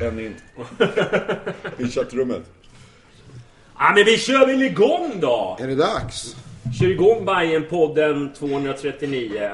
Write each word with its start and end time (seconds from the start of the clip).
En 0.00 0.18
in. 0.20 0.34
I 1.78 1.88
chattrummet. 1.88 2.42
Ja, 3.78 3.92
men 3.94 4.04
vi 4.04 4.18
kör 4.18 4.46
väl 4.46 4.62
igång 4.62 5.12
då! 5.20 5.56
Är 5.60 5.66
det 5.66 5.74
dags? 5.74 6.36
Kör 6.80 6.86
igång 6.90 7.24
Bajen-podden 7.24 8.32
239 8.34 9.50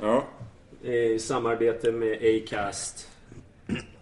Ja. 0.00 0.24
i 0.82 1.18
samarbete 1.18 1.92
med 1.92 2.18
Acast. 2.22 3.08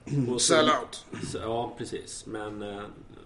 Och 0.05 0.41
så- 0.41 0.55
Sellout. 0.55 1.07
så- 1.33 1.39
Ja, 1.39 1.75
precis. 1.79 2.27
Men 2.27 2.63
eh, 2.63 2.83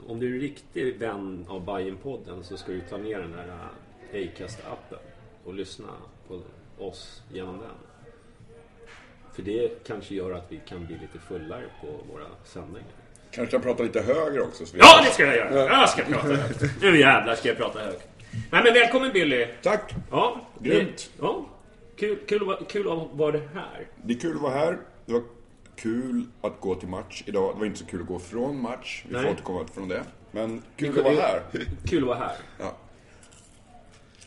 om 0.08 0.20
du 0.20 0.30
är 0.30 0.34
en 0.34 0.40
riktig 0.40 0.98
vän 0.98 1.44
av 1.48 1.64
Bajen-podden 1.64 2.42
så 2.42 2.56
ska 2.56 2.72
du 2.72 2.80
ta 2.80 2.96
ner 2.96 3.18
den 3.18 3.34
här 3.34 3.48
eh, 4.12 4.20
Acast-appen 4.28 4.98
och 5.44 5.54
lyssna 5.54 5.88
på 6.28 6.40
oss 6.78 7.22
genom 7.32 7.58
den. 7.58 7.70
För 9.34 9.42
det 9.42 9.84
kanske 9.86 10.14
gör 10.14 10.33
att 10.33 10.46
vi 10.52 10.61
kan 10.68 10.86
bli 10.86 10.98
lite 10.98 11.18
fullare 11.28 11.64
på 11.80 11.86
våra 12.12 12.27
sändningar. 12.44 12.88
Kanske 13.30 13.56
jag 13.56 13.62
pratar 13.62 13.84
lite 13.84 14.00
högre 14.00 14.40
också. 14.40 14.67
Så 14.67 14.74
vi 14.74 14.78
Ja, 14.80 15.02
det 15.05 15.11
ska 15.11 15.27
jag 15.27 15.36
göra! 15.36 15.55
Jag 15.64 15.88
ska 15.88 16.02
prata 16.02 16.27
högt. 16.34 16.62
Nu 16.83 17.00
jävlar 17.00 17.34
ska 17.34 17.48
jag 17.48 17.56
prata 17.56 17.78
högt. 17.78 18.08
Nej 18.52 18.62
men 18.64 18.74
välkommen 18.74 19.12
Billy! 19.12 19.46
Tack! 19.62 19.94
Ja, 20.11 20.40
Grymt. 20.58 21.11
Ja, 21.20 21.46
kul, 21.96 22.18
kul, 22.28 22.40
att 22.40 22.46
vara- 22.46 22.64
kul 22.64 22.92
att 22.92 23.08
vara 23.12 23.38
här. 23.55 23.86
Det 24.05 24.14
är 24.14 24.18
kul 24.18 24.36
att 24.36 24.42
vara 24.42 24.52
här. 24.55 24.78
Det 25.06 25.12
var 25.12 25.22
kul 25.78 26.27
att 26.40 26.61
gå 26.61 26.74
till 26.74 26.89
match 26.89 27.22
idag. 27.27 27.55
Det 27.55 27.58
var 27.58 27.66
inte 27.66 27.78
så 27.78 27.84
kul 27.86 28.00
att 28.00 28.06
gå 28.06 28.18
från 28.18 28.62
match. 28.62 29.05
Vi 29.08 29.12
Nej. 29.14 29.22
får 29.24 29.30
återkomma 29.33 29.64
från 29.74 29.89
det. 29.89 30.02
Men 30.30 30.62
kul 30.77 30.98
att 30.98 31.05
vara 31.05 31.14
här. 31.14 31.42
Kul 31.84 32.02
att 32.02 32.08
vara 32.08 32.18
här. 32.18 32.36
Ja. 32.58 32.77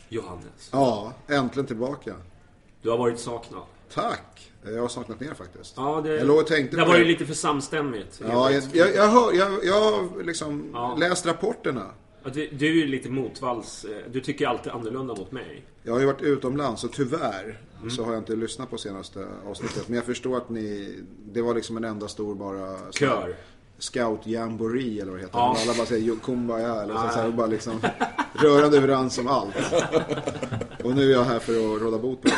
Johannes, 0.08 0.68
Ja, 0.72 1.12
äntligen 1.28 1.66
tillbaka. 1.66 2.14
du 2.82 2.90
har 2.90 2.98
varit 2.98 3.18
saknad. 3.18 3.62
Tack! 3.94 4.52
Jag 4.64 4.80
har 4.80 4.88
saknat 4.88 5.22
er 5.22 5.34
faktiskt. 5.34 5.74
Ja, 5.76 6.00
det, 6.04 6.14
Jag 6.16 6.26
låg 6.26 6.38
och 6.38 6.46
tänkte 6.46 6.76
det 6.76 6.82
på 6.82 6.88
var 6.88 6.96
ju 6.98 7.04
det. 7.04 7.10
lite 7.10 7.26
för 7.26 7.34
samstämmigt. 7.34 8.20
Ja, 8.28 8.50
jag, 8.50 8.62
jag, 8.72 8.94
jag, 8.94 9.08
hör, 9.08 9.32
jag, 9.32 9.64
jag 9.64 9.80
har 9.80 10.22
liksom 10.22 10.70
Ja. 10.74 10.96
läst 10.98 11.26
rapporterna. 11.26 11.86
Du, 12.34 12.48
du 12.52 12.66
är 12.66 12.72
ju 12.74 12.86
lite 12.86 13.08
motvalls. 13.10 13.84
eh, 13.84 14.10
Du 14.12 14.20
tycker 14.20 14.46
alltid 14.46 14.72
annorlunda 14.72 15.14
mot 15.14 15.32
mig. 15.32 15.64
Jag 15.82 15.92
har 15.92 16.00
ju 16.00 16.06
varit 16.06 16.22
utomlands 16.22 16.84
och 16.84 16.92
tyvärr 16.92 17.58
Mm. 17.78 17.90
så 17.90 18.04
har 18.04 18.12
jag 18.12 18.20
inte 18.20 18.36
lyssnat 18.36 18.70
på 18.70 18.78
senaste 18.78 19.26
avsnittet. 19.46 19.88
Men 19.88 19.96
jag 19.96 20.04
förstår 20.04 20.36
att 20.36 20.48
ni, 20.50 20.98
det 21.32 21.42
var 21.42 21.54
liksom 21.54 21.76
en 21.76 21.84
enda 21.84 22.08
stor 22.08 22.34
bara... 22.34 22.92
Kör. 22.92 23.34
Scout 23.78 24.26
jamboree 24.26 25.00
eller 25.00 25.10
vad 25.10 25.20
det 25.20 25.24
heter. 25.24 25.38
Ja. 25.38 25.56
Alla 25.62 25.74
bara 25.74 25.86
säger 25.86 26.06
"Jo, 26.06 26.16
kumbaya 26.24 26.82
eller 26.82 26.94
så, 26.94 27.00
så 27.00 27.18
här, 27.20 27.30
bara 27.30 27.46
liksom 27.46 27.80
rörande 28.32 28.76
överens 28.76 29.18
om 29.18 29.26
allt. 29.26 29.54
Och 30.84 30.94
nu 30.94 31.08
är 31.10 31.12
jag 31.12 31.24
här 31.24 31.38
för 31.38 31.52
att 31.76 31.82
råda 31.82 31.98
bot 31.98 32.22
på 32.22 32.28
det. 32.28 32.34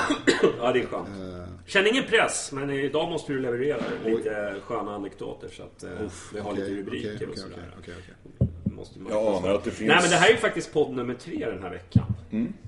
Ja, 0.59 0.73
det 0.73 0.81
är 0.81 0.87
skönt. 0.87 1.09
Eh. 1.09 1.45
Känn 1.67 1.87
ingen 1.87 2.05
press, 2.05 2.51
men 2.53 2.71
idag 2.71 3.11
måste 3.11 3.33
du 3.33 3.39
leverera 3.41 3.81
lite 4.05 4.55
sköna 4.67 4.95
anekdoter 4.95 5.49
så 5.49 5.63
att 5.63 5.83
eh, 5.85 5.91
vi 6.35 6.41
har 6.41 6.53
lite 6.53 6.65
Okej, 6.65 6.77
rubriker 6.77 7.15
okej, 7.17 7.27
och 7.27 7.39
sådär. 7.39 7.75
okej, 7.79 7.95
okej. 7.99 8.49
Måste 8.75 8.99
man- 8.99 9.13
Jag 9.13 9.27
anar 9.35 9.55
att 9.55 9.65
det 9.65 9.71
finns... 9.71 9.89
Nej 9.89 9.99
men 10.03 10.11
det 10.11 10.17
här 10.17 10.29
är 10.29 10.33
ju 10.33 10.39
faktiskt 10.39 10.73
podd 10.73 10.97
nummer 10.97 11.15
tre 11.15 11.47
den 11.51 11.63
här 11.63 11.71
veckan. 11.71 12.05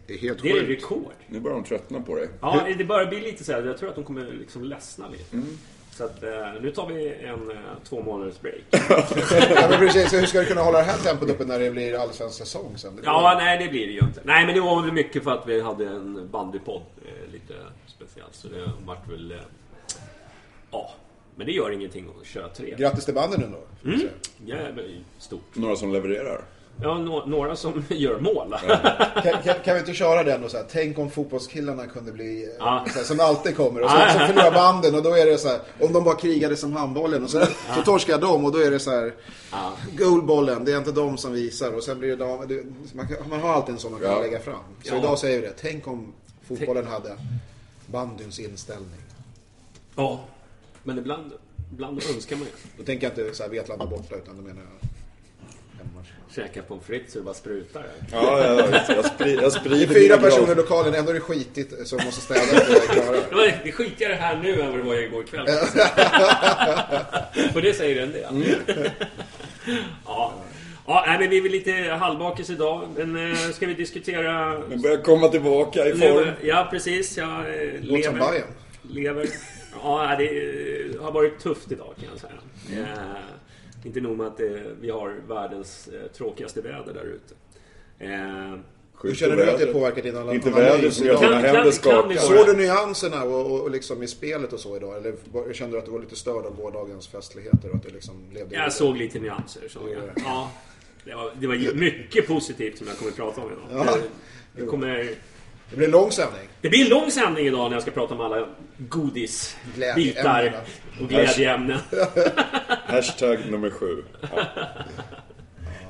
Det 0.07 0.15
är 0.15 0.19
helt 0.19 0.43
Det 0.43 0.51
är 0.51 0.55
sjukt. 0.67 0.71
rekord. 0.83 1.13
Nu 1.27 1.41
börjar 1.41 1.55
de 1.57 1.65
tröttna 1.65 2.01
på 2.01 2.15
dig. 2.17 2.29
Ja, 2.41 2.67
det 2.79 2.85
börjar 2.85 3.07
bli 3.07 3.21
lite 3.21 3.45
så 3.45 3.53
här. 3.53 3.63
Jag 3.67 3.79
tror 3.79 3.89
att 3.89 3.95
de 3.95 4.05
kommer 4.05 4.25
liksom 4.25 4.65
ledsna 4.65 5.09
lite. 5.09 5.37
Mm. 5.37 5.59
Så 5.91 6.05
att 6.05 6.23
eh, 6.23 6.31
nu 6.61 6.71
tar 6.71 6.87
vi 6.87 7.15
en 7.15 7.51
eh, 7.51 7.57
två 7.89 8.03
månaders 8.03 8.41
break. 8.41 8.57
Ja, 9.57 9.67
men 9.71 9.79
precis, 9.79 10.11
så 10.11 10.17
hur 10.17 10.27
ska 10.27 10.41
du 10.41 10.45
kunna 10.47 10.61
hålla 10.61 10.79
det 10.79 10.85
här 10.85 10.99
tempot 10.99 11.31
uppe 11.31 11.45
när 11.45 11.59
det 11.59 11.71
blir 11.71 11.99
allsvensk 12.03 12.37
säsong 12.39 12.73
sen? 12.77 12.97
Det 12.97 13.03
Ja, 13.05 13.35
nej 13.39 13.59
det 13.65 13.69
blir 13.71 13.87
det 13.87 13.93
ju 13.93 13.99
inte. 14.01 14.21
Nej, 14.25 14.47
men 14.47 14.55
det 14.55 14.61
var 14.61 14.83
väl 14.83 14.93
mycket 14.93 15.25
för 15.25 15.31
att 15.31 15.49
vi 15.49 15.61
hade 15.61 15.87
en 15.87 16.29
bandypodd. 16.33 16.83
Eh, 17.05 17.33
lite 17.33 17.55
speciellt. 17.87 18.35
Så 18.35 18.49
det 18.49 18.71
vart 18.87 19.09
väl... 19.09 19.33
Eh, 19.33 19.39
ja, 20.71 20.95
men 21.37 21.47
det 21.47 21.53
gör 21.53 21.71
ingenting 21.71 22.07
att 22.21 22.27
köra 22.27 22.49
tre. 22.49 22.75
Grattis 22.79 23.05
till 23.05 23.15
banden 23.15 23.41
nu 23.41 23.47
då. 23.47 23.59
får 23.83 23.91
vi 23.91 23.99
säga. 23.99 24.11
Jävligt 24.45 24.97
stort. 25.19 25.41
Några 25.55 25.77
som 25.77 25.93
levererar. 25.93 26.41
Ja, 26.83 26.99
nå- 26.99 27.25
några 27.27 27.57
som 27.57 27.85
gör 27.89 28.19
mål. 28.21 28.55
Kan, 29.23 29.43
kan, 29.43 29.55
kan 29.65 29.75
vi 29.75 29.81
inte 29.81 29.95
köra 29.95 30.23
den 30.23 30.45
och 30.45 30.51
så 30.51 30.57
här, 30.57 30.65
tänk 30.71 30.99
om 30.99 31.11
fotbollskillarna 31.11 31.87
kunde 31.87 32.13
bli, 32.13 32.55
Ja. 32.59 32.87
så 32.93 32.99
här, 32.99 33.05
som 33.05 33.21
alltid 33.21 33.57
kommer, 33.57 33.83
och 33.83 33.91
så, 33.91 33.97
Ja. 33.97 34.13
så 34.13 34.19
förlorar 34.19 34.53
banden 34.53 34.95
och 34.95 35.03
då 35.03 35.15
är 35.17 35.27
det 35.27 35.39
så 35.39 35.49
här, 35.49 35.59
om 35.81 35.93
de 35.93 36.05
bara 36.05 36.15
krigade 36.15 36.57
som 36.57 36.73
handbollen 36.73 37.25
och 37.25 37.31
så, 37.31 37.45
så 37.75 37.83
torskar 37.85 38.19
de 38.19 38.45
och 38.45 38.53
då 38.53 38.59
är 38.59 38.71
det 38.71 38.79
så 38.79 38.91
här, 38.91 39.15
goalbollen, 39.99 40.65
det 40.65 40.73
är 40.73 40.79
inte 40.79 40.93
de 40.93 41.19
som 41.19 41.33
visar 41.33 41.73
och 41.73 41.83
sen 41.83 41.99
blir 41.99 42.09
det 42.09 42.17
de, 42.17 42.49
det, 42.49 42.63
man, 42.95 43.09
kan- 43.09 43.29
man 43.29 43.41
har 43.41 43.49
alltid 43.53 43.73
en 43.75 43.81
sån 43.81 43.93
man 43.93 44.01
kan 44.01 44.11
Ja. 44.11 44.19
lägga 44.21 44.39
fram. 44.41 44.55
Så 44.85 44.95
Ja. 44.95 44.99
idag 44.99 45.19
säger 45.19 45.41
vi 45.41 45.47
det, 45.47 45.53
tänk 45.61 45.87
om 45.89 46.13
fotbollen 46.49 46.87
hade 46.87 47.17
bandyns 47.87 48.39
inställning. 48.41 49.01
ja, 49.97 50.21
men 50.87 50.99
ibland, 50.99 51.33
ibland 51.73 52.03
önskar 52.15 52.37
man 52.37 52.45
ju. 52.45 52.53
Då 52.79 52.85
tänker 52.85 53.07
jag 53.07 53.19
inte 53.19 53.37
så 53.37 53.43
här 53.43 53.51
Vetlanda 53.51 53.87
borta 53.87 54.17
utan 54.17 54.37
då 54.37 54.43
menar 54.43 54.63
jag. 54.63 54.89
Käka 56.35 56.63
pommes 56.63 56.85
frites 56.85 57.13
så 57.13 57.19
det 57.19 57.25
bara 57.25 57.35
sprutar. 57.35 57.87
Ja, 58.13 58.41
ja, 58.41 58.69
ja, 58.73 58.95
jag, 58.95 59.05
spri, 59.05 59.35
jag 59.35 59.43
Det 59.45 59.51
sprider 59.51 59.83
är 59.83 60.01
fyra 60.01 60.19
personer 60.19 60.53
i 60.53 60.55
lokalen, 60.55 60.95
ändå 60.95 61.11
är 61.11 61.15
det 61.15 61.21
skitigt 61.21 61.89
så 61.89 61.97
måste 61.97 62.21
städa 62.21 62.41
det. 62.53 62.65
Det 63.31 63.61
det 63.63 63.69
är 63.69 63.73
skitigare 63.73 64.13
här 64.13 64.37
nu 64.43 64.61
än 64.61 64.71
vad 64.71 64.79
det 64.79 64.85
var 64.85 64.95
igår 64.95 65.23
kväll. 65.23 65.47
Och 67.55 67.63
det 67.63 67.75
säger 67.75 67.95
du 67.95 68.01
en 68.01 68.13
del. 68.13 68.55
ja. 70.05 70.35
Ja, 70.87 71.05
nej, 71.07 71.19
men 71.19 71.31
vi 71.31 71.39
är 71.39 71.43
väl 71.43 71.53
lite 71.53 71.73
halvbakis 71.73 72.51
idag. 72.51 72.89
Men 72.97 73.31
eh, 73.31 73.37
ska 73.37 73.67
vi 73.67 73.75
diskutera... 73.75 74.59
Men 74.69 74.83
börjar 74.83 74.97
komma 74.97 75.29
tillbaka 75.29 75.87
i 75.87 75.93
form. 75.93 76.29
Ja, 76.43 76.69
precis. 76.71 77.17
Jag 77.17 77.29
eh, 77.29 77.45
Låter 77.81 78.03
som 78.03 78.15
lever. 78.15 78.19
Bajen. 78.19 78.45
lever. 78.83 79.27
Ja, 79.83 80.17
det 80.19 80.25
eh, 80.95 81.03
har 81.03 81.13
varit 81.13 81.39
tufft 81.39 81.73
idag 81.73 81.95
kan 82.01 82.09
jag 82.11 82.21
säga. 82.21 82.83
Eh, 82.83 83.87
inte 83.87 84.01
nog 84.01 84.17
med 84.17 84.27
att 84.27 84.41
eh, 84.41 84.47
vi 84.81 84.91
har 84.91 85.15
världens 85.29 85.89
eh, 85.89 86.07
tråkigaste 86.07 86.61
väder 86.61 86.95
där 86.95 87.05
ute. 87.05 87.35
Eh, 87.99 88.59
Hur 89.03 89.15
känner 89.15 89.37
du 89.37 89.51
att 89.51 89.59
det 89.59 89.67
påverkar 89.67 90.03
din 90.03 90.17
analys? 90.17 90.35
Inte 90.35 90.61
vädret 90.61 90.95
som 90.95 91.07
gör 91.07 91.21
dina 91.21 91.37
händer 91.37 91.71
skakar. 91.71 92.17
Såg 92.17 92.47
du 92.47 92.57
nyanserna 92.57 93.23
och, 93.25 93.53
och, 93.53 93.61
och 93.61 93.71
liksom 93.71 94.03
i 94.03 94.07
spelet 94.07 94.53
och 94.53 94.61
så 94.61 94.77
idag? 94.77 94.97
Eller 94.97 95.15
kände 95.53 95.77
du 95.77 95.79
att 95.79 95.85
du 95.85 95.91
var 95.91 96.01
lite 96.01 96.17
störd 96.17 96.47
av 96.47 96.57
gårdagens 96.57 97.09
festligheter? 97.09 97.69
Och 97.71 97.77
att 97.77 97.83
du 97.83 97.89
liksom 97.91 98.25
levde 98.33 98.55
jag 98.55 98.65
det? 98.67 98.71
såg 98.71 98.97
lite 98.97 99.19
nyanser. 99.19 99.69
Såg 99.69 99.91
jag. 99.91 100.03
Ja. 100.25 100.51
Det 101.05 101.15
var, 101.15 101.33
det 101.41 101.47
var 101.47 101.75
mycket 101.75 102.27
positivt 102.27 102.79
som 102.79 102.87
jag 102.87 102.97
kommer 102.97 103.11
att 103.11 103.17
prata 103.17 103.41
om 103.41 103.47
idag. 103.47 103.87
Ja. 103.87 103.97
Det, 103.97 104.61
det, 104.61 104.67
kommer, 104.67 105.09
Det 105.71 105.77
blir 105.77 105.87
en 105.87 105.93
lång 105.93 106.11
sändning. 106.13 106.49
det 106.61 106.69
blir 106.69 106.85
en 106.85 106.89
lång 106.91 107.11
sändning 107.11 107.47
idag 107.47 107.71
när 107.71 107.77
jag 107.77 107.83
ska 107.83 107.91
prata 107.91 108.15
om 108.15 108.21
alla 108.21 108.49
godisbitar 108.79 109.75
Glädjeämnena. 109.95 110.59
och 111.01 111.09
glädjeämnen. 111.09 111.79
Hashtag 112.87 113.39
nummer 113.51 113.71
sju. 113.71 114.05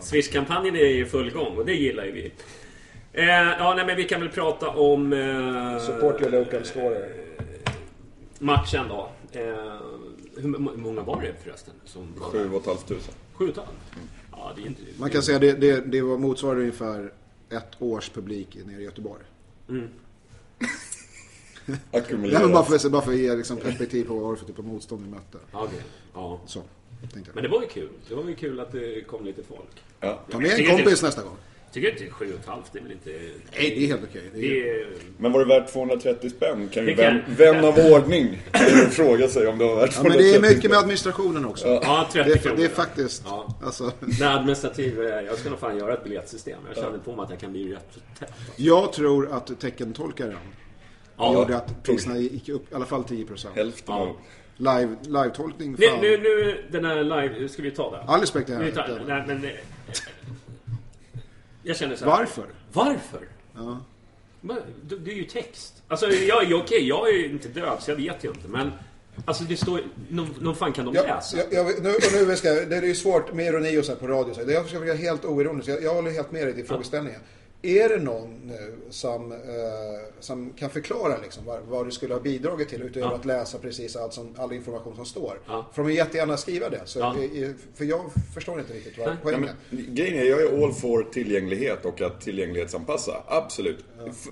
Swish-kampanjen 0.01 0.77
är 0.77 0.85
i 0.85 1.05
full 1.05 1.31
gång 1.31 1.57
och 1.57 1.67
det 1.67 1.73
gillar 1.75 2.05
ju 2.05 2.13
vi. 2.13 2.33
Eh, 3.13 3.25
ja, 3.29 3.75
nej, 3.77 3.87
men 3.87 3.97
vi 3.97 4.05
kan 4.05 4.21
väl 4.21 4.29
prata 4.29 4.69
om 4.69 5.13
eh, 5.13 5.79
Support 5.87 6.21
your 6.21 6.31
local 6.33 6.65
scorer. 6.65 7.09
matchen 8.39 8.85
då. 8.89 9.11
Eh, 9.33 9.43
hur 10.37 10.49
många 10.77 11.03
var 11.03 11.23
det 11.23 11.33
förresten? 11.45 11.75
Som 11.85 12.15
var 12.19 12.27
Sju 12.27 12.51
och 12.51 12.61
ett 12.61 12.67
halvt 12.67 12.89
tusen. 12.89 13.15
Sju 13.33 13.45
och 13.45 13.51
ett 13.51 13.57
halvt? 13.57 13.71
Ja, 14.33 14.53
det 14.57 14.63
är 14.63 14.67
inte... 14.67 14.83
Man 14.99 15.11
kan 15.11 15.23
säga 15.23 15.39
det, 15.39 15.53
det, 15.53 15.81
det 15.81 16.01
var 16.03 16.19
motsvarande 16.19 16.61
ungefär 16.61 17.13
ett 17.51 17.83
års 17.83 18.09
publik 18.11 18.59
nere 18.67 18.81
i 18.81 18.85
Göteborg. 18.85 19.23
Men 21.67 21.79
Ackumulerat. 21.91 22.53
bara, 22.53 22.65
för, 22.65 22.91
bara 22.91 23.03
för 23.03 23.13
att 23.13 23.19
ge 23.19 23.35
liksom 23.35 23.57
perspektiv 23.57 24.05
på 24.05 24.15
vad 24.15 24.23
det 24.23 24.29
var 24.29 24.37
för 24.37 24.47
typ 24.47 24.59
av 24.59 24.65
motstånd 24.65 25.03
vi 25.05 25.11
mötte. 25.11 25.39
Ja, 25.53 25.63
okej. 25.65 25.83
Ja. 26.15 26.41
Så, 26.47 26.63
tänkte 27.01 27.19
Men 27.19 27.31
jag. 27.35 27.43
det 27.45 27.49
var 27.49 27.63
ju 27.63 27.69
kul. 27.69 27.89
Det 28.09 28.15
var 28.15 28.25
ju 28.25 28.35
kul 28.35 28.61
att 28.61 28.73
det 28.73 29.07
kom 29.07 29.25
lite 29.25 29.43
folk. 29.43 29.83
Ja. 30.01 30.21
Ta 30.31 30.39
med 30.39 30.51
en 30.61 30.77
kompis 30.77 31.03
nästa 31.03 31.23
gång. 31.23 31.37
Tycker 31.77 31.91
inte 31.91 32.11
sju 32.11 32.33
och 32.35 32.41
ett 32.41 32.47
halvt, 32.47 32.73
det 32.73 32.79
är 32.79 32.83
väl 32.83 32.93
inte... 32.93 33.11
Nej, 33.11 33.75
det 33.77 33.85
är 33.85 33.87
helt 33.87 34.01
okej. 34.11 34.23
Det 34.35 34.71
är-. 34.71 34.87
Men 35.19 35.33
var 35.33 35.41
det 35.41 35.47
värt 35.61 35.73
230 35.73 36.31
spänn? 36.31 36.69
Kan 36.69 36.87
ju 36.87 36.95
kan- 36.97 37.05
vän, 37.05 37.23
vän 37.29 37.65
av 37.65 37.79
ordning 37.79 38.39
fråga 38.91 39.29
sig 39.29 39.47
om 39.47 39.59
det 39.59 39.65
var 39.65 39.77
värt 39.77 39.91
Ja, 39.97 40.03
230 40.03 40.09
men 40.09 40.19
det 40.19 40.35
är 40.37 40.41
mycket 40.41 40.59
spänn. 40.59 40.71
med 40.71 40.79
administrationen 40.79 41.45
också. 41.47 41.67
Ja, 41.69 42.09
30 42.13 42.29
Det 42.31 42.35
är, 42.35 42.39
kronor. 42.39 42.57
det 42.57 42.65
är 42.65 42.69
faktiskt, 42.69 43.23
Ja. 43.27 43.59
alltså, 43.65 43.93
Nej, 44.01 44.29
administrativ... 44.29 45.01
eh, 45.03 45.07
Jag 45.21 45.39
ska 45.39 45.51
nog 45.51 45.59
fan 45.59 45.79
göra 45.79 45.93
ett 45.95 46.05
biljettsystem. 46.05 46.59
Jag 46.75 46.85
känner 46.85 46.99
på 46.99 47.17
mig 47.17 47.25
att 47.25 47.31
jag 47.31 47.39
kan 47.41 47.53
bli 47.53 47.73
rätt 47.75 47.99
tätt. 48.19 48.33
jag 48.57 48.93
tror 48.93 49.33
att 49.33 49.61
teckentolkaren 49.61 50.37
Ja, 51.17 51.35
gjorde 51.35 51.57
att 51.57 51.83
priserna 51.83 52.19
gick 52.19 52.49
upp 52.49 52.73
i 52.73 52.75
alla 52.75 52.87
fall 52.87 53.03
10%. 53.03 53.47
Hälften 53.55 53.95
Ja. 53.95 54.01
av... 54.01 54.17
Live, 54.59 54.97
live-tolkning, 55.03 55.77
Nu, 55.79 55.87
nu, 56.01 56.17
nu, 56.19 56.65
den 56.71 56.85
här 56.85 57.03
live... 57.05 57.49
Ska 57.49 57.63
vi 57.63 57.71
ta 57.71 57.91
det? 57.91 57.99
All 58.13 58.21
respekt 58.21 58.49
nej, 58.49 58.73
men... 59.27 59.43
Jag 61.67 61.77
känner 61.77 61.97
så 61.97 62.05
här. 62.05 62.13
Varför? 62.13 62.45
Varför? 62.73 63.29
Ja. 63.55 63.79
Men, 64.41 64.57
det 64.83 64.97
det 64.97 65.11
är 65.11 65.15
ju 65.15 65.25
text. 65.25 65.83
Alltså, 65.89 66.07
jag, 66.07 66.45
jag, 66.45 66.61
okej, 66.61 66.89
jag 66.89 67.09
är 67.09 67.13
ju 67.13 67.31
inte 67.31 67.49
död 67.49 67.79
så 67.81 67.91
jag 67.91 67.97
vet 67.97 68.25
ju 68.25 68.29
inte. 68.29 68.49
Men, 68.49 68.73
alltså 69.25 69.45
det 69.45 69.57
står... 69.57 69.81
Någon, 70.09 70.35
någon 70.41 70.57
fan 70.57 70.73
kan 70.73 70.85
de 70.85 70.95
Jag, 70.95 71.07
läsa? 71.07 71.37
jag, 71.37 71.53
jag, 71.53 71.83
nu, 71.83 71.89
och 71.91 72.29
nu 72.29 72.37
ska, 72.37 72.51
det 72.51 72.77
är 72.77 72.83
ju 72.83 72.95
svårt 72.95 73.33
med 73.33 73.47
ironi 73.47 73.79
och 73.79 73.85
så 73.85 73.93
här 73.93 73.99
på 73.99 74.07
radio. 74.07 74.35
Så 74.35 74.45
här. 74.45 74.51
Jag 74.51 74.69
ska 74.69 74.79
vara 74.79 74.95
helt 74.95 75.25
oironisk. 75.25 75.69
Jag, 75.69 75.83
jag 75.83 75.95
håller 75.95 76.11
helt 76.11 76.33
med 76.33 76.47
dig 76.47 76.61
i 76.61 76.65
frågeställningen. 76.65 77.21
Är 77.63 77.89
det 77.89 77.99
någon 77.99 78.31
nu 78.45 78.75
som, 78.91 79.33
eh, 79.33 79.39
som 80.21 80.53
kan 80.53 80.71
förklara 80.71 81.19
liksom 81.23 81.45
vad, 81.45 81.61
vad 81.69 81.87
du 81.87 81.91
skulle 81.91 82.15
ha 82.15 82.21
bidragit 82.21 82.69
till 82.69 82.83
utöver 82.83 83.07
Ja. 83.07 83.15
att 83.15 83.25
läsa 83.25 83.59
precis 83.59 83.97
allt 83.97 84.13
som, 84.13 84.35
all 84.39 84.53
information 84.53 84.97
som 84.97 85.05
står? 85.07 85.41
Ja. 85.47 85.67
Får 85.75 85.83
de 85.83 85.93
jättegärna 85.93 86.37
skriva 86.37 86.69
det. 86.69 86.81
Så, 86.85 86.99
Ja. 86.99 87.17
För 87.75 87.85
jag 87.85 88.01
förstår 88.35 88.61
inte 88.61 88.73
riktigt 88.73 88.99
vad 88.99 89.17
poängen 89.23 89.49
men, 89.71 89.95
grejen 89.95 90.19
är, 90.19 90.25
jag 90.25 90.41
är 90.43 90.65
all 90.65 90.73
for 90.73 91.03
tillgänglighet 91.03 91.85
och 91.85 92.01
att 92.01 92.21
tillgänglighetsanpassa. 92.21 93.23
Absolut. 93.27 93.85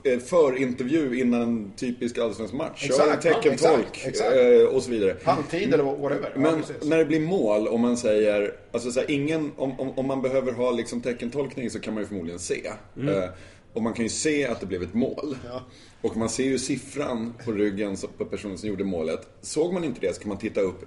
Eh, 0.04 0.18
För 0.18 0.56
intervju 0.62 1.20
innan 1.20 1.42
en 1.42 1.72
typisk 1.76 2.18
allsvensk 2.18 2.54
match. 2.54 2.80
Kör 2.88 2.94
Exakt, 2.94 3.22
teckentolk 3.22 3.60
ja, 3.62 3.78
exakt, 3.78 4.06
exakt. 4.06 4.36
eh, 4.36 4.76
och 4.76 4.82
så 4.82 4.90
vidare. 4.90 5.16
Halvtid 5.24 5.74
eller 5.74 5.84
whatever. 5.84 6.30
Ja, 6.34 6.40
Men 6.40 6.60
precis. 6.62 6.76
när 6.88 6.98
det 6.98 7.04
blir 7.04 7.20
mål 7.20 7.68
och 7.68 7.80
man 7.80 7.96
säger, 7.96 8.54
alltså 8.72 8.90
så 8.92 9.00
här, 9.00 9.10
ingen, 9.10 9.52
om, 9.56 9.80
om, 9.80 9.90
om 9.98 10.06
man 10.06 10.22
behöver 10.22 10.52
ha 10.52 10.70
liksom 10.70 11.00
teckentolkning 11.00 11.70
så 11.70 11.80
kan 11.80 11.94
man 11.94 12.02
ju 12.02 12.06
förmodligen 12.06 12.38
se. 12.38 12.66
Eh, 12.66 13.30
och 13.72 13.82
man 13.82 13.92
kan 13.92 14.04
ju 14.04 14.08
se 14.08 14.46
att 14.46 14.60
det 14.60 14.66
blev 14.66 14.82
ett 14.82 14.94
mål. 14.94 15.36
Och 16.02 16.16
man 16.16 16.28
ser 16.28 16.44
ju 16.44 16.58
siffran 16.58 17.34
på 17.44 17.52
ryggen 17.52 17.96
på 18.18 18.24
personen 18.24 18.58
som 18.58 18.68
gjorde 18.68 18.84
målet. 18.84 19.20
Såg 19.40 19.72
man 19.72 19.84
inte 19.84 20.00
det 20.00 20.14
så 20.14 20.20
kan 20.20 20.28
man 20.28 20.38
titta 20.38 20.60
upp 20.60 20.80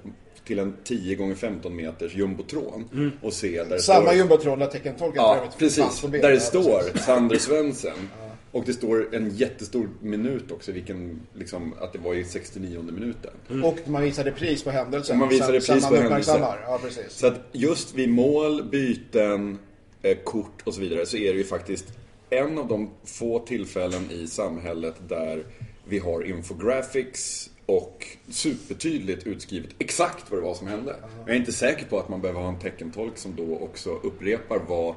till 0.48 0.60
en 0.60 0.74
10 0.84 1.16
gånger 1.16 1.36
15 1.36 1.76
meters 1.76 2.16
jumbotron 2.16 3.12
och 3.22 3.34
se 3.34 3.64
där 3.64 3.70
det 3.70 3.80
Samma 3.80 4.02
står... 4.06 4.14
jumbotron 4.14 4.60
där 4.60 4.68
teckentolken 4.68 5.16
Ja, 5.24 5.44
precis. 5.58 6.02
Där 6.02 6.10
det 6.22 6.34
Ja, 6.34 6.40
står. 6.40 6.98
Sander 6.98 7.38
Svensson. 7.38 8.10
Och 8.58 8.66
det 8.66 8.74
står 8.74 9.16
en 9.16 9.30
jättestor 9.30 9.90
minut 10.02 10.52
också, 10.52 10.72
vilken, 10.72 11.22
liksom, 11.34 11.74
att 11.82 11.94
det 11.94 12.00
var 12.00 12.14
i 12.14 12.24
69 12.24 12.82
minuten. 12.82 13.32
Och 13.64 13.78
man 13.90 14.02
visade 14.02 14.32
pris 14.32 14.64
på 14.64 14.70
händelsen. 14.72 15.16
Och 15.16 15.20
man 15.20 15.30
visade 15.30 15.62
Sen- 15.62 15.76
pris 15.76 15.84
sen 15.84 15.90
på 15.90 15.96
man 15.96 16.04
händelsen. 16.04 16.42
Ja, 16.42 16.80
precis. 16.84 17.12
Så 17.12 17.28
att 17.28 17.40
just 17.52 17.96
vid 17.96 18.10
mål, 18.10 18.64
byten, 18.64 19.60
eh, 20.02 20.18
kort 20.24 20.62
och 20.64 20.74
så 20.74 20.82
vidare 20.82 21.06
så 21.06 21.18
är 21.18 21.34
det 21.34 21.38
ju 21.38 21.44
faktiskt 21.44 21.86
en 22.30 22.58
av 22.58 22.68
de 22.68 22.90
få 23.04 23.40
tillfällen 23.40 24.12
i 24.12 24.28
samhället 24.28 24.96
där 25.08 25.44
vi 25.88 26.00
har 26.00 26.24
infographics 26.24 27.50
och 27.66 28.08
supertydligt 28.30 29.28
utskrivet 29.28 29.70
exakt 29.80 30.32
vad 30.32 30.40
det 30.40 30.46
var 30.46 30.56
som 30.56 30.68
hände. 30.68 30.96
Jag 31.26 31.36
är 31.36 31.40
inte 31.40 31.54
säker 31.54 31.86
på 31.86 32.00
att 32.00 32.10
man 32.10 32.22
behöver 32.22 32.42
ha 32.42 32.50
en 32.50 32.60
teckentolk 32.60 33.18
som 33.18 33.36
då 33.36 33.58
också 33.58 33.90
upprepar 33.90 34.60
vad 34.68 34.96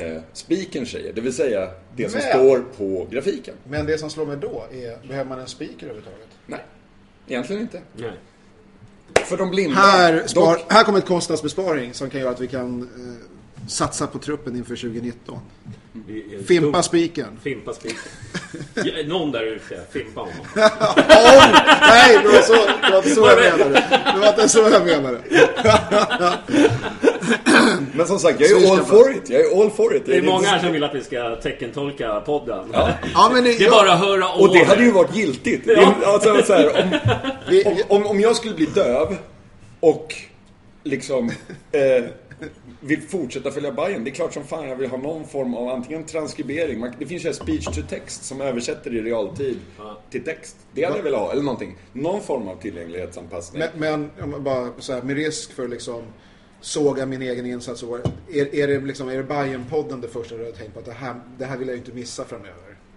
eh, 0.00 0.22
spiken 0.32 0.86
säger. 0.86 1.12
Det 1.12 1.20
vill 1.20 1.32
säga 1.34 1.70
det 1.96 2.08
som 2.10 2.20
Men- 2.20 2.28
står 2.28 2.58
på 2.78 3.06
grafiken. 3.10 3.54
Men 3.68 3.86
det 3.86 3.98
som 3.98 4.10
slår 4.10 4.26
mig 4.26 4.36
då 4.40 4.64
är, 4.72 5.08
behöver 5.08 5.28
man 5.28 5.40
en 5.40 5.46
speaker 5.46 5.82
överhuvudtaget? 5.86 6.28
Nej, 6.46 6.64
egentligen 7.28 7.62
inte. 7.62 7.80
Nej. 7.96 8.12
För 9.24 9.36
de 9.36 9.50
blinda. 9.50 9.76
Här, 9.76 10.22
spar, 10.26 10.42
dock- 10.56 10.64
här 10.72 10.84
kommer 10.84 10.98
ett 10.98 11.06
kostnadsbesparing 11.06 11.94
som 11.94 12.10
kan 12.10 12.20
göra 12.20 12.30
att 12.30 12.40
vi 12.40 12.46
kan 12.46 12.80
eh, 12.82 13.66
satsa 13.68 14.06
på 14.06 14.18
truppen 14.18 14.56
inför 14.56 14.76
2019. 14.76 15.38
Vi 16.06 16.34
är 16.34 16.42
Fimpa 16.42 16.82
spiken. 16.82 17.38
Fimpa 17.42 17.72
spiken. 17.74 17.98
Ja, 18.74 19.02
Någon 19.06 19.32
där 19.32 19.42
ute, 19.42 19.80
fimpa 19.90 20.20
honom. 20.20 20.34
Nej, 20.56 22.18
det 22.22 22.28
var, 22.28 22.40
så, 22.42 22.52
det 22.52 22.90
var 22.90 22.96
inte 22.98 23.10
så 23.10 23.26
jag 23.26 23.38
menade. 23.58 23.84
Det 24.14 24.20
var 24.20 24.28
inte 24.28 24.48
så 24.48 24.58
jag 24.58 24.86
menade. 24.86 25.18
Men 27.94 28.06
som 28.06 28.18
sagt, 28.18 28.40
jag 28.40 28.50
är 28.50 28.72
all 28.72 28.84
for 28.84 29.10
it. 29.16 29.30
Jag 29.30 29.40
är 29.40 29.62
all 29.62 29.70
for 29.70 29.96
it. 29.96 30.02
Det 30.06 30.16
är 30.16 30.22
många 30.22 30.46
här 30.46 30.58
som 30.58 30.72
vill 30.72 30.84
att 30.84 30.94
vi 30.94 31.02
ska 31.02 31.36
teckentolka 31.36 32.20
podden. 32.20 32.68
Ja, 32.72 33.30
men 33.32 33.44
det, 33.44 33.58
Det 33.58 33.64
är 33.64 33.70
bara 33.70 33.92
att 33.92 34.00
höra 34.00 34.32
Och 34.32 34.52
det 34.52 34.64
hade 34.64 34.84
ju 34.84 34.92
varit 34.92 35.16
giltigt. 35.16 35.66
Ja. 35.66 35.94
Alltså, 36.04 36.42
så 36.42 36.52
här, 36.52 36.68
om, 37.48 37.72
om, 37.72 37.76
om, 37.88 38.06
om 38.06 38.20
jag 38.20 38.36
skulle 38.36 38.54
bli 38.54 38.66
döv 38.66 39.16
och 39.80 40.14
liksom 40.82 41.30
eh, 41.72 42.04
vill 42.80 43.02
fortsätta 43.02 43.50
följa 43.50 43.72
Bayern. 43.72 44.04
Det 44.04 44.10
är 44.10 44.14
klart 44.14 44.34
som 44.34 44.44
fan 44.44 44.68
jag 44.68 44.76
vill 44.76 44.90
ha 44.90 44.96
någon 44.96 45.26
form 45.26 45.54
av 45.54 45.68
antingen 45.68 46.04
transkribering. 46.04 46.80
Man, 46.80 46.92
det 46.98 47.06
finns 47.06 47.24
ju 47.24 47.28
här 47.28 47.34
speech 47.34 47.64
to 47.64 47.82
text 47.88 48.24
som 48.24 48.40
översätter 48.40 48.94
i 48.94 49.02
realtid 49.02 49.58
till 50.10 50.24
text. 50.24 50.56
Det 50.72 50.84
hade 50.84 50.96
jag 50.96 51.04
velat 51.04 51.20
ha. 51.20 51.32
Eller 51.32 51.42
någonting. 51.42 51.76
Någon 51.92 52.20
form 52.20 52.48
av 52.48 52.56
tillgänglighetsanpassning. 52.56 53.62
men, 53.74 54.10
men 54.16 54.44
bara 54.44 54.68
så 54.78 54.92
här, 54.92 55.02
med 55.02 55.16
risk 55.16 55.52
för 55.52 55.68
liksom 55.68 56.02
såga 56.60 57.06
min 57.06 57.22
egen 57.22 57.46
insats. 57.46 57.82
och- 57.82 57.98
Är, 58.32 58.54
är 58.54 58.66
det 58.68 58.80
liksom, 58.80 59.08
är 59.08 59.16
det 59.16 59.22
Bajen-podden 59.22 60.00
det 60.00 60.08
första 60.08 60.34
du 60.36 60.44
har 60.44 60.52
tänkt 60.52 60.74
på? 60.74 60.80
Att 60.80 60.86
det 60.86 60.92
här, 60.92 61.14
det 61.38 61.44
här 61.44 61.56
vill 61.56 61.68
jag 61.68 61.74
ju 61.74 61.80
inte 61.82 61.92
missa 61.92 62.24
framöver. 62.24 62.54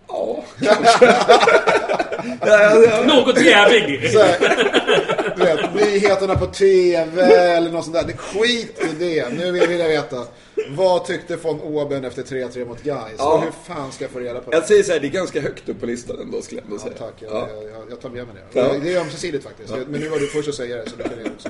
Ja, 0.08 0.43
kanske. 0.62 1.05
ja, 2.41 2.84
ja, 2.84 3.03
Något 3.03 3.41
jävlig! 3.46 4.12
Så 4.12 4.20
här, 4.20 4.38
du 5.38 5.43
vet, 5.43 5.75
nyheterna 5.75 6.36
på 6.36 6.46
TV 6.46 7.22
eller 7.36 7.72
något 7.72 7.84
sånt 7.86 7.96
där. 7.96 8.03
Det, 8.08 8.17
skit 8.17 8.82
i 8.84 8.96
det. 9.00 9.29
Nu 9.38 9.51
vill 9.51 9.79
jag 9.79 9.88
veta. 9.89 10.24
Vad 10.70 11.05
tyckte 11.05 11.36
von 11.36 11.62
Oben 11.62 12.05
efter 12.05 12.24
3-3 12.24 12.65
mot 12.67 12.84
Gais? 12.84 13.12
Ja. 13.17 13.43
Hur 13.46 13.74
fan 13.74 13.91
ska 13.91 14.03
jag 14.03 14.12
få 14.12 14.20
reda 14.20 14.39
på 14.39 14.51
det? 14.51 14.58
Jag 14.58 14.65
säger 14.65 14.84
så 14.84 14.91
här, 14.91 15.00
det 15.00 15.08
är 15.08 15.12
ganska 15.12 15.41
högt 15.41 15.70
upp 15.70 15.79
på 15.79 15.86
listan 15.86 16.20
ändå 16.22 16.41
skulle 16.41 16.62
jag 16.62 16.65
ändå 16.65 16.75
Ja, 16.75 16.82
säga. 16.84 16.93
tack. 16.98 17.13
Jag, 17.20 17.32
Ja. 17.34 17.48
jag, 17.74 17.91
jag 17.91 18.01
tar 18.01 18.10
med 18.10 18.27
mig 18.27 18.36
det. 18.53 18.60
Ja. 18.60 18.74
Det 18.84 18.93
är 18.93 19.00
ömsesidigt 19.01 19.43
faktiskt. 19.43 19.74
Men 19.88 20.01
nu 20.01 20.08
var 20.10 20.20
du 20.20 20.27
först 20.27 20.50
att 20.50 20.55
säga 20.55 20.75
det 20.75 20.89
så 20.89 20.96
då 20.96 21.03
kan 21.03 21.13
jag 21.24 21.32
också. 21.36 21.50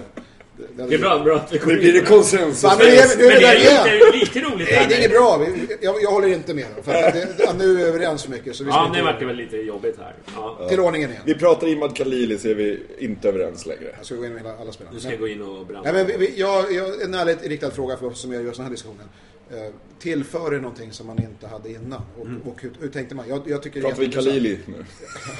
Det, 0.78 0.88
Det 0.88 0.96
är 0.96 1.00
bra, 1.00 1.20
bra 1.20 1.36
att 1.36 1.54
vi 1.54 1.60
Nu 1.66 1.78
blir 1.78 1.94
det 1.94 2.02
konsensus. 2.02 2.62
Fan, 2.62 2.78
men 2.78 2.88
det 2.88 2.98
är- 2.98 3.18
Men 3.18 3.28
det 3.28 3.40
där 3.40 3.56
är 3.56 3.60
igen. 3.60 4.00
lite, 4.14 4.18
lite 4.40 4.40
roligt 4.50 4.68
Nej, 4.72 4.86
det 4.90 5.06
är 5.06 5.10
bra. 5.10 5.48
Jag, 5.82 6.04
jag 6.04 6.12
håller 6.12 6.28
inte 6.28 6.54
med. 6.54 6.66
För 6.84 6.94
att 6.94 7.14
det, 7.14 7.54
nu 7.58 7.72
är 7.72 7.76
vi 7.76 7.84
överens 7.84 8.24
för 8.24 8.32
mycket. 8.32 8.56
Så 8.56 8.64
vi 8.64 8.70
Ja, 8.70 8.92
det 8.96 9.02
vart 9.02 9.22
väl 9.22 9.36
lite 9.36 9.58
jobbigt 9.58 9.98
här. 10.00 10.14
Ja. 10.36 10.68
Till 10.70 10.80
ordningen 10.80 11.10
igen. 11.10 11.22
Vi 11.26 11.36
pratar 11.36 11.68
Imad 11.68 11.98
Khalili 11.98 12.38
så 12.38 12.48
är 12.48 12.56
vi 12.56 12.80
inte 13.00 13.30
överens 13.30 13.66
längre. 13.66 13.96
Jag 13.98 14.06
ska 14.06 14.16
gå 14.16 14.26
in 14.26 14.34
med 14.34 14.46
alla, 14.46 14.58
alla 14.58 14.72
spelare. 14.72 14.94
Nu 14.94 15.00
ska 15.00 15.10
jag 15.10 15.20
gå 15.20 15.28
in 15.28 15.42
och 15.42 15.66
bränna. 15.66 15.82
Nej, 15.84 15.94
men 15.94 16.08
vi, 16.08 16.18
vi, 16.18 16.34
jag, 16.40 16.74
jag, 16.74 17.02
en 17.02 17.14
ärligt 17.14 17.44
riktad 17.48 17.72
fråga 17.72 17.98
för 17.98 18.06
oss 18.06 18.22
som 18.22 18.34
jag 18.34 18.44
gör 18.44 18.52
sådana 18.52 18.64
här 18.68 18.72
diskussioner. 18.72 19.06
Eh, 19.52 19.58
tillför 20.00 20.52
det 20.52 20.58
någonting 20.58 20.92
som 20.92 21.08
man 21.08 21.18
inte 21.20 21.48
hade 21.48 21.70
innan? 21.70 22.02
Och, 22.20 22.28
och 22.52 22.62
hur, 22.62 22.72
hur 22.80 22.90
tänkte 22.90 23.16
man? 23.16 23.26
Jag, 23.30 23.42
jag 23.46 23.64
tycker 23.64 23.82
det 23.82 23.88
är 23.88 23.90
Pratar 23.90 24.04
vi. 24.04 24.12
Khalili 24.12 24.60
nu? 24.66 24.86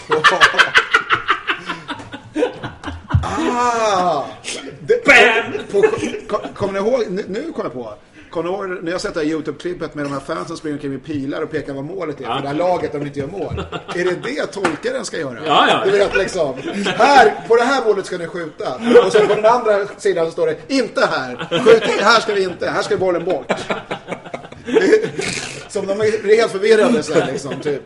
Ah! 3.24 4.26
Det, 4.80 5.06
Bam! 5.06 5.54
på, 5.72 5.84
kommer 6.56 6.74
ni 6.82 6.90
ihåg, 6.90 7.04
nu, 7.10 7.24
nu 7.28 7.52
kom 7.56 7.64
jag 7.66 7.74
på. 7.74 7.94
Kommer 8.30 8.50
ni 8.50 8.56
ihåg 8.56 8.84
när 8.84 8.92
jag 8.92 9.02
sett 9.02 9.14
det 9.14 9.20
här 9.20 9.28
YouTube-klippet 9.28 9.96
med 9.96 10.06
de 10.06 10.12
här 10.14 10.20
fansen 10.20 10.46
som 10.48 10.58
springer 10.58 10.76
omkring 10.78 10.92
med 10.92 11.04
pilar 11.06 11.42
och 11.42 11.52
pekar 11.52 11.74
vad 11.74 11.84
målet 11.84 12.20
är 12.20 12.24
Ja. 12.24 12.36
för 12.36 12.42
det 12.42 12.48
här 12.48 12.56
laget 12.56 12.92
de 12.92 13.02
inte 13.02 13.20
gör 13.20 13.28
mål? 13.28 13.64
Är 13.96 14.04
det 14.06 14.16
det 14.24 14.46
tolkaren 14.46 15.06
ska 15.06 15.18
göra? 15.20 15.38
Ja, 15.46 15.68
ja. 15.70 15.82
Du 15.86 15.92
vet 15.92 16.16
liksom, 16.18 16.54
här, 16.86 17.34
på 17.48 17.56
det 17.56 17.64
här 17.64 17.86
målet 17.86 18.06
ska 18.06 18.18
ni 18.18 18.28
skjuta. 18.28 18.76
Och 19.06 19.12
sen 19.12 19.28
på 19.28 19.36
den 19.36 19.46
andra 19.46 19.88
sidan 19.98 20.26
så 20.26 20.32
står 20.32 20.48
det, 20.48 20.58
inte 20.68 21.06
här. 21.06 21.60
Skjut, 21.66 21.84
här 22.02 22.20
ska 22.20 22.34
vi 22.34 22.44
inte, 22.44 22.70
här 22.70 22.82
ska 22.82 22.98
bollen 22.98 23.26
bort. 23.26 23.52
Som 25.68 25.88
de 25.88 26.00
är 26.02 26.36
helt 26.38 26.52
förvirrade 26.52 27.04
så 27.04 27.14
här, 27.14 27.32
liksom, 27.32 27.54
typ. 27.62 27.84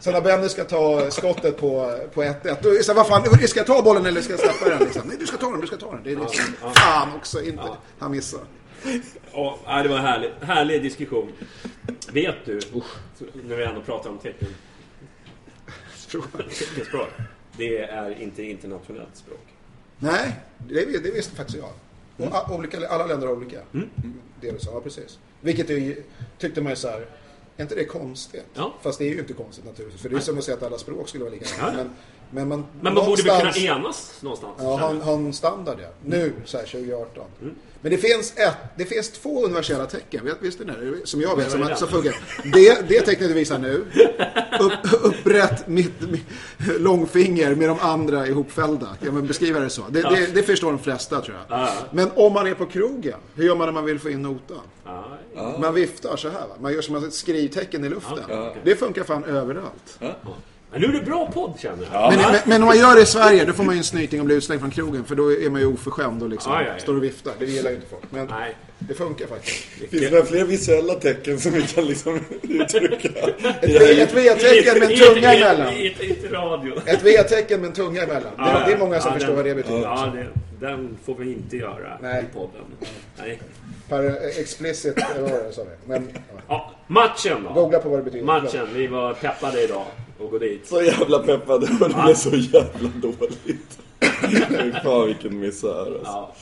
Så 0.00 0.10
när 0.10 0.20
Benny 0.20 0.48
ska 0.48 0.64
ta 0.64 1.10
skottet 1.10 1.56
på, 1.58 1.98
på 2.14 2.22
1-1, 2.22 2.56
då 2.62 2.68
är 2.68 2.86
det 2.86 2.94
vad 2.94 3.06
fan, 3.08 3.38
ska 3.48 3.60
jag 3.60 3.66
ta 3.66 3.82
bollen 3.82 4.06
eller 4.06 4.20
ska 4.20 4.32
jag 4.32 4.40
släppa 4.40 4.68
den? 4.68 4.78
Liksom? 4.78 5.02
Nej, 5.08 5.16
du 5.20 5.26
ska 5.26 5.36
ta 5.36 5.50
den, 5.50 5.60
du 5.60 5.66
ska 5.66 5.76
ta 5.76 5.92
den. 5.92 6.02
Det 6.04 6.12
är 6.12 6.16
liksom, 6.16 6.44
fan 6.74 7.08
också, 7.16 7.42
inte. 7.42 7.62
Han 7.98 8.10
missar. 8.10 8.40
Ja, 9.32 9.58
det 9.82 9.88
var 9.88 9.98
härligt. 9.98 10.32
Härlig 10.40 10.82
diskussion. 10.82 11.32
Vet 12.12 12.34
du, 12.44 12.60
när 13.44 13.56
vi 13.56 13.64
ändå 13.64 13.80
pratar 13.80 14.10
om 14.10 14.18
tecken, 14.18 14.48
teckenspråk. 16.58 17.08
Det 17.56 17.78
är 17.78 18.22
inte 18.22 18.42
internationellt 18.42 19.16
språk. 19.16 19.46
Nej, 19.98 20.32
det, 20.58 21.02
det 21.02 21.10
visste 21.10 21.36
faktiskt 21.36 21.58
jag. 21.58 21.70
A- 22.32 22.46
olika, 22.54 22.88
alla 22.88 23.06
länder 23.06 23.26
har 23.26 23.34
olika. 23.34 23.58
Det 24.40 24.50
du 24.50 24.58
sa, 24.58 24.70
ja, 24.72 24.80
precis. 24.80 25.18
Vilket 25.40 25.70
är, 25.70 25.96
tyckte 26.38 26.60
man 26.60 26.72
ju 26.72 26.76
så 26.76 26.88
här, 26.88 27.06
är 27.56 27.62
inte 27.62 27.74
det 27.74 27.84
konstigt? 27.84 28.44
Ja. 28.54 28.74
Fast 28.82 28.98
det 28.98 29.04
är 29.04 29.12
ju 29.12 29.18
inte 29.18 29.32
konstigt 29.32 29.64
naturligtvis. 29.64 30.02
För 30.02 30.08
det 30.08 30.16
är 30.16 30.20
som 30.20 30.38
att 30.38 30.44
säga 30.44 30.56
att 30.56 30.62
alla 30.62 30.78
språk 30.78 31.08
skulle 31.08 31.24
vara 31.24 31.34
likadana. 31.34 31.72
Ja. 31.78 31.84
Men, 31.84 31.90
men 32.30 32.48
man, 32.48 32.66
Men 32.80 32.94
man 32.94 33.06
borde 33.06 33.22
väl 33.22 33.40
kunna 33.52 33.74
enas 33.74 34.18
någonstans? 34.22 34.54
Ja, 34.58 34.76
ha, 34.76 35.12
en- 35.14 35.32
standard 35.32 35.78
ja. 35.82 35.88
Nu, 36.04 36.32
så 36.44 36.58
här 36.58 36.64
2018. 36.66 37.24
Men 37.86 37.90
det 37.90 37.98
finns, 37.98 38.32
ett, 38.36 38.56
det 38.76 38.84
finns 38.84 39.10
två 39.10 39.44
universella 39.44 39.86
tecken, 39.86 40.24
vet, 40.24 40.42
visste 40.42 40.64
ni 40.64 40.72
det? 40.72 41.06
Som 41.06 41.20
jag 41.20 41.36
vet, 41.36 41.50
som, 41.50 41.68
som 41.76 41.88
funkar. 41.88 42.14
Det, 42.52 42.88
det 42.88 43.00
tecknet 43.00 43.28
du 43.28 43.34
visar 43.34 43.58
nu, 43.58 43.84
upp, 44.60 44.72
upprätt 45.02 45.68
mitt, 45.68 46.00
mitt 46.10 46.26
långfinger 46.78 47.54
med 47.54 47.68
de 47.68 47.78
andra 47.80 48.26
ihopfällda. 48.26 48.88
Kan 49.04 49.14
man 49.14 49.26
beskriva 49.26 49.60
det 49.60 49.70
så? 49.70 49.82
Det, 49.90 50.02
det, 50.02 50.34
det 50.34 50.42
förstår 50.42 50.70
de 50.70 50.78
flesta 50.78 51.20
tror 51.20 51.36
jag. 51.36 51.58
Ja. 51.60 51.68
Men 51.90 52.10
om 52.14 52.32
man 52.32 52.46
är 52.46 52.54
på 52.54 52.66
krogen, 52.66 53.18
hur 53.34 53.44
gör 53.44 53.56
man 53.56 53.66
när 53.66 53.72
man 53.72 53.84
vill 53.84 53.98
få 53.98 54.10
in 54.10 54.22
notan? 54.22 54.58
Ja, 54.84 55.58
Man 55.60 55.74
viftar 55.74 56.16
så 56.16 56.28
här 56.28 56.40
va? 56.40 56.54
Man 56.60 56.72
gör 56.72 56.82
som 56.82 56.96
ett 56.96 57.14
skrivtecken 57.14 57.84
i 57.84 57.88
luften. 57.88 58.24
Det 58.64 58.76
funkar 58.76 59.04
fan 59.04 59.24
överallt. 59.24 59.98
Men 60.80 60.90
nu 60.90 60.96
är 60.96 61.00
det 61.00 61.06
bra 61.06 61.30
podd 61.34 61.54
känner 61.58 61.88
jag. 61.92 62.12
Men, 62.16 62.32
men, 62.32 62.40
men 62.44 62.62
om 62.62 62.66
man 62.68 62.78
gör 62.78 62.94
det 62.94 63.02
i 63.02 63.06
Sverige, 63.06 63.44
då 63.44 63.52
får 63.52 63.64
man 63.64 63.74
ju 63.74 63.78
en 63.78 63.84
snyting 63.84 64.20
och 64.20 64.26
blir 64.26 64.36
utslängd 64.36 64.60
från 64.60 64.70
krogen. 64.70 65.04
För 65.04 65.14
då 65.14 65.32
är 65.32 65.50
man 65.50 65.60
ju 65.60 65.66
oförskämd 65.66 66.22
och 66.22 66.28
liksom 66.28 66.52
Ja, 66.52 66.62
ja, 66.62 66.68
ja. 66.72 66.78
står 66.78 66.96
och 66.96 67.04
viftar. 67.04 67.32
Det 67.38 67.44
gillar 67.44 67.70
ju 67.70 67.76
inte 67.76 67.88
folk. 67.88 68.02
Men 68.10 68.26
Nej. 68.26 68.54
det 68.78 68.94
funkar 68.94 69.26
faktiskt. 69.26 69.56
Finns 69.90 70.10
det 70.10 70.24
fler 70.24 70.44
visuella 70.44 70.94
tecken 70.94 71.40
som 71.40 71.52
vi 71.52 71.62
kan 71.62 71.84
liksom 71.84 72.20
uttrycka? 72.42 73.08
Ett, 73.60 74.14
V-tecken 74.14 74.78
med 74.78 74.90
en 74.90 74.98
tunga 74.98 75.32
emellan. 75.34 75.72
Ett 76.86 77.02
V-tecken 77.04 77.60
med 77.60 77.66
en 77.68 77.72
tunga 77.74 78.02
emellan. 78.02 78.32
Det, 78.36 78.62
det 78.66 78.72
är 78.72 78.78
många 78.78 79.00
som 79.00 79.12
förstår 79.12 79.26
den- 79.28 79.36
vad 79.36 79.44
det 79.44 79.54
betyder. 79.54 79.80
Ja, 79.80 80.12
det, 80.14 80.26
den 80.66 80.96
får 81.04 81.14
vi 81.14 81.32
inte 81.32 81.56
göra 81.56 81.98
Nej. 82.02 82.24
i 82.30 82.34
podden. 82.34 82.62
Nej. 83.18 83.40
Per 83.88 84.28
explicit, 84.40 84.94
vad 84.96 85.30
var 85.30 85.38
det 85.38 85.52
sa 85.52 85.62
vi? 85.62 85.70
Men 85.86 86.08
ja. 86.14 86.40
Ja, 86.48 86.70
matchen 86.86 87.42
då. 87.44 87.52
googla 87.52 87.78
på 87.78 87.88
vad 87.88 87.98
det 87.98 88.02
betyder. 88.02 88.24
Matchen, 88.24 88.68
vi 88.74 88.86
var 88.86 89.14
peppade 89.14 89.64
idag 89.64 89.84
att 90.24 90.30
gå 90.30 90.38
dit. 90.38 90.66
Så 90.66 90.82
jävla 90.82 91.18
peppade 91.18 91.66
och 91.80 91.88
det 91.88 92.02
blev 92.04 92.14
så 92.14 92.30
jävla 92.30 92.88
dåligt. 92.88 93.78
Fan 94.82 95.06
vilken 95.06 95.40
misär 95.40 95.68
alltså. 95.68 96.00
Ja. 96.04 96.34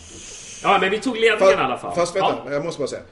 ja, 0.62 0.78
men 0.80 0.90
vi 0.90 1.00
tog 1.00 1.16
ledningen 1.16 1.58
i 1.58 1.62
alla 1.62 1.78
fall. 1.78 1.94
Fast 1.94 2.16
vänta, 2.16 2.36
ja. 2.44 2.52
jag 2.52 2.64
måste 2.64 2.78
bara 2.80 2.88
säga. 2.88 3.02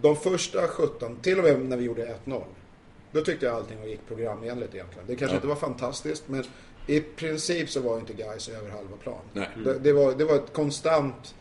De 0.00 0.16
första 0.16 0.68
17, 0.68 1.16
till 1.22 1.38
och 1.38 1.44
med 1.44 1.60
när 1.60 1.76
vi 1.76 1.84
gjorde 1.84 2.14
1-0. 2.24 2.42
Då 3.12 3.20
tyckte 3.20 3.46
jag 3.46 3.54
allting 3.54 3.84
gick 3.84 4.08
programenligt 4.08 4.74
egentligen. 4.74 5.06
Det 5.06 5.16
kanske 5.16 5.34
inte 5.34 5.46
var 5.48 5.56
fantastiskt, 5.56 6.24
men 6.26 6.44
i 6.86 7.00
princip 7.00 7.70
så 7.70 7.80
var 7.80 7.98
inte 7.98 8.12
guys 8.12 8.48
över 8.48 8.70
halva 8.70 8.96
plan. 9.02 9.20
Nej. 9.32 9.48
Det, 9.64 9.78
det, 9.78 9.92
var, 9.92 10.12
det 10.12 10.24
var 10.24 10.34
ett 10.34 10.52
konstant 10.52 11.34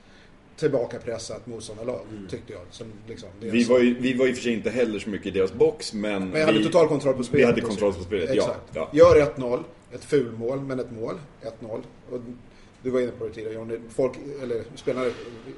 tillbakapressat 0.57 1.47
motståndarlag, 1.47 2.01
tyckte 2.29 2.53
jag. 2.53 2.61
Som 2.69 2.87
liksom, 3.07 3.29
Vi 3.39 3.63
var, 3.63 3.79
ju, 3.79 3.99
vi 3.99 4.13
var 4.13 4.27
i 4.27 4.31
och 4.31 4.35
för 4.35 4.43
sig 4.43 4.53
inte 4.53 4.69
heller 4.69 4.99
så 4.99 5.09
mycket 5.09 5.27
i 5.27 5.31
deras 5.31 5.53
box, 5.53 5.93
men... 5.93 6.29
Men 6.29 6.39
jag 6.39 6.47
hade 6.47 6.57
vi, 6.57 6.63
total 6.63 6.87
kontroll 6.87 7.13
på 7.13 7.23
spelet. 7.23 7.41
Vi 7.41 7.45
hade 7.45 7.61
kontroll 7.61 7.93
på 7.93 8.03
spelet, 8.03 8.29
ja. 8.29 8.35
Exakt. 8.35 8.61
ja. 8.73 8.89
Gör 8.93 9.33
1-0, 9.35 9.63
ett 9.93 10.03
fulmål, 10.03 10.61
men 10.61 10.79
ett 10.79 10.91
mål. 10.91 11.15
1-0. 11.61 11.81
Och 12.11 12.19
du 12.81 12.89
var 12.89 13.01
inne 13.01 13.11
på 13.11 13.27
det 13.27 13.33
tidigare 13.33 13.53
John. 13.53 13.89
Folk, 13.89 14.13
eller 14.41 14.63
spelare 14.75 15.11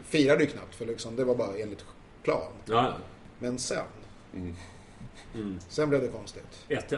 firade 0.05 0.43
ju 0.43 0.49
knappt 0.49 0.75
för 0.75 0.85
liksom, 0.85 1.15
det 1.15 1.23
var 1.23 1.35
bara 1.35 1.57
enligt 1.57 1.85
plan. 2.23 2.51
Ja, 2.65 2.93
Men 3.39 3.59
sen. 3.59 3.85
Mm. 4.33 5.59
Sen 5.69 5.89
blev 5.89 6.01
det 6.01 6.07
konstigt. 6.07 6.65
1-1. 6.69 6.97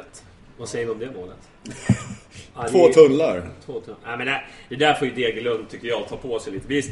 Vad 0.59 0.69
säger 0.69 0.85
vi 0.85 0.91
om 0.91 0.99
det 0.99 1.11
målet? 1.11 1.37
Ja, 2.55 2.63
det 2.63 2.69
Två 2.69 2.87
är- 2.87 2.93
tunnlar. 2.93 3.49
Två 3.65 3.79
tunnlar. 3.79 3.99
Nej, 4.05 4.17
men 4.17 4.27
det, 4.27 4.41
det 4.69 4.75
där 4.75 4.93
får 4.93 5.07
ju 5.07 5.13
Degerlund, 5.13 5.69
tycker 5.69 5.87
jag, 5.87 6.07
ta 6.09 6.17
på 6.17 6.39
sig 6.39 6.53
lite. 6.53 6.67
Visst, 6.67 6.89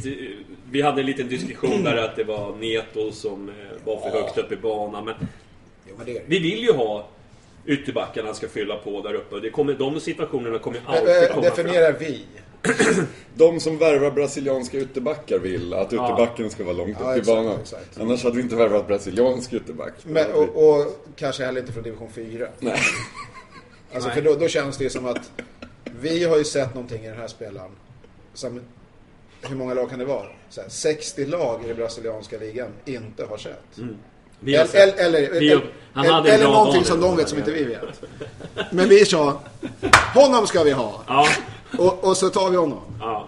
vi 0.72 0.82
hade 0.82 1.02
en 1.02 1.06
liten 1.08 1.28
diskussion 1.30 1.84
där 1.84 1.98
att 1.98 2.16
det 2.16 2.24
var 2.24 2.56
Neto 2.56 3.12
som 3.12 3.50
eh, 3.50 3.56
var 3.86 3.98
för 4.02 4.10
högt 4.10 4.38
upp 4.38 4.52
i 4.52 4.56
banan. 4.56 5.06
Men 5.06 5.16
Jo, 5.90 5.94
men 5.98 6.06
det 6.06 6.22
vi 6.28 6.40
vill 6.40 6.60
ju 6.64 6.72
ha 6.72 7.08
ytterbackarna 7.66 8.34
ska 8.34 8.48
fylla 8.48 8.78
på 8.78 9.02
där 9.02 9.14
uppe. 9.14 9.40
Det 9.40 9.50
kommer, 9.50 9.74
de 9.74 10.00
situationerna 10.00 10.60
kommer 10.60 10.82
alltid 10.86 11.30
komma 11.30 11.42
Definiera 11.42 11.92
vi. 11.92 12.22
De 13.36 13.60
som 13.60 13.78
värvar 13.78 14.12
brasilianska 14.12 14.78
ytterbackar 14.78 15.40
vill 15.40 15.74
att 15.74 15.94
ytterbacken 15.94 16.50
ska 16.50 16.64
vara 16.64 16.76
långt 16.76 16.98
Ja, 17.00 17.10
upp 17.12 17.16
i 17.18 17.20
exakt, 17.20 17.38
banan. 17.38 17.60
exakt. 17.62 18.00
Annars 18.00 18.24
hade 18.24 18.36
vi 18.36 18.42
inte 18.42 18.56
värvat 18.56 18.88
brasiliansk 18.88 19.54
ytterback. 19.54 19.94
Men, 20.04 20.32
och, 20.32 20.70
och 20.70 20.86
kanske 21.16 21.46
heller 21.46 21.62
inte 21.62 21.74
från 21.74 21.84
division 21.84 22.10
4. 22.16 22.48
Nej. 22.60 22.80
Alltså, 23.94 24.08
Nej. 24.10 24.16
för 24.16 24.22
då, 24.30 24.36
då 24.36 24.48
känns 24.48 24.78
det 24.78 24.84
ju 24.84 24.90
som 24.90 25.06
att 25.06 25.32
vi 26.00 26.24
har 26.24 26.38
ju 26.38 26.44
sett 26.44 26.74
någonting 26.76 27.04
i 27.06 27.08
den 27.10 27.18
här 27.18 27.28
spelaren. 27.28 27.72
Som, 28.34 28.62
hur 29.42 29.56
många 29.56 29.74
lag 29.74 29.90
kan 29.90 30.00
det 30.00 30.06
vara? 30.06 30.26
Här, 30.58 30.66
60 30.70 31.26
lag 31.26 31.62
i 31.66 31.68
den 31.68 31.78
brasilianska 31.78 32.38
ligan 32.38 32.68
inte 32.86 33.26
har 33.26 33.38
sett. 33.38 33.64
Vi 34.40 34.56
har 34.56 34.64
Eller, 34.64 34.72
sett- 34.72 35.00
eller, 35.00 35.22
eller, 35.22 35.40
vi 35.40 35.52
eller, 35.52 36.26
eller 36.34 36.44
någonting 36.48 36.84
som 36.84 37.02
de 37.02 37.16
vet 37.18 37.30
som 37.30 37.38
inte 37.38 37.52
vi 37.52 37.64
vet. 37.64 38.02
Men 38.72 38.90
vi 38.90 39.06
sa, 39.06 39.42
honom 40.14 40.48
ska 40.48 40.64
vi 40.64 40.72
ha. 40.72 41.02
Ja, 41.08 41.28
Och, 41.78 42.04
och 42.04 42.18
så 42.18 42.30
tar 42.30 42.50
vi 42.50 42.58
honom. 42.58 42.82
ja. 43.00 43.28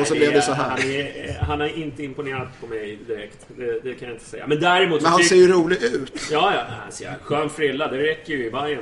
Och 0.00 0.06
så 0.06 0.14
Nej, 0.14 0.20
blev 0.20 0.32
det 0.32 0.42
så 0.42 0.52
här. 0.52 0.68
Han, 0.70 0.78
är, 0.80 1.38
han 1.40 1.60
har 1.60 1.78
inte 1.78 2.02
imponerat 2.04 2.48
på 2.60 2.66
mig 2.66 2.98
direkt. 3.06 3.38
Det, 3.56 3.80
det 3.82 3.94
kan 3.94 4.08
jag 4.08 4.16
inte 4.16 4.24
säga. 4.24 4.46
Men 4.46 4.60
däremot 4.60 5.02
Men 5.02 5.10
han 5.12 5.22
ser 5.22 5.36
ju 5.36 5.48
rolig 5.52 5.82
ut. 5.82 6.12
Ja, 6.30 6.52
ja. 6.54 6.62
Han 6.82 6.92
ser 6.92 7.14
skön 7.22 7.50
frilla. 7.50 7.88
Det 7.88 7.98
räcker 7.98 8.32
ju 8.32 8.46
i 8.46 8.50
Bajen. 8.50 8.78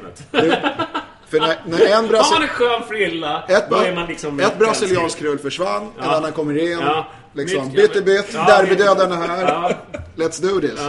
För 1.29 1.41
när, 1.41 1.57
när 1.65 1.87
en, 1.87 2.05
Har 2.15 2.33
man 2.33 2.43
en 2.43 2.49
skön 2.49 2.83
frilla, 2.89 3.45
ett, 3.49 3.71
då 3.71 3.77
är 3.77 3.95
man 3.95 4.07
liksom... 4.09 4.41
ett 4.41 4.59
brasiliansk 4.59 5.19
krull 5.19 5.39
försvann, 5.39 5.83
en 5.83 5.91
Ja. 5.99 6.17
annan 6.17 6.33
kommer 6.33 6.59
in. 6.59 6.79
Ja. 6.81 7.09
Liksom, 7.33 7.65
Mitt- 7.67 7.77
bytte 7.77 8.03
bytt, 8.03 8.31
Ja, 8.35 8.47
derbydödarna 8.63 9.17
här. 9.17 9.43
Ja. 9.43 9.73
Let's 10.17 10.43
do 10.43 10.61
this. 10.61 10.81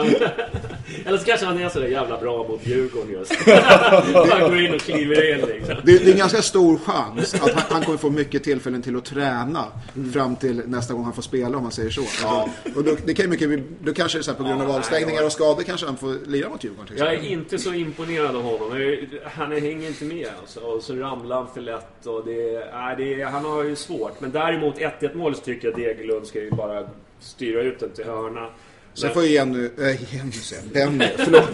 Eller 1.05 1.17
så 1.17 1.25
kanske 1.25 1.45
han 1.45 1.57
är 1.62 1.69
så 1.69 1.79
där 1.79 1.88
jävla 1.88 2.17
bra 2.17 2.48
mot 2.48 2.67
Djurgården 2.67 3.12
just. 3.12 3.45
Bara 4.13 4.39
går 4.50 4.62
in 4.62 4.74
och 4.74 4.81
kliver 4.81 5.33
in 5.33 5.45
liksom. 5.48 5.75
Det, 5.83 5.98
det 5.98 6.07
är 6.07 6.12
en 6.12 6.17
ganska 6.17 6.41
stor 6.41 6.77
chans 6.77 7.33
att 7.33 7.53
han, 7.53 7.63
han 7.69 7.81
kommer 7.83 7.98
få 7.98 8.10
mycket 8.10 8.43
tillfällen 8.43 8.81
till 8.81 8.95
att 8.98 9.05
träna 9.05 9.65
fram 10.13 10.36
till 10.36 10.62
nästa 10.65 10.93
gång 10.93 11.03
han 11.03 11.13
får 11.13 11.21
spela 11.21 11.57
om 11.57 11.63
man 11.63 11.71
säger 11.71 11.89
så. 11.89 12.01
Alltså, 12.01 12.50
och 12.75 12.83
då, 12.83 12.95
det 13.05 13.13
kan 13.13 13.29
mycket, 13.29 13.50
då 13.81 13.93
kanske 13.93 14.17
det 14.17 14.21
är 14.21 14.24
så 14.24 14.31
här, 14.31 14.38
på 14.38 14.43
grund 14.43 14.62
av 14.62 14.69
Ja, 14.69 14.77
avstängningar 14.77 15.25
och 15.25 15.31
skador 15.31 15.63
kanske 15.63 15.86
han 15.86 15.98
får 15.98 16.27
lira 16.27 16.50
mot 16.50 16.63
Djurgården 16.63 16.98
Jag 16.98 17.13
är 17.13 17.25
inte 17.25 17.60
så 17.60 17.74
imponerad 17.74 18.36
av 18.36 18.43
honom. 18.43 18.98
Han 19.33 19.51
hänger 19.51 19.88
inte 19.88 20.05
med 20.05 20.27
alltså. 20.41 20.60
Och 20.60 20.83
så 20.83 20.95
ramlar 20.95 21.36
han 21.36 21.48
för 21.53 21.62
lätt. 21.62 22.05
Och 22.05 22.25
det, 22.25 22.65
nej, 22.74 22.95
det, 22.98 23.24
han 23.24 23.45
har 23.45 23.63
ju 23.63 23.75
svårt. 23.75 24.21
Men 24.21 24.31
däremot 24.31 24.75
1-1 24.77 25.15
mål 25.15 25.36
så 25.36 25.41
tycker 25.41 25.67
jag 25.67 25.77
Degerlund 25.77 26.27
ska 26.31 26.39
ju 26.39 26.51
bara 26.51 26.88
styra 27.19 27.61
ut 27.61 27.79
den 27.79 27.89
till 27.91 28.05
hörna. 28.05 28.50
Sen 28.93 29.07
Men- 29.07 29.13
får 29.13 29.23
ju 29.23 29.29
Jenny, 29.29 29.69
äh, 29.79 30.15
Jenny 30.15 30.31
säger 30.31 30.63
jag, 30.63 30.71
Benny, 30.73 31.07
förlåt. 31.17 31.50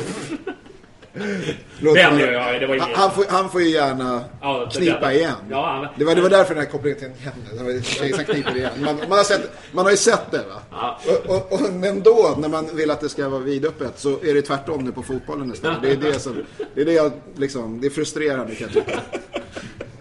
Förlåt, 1.77 1.93
Benny, 1.95 2.23
han- 2.23 2.33
ja, 2.53 2.59
det 2.59 2.67
var 2.67 2.77
han, 2.95 3.11
får, 3.11 3.25
han 3.29 3.49
får 3.49 3.61
ju 3.61 3.69
gärna 3.69 4.23
Ja, 4.41 4.69
knipa 4.73 5.13
igen. 5.13 5.33
Ja, 5.49 5.65
han- 5.83 5.87
det, 5.97 6.05
var, 6.05 6.15
det 6.15 6.21
var 6.21 6.29
därför 6.29 6.55
den 6.55 6.63
här 6.63 6.71
kopplingen 6.71 6.99
till 6.99 7.07
Jenny. 7.23 7.57
Det 7.57 7.63
var 7.63 7.71
en 7.71 7.83
tjej 7.83 8.13
som 8.13 8.23
kniper 8.25 8.55
igen. 8.55 8.71
Man, 8.79 8.95
man, 9.09 9.11
har 9.17 9.23
sett, 9.23 9.49
man 9.71 9.85
har 9.85 9.91
ju 9.91 9.97
sett 9.97 10.31
det 10.31 10.37
va? 10.37 10.61
Ja. 10.71 10.99
Och, 11.27 11.35
och, 11.35 11.53
och, 11.53 11.73
men 11.73 12.01
då, 12.03 12.35
när 12.39 12.49
man 12.49 12.75
vill 12.75 12.91
att 12.91 12.99
det 13.01 13.09
ska 13.09 13.29
vara 13.29 13.41
vidöppet, 13.41 13.99
så 13.99 14.09
är 14.23 14.33
det 14.33 14.41
tvärtom 14.41 14.83
nu 14.83 14.91
på 14.91 15.03
fotbollen 15.03 15.53
istället. 15.53 15.81
Det 15.81 15.91
är 15.91 15.95
det 15.97 16.19
som, 16.19 16.43
det 16.75 16.81
är 16.81 16.85
det 16.85 16.93
jag 16.93 17.11
liksom, 17.35 17.81
det 17.81 17.87
är 17.87 17.91
frustrerande 17.91 18.55
kan 18.55 18.69
jag 18.73 18.85
tycka. 18.85 18.99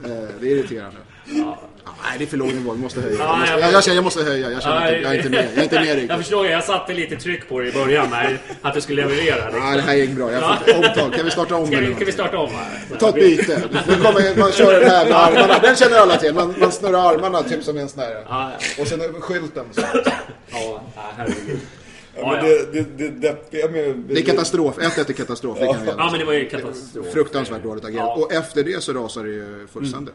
Eh, 0.04 0.10
det 0.40 0.46
är 0.46 0.50
irriterande. 0.56 0.96
Ja, 1.28 1.58
nej, 2.02 2.18
det 2.18 2.24
är 2.24 2.26
för 2.26 2.36
låg 2.36 2.48
nivå. 2.54 2.72
Vi 2.72 2.78
måste 2.82 3.00
höja. 3.00 3.18
Jag 3.18 3.38
måste, 3.38 3.54
jag, 3.60 3.72
jag, 3.72 3.84
känner- 3.84 3.94
jag 3.96 4.04
måste 4.04 4.22
höja. 4.22 4.50
Jag 4.50 4.62
känner 4.62 4.86
inte, 4.96 5.00
jag 5.02 5.12
är 5.12 5.16
inte 5.18 5.30
med. 5.30 5.48
Jag 5.54 5.58
är 5.58 5.62
inte 5.62 5.80
med 5.80 6.06
Jag 6.10 6.18
förstår, 6.18 6.46
jag 6.46 6.64
satte 6.64 6.94
lite 6.94 7.16
tryck 7.16 7.48
på 7.48 7.60
det 7.60 7.68
i 7.68 7.72
början 7.72 8.12
här, 8.12 8.38
att 8.62 8.74
du 8.74 8.80
skulle 8.80 9.02
leverera. 9.02 9.44
Liksom. 9.44 9.60
Nej, 9.60 9.76
det 9.76 9.82
här 9.82 9.94
är 9.96 10.02
inget 10.04 10.16
bra. 10.16 10.32
Jag 10.32 10.42
får 10.58 10.76
omtag. 10.76 11.14
Kan 11.14 11.24
vi 11.24 11.30
starta 11.30 11.56
om 11.56 11.66
Ska 11.66 11.80
vi, 11.80 11.94
ska 11.94 12.04
vi 12.04 12.12
starta 12.12 12.38
om 12.38 12.50
här? 12.50 12.96
Ta 12.98 13.08
ett 13.08 13.14
byte. 13.14 13.62
Nu 13.88 13.94
kommer, 13.96 14.38
man 14.38 14.52
kör 14.52 14.80
den 14.80 14.90
här 14.90 15.04
med 15.04 15.16
armarna. 15.16 15.58
Den 15.62 15.76
känner 15.76 15.96
alla 15.98 16.16
till. 16.16 16.34
Man, 16.34 16.54
man 16.60 16.72
snurrar 16.72 17.14
armarna 17.14 17.42
typ 17.42 17.64
som 17.64 17.78
en 17.78 17.88
sån 17.88 18.00
här. 18.02 18.24
Och 18.80 18.86
sen 18.86 19.00
skylten. 19.20 19.64
Så. 19.72 19.80
ja, 20.52 20.82
herregud. 21.16 21.58
Ja, 22.18 22.32
men 22.32 22.44
det, 22.44 22.72
det, 22.72 22.98
det 22.98 23.08
deppiga 23.28 23.70
med... 23.70 23.96
Det 24.08 24.20
är 24.20 24.24
katastrof. 24.24 24.78
1-1 24.78 25.10
är 25.10 25.12
katastrof. 25.12 25.58
Det 25.60 25.66
kan 25.66 25.82
vi 25.84 25.88
Ja, 25.98 26.08
men 26.10 26.18
det 26.20 26.24
var 26.26 26.32
ju 26.32 26.48
katastrof. 26.48 27.06
Fruktansvärt 27.12 27.62
dåligt 27.62 27.84
agerat. 27.84 28.04
Ja. 28.06 28.12
Mm. 28.14 28.22
Och 28.24 28.32
efter 28.32 28.64
det 28.64 28.82
så 28.82 28.92
rasar 28.92 29.24
det 29.24 29.30
ju 29.30 29.66
fullständigt. 29.72 30.14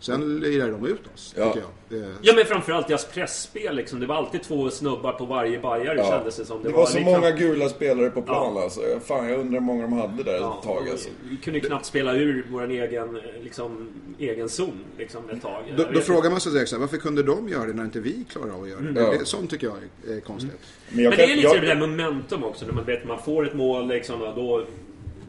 Sen 0.00 0.40
lirar 0.40 0.70
de 0.70 0.86
ut 0.86 1.00
oss, 1.14 1.34
Ja. 1.38 1.46
tycker 1.46 1.58
jag. 1.60 2.00
Det, 2.00 2.14
Ja 2.22 2.32
men 2.36 2.44
framförallt 2.44 2.88
deras 2.88 3.04
pressspel 3.04 3.76
liksom. 3.76 4.00
Det 4.00 4.06
var 4.06 4.14
alltid 4.14 4.42
två 4.42 4.70
snubbar 4.70 5.12
på 5.12 5.24
varje 5.24 5.58
bajare 5.58 5.98
Ja. 5.98 6.10
kändes 6.10 6.36
det 6.36 6.44
som. 6.44 6.62
Det 6.62 6.68
var 6.68 6.86
så 6.86 6.98
liksom- 6.98 7.12
många 7.14 7.30
gula 7.30 7.68
spelare 7.68 8.10
på 8.10 8.22
plan 8.22 8.52
Ja. 8.56 8.62
alltså. 8.62 8.80
Fan, 9.06 9.28
jag 9.28 9.40
undrar 9.40 9.60
hur 9.60 9.66
många 9.66 9.82
de 9.82 9.92
hade 9.92 10.22
där 10.22 10.34
Ja, 10.34 10.58
ett 10.60 10.66
tag 10.66 10.88
alltså. 10.90 11.08
Vi 11.30 11.36
kunde 11.36 11.60
knappt 11.60 11.86
spela 11.86 12.14
ur 12.14 12.46
vår 12.50 12.70
egen, 12.70 13.18
liksom, 13.42 13.88
egen 14.18 14.48
zon 14.48 14.80
liksom, 14.98 15.30
ett 15.30 15.42
tag. 15.42 15.62
då, 15.76 15.84
då 15.94 16.00
frågar 16.00 16.30
man 16.30 16.40
sig 16.40 16.52
direkt 16.52 16.68
så 16.70 16.76
här, 16.76 16.80
varför 16.80 16.96
kunde 16.96 17.22
de 17.22 17.48
göra 17.48 17.64
det 17.66 17.72
när 17.72 17.84
inte 17.84 18.00
vi 18.00 18.24
klarar 18.32 18.50
av 18.54 18.62
att 18.62 18.68
göra 18.68 18.80
det? 18.80 19.00
Ja. 19.00 19.10
det 19.18 19.24
sånt 19.24 19.50
tycker 19.50 19.66
jag 19.66 19.76
är, 20.16 20.20
konstigt. 20.20 20.52
Men, 20.88 21.04
jag 21.04 21.10
Men 21.10 21.18
det 21.18 21.26
kan- 21.26 21.37
är 21.37 21.37
lite 21.42 21.54
jag- 21.54 21.62
det 21.62 21.66
där 21.66 21.74
momentum 21.86 22.44
också. 22.44 22.66
När 22.66 22.72
man, 22.72 22.84
vet, 22.84 23.04
man 23.06 23.18
får 23.22 23.46
ett 23.46 23.54
mål 23.54 23.88
liksom, 23.88 24.22
och 24.22 24.34
då, 24.34 24.64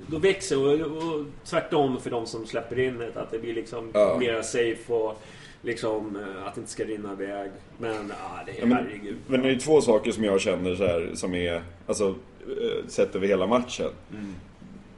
då 0.07 0.17
växer 0.17 0.57
och, 0.81 0.97
och 0.97 1.25
tvärtom 1.45 1.99
för 2.01 2.09
de 2.09 2.25
som 2.25 2.45
släpper 2.45 2.79
in 2.79 2.97
det. 2.97 3.21
Att 3.21 3.31
det 3.31 3.39
blir 3.39 3.53
liksom 3.53 3.89
Ja. 3.93 4.17
mera 4.19 4.43
safe 4.43 4.93
och 4.93 5.21
liksom 5.61 6.15
eh, 6.15 6.47
att 6.47 6.55
det 6.55 6.59
inte 6.61 6.71
ska 6.71 6.83
rinna 6.83 7.11
iväg. 7.13 7.51
Men 7.77 8.11
ah, 8.11 8.43
det 8.45 8.51
är 8.51 8.55
Ja, 8.59 8.65
men, 8.65 8.77
herregud. 8.77 9.15
men 9.27 9.41
det 9.41 9.49
är 9.49 9.55
två 9.59 9.81
saker 9.81 10.11
som 10.11 10.23
jag 10.23 10.41
känner 10.41 10.75
så 10.75 10.85
här, 10.85 11.09
som 11.13 11.33
är, 11.35 11.61
alltså, 11.87 12.07
eh, 12.61 12.87
sett 12.87 13.15
över 13.15 13.27
hela 13.27 13.47
matchen. 13.47 13.89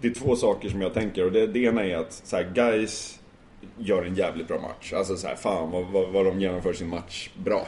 Det 0.01 0.07
är 0.07 0.13
två 0.13 0.35
saker 0.35 0.69
som 0.69 0.81
jag 0.81 0.93
tänker 0.93 1.25
och 1.25 1.31
det, 1.31 1.47
det 1.47 1.59
ena 1.59 1.85
är 1.85 1.97
att 1.97 2.13
så 2.13 2.35
här, 2.35 2.51
guys 2.55 3.19
gör 3.77 4.03
en 4.03 4.15
jävligt 4.15 4.47
bra 4.47 4.61
match. 4.61 4.93
Alltså 4.93 5.15
så 5.15 5.27
här, 5.27 5.35
fan 5.35 5.71
vad, 5.71 5.85
vad, 5.85 6.09
vad 6.09 6.25
de 6.25 6.39
genomför 6.41 6.73
sin 6.73 6.89
match 6.89 7.29
bra. 7.43 7.67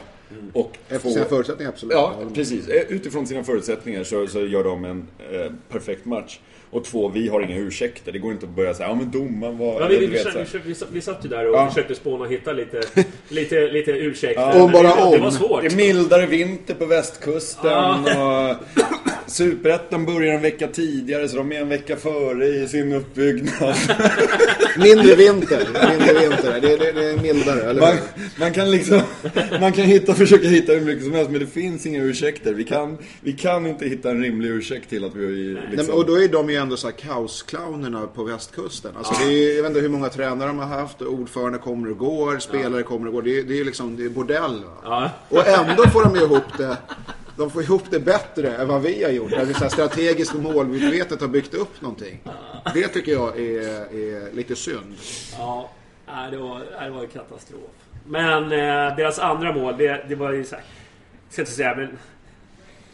Och 0.52 0.76
Efter 0.88 1.10
sina 1.10 1.24
förutsättningar, 1.24 1.70
absolut. 1.72 1.92
Ja, 1.94 2.14
precis. 2.34 2.68
Eh, 2.68 2.82
Utifrån 2.88 3.26
sina 3.26 3.44
förutsättningar 3.44 4.04
så, 4.04 4.26
så 4.26 4.46
gör 4.46 4.64
de 4.64 4.84
en 4.84 5.08
eh, 5.32 5.52
perfekt 5.68 6.04
match. 6.04 6.38
Och 6.70 6.84
två, 6.84 7.08
vi 7.08 7.28
har 7.28 7.40
inga 7.40 7.56
ursäkter. 7.56 8.12
Det 8.12 8.18
går 8.18 8.32
inte 8.32 8.46
att 8.46 8.52
börja 8.52 8.74
säga 8.74 8.88
ja 8.88 8.94
men 8.94 9.10
domaren 9.10 9.58
var... 9.58 9.80
Ja, 9.80 9.86
vi, 9.86 9.98
vi, 9.98 10.06
vet, 10.06 10.26
vi, 10.52 10.58
vi, 10.64 10.74
vi 10.92 11.00
satt 11.00 11.24
ju 11.24 11.28
där 11.28 11.48
och 11.48 11.54
Ja. 11.56 11.68
försökte 11.68 11.94
spåna 11.94 12.24
och 12.24 12.30
hitta 12.30 12.52
lite, 12.52 12.80
lite, 13.28 13.60
lite 13.70 13.90
ursäkter. 13.90 14.42
Ja. 14.56 14.70
Bara 14.72 14.82
det, 14.82 14.94
det 15.10 15.16
om. 15.16 15.20
var 15.22 15.30
svårt. 15.30 15.60
Det 15.62 15.66
är 15.66 15.76
mildare 15.76 16.26
vinter 16.26 16.74
på 16.74 16.86
västkusten 16.86 17.94
och 18.04 18.56
Superettan 19.26 20.06
börjar 20.06 20.34
en 20.34 20.42
vecka 20.42 20.68
tidigare 20.68 21.28
så 21.28 21.36
de 21.36 21.52
är 21.52 21.60
en 21.60 21.68
vecka 21.68 21.96
före 21.96 22.46
i 22.46 22.68
sin 22.68 22.92
uppbyggnad. 22.92 23.74
Mindre 24.78 25.14
vinter. 25.14 25.88
Mindre 25.90 26.28
vinter. 26.28 26.60
Det, 26.60 26.76
det, 26.76 26.92
det 26.92 27.10
är 27.10 27.16
mildare, 27.16 27.70
eller 27.70 27.80
Man, 27.80 27.96
man 28.38 28.52
kan 28.52 28.70
liksom, 28.70 29.00
man 29.60 29.72
kan 29.72 29.84
hitta, 29.84 30.14
försöka 30.14 30.48
hitta 30.48 30.72
hur 30.72 30.80
mycket 30.80 31.04
som 31.04 31.12
helst 31.12 31.30
men 31.30 31.40
det 31.40 31.46
finns 31.46 31.86
inga 31.86 32.02
ursäkter. 32.02 32.54
Vi 32.54 32.64
kan, 32.64 32.98
vi 33.20 33.32
kan 33.32 33.66
inte 33.66 33.86
hitta 33.86 34.10
en 34.10 34.22
rimlig 34.22 34.48
ursäkt 34.48 34.90
till 34.90 35.04
att 35.04 35.14
vi 35.14 35.52
Nej, 35.54 35.62
men, 35.62 35.76
liksom... 35.76 35.94
och 35.94 36.06
då 36.06 36.22
är 36.22 36.28
de 36.28 36.50
ju 36.50 36.56
ändå 36.56 36.76
så 36.76 36.86
här 36.86 36.94
kaosclownerna 36.94 38.06
på 38.06 38.24
västkusten. 38.24 38.92
Alltså 38.96 39.24
det 39.24 39.32
är, 39.32 39.56
jag 39.56 39.62
vet 39.62 39.70
inte 39.70 39.80
hur 39.80 39.88
många 39.88 40.08
tränare 40.08 40.48
de 40.48 40.58
har 40.58 40.66
haft, 40.66 41.02
ordförande 41.02 41.58
kommer 41.58 41.90
och 41.90 41.98
går, 41.98 42.38
spelare 42.38 42.82
kommer 42.82 43.06
och 43.06 43.12
går. 43.12 43.22
Det 43.22 43.38
är, 43.38 43.42
det 43.42 43.60
är 43.60 43.64
liksom, 43.64 43.96
det 43.96 44.04
är 44.04 44.08
bordell. 44.08 44.62
Ja. 44.84 45.10
Och 45.28 45.48
ändå 45.48 45.82
får 45.88 46.04
de 46.04 46.14
ju 46.14 46.20
ihop 46.20 46.58
det. 46.58 46.76
De 47.36 47.50
får 47.50 47.62
ihop 47.62 47.82
det 47.90 48.00
bättre 48.00 48.56
än 48.56 48.68
vad 48.68 48.82
vi 48.82 49.04
har 49.04 49.10
gjort. 49.10 49.30
Där 49.30 49.44
vi 49.44 49.54
så 49.54 49.60
här 49.60 49.68
strategiskt 49.68 50.34
och 50.34 50.40
målmedvetet 50.40 51.20
har 51.20 51.28
byggt 51.28 51.54
upp 51.54 51.80
någonting. 51.80 52.20
Det 52.74 52.88
tycker 52.88 53.12
jag 53.12 53.38
är, 53.40 53.60
är 53.94 54.32
lite 54.32 54.56
synd. 54.56 54.94
Ja, 55.38 55.70
nej, 56.06 56.30
det 56.30 56.36
var, 56.36 56.58
nej, 56.58 56.84
det 56.84 56.90
var 56.90 57.00
en 57.02 57.08
katastrof. 57.08 57.60
Men 58.06 58.42
eh, 58.44 58.96
deras 58.96 59.18
andra 59.18 59.52
mål, 59.52 59.74
det, 59.78 60.04
det 60.08 60.14
var 60.14 60.32
ju 60.32 60.44
så 60.44 60.54
här, 60.54 60.64
ska 61.30 61.42
inte 61.42 61.52
säga, 61.52 61.74
men 61.76 61.88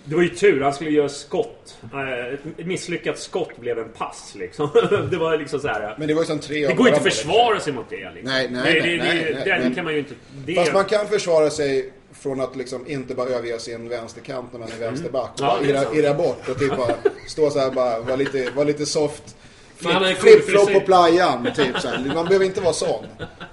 det 0.05 0.15
var 0.17 0.23
ju 0.23 0.29
tur. 0.29 0.61
Han 0.61 0.73
skulle 0.75 0.91
göra 0.91 1.09
skott. 1.09 1.79
Eh, 1.93 2.35
Ett 2.59 2.67
misslyckat 2.67 3.19
skott 3.19 3.57
blev 3.59 3.79
en 3.79 3.89
pass 3.89 4.35
liksom. 4.39 4.69
Det 5.11 5.17
var 5.17 5.39
liksom 5.39 5.61
så 5.61 5.69
här. 5.69 5.95
Men 5.99 6.09
det 6.09 6.15
var 6.15 6.23
ju 6.23 6.27
som 6.27 6.39
tre 6.39 6.67
Det 6.67 6.75
går 6.75 6.87
inte 6.89 6.99
att 6.99 7.05
försvara 7.05 7.61
sig 7.61 7.73
mot 7.73 7.91
det. 7.91 7.97
Liksom. 7.97 8.33
Nej, 8.33 8.49
nej, 8.51 8.73
det, 8.75 8.81
nej, 8.81 8.99
det, 8.99 9.05
nej, 9.05 9.43
det, 9.45 9.51
nej, 9.51 9.61
men- 9.61 9.75
kan 9.75 9.85
man 9.85 9.93
ju 9.93 9.99
inte... 9.99 10.15
Det, 10.47 10.55
Fast 10.55 10.73
man 10.73 10.85
kan 10.85 11.07
försvara 11.07 11.51
sig 11.51 11.93
från 12.12 12.40
att 12.40 12.57
liksom 12.57 12.87
inte 12.87 13.14
bara 13.14 13.29
överge 13.29 13.59
sin 13.59 13.88
vänsterkant 13.88 14.52
när 14.52 14.61
man 14.61 14.69
är 14.73 14.79
vänsterback. 14.79 15.31
Och 15.33 15.40
bara 15.40 15.62
irra, 15.62 15.95
irra 15.95 16.14
bort 16.14 16.49
och 16.49 16.59
typ 16.59 16.76
bara 16.76 16.95
stå 17.29 17.50
så 17.50 17.59
här 17.59 17.71
bara, 17.71 18.00
vara 18.00 18.17
lite, 18.17 18.50
vara 18.50 18.64
lite 18.64 18.87
soft. 18.87 19.37
Flip- 19.83 20.15
Flip-flop 20.17 20.73
på 20.73 20.81
playan, 20.81 21.49
typ 21.57 21.81
så 21.81 21.89
här. 21.89 22.13
Man 22.15 22.25
behöver 22.26 22.45
inte 22.45 22.61
vara 22.61 22.73
sån. 22.73 23.07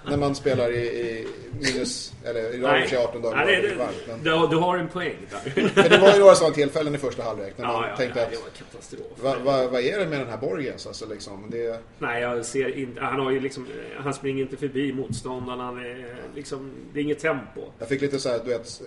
När 0.10 0.18
man 0.18 0.36
spelar 0.36 0.72
i, 0.72 0.78
i 0.86 1.28
minus, 1.60 2.14
eller 2.26 2.40
i 2.56 2.62
radion 2.62 2.94
i 2.94 2.96
18 2.98 3.22
dagar. 3.22 3.46
nej, 3.46 3.62
det, 3.62 3.76
varmt, 3.76 3.92
men, 4.08 4.24
du, 4.24 4.48
du 4.48 4.56
har 4.62 4.78
en 4.78 4.88
poäng 4.88 5.16
där. 5.30 5.72
men 5.76 5.90
det 5.90 5.98
var 5.98 6.14
ju 6.14 6.20
några 6.20 6.36
sådana 6.36 6.56
tillfällen 6.56 6.96
i 6.96 6.98
första 6.98 7.24
halvlek 7.24 7.54
när 7.58 7.66
man 7.66 7.76
Ja, 7.76 7.88
ja, 7.90 7.98
tänkte 7.98 8.20
ja, 8.20 8.26
att 8.26 8.32
det 8.32 8.38
var 8.38 8.50
katastrof. 8.72 9.02
vad 9.22 9.38
va, 9.42 9.68
vad 9.72 9.82
är 9.82 10.00
det 10.00 10.06
med 10.06 10.20
den 10.20 10.28
här 10.30 10.38
Borgens? 10.38 10.88
Alltså, 10.88 11.06
liksom, 11.06 11.50
det, 11.52 11.80
Nej, 12.00 12.22
jag 12.22 12.46
ser 12.46 12.78
inte... 12.78 13.02
Han 13.02 13.20
har 13.20 13.32
ju 13.32 13.40
liksom... 13.40 13.68
Han 14.00 14.14
springer 14.14 14.42
inte 14.42 14.58
förbi 14.58 14.94
motståndarna. 14.94 15.64
Han 15.64 15.78
är 15.86 16.16
liksom... 16.36 16.72
Det 16.94 17.00
är 17.00 17.04
inget 17.04 17.20
tempo. 17.20 17.62
jag 17.80 17.88
fick 17.88 18.02
lite 18.02 18.20
så 18.20 18.30
här, 18.30 18.40
du 18.46 18.50
vet, 18.50 18.82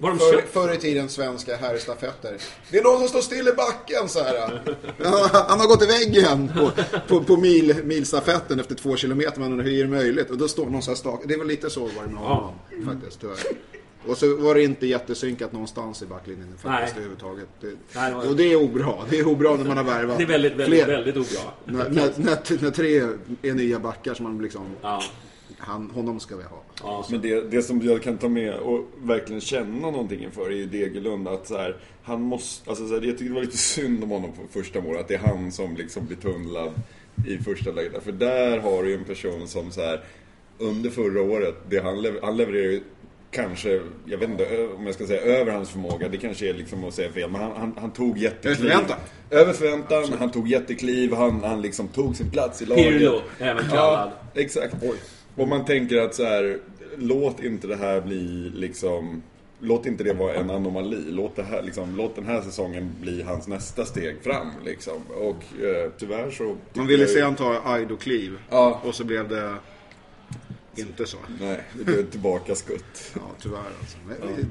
Var 0.00 0.10
de 0.10 0.18
köpt? 0.18 0.52
förr 0.52 0.72
i 0.72 0.76
tiden 0.76 1.08
svenska 1.08 1.56
herrstafetter. 1.56 2.36
Det 2.70 2.78
är 2.78 2.82
någon 2.82 2.98
som 2.98 3.08
står 3.08 3.20
still 3.20 3.48
i 3.48 3.52
backen 3.52 4.08
så 4.08 4.22
här. 4.22 4.60
Ja, 5.02 5.28
Han 5.48 5.60
har 5.60 5.66
gått 5.66 5.82
i 5.82 5.86
väggen 5.86 6.52
på, 6.58 6.70
på, 7.08 7.24
på 7.24 7.36
mil, 7.36 7.76
milstafetten 7.84 8.60
efter 8.60 8.74
två 8.74 8.96
kilometer. 8.96 9.40
Men 9.40 9.60
hur 9.60 9.72
är 9.78 9.82
det 9.84 9.90
möjligt? 9.90 10.30
Och 10.30 10.38
då 10.38 10.48
står 10.48 10.66
någon 10.66 10.82
så 10.82 10.90
här 10.90 10.96
stak. 10.96 11.20
Det 11.26 11.36
var 11.36 11.44
lite 11.44 11.70
så 11.70 11.80
var 11.80 12.02
det 12.06 12.10
med 12.12 12.22
honom 12.22 12.54
faktiskt 12.86 13.20
tyvärr. 13.20 13.36
Och 14.06 14.16
så 14.18 14.36
var 14.36 14.54
det 14.54 14.62
inte 14.62 14.86
jättesynkat 14.86 15.52
någonstans 15.52 16.02
i 16.02 16.06
backlinjen 16.06 16.48
faktiskt 16.48 16.66
Nej. 16.66 16.90
överhuvudtaget. 16.90 17.48
Det, 17.60 17.72
Nej, 17.94 18.14
var- 18.14 18.28
Och 18.28 18.36
det 18.36 18.52
är 18.52 18.56
obra. 18.56 18.94
Det 19.10 19.18
är 19.18 19.28
obra 19.28 19.56
när 19.56 19.64
man 19.64 19.76
har 19.76 19.84
värvat. 19.84 20.18
Det 20.18 20.24
är 20.24 20.26
väldigt, 20.28 20.52
väldigt, 20.52 20.84
fler. 20.84 20.94
väldigt 20.96 21.16
obra. 21.16 21.50
När, 21.64 21.88
när, 21.90 22.12
när, 22.16 22.62
när 22.62 22.70
tre 22.70 22.96
är 23.42 23.54
nya 23.54 23.78
backar 23.78 24.14
som 24.14 24.22
man 24.24 24.42
liksom, 24.42 24.66
Ja. 24.82 25.02
Han, 25.58 25.90
honom 25.90 26.20
ska 26.20 26.36
vi 26.36 26.42
ha. 26.42 26.62
ja. 26.82 27.06
Men 27.10 27.20
det, 27.20 27.50
det 27.50 27.62
som 27.62 27.82
jag 27.82 28.02
kan 28.02 28.18
ta 28.18 28.28
med 28.28 28.54
och 28.54 28.88
verkligen 29.02 29.40
känna 29.40 29.90
någonting 29.90 30.24
inför 30.24 30.46
är 30.46 30.54
ju 30.54 30.66
Degerlund 30.66 31.28
att 31.28 31.46
så 31.46 31.56
här, 31.56 31.76
han 32.02 32.22
måste, 32.22 32.70
alltså 32.70 32.88
så 32.88 32.94
här, 32.94 33.02
jag 33.02 33.18
tycker 33.18 33.28
det 33.28 33.34
var 33.34 33.42
lite 33.42 33.58
synd 33.58 34.04
om 34.04 34.10
honom 34.10 34.32
på 34.32 34.60
första 34.60 34.80
målet, 34.80 35.00
att 35.00 35.08
det 35.08 35.14
är 35.14 35.18
han 35.18 35.52
som 35.52 35.76
liksom 35.76 36.06
blir 36.06 36.16
tunnlad 36.16 36.72
i 37.26 37.38
första 37.38 37.70
läget. 37.70 38.02
För 38.02 38.12
där 38.12 38.58
har 38.58 38.82
du 38.82 38.88
ju 38.88 38.96
en 38.96 39.04
person 39.04 39.48
som 39.48 39.70
så 39.70 39.80
här, 39.80 40.04
under 40.58 40.90
förra 40.90 41.22
året, 41.22 41.54
det 41.70 41.78
han, 41.78 42.02
lever, 42.02 42.20
han 42.22 42.36
levererar 42.36 42.72
ju 42.72 42.82
kanske, 43.30 43.80
jag 44.04 44.18
vet 44.18 44.30
inte 44.30 44.68
om 44.76 44.86
jag 44.86 44.94
ska 44.94 45.06
säga 45.06 45.20
över 45.20 45.52
hans 45.52 45.70
förmåga, 45.70 46.08
det 46.08 46.16
kanske 46.16 46.48
är 46.48 46.54
liksom 46.54 46.84
att 46.84 46.94
säga 46.94 47.12
fel, 47.12 47.30
men 47.30 47.40
han, 47.40 47.52
han, 47.56 47.74
han 47.80 47.90
tog 47.90 48.18
jättekliv. 48.18 48.70
Över 48.70 48.76
förväntan. 48.76 48.98
Över 49.30 49.52
förväntan, 49.52 50.18
han 50.18 50.30
tog 50.30 50.48
jättekliv, 50.48 51.12
han, 51.14 51.44
han 51.44 51.62
liksom 51.62 51.88
tog 51.88 52.16
sin 52.16 52.30
plats 52.30 52.62
i 52.62 52.66
laget. 52.66 52.84
Pirlo, 52.84 53.22
även 53.38 53.64
kallad. 53.64 54.10
Ja, 54.34 54.40
exakt. 54.40 54.74
Och 55.36 55.48
man 55.48 55.64
tänker 55.64 55.96
att 56.00 56.14
så 56.14 56.24
här, 56.24 56.58
låt 56.96 57.40
inte 57.42 57.66
det 57.66 57.76
här 57.76 58.00
bli 58.00 58.50
liksom... 58.54 59.22
Låt 59.62 59.86
inte 59.86 60.04
det 60.04 60.12
vara 60.12 60.34
en 60.34 60.50
anomali. 60.50 61.04
Låt, 61.08 61.36
det 61.36 61.42
här, 61.42 61.62
liksom, 61.62 61.96
låt 61.96 62.16
den 62.16 62.26
här 62.26 62.40
säsongen 62.42 62.92
bli 63.00 63.22
hans 63.22 63.48
nästa 63.48 63.84
steg 63.84 64.22
fram. 64.22 64.46
Liksom. 64.64 65.02
Och 65.08 65.62
eh, 65.64 65.90
tyvärr 65.98 66.30
så... 66.30 66.56
Man 66.74 66.86
ville 66.86 67.06
se 67.06 67.20
han 67.22 67.34
ta 67.36 67.60
Aido-kliv. 67.64 68.38
Ja. 68.50 68.80
Och 68.84 68.94
så 68.94 69.04
blev 69.04 69.28
det 69.28 69.54
inte 70.76 71.06
så. 71.06 71.16
Nej, 71.40 71.60
det 71.78 71.84
blev 71.84 71.98
ett 71.98 72.10
tillbakaskutt. 72.10 73.12
Ja, 73.14 73.20
tyvärr 73.42 73.58
alltså. 73.80 73.96
Men, 74.06 74.16
vi- 74.36 74.44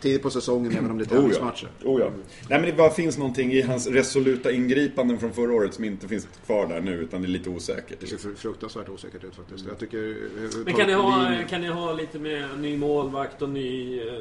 Tidigt 0.00 0.22
på 0.22 0.30
säsongen, 0.30 0.72
även 0.72 0.90
om 0.90 0.98
det 0.98 1.12
är 1.12 1.18
Oh 1.18 1.32
ja. 1.32 1.52
oh 1.84 2.00
ja. 2.00 2.10
Nej 2.48 2.58
men 2.60 2.62
det 2.70 2.72
bara 2.76 2.90
finns 2.90 3.18
någonting 3.18 3.52
i 3.52 3.62
hans 3.62 3.86
resoluta 3.86 4.52
ingripanden 4.52 5.18
från 5.18 5.32
förra 5.32 5.52
året 5.52 5.74
som 5.74 5.84
inte 5.84 6.08
finns 6.08 6.28
kvar 6.46 6.66
där 6.66 6.80
nu 6.80 6.92
utan 6.92 7.22
det 7.22 7.26
är 7.26 7.30
lite 7.30 7.50
osäkert. 7.50 8.00
Det 8.00 8.06
ser 8.06 8.16
fru- 8.16 8.34
fruktansvärt 8.36 8.88
osäkert 8.88 9.24
ut 9.24 9.34
faktiskt. 9.34 9.64
Jag 9.68 9.78
tycker... 9.78 9.98
eh, 10.08 10.50
Men 10.64 10.74
kan 10.74 10.86
ni, 10.86 10.92
ha, 10.92 11.32
kan 11.50 11.60
ni 11.60 11.68
ha 11.68 11.92
lite 11.92 12.18
med 12.18 12.58
ny 12.58 12.76
målvakt 12.76 13.42
och 13.42 13.48
ny 13.48 14.00
eh, 14.00 14.14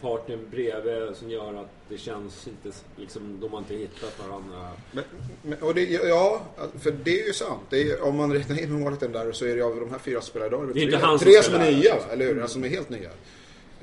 partner 0.00 0.38
bredvid 0.50 1.16
som 1.16 1.30
gör 1.30 1.54
att 1.54 1.70
det 1.88 1.98
känns 1.98 2.48
inte 2.48 2.76
liksom, 2.96 3.38
de 3.40 3.52
har 3.52 3.58
inte 3.58 3.74
hittat 3.74 4.18
varandra. 4.26 4.68
Men, 4.92 5.04
men, 5.42 5.58
och 5.58 5.74
det, 5.74 5.82
ja, 5.90 6.42
för 6.80 6.90
det 7.04 7.20
är 7.22 7.26
ju 7.26 7.32
sant. 7.32 7.60
Det 7.70 7.82
är, 7.90 8.02
om 8.04 8.16
man 8.16 8.32
räknar 8.32 8.62
in 8.62 8.72
målvakten 8.72 9.12
där 9.12 9.32
så 9.32 9.44
är 9.46 9.56
det 9.56 9.62
av 9.62 9.80
de 9.80 9.90
här 9.90 9.98
fyra 9.98 10.20
spelarna 10.20 10.48
idag, 10.52 10.70
är 10.70 10.74
Det 10.74 10.96
är 10.96 11.18
tre, 11.18 11.32
tre 11.32 11.42
som 11.42 11.54
är 11.54 11.72
nya, 11.72 11.94
eller 12.12 12.26
hur? 12.26 12.40
Alltså, 12.40 12.52
som 12.54 12.64
är 12.64 12.68
helt 12.68 12.90
nya. 12.90 13.10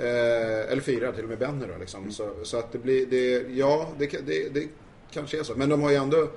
Eh, 0.04 0.72
eller 0.72 0.82
fyra, 0.82 1.12
till 1.12 1.24
och 1.24 1.30
med 1.30 1.38
Benner 1.38 1.68
då 1.68 1.78
liksom. 1.80 2.12
Så, 2.12 2.30
så 2.44 2.58
att 2.58 2.72
det 2.72 2.78
blir, 2.78 3.06
det, 3.06 3.46
ja, 3.54 3.89
det, 3.98 4.08
det, 4.08 4.54
det 4.54 4.68
kanske 5.12 5.39
är 5.39 5.44
så. 5.44 5.56
Men 5.56 5.70
de 5.70 5.82
har 5.82 5.89
ju 5.89 5.96
ändå 5.96 6.30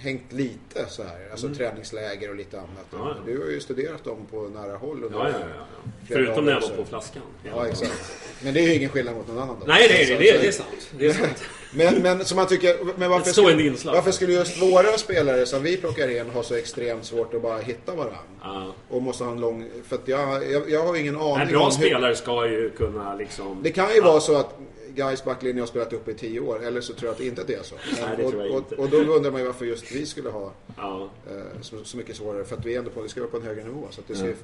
hängt 0.00 0.32
lite 0.32 0.86
så 0.88 1.02
här. 1.02 1.28
Alltså 1.30 1.48
träningsläger 1.54 2.30
och 2.30 2.36
lite 2.36 2.58
annat. 2.58 2.92
Mm. 2.92 3.06
Ja, 3.06 3.14
ja. 3.16 3.32
Du 3.32 3.40
har 3.40 3.46
ju 3.46 3.60
studerat 3.60 4.04
dem 4.04 4.26
på 4.30 4.48
nära 4.48 4.76
håll. 4.76 5.04
under 5.04 5.18
Ja, 5.18 5.28
ja, 5.28 5.38
ja. 5.58 5.90
Förutom 6.08 6.44
när 6.44 6.52
jag 6.52 6.60
var 6.60 6.68
på 6.68 6.84
flaskan. 6.84 7.22
Ja, 7.44 7.66
exakt. 7.66 8.12
Men 8.42 8.54
det 8.54 8.60
är 8.60 8.64
ju 8.64 8.74
ingen 8.74 8.90
skillnad 8.90 9.14
mot 9.14 9.28
någon 9.28 9.38
annan 9.38 9.56
då. 9.60 9.66
Nej, 9.66 9.86
nej, 9.90 10.06
Så- 10.06 10.12
det, 10.12 10.18
det, 10.18 10.38
det 10.38 10.46
är 10.48 10.52
sant. 10.52 10.90
Det 10.98 11.06
är 11.06 11.12
sant. 11.12 11.42
Men, 11.74 11.94
men 12.02 12.24
så 12.24 12.36
man 12.36 12.46
tycker, 12.46 12.76
men 12.98 13.10
varför, 13.10 13.30
skulle, 13.30 13.70
varför 13.84 14.10
skulle 14.10 14.32
just 14.32 14.62
våra 14.62 14.98
spelare 14.98 15.46
som 15.46 15.62
vi 15.62 15.76
plockar 15.76 16.08
in 16.20 16.30
ha 16.30 16.42
så 16.42 16.54
extremt 16.54 17.04
svårt 17.04 17.34
att 17.34 17.42
bara 17.42 17.58
hitta 17.58 17.94
varandra? 17.94 18.18
Ja. 18.42 18.74
Och 18.88 19.02
måste 19.02 19.24
ha 19.24 19.32
en 19.32 19.40
lång... 19.40 19.68
För 19.88 19.96
att 19.96 20.08
jag, 20.08 20.50
jag, 20.52 20.70
jag 20.70 20.86
har 20.86 20.96
ingen 20.96 21.16
aning 21.16 21.36
Nej, 21.38 21.46
bra 21.46 21.60
om 21.60 21.76
hur... 21.78 21.86
spelare 21.86 22.16
ska 22.16 22.46
ju 22.46 22.70
kunna 22.70 23.14
liksom... 23.14 23.58
Det 23.62 23.70
kan 23.70 23.94
ju 23.94 24.00
vara 24.00 24.20
så 24.20 24.36
att 24.36 24.58
Gais 24.94 25.24
backlinje 25.24 25.62
har 25.62 25.66
spelat 25.66 25.92
upp 25.92 26.08
i 26.08 26.14
tio 26.14 26.40
år. 26.40 26.62
Eller 26.64 26.80
så 26.80 26.94
tror 26.94 27.08
jag 27.08 27.14
att 27.14 27.20
inte 27.20 27.40
att 27.40 27.46
det 27.46 27.54
är 27.54 27.62
så. 27.62 27.74
Nej, 28.00 28.16
det 28.16 28.24
och, 28.24 28.34
och, 28.34 28.58
inte. 28.58 28.76
och 28.76 28.88
då 28.90 28.96
undrar 28.96 29.30
man 29.30 29.40
ju 29.40 29.46
varför 29.46 29.64
just 29.64 29.92
vi 29.92 30.06
skulle 30.06 30.30
ha 30.30 30.52
Ja, 30.76 31.10
eh, 31.30 31.60
så, 31.60 31.84
så 31.84 31.96
mycket 31.96 32.16
svårare. 32.16 32.44
För 32.44 32.56
att 32.56 32.66
vi 32.66 32.74
är 32.74 32.78
ändå 32.78 32.90
på, 32.90 33.00
vi 33.02 33.08
ska 33.08 33.20
vara 33.20 33.30
på 33.30 33.36
en 33.36 33.42
högre 33.42 33.64
nivå. 33.64 33.86
Så 33.90 34.00
att 34.00 34.08
det, 34.08 34.14
ska, 34.14 34.26
ju- 34.26 34.36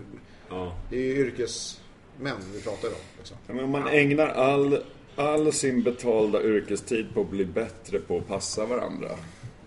ja. 0.49 0.73
det 0.91 0.97
är 0.97 1.01
ju 1.03 1.17
yrkesmän 1.17 2.37
vi 2.55 2.61
pratar 2.63 2.89
om. 2.89 2.95
Liksom. 3.19 3.37
Ja, 3.47 3.55
men 3.55 3.65
om 3.65 3.71
man 3.71 3.89
ägnar 3.89 4.29
all, 4.29 4.79
all 5.17 5.53
sin 5.53 5.83
betalda 5.83 6.43
yrkestid 6.43 7.07
på 7.15 7.21
att 7.21 7.31
bli 7.31 7.45
bättre 7.45 7.99
på 7.99 8.19
att 8.19 8.29
passa 8.29 8.67
varandra 8.67 9.11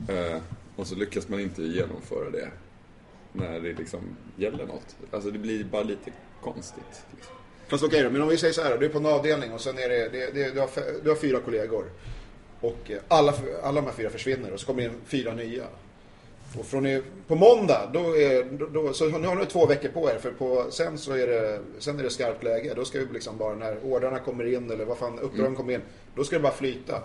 eh, 0.08 0.38
och 0.76 0.88
så 0.88 0.96
lyckas 0.96 1.30
man 1.30 1.40
inte 1.40 1.62
genomföra 1.64 2.30
det 2.30 2.50
när 3.34 3.60
det 3.60 3.74
liksom 3.74 4.00
gäller 4.36 4.66
något. 4.66 4.96
Alltså 5.12 5.32
det 5.32 5.40
blir 5.40 5.64
bara 5.64 5.84
lite 5.84 6.12
konstigt. 6.42 7.04
Liksom. 7.16 7.36
Fast 7.70 7.84
okej 7.84 8.04
då, 8.04 8.10
men 8.10 8.22
om 8.22 8.28
vi 8.28 8.38
säger 8.38 8.54
så 8.54 8.62
här 8.62 8.78
Du 8.78 8.86
är 8.86 8.90
på 8.90 8.98
en 8.98 9.06
avdelning 9.06 9.52
och 9.52 9.62
sen 9.62 9.78
är 9.78 9.90
det, 9.90 10.10
det, 10.10 10.32
det 10.34 10.52
du, 10.52 10.60
har, 10.60 10.70
du 11.04 11.10
har 11.10 11.16
fyra 11.16 11.40
kollegor. 11.40 11.86
Och 12.62 12.92
eh, 12.92 12.98
alla, 13.08 13.34
alla 13.64 13.82
de 13.82 13.88
här 13.88 13.94
fyra 13.94 14.10
försvinner 14.10 14.54
och 14.54 14.60
så 14.60 14.66
kommer 14.66 14.82
det 14.82 14.88
in 14.88 14.96
fyra 15.06 15.34
nya. 15.34 15.64
Och 16.60 16.66
från 16.66 17.04
på 17.28 17.36
måndag, 17.36 17.90
då 17.94 18.18
är, 18.18 18.44
då, 18.44 18.66
då, 18.66 18.94
så 18.94 19.06
nu 19.06 19.28
har 19.28 19.36
ni 19.36 19.46
två 19.46 19.66
veckor 19.66 19.90
på 19.90 20.10
er 20.10 20.18
för 20.20 20.32
på, 20.32 20.72
sen 20.72 20.98
så 20.98 21.14
är 21.14 21.28
det, 21.28 21.60
sen 21.80 22.00
är 22.00 22.04
det 22.04 22.10
skarpt 22.10 22.44
läge. 22.44 22.74
Då 22.76 22.86
ska 22.86 23.00
vi 23.00 23.06
liksom 23.14 23.38
bara 23.38 23.56
när 23.56 23.78
ordrarna 23.84 24.20
kommer 24.20 24.54
in 24.54 24.72
eller 24.72 24.86
vad 24.86 24.98
fan, 24.98 25.20
uppdragen 25.20 25.56
kommer 25.56 25.74
in. 25.74 25.82
Då 26.16 26.24
ska 26.24 26.36
det 26.36 26.42
bara 26.42 26.54
flyta. 26.54 27.04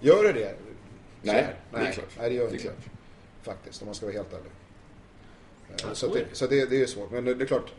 Gör 0.00 0.24
det 0.24 0.32
det? 0.32 0.54
Nej, 1.22 1.34
här? 1.34 1.54
det 1.70 1.76
är 1.76 1.82
nej, 1.82 1.92
klart. 1.92 2.08
nej, 2.18 2.28
det 2.28 2.34
gör 2.34 2.46
Det 2.46 2.52
inte 2.52 2.62
klart. 2.62 2.84
Faktiskt, 3.42 3.82
om 3.82 3.86
man 3.86 3.94
ska 3.94 4.06
vara 4.06 4.16
helt 4.16 4.32
ärlig. 4.32 4.52
Eh, 5.84 5.92
så 5.92 6.14
det, 6.14 6.24
så 6.32 6.46
det, 6.46 6.70
det 6.70 6.82
är 6.82 6.86
svårt. 6.86 7.10
Men 7.10 7.24
det 7.24 7.44
är 7.44 7.46
klart, 7.46 7.72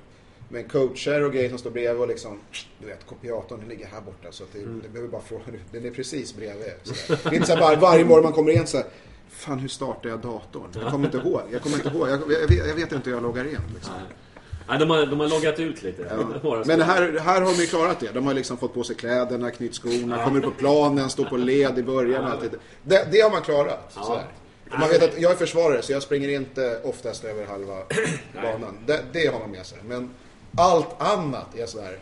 med 0.50 0.72
coacher 0.72 1.24
och 1.26 1.34
grejer 1.34 1.50
som 1.50 1.58
står 1.58 1.70
bredvid 1.72 2.02
och 2.02 2.08
liksom, 2.08 2.40
du 2.80 2.88
vet, 2.88 3.06
kopiatorn 3.06 3.60
ligger 3.70 3.86
här 3.88 4.02
borta 4.02 4.28
så 4.32 4.44
att 4.44 4.54
det, 4.54 4.60
Mm. 4.60 4.80
det 4.84 4.90
behöver 4.90 5.12
bara 5.12 5.22
fråga, 5.22 5.44
den 5.72 5.86
är 5.86 5.92
precis 5.92 6.36
bredvid. 6.36 6.74
Så. 6.84 6.94
Det 7.24 7.26
är 7.30 7.34
inte 7.34 7.48
så 7.48 7.54
här, 7.54 7.62
var, 7.62 7.76
varje 7.76 8.06
morgon 8.06 8.24
man 8.24 8.34
kommer 8.34 8.52
in 8.52 8.68
så 8.68 8.78
här, 8.78 8.86
fan 9.30 9.60
hur 9.60 9.68
startar 9.68 10.10
jag 10.10 10.20
datorn? 10.20 10.72
Jag 10.82 10.92
kommer 10.92 11.06
inte 11.06 11.18
ihåg, 11.18 11.42
jag 11.52 11.62
kommer 11.62 11.76
inte 11.76 11.90
ihåg, 11.90 12.10
jag, 12.10 12.20
jag, 12.42 12.48
vet, 12.48 12.68
jag 12.68 12.76
vet 12.76 12.92
inte 12.92 13.10
hur 13.10 13.18
jag 13.18 13.24
loggar 13.24 13.46
in. 13.46 13.58
Liksom. 13.76 13.94
Nej, 14.70 14.80
de, 14.80 14.90
har, 14.90 15.06
de 15.06 15.20
har 15.20 15.28
loggat 15.28 15.60
ut 15.60 15.84
lite. 15.84 16.16
Våra 16.44 16.64
Men 16.66 16.82
här, 16.82 17.20
här 17.20 17.42
har 17.42 17.52
de 17.56 17.62
ju 17.62 17.68
klarat 17.68 18.00
det. 18.00 18.12
De 18.14 18.28
har 18.28 18.34
liksom 18.34 18.58
fått 18.58 18.74
på 18.74 18.84
sig 18.84 18.96
kläderna, 18.96 19.52
knytt 19.52 19.76
skorna, 19.76 20.24
kommer 20.24 20.42
på 20.42 20.52
planen, 20.52 21.10
står 21.10 21.26
på 21.26 21.38
led 21.38 21.80
i 21.80 21.84
början. 21.84 22.24
och 22.24 22.30
allt 22.32 22.52
det. 22.84 23.08
Det, 23.12 23.22
har 23.22 23.32
man 23.32 23.42
klarat. 23.42 23.98
Och 23.98 24.80
Man 24.80 24.90
vet 24.90 25.04
att 25.04 25.22
jag 25.22 25.32
är 25.32 25.36
försvarare 25.36 25.82
så 25.82 25.92
jag 25.92 26.04
springer 26.04 26.30
inte 26.30 26.80
oftast 26.84 27.24
över 27.24 27.46
halva 27.46 27.76
banan. 28.34 28.78
Det, 28.86 29.00
det 29.14 29.28
har 29.28 29.40
man 29.40 29.52
med 29.52 29.66
sig. 29.66 29.78
Men 29.86 30.10
allt 30.58 31.02
annat 31.02 31.56
är 31.56 31.66
så 31.66 31.82
här. 31.82 32.00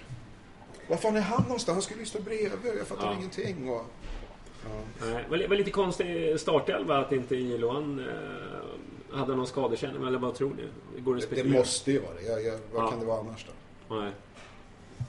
Var 0.87 0.97
fan 0.97 1.15
är 1.15 1.21
han 1.21 1.43
någonstans? 1.43 1.75
Han 1.75 1.81
skulle 1.81 1.99
ju 1.99 2.05
stå 2.05 2.19
bredvid. 2.21 2.51
Jag 2.79 2.87
fattar 2.87 3.05
Ja. 3.07 3.15
ingenting. 3.17 3.69
Och, 3.69 3.85
Nej, 5.01 5.23
det 5.23 5.29
var, 5.29 5.37
det 5.37 5.55
lite 5.55 5.71
konstig 5.71 6.39
startelva 6.39 6.97
att 6.97 7.11
inte 7.11 7.35
Iloan 7.35 7.99
eh, 7.99 9.17
hade 9.17 9.35
någon 9.35 9.47
skadekänning. 9.47 10.07
Eller 10.07 10.19
vad 10.19 10.35
tror 10.35 10.49
ni? 10.53 11.01
Går 11.01 11.15
det 11.15 11.21
det 11.21 11.25
spekulera? 11.27 11.59
måste 11.59 11.91
ju 11.91 11.99
vara 11.99 12.13
det. 12.13 12.21
Jag, 12.21 12.43
jag, 12.45 12.59
vad 12.73 12.83
Ja. 12.83 12.89
kan 12.89 12.99
det 12.99 13.05
vara 13.05 13.19
annars 13.19 13.45
då? 13.45 13.95
Nej. 13.95 14.11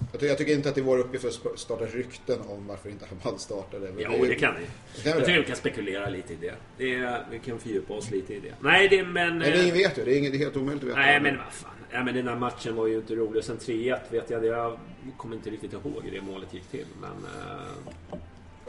Jag, 0.00 0.12
tycker- 0.12 0.26
jag 0.26 0.38
tycker 0.38 0.52
inte 0.52 0.68
att 0.68 0.74
det 0.74 0.80
är 0.80 0.84
vår 0.84 0.98
uppgift 0.98 1.24
att 1.24 1.58
starta 1.58 1.84
rykten 1.84 2.38
om 2.48 2.66
varför 2.66 2.88
inte 2.90 3.06
Hamad 3.06 3.40
startade. 3.40 3.92
Men 3.92 3.94
Jo, 4.18 4.24
det 4.24 4.34
kan 4.34 4.54
ni. 4.54 4.60
Det 4.96 5.02
kan 5.02 5.10
Jag 5.12 5.18
tycker 5.20 5.32
det. 5.32 5.40
vi 5.40 5.46
kan 5.46 5.56
spekulera 5.56 6.08
lite 6.08 6.32
i 6.32 6.36
det. 6.36 6.54
det 6.76 6.94
är, 6.94 7.26
vi 7.30 7.38
kan 7.38 7.58
fördjupa 7.58 7.94
oss 7.94 8.10
lite 8.10 8.34
i 8.34 8.40
det. 8.40 8.54
Nej, 8.60 8.88
det 8.88 9.02
men... 9.02 9.12
Men 9.38 9.42
eh, 9.42 9.62
ingen 9.62 9.74
vet 9.74 9.98
ju. 9.98 10.04
Det 10.04 10.14
är, 10.14 10.18
inget, 10.18 10.32
det 10.32 10.38
är 10.38 10.44
helt 10.44 10.56
omöjligt 10.56 10.82
att 10.82 10.88
veta. 10.88 10.98
Nej, 11.00 11.20
men 11.20 11.36
vad 11.36 11.52
fan. 11.52 11.70
Ja, 11.92 12.04
men 12.04 12.14
den 12.14 12.24
där 12.24 12.36
matchen 12.36 12.76
var 12.76 12.86
ju 12.86 12.96
inte 12.96 13.14
rolig. 13.14 13.44
Sen 13.44 13.58
3-1 13.58 13.98
vet 14.10 14.30
jag. 14.30 14.44
Jag 14.44 14.78
kommer 15.16 15.36
inte 15.36 15.50
riktigt 15.50 15.72
ihåg 15.72 16.02
hur 16.04 16.10
det 16.10 16.20
målet 16.20 16.54
gick 16.54 16.66
till. 16.70 16.86
Men... 17.00 17.10
eh, 17.10 18.18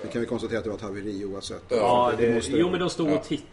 Vi 0.03 0.10
kan 0.12 0.21
ju 0.21 0.27
konstatera 0.27 0.58
att 0.58 0.63
det 0.63 0.69
var 0.69 0.77
ett 0.77 0.84
haveri 0.84 1.25
oavsett. 1.25 1.63
ja, 1.69 2.12
det, 2.17 2.36
måste 2.36 2.51
jo, 2.51 2.69
men 2.69 2.79
de 2.79 2.89
stod 2.89 3.10
Ja. 3.10 3.15
och 3.15 3.23
tittade. 3.23 3.47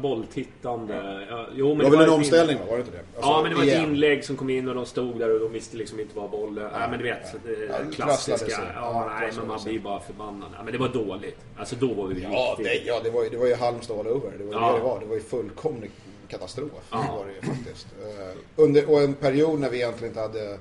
Bolltittande. 0.00 1.26
Ja, 1.30 1.46
jo, 1.54 1.68
men 1.68 1.78
Det 1.78 1.84
var 1.84 1.90
väl 1.90 2.00
ett 2.00 2.06
en 2.06 2.12
in- 2.14 2.18
omställning 2.20 2.58
va? 2.58 2.64
Var 2.68 2.72
det 2.72 2.80
inte 2.80 2.92
det? 2.92 2.98
Alltså, 2.98 3.30
Ja, 3.30 3.40
men 3.42 3.50
det 3.50 3.56
var 3.56 3.62
ett 3.62 3.68
igen. 3.68 3.84
inlägg 3.84 4.24
som 4.24 4.36
kom 4.36 4.50
in 4.50 4.68
och 4.68 4.74
de 4.74 4.86
stod 4.86 5.18
där 5.18 5.34
och 5.34 5.40
de 5.40 5.52
visste 5.52 5.76
liksom 5.76 6.00
inte 6.00 6.16
var 6.16 6.28
bollen... 6.28 6.70
Ja, 6.72 6.88
men 6.90 6.98
du 6.98 7.04
vet, 7.04 7.44
det 7.44 7.50
Ja, 7.50 7.78
det 7.88 7.94
klassiska. 7.94 8.50
Ja, 8.50 8.58
Ja, 8.74 9.12
nej, 9.20 9.32
men 9.36 9.48
man 9.48 9.58
blir 9.64 9.78
bara 9.80 10.00
förbannad. 10.00 10.48
Ja, 10.56 10.62
men 10.64 10.72
det 10.72 10.78
var 10.78 10.88
dåligt. 10.88 11.38
Alltså 11.58 11.76
då 11.76 11.92
var 11.94 12.06
vi 12.06 12.22
Ja, 12.22 12.54
det, 12.58 12.62
riktigt... 12.64 12.86
ja 12.88 13.00
det, 13.04 13.10
var 13.10 13.22
ju, 13.24 13.28
det 13.30 13.36
var 13.36 13.46
ju 13.46 13.54
Halmstad 13.54 13.98
all 13.98 14.06
over. 14.06 14.30
Det 14.38 14.44
var 14.44 14.52
ju 14.52 14.58
Ja. 14.60 14.72
det 14.72 14.78
det 14.78 14.84
var. 14.84 15.00
Det 15.00 15.06
var 15.06 15.14
ju 15.14 15.20
fullkomlig 15.22 15.90
katastrof. 16.28 16.70
Ja. 16.90 17.14
Var 17.16 17.26
det 17.26 17.32
ju 17.32 17.54
faktiskt. 17.54 17.86
Eh, 18.02 18.36
under, 18.56 18.90
och 18.90 19.00
en 19.00 19.14
period 19.14 19.60
när 19.60 19.70
vi 19.70 19.76
egentligen 19.76 20.10
inte 20.10 20.20
hade 20.20 20.58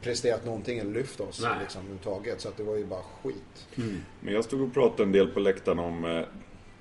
presterat 0.00 0.44
någonting 0.44 0.78
eller 0.78 0.92
lyft 0.92 1.20
oss 1.20 1.40
Nej. 1.42 1.56
liksom, 1.60 1.80
överhuvudtaget. 1.80 2.40
Så 2.40 2.48
att 2.48 2.56
det 2.56 2.62
var 2.62 2.76
ju 2.76 2.84
bara 2.84 3.02
skit. 3.22 3.66
Men 4.20 4.34
jag 4.34 4.44
stod 4.44 4.62
och 4.62 4.74
pratade 4.74 5.02
en 5.02 5.12
del 5.12 5.28
på 5.28 5.40
läktaren 5.40 5.78
om 5.78 6.04
eh, 6.04 6.24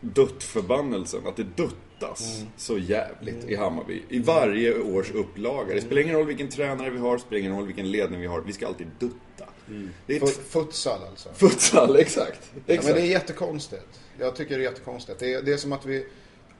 duttförbannelsen. 0.01 1.27
Att 1.27 1.35
det 1.35 1.43
duttas 1.43 2.45
så 2.57 2.77
jävligt 2.77 3.49
i 3.49 3.55
Hammarby. 3.55 4.01
I 4.09 4.19
varje 4.19 4.81
års 4.81 5.11
upplaga. 5.11 5.73
Det 5.75 5.81
spelar 5.81 6.01
ingen 6.01 6.15
roll 6.15 6.25
vilken 6.25 6.49
tränare 6.49 6.89
vi 6.89 6.99
har, 6.99 7.13
det 7.13 7.21
spelar 7.21 7.39
ingen 7.39 7.55
roll 7.55 7.65
vilken 7.65 7.91
ledning 7.91 8.21
vi 8.21 8.27
har. 8.27 8.41
Vi 8.41 8.53
ska 8.53 8.67
alltid 8.67 8.87
dutta. 8.99 9.45
Det 10.05 10.17
är 10.17 10.23
ett 10.23 10.29
Futsal 10.29 10.99
alltså. 11.09 11.29
futsal, 11.33 11.95
exakt. 11.99 12.51
Ja, 12.53 12.61
exakt. 12.67 12.87
men 12.87 12.95
det 12.95 13.01
är 13.01 13.11
jättekonstigt. 13.11 13.99
Jag 14.19 14.35
tycker 14.35 14.57
det 14.57 14.63
är 14.63 14.69
jättekonstigt. 14.69 15.19
Det 15.19 15.33
är, 15.33 15.41
det 15.41 15.53
är 15.53 15.57
som 15.57 15.73
att 15.73 15.85
vi... 15.85 16.07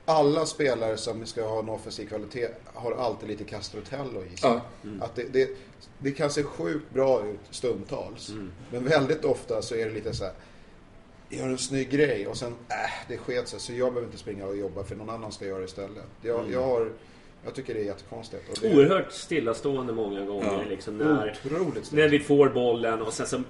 Alla 0.04 0.46
spelare 0.46 0.96
som 0.96 1.26
ska 1.26 1.48
ha 1.48 1.58
en 1.58 1.68
offensiv 1.68 2.06
kvalitet 2.06 2.48
har 2.74 2.92
alltid 2.92 3.28
lite 3.28 3.44
Castrotello 3.44 4.24
i 4.24 4.36
sig. 4.36 4.50
Ja. 4.50 4.60
Att 5.00 5.14
det, 5.14 5.32
det, 5.32 5.50
det 5.98 6.12
kan 6.12 6.30
se 6.30 6.42
sjukt 6.42 6.90
bra 6.94 7.26
ut 7.26 7.40
stundtals. 7.50 8.32
Men 8.70 8.84
väldigt 8.84 9.24
ofta 9.24 9.62
så 9.62 9.74
är 9.74 9.86
det 9.86 9.92
lite 9.92 10.14
så 10.14 10.24
här. 10.24 10.32
Gör 11.28 11.48
en 11.48 11.58
snygg 11.58 11.90
grej 11.90 12.26
och 12.26 12.36
sen, 12.36 12.54
äh, 12.68 13.08
det 13.08 13.16
sket 13.16 13.48
sig. 13.48 13.60
Så 13.60 13.72
jag 13.72 13.92
behöver 13.92 14.06
inte 14.06 14.18
springa 14.18 14.46
och 14.46 14.56
jobba 14.56 14.84
för 14.84 14.96
någon 14.96 15.10
annan 15.10 15.32
ska 15.32 15.46
göra 15.46 15.58
det 15.58 15.64
istället. 15.64 16.04
Jag, 16.22 16.50
jag, 16.50 16.62
har, 16.62 16.92
jag 17.44 17.54
tycker 17.54 17.74
det 17.74 17.80
är 17.80 17.84
jättekonstigt. 17.84 18.48
Och 18.48 18.58
det, 18.60 18.74
Oerhört 18.74 19.12
stillastående 19.12 19.92
många 19.92 20.24
gånger. 20.24 20.46
Ja. 20.46 20.62
Liksom, 20.68 20.98
när, 20.98 21.38
Otroligt 21.44 21.92
när 21.92 22.08
vi 22.08 22.20
får 22.20 22.48
bollen 22.48 23.02
och 23.02 23.12
sen 23.12 23.26
så 23.26 23.42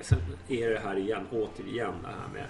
sen 0.00 0.18
är 0.48 0.70
det 0.70 0.78
här 0.78 0.98
igen, 0.98 1.26
återigen 1.32 1.94
det 2.02 2.08
här 2.08 2.28
med 2.32 2.46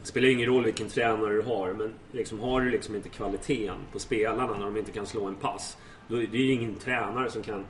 det 0.00 0.06
spelar 0.06 0.28
ingen 0.28 0.46
roll 0.46 0.64
vilken 0.64 0.88
tränare 0.88 1.34
du 1.34 1.42
har 1.42 1.72
men 1.72 1.94
liksom, 2.12 2.40
har 2.40 2.60
du 2.60 2.70
liksom 2.70 2.94
inte 2.94 3.08
kvaliteten 3.08 3.76
på 3.92 3.98
spelarna 3.98 4.58
när 4.58 4.64
de 4.64 4.76
inte 4.76 4.92
kan 4.92 5.06
slå 5.06 5.26
en 5.26 5.34
pass. 5.34 5.76
Då 6.08 6.22
är 6.22 6.26
det 6.26 6.38
ju 6.38 6.52
ingen 6.52 6.74
tränare 6.74 7.30
som 7.30 7.42
kan 7.42 7.64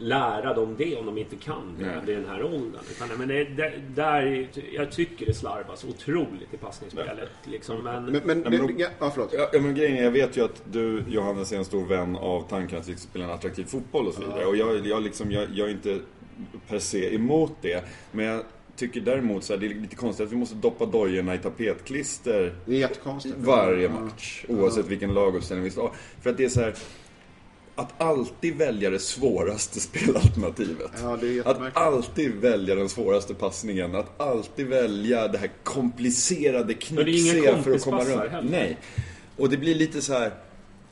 lära 0.00 0.54
dem 0.54 0.74
det 0.78 0.96
om 0.96 1.06
de 1.06 1.18
inte 1.18 1.36
kan 1.36 1.76
det 1.78 2.02
vid 2.06 2.16
den 2.16 2.28
här 2.28 2.42
åldern. 2.42 2.82
Utan, 2.90 3.08
men 3.18 3.28
det, 3.28 3.44
det, 3.44 3.72
där, 3.94 4.48
jag 4.72 4.92
tycker 4.92 5.26
det 5.26 5.34
slarvas 5.34 5.84
otroligt 5.84 6.54
i 6.54 6.56
passningsspelet. 6.56 7.28
Liksom, 7.44 7.84
men, 7.84 8.04
Men, 8.04 8.22
men, 8.24 8.42
Ja, 8.42 8.50
men 8.50 8.78
ja, 8.78 8.88
ja, 8.98 9.10
förlåt. 9.14 9.32
Ja, 9.32 9.48
ja, 9.52 9.60
men 9.60 9.74
grejen 9.74 9.96
är, 9.96 10.02
jag 10.02 10.10
vet 10.10 10.36
ju 10.36 10.44
att 10.44 10.62
du 10.72 11.04
Johannes 11.08 11.52
är 11.52 11.56
en 11.56 11.64
stor 11.64 11.86
vän 11.86 12.16
av 12.16 12.48
tanken 12.48 12.78
att 12.78 12.88
vi 12.88 12.92
ska 12.96 13.08
spela 13.08 13.24
en 13.24 13.30
attraktiv 13.30 13.64
fotboll 13.64 14.06
och 14.06 14.14
så 14.14 14.20
vidare. 14.20 14.44
Och 14.44 14.56
jag, 14.56 14.86
jag, 14.86 15.02
liksom, 15.02 15.30
jag, 15.30 15.48
jag 15.54 15.68
är 15.68 15.72
inte 15.72 15.98
per 16.68 16.78
se 16.78 17.14
emot 17.14 17.52
det. 17.60 17.84
Men 18.12 18.24
jag 18.24 18.42
tycker 18.80 19.00
däremot 19.00 19.44
så 19.44 19.52
här, 19.52 19.60
det 19.60 19.66
är 19.66 19.74
lite 19.74 19.96
konstigt 19.96 20.26
att 20.26 20.32
vi 20.32 20.36
måste 20.36 20.54
doppa 20.54 20.86
dojorna 20.86 21.34
i 21.34 21.38
tapetklister 21.38 22.54
Det 22.66 22.74
är 22.74 22.78
jättekonstigt. 22.78 23.34
varje 23.38 23.88
match. 23.88 24.44
Oavsett 24.48 24.86
vilken 24.88 25.14
laguppställning 25.14 25.64
vi 25.64 25.70
ska 25.70 25.80
ha. 25.80 25.92
För 26.22 26.30
att 26.30 26.36
det 26.36 26.44
är 26.44 26.48
så 26.48 26.60
här. 26.60 26.74
Att 27.74 28.00
alltid 28.00 28.56
välja 28.56 28.90
det 28.90 28.98
svåraste 28.98 29.80
spelalternativet. 29.88 30.90
Ja, 31.02 31.18
det 31.20 31.38
är 31.38 31.48
att 31.48 31.76
alltid 31.76 32.34
välja 32.34 32.74
den 32.74 32.88
svåraste 32.88 33.34
passningen. 33.34 33.94
Att 33.94 34.20
alltid 34.20 34.66
välja 34.66 35.28
det 35.28 35.38
här 35.38 35.50
komplicerade 35.62 36.74
knixiga 36.74 37.62
för 37.62 37.74
att 37.74 37.84
komma 37.84 38.04
runt. 38.04 38.30
heller. 38.30 38.48
Nej. 38.50 38.78
Och 39.36 39.48
det 39.50 39.56
blir 39.56 39.74
lite 39.74 40.02
så 40.02 40.12
här. 40.12 40.32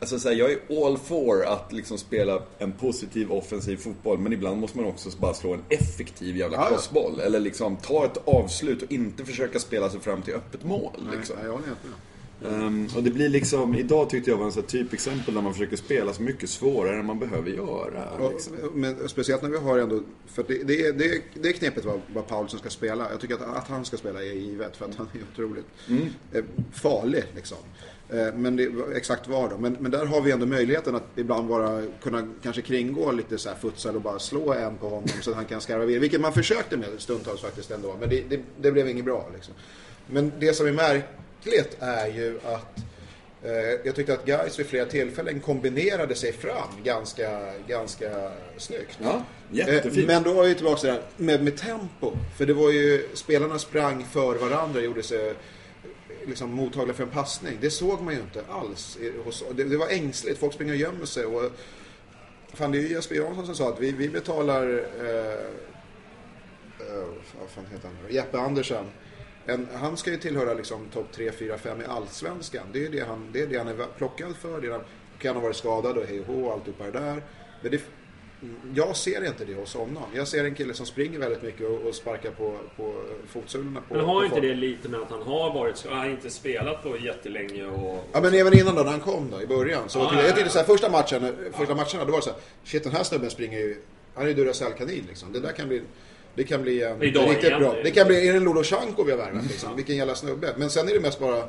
Alltså 0.01 0.19
så 0.19 0.29
här, 0.29 0.37
jag 0.37 0.53
är 0.53 0.85
all 0.87 0.99
for 0.99 1.45
att 1.45 1.73
liksom 1.73 1.99
spela 1.99 2.43
en 2.59 2.73
positiv 2.73 3.33
offensiv 3.33 3.77
fotboll 3.77 4.19
men 4.19 4.33
ibland 4.33 4.61
måste 4.61 4.79
man 4.79 4.87
också 4.87 5.11
bara 5.19 5.35
slå 5.35 5.55
en 5.55 5.63
effektiv 5.69 6.37
jävla 6.37 6.57
Ja, 6.57 6.63
ja. 6.63 6.69
crossboll. 6.69 7.21
Eller 7.21 7.41
liksom 7.41 7.77
ta 7.77 8.05
ett 8.05 8.19
avslut 8.29 8.83
och 8.83 8.93
inte 8.93 9.25
försöka 9.25 9.59
spela 9.59 9.91
sig 9.91 10.01
fram 10.01 10.23
till 10.23 10.35
öppet 10.35 10.65
mål. 10.65 10.93
Liksom. 11.17 11.37
Nej, 11.37 11.45
jag 11.47 11.53
håller 11.53 11.67
helt 11.67 11.79
med. 11.85 11.93
Ehm, 12.53 12.89
och 12.97 13.03
det 13.03 13.11
blir 13.11 13.29
liksom, 13.29 13.75
idag 13.75 14.11
tyckte 14.11 14.31
jag 14.31 14.37
var 14.37 14.45
en 14.47 14.53
sån 14.53 14.63
typexempel 14.63 15.35
där 15.35 15.43
man 15.43 15.53
försöker 15.53 15.77
spela 15.77 16.13
så 16.13 16.23
mycket 16.23 16.51
svårare 16.51 16.99
än 16.99 17.07
man 17.07 17.19
behöver 17.19 17.51
göra. 17.51 18.11
Och, 18.11 18.33
Liksom. 18.33 18.55
men 18.75 19.09
speciellt 19.09 19.43
när 19.43 19.51
vi 19.51 19.57
har 19.59 19.79
ändå, 19.79 20.01
för 20.27 20.45
det, 20.49 20.65
det, 20.65 20.81
är- 20.87 20.93
det, 20.93 21.05
är- 21.05 21.21
det 21.35 21.49
är 21.49 21.53
knepigt 21.53 21.87
vad, 21.87 22.01
vad 22.15 22.27
Paulsson 22.27 22.59
ska 22.61 22.71
spela. 22.71 23.11
Jag 23.11 23.21
tycker 23.21 23.35
att, 23.35 23.57
att 23.57 23.69
han 23.69 23.85
ska 23.85 23.97
spela 23.97 24.21
är 24.25 24.33
givet 24.33 24.77
för 24.77 24.85
att 24.85 24.95
han 24.95 25.09
är 25.15 25.21
otroligt 25.33 25.67
eh, 26.33 26.45
farlig 26.73 27.25
liksom. 27.35 27.59
Eh, 28.13 28.35
Men 28.35 28.57
det, 28.57 28.69
exakt 28.97 29.29
var 29.29 29.49
då. 29.49 29.59
Men, 29.59 29.77
men 29.81 29.91
där 29.91 30.05
har 30.07 30.21
vi 30.21 30.31
ändå 30.31 30.47
möjligheten 30.47 30.95
att 30.95 31.05
ibland 31.17 31.49
bara 31.49 31.83
kunna 32.03 32.29
kanske 32.43 32.63
kringå 32.63 33.13
lite 33.13 33.39
så 33.39 33.49
här 33.49 33.57
futsal 33.57 33.95
och 33.97 34.03
bara 34.03 34.19
slå 34.19 34.53
en 34.53 34.77
på 34.77 34.89
honom 34.89 35.09
så 35.23 35.31
att 35.31 35.37
han 35.37 35.45
kan 35.45 35.61
skarva 35.61 35.85
vidare. 35.85 36.01
Vilket 36.01 36.21
man 36.21 36.33
försökte 36.33 36.77
med 36.77 36.89
stundtals 36.99 37.41
faktiskt 37.41 37.71
ändå. 37.71 37.97
Men 38.01 38.09
det, 38.09 38.23
det, 38.31 38.41
det 38.61 38.73
blev 38.73 38.89
inget 38.89 39.05
bra 39.05 39.29
liksom. 39.35 39.55
Men 40.07 40.33
det 40.41 40.53
som 40.55 40.67
är 40.67 40.73
märkligt 40.73 41.77
är 41.81 42.07
ju 42.07 42.39
att 42.45 42.77
Eh, 43.43 43.51
Jag 43.85 43.95
tyckte 43.95 44.13
att 44.13 44.25
Gais 44.25 44.59
vid 44.59 44.67
flera 44.67 44.85
tillfällen 44.85 45.41
kombinerade 45.41 46.15
sig 46.15 46.33
fram 46.33 46.69
ganska, 46.85 47.53
ganska 47.69 48.31
snyggt. 48.57 48.99
Ja, 49.03 49.23
Eh, 49.53 49.57
jättefint. 49.59 50.07
Men 50.07 50.23
då 50.23 50.33
var 50.33 50.45
vi 50.45 50.55
tillbaka 50.55 50.77
till 50.81 50.87
det 50.89 50.93
här 50.93 51.03
med, 51.17 51.45
med 51.45 51.57
tempo. 51.57 52.13
För 52.39 52.47
det 52.47 52.53
var 52.55 52.71
ju, 52.71 53.09
spelarna 53.15 53.59
sprang 53.59 54.05
för 54.13 54.35
varandra, 54.35 54.81
gjorde 54.81 55.03
sig 55.03 55.35
liksom 56.29 56.55
mottagliga 56.55 56.95
för 56.95 57.05
en 57.05 57.11
passning. 57.11 57.59
Det 57.61 57.71
såg 57.71 58.03
man 58.03 58.15
ju 58.15 58.21
inte 58.21 58.45
alls. 58.49 58.99
det, 59.55 59.65
det 59.65 59.77
var 59.77 59.89
ängsligt, 59.89 60.39
folk 60.39 60.55
springer 60.55 60.73
och 60.73 60.79
gömmer 60.79 61.07
sig. 61.07 61.25
Och, 61.25 61.53
fan, 62.55 62.73
det 62.73 62.79
är 62.79 62.83
ju 62.83 62.89
Jesper 62.89 63.15
Jansson 63.15 63.47
som 63.47 63.55
sa 63.55 63.69
att 63.69 63.81
vi, 63.81 63.93
vi 63.93 64.09
betalar, 64.09 64.69
eh, 65.01 65.33
eh, 66.87 67.09
vad 67.41 67.49
fan 67.49 67.67
heter 67.71 67.89
han, 67.89 68.15
Jeppe 68.15 68.39
Andersen. 68.39 68.85
En, 69.47 69.69
han 69.75 69.97
ska 69.97 70.11
ju 70.11 70.17
tillhöra 70.17 70.55
liksom 70.55 70.89
topp 70.89 71.13
3, 71.13 71.33
4, 71.33 71.59
5 71.59 71.81
i 71.81 71.85
Allsvenskan. 71.85 72.67
Det 72.73 72.79
är 72.79 72.83
ju 72.83 72.89
det 72.89 73.05
han, 73.07 73.29
det 73.33 73.43
är, 73.43 73.47
det 73.47 73.59
han 73.59 73.69
är 73.69 73.87
plockad 73.97 74.37
för. 74.37 74.61
Det 74.61 74.67
är 74.67 74.73
han, 74.73 74.85
kan 75.19 75.37
ha 75.37 75.43
varit 75.43 75.57
skadad 75.57 75.99
och 75.99 76.05
hej 76.05 76.21
och 76.21 76.27
hå 76.27 76.47
och 76.47 76.53
alltihopa 76.53 76.85
det 76.85 76.91
där. 76.91 77.23
Men 77.63 77.71
det, 77.71 77.81
jag 78.75 78.97
ser 78.97 79.27
inte 79.27 79.45
det 79.45 79.55
hos 79.55 79.75
honom. 79.75 80.03
Jag 80.15 80.29
ser 80.29 80.45
en 80.45 80.55
kille 80.55 80.75
som 80.75 80.87
springer 80.87 81.19
väldigt 81.19 81.43
mycket 81.43 81.67
och, 81.67 81.81
och 81.89 81.95
sparkar 81.95 82.31
på, 82.31 82.57
på 82.77 82.95
fotsulorna 83.29 83.81
på 83.89 83.95
Men 83.95 84.05
har 84.05 84.15
på 84.19 84.25
inte 84.25 84.35
folk. 84.37 84.43
det 84.49 84.55
lite 84.55 84.89
med 84.89 85.01
att 85.01 85.11
han 85.11 85.23
har 85.23 85.55
varit... 85.55 85.87
Han 85.89 85.99
har 85.99 86.09
inte 86.09 86.31
spelat 86.31 86.83
på 86.83 86.97
jättelänge 86.99 87.65
och... 87.67 88.05
Ja 88.13 88.21
men 88.21 88.35
även 88.35 88.59
innan 88.59 88.75
då 88.75 88.83
när 88.83 88.91
han 88.91 89.01
kom 89.01 89.31
då 89.31 89.43
i 89.43 89.47
början. 89.47 89.89
Så 89.89 89.99
Ja, 89.99 90.11
jag 90.15 90.23
ja, 90.23 90.27
tyckte 90.27 90.41
ja. 90.41 90.49
så 90.49 90.59
här, 90.59 90.65
första 90.67 90.91
matchen, 90.91 91.37
första 91.53 91.75
matcherna 91.75 92.05
då 92.05 92.11
var 92.13 92.19
det 92.19 92.23
så 92.25 92.31
här, 92.31 92.39
shit 92.65 92.83
den 92.85 92.93
här 92.93 93.03
snubben 93.03 93.31
springer 93.31 93.59
ju, 93.59 93.77
han 94.15 94.25
är 94.25 94.29
ju 94.29 94.35
Duracell-kanin 94.35 95.05
liksom. 95.09 95.33
Det 95.33 95.41
där 95.41 95.53
kan 95.53 95.69
bli, 95.69 95.83
det 96.35 96.45
kan 96.45 96.63
bli 96.63 96.83
en 96.83 97.03
Idag 97.03 97.31
riktigt 97.31 97.45
igen, 97.45 97.61
bra. 97.61 97.75
det- 97.85 97.91
kan 97.91 98.07
bli, 98.07 98.29
är 98.29 98.33
det 98.33 98.39
en 98.39 98.45
Lodosjenko 98.45 99.05
vi 99.05 99.11
har 99.11 99.19
värvat 99.19 99.45
liksom? 99.49 99.77
Vilken 99.77 99.97
jävla 99.97 100.15
snubbe. 100.15 100.55
Men 100.57 100.71
sen 100.71 100.89
är 100.89 100.95
det 100.95 101.01
mest 101.01 101.19
bara, 101.21 101.49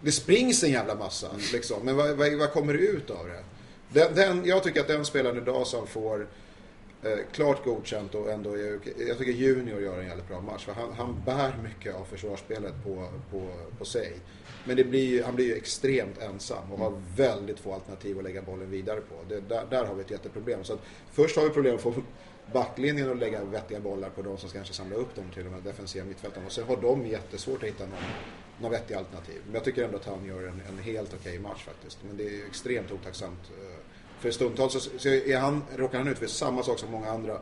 det 0.00 0.12
springs 0.12 0.64
en 0.64 0.70
jävla 0.70 0.94
massa 0.94 1.28
liksom. 1.52 1.76
Men 1.84 1.96
vad, 1.96 2.10
vad, 2.16 2.32
vad 2.32 2.52
kommer 2.52 2.72
det 2.72 2.78
ut 2.78 3.10
av 3.10 3.26
det? 3.26 3.42
Den, 3.92 4.14
den, 4.14 4.44
jag 4.44 4.62
tycker 4.62 4.80
att 4.80 4.88
den 4.88 5.04
spelaren 5.04 5.36
idag 5.36 5.66
som 5.66 5.86
får 5.86 6.26
eh, 7.02 7.18
klart 7.32 7.64
godkänt 7.64 8.14
och 8.14 8.30
ändå 8.30 8.52
är, 8.52 8.80
jag 9.08 9.18
tycker 9.18 9.32
Junior 9.32 9.80
gör 9.80 9.98
en 9.98 10.06
jävligt 10.06 10.28
bra 10.28 10.40
match. 10.40 10.64
För 10.64 10.72
han, 10.72 10.92
han 10.92 11.22
bär 11.26 11.52
mycket 11.62 11.94
av 11.94 12.04
försvarsspelet 12.04 12.74
på, 12.84 13.08
på, 13.30 13.48
på 13.78 13.84
sig. 13.84 14.12
Men 14.64 14.76
det 14.76 14.84
blir, 14.84 15.04
ju- 15.04 15.22
han 15.22 15.34
blir 15.36 15.46
ju 15.46 15.54
extremt 15.54 16.18
ensam 16.18 16.72
och 16.72 16.78
har 16.78 17.02
väldigt 17.16 17.58
få 17.60 17.74
alternativ 17.74 18.18
att 18.18 18.24
lägga 18.24 18.42
bollen 18.42 18.70
vidare 18.70 19.00
på. 19.00 19.14
Det, 19.28 19.40
där, 19.40 19.66
där 19.70 19.84
har 19.84 19.94
vi 19.94 20.00
ett 20.00 20.10
jätteproblem. 20.10 20.64
Så 20.64 20.72
att 20.72 20.80
först 21.12 21.36
har 21.36 21.44
vi 21.44 21.50
problem 21.50 21.74
att 21.74 21.80
få 21.80 21.94
backlinjen 22.52 23.10
att 23.10 23.18
lägga 23.18 23.44
vettiga 23.44 23.80
bollar 23.80 24.10
på 24.10 24.22
de 24.22 24.38
som 24.38 24.48
ska 24.48 24.58
kanske 24.58 24.74
samla 24.74 24.96
upp 24.96 25.14
dem 25.14 25.24
till 25.34 25.44
de 25.44 25.52
här 25.54 25.60
defensiva 25.60 26.04
mittfältarna. 26.04 26.46
Och 26.46 26.52
sen 26.52 26.64
har 26.64 26.76
de 26.76 27.06
jättesvårt 27.06 27.62
att 27.62 27.68
hitta 27.68 27.84
någon, 27.84 27.94
någon 28.60 28.70
vettig 28.70 28.94
alternativ. 28.94 29.40
Men 29.44 29.54
jag 29.54 29.64
tycker 29.64 29.84
ändå 29.84 29.96
att 29.96 30.04
han 30.04 30.24
gör 30.24 30.42
en, 30.42 30.62
en 30.68 30.78
helt 30.78 31.14
okej 31.14 31.38
match 31.38 31.64
faktiskt. 31.64 31.98
Men 32.06 32.16
det 32.16 32.24
är 32.24 32.30
ju 32.30 32.46
extremt 32.46 32.92
otacksamt. 32.92 33.40
Eh, 33.50 33.77
för 34.20 34.30
stundtals 34.30 34.72
så, 34.72 34.80
så 34.98 35.08
är 35.08 35.38
han, 35.38 35.62
råkar 35.76 35.98
han 35.98 36.08
ut 36.08 36.18
för 36.18 36.26
samma 36.26 36.62
sak 36.62 36.78
som 36.78 36.90
många 36.90 37.10
andra. 37.10 37.38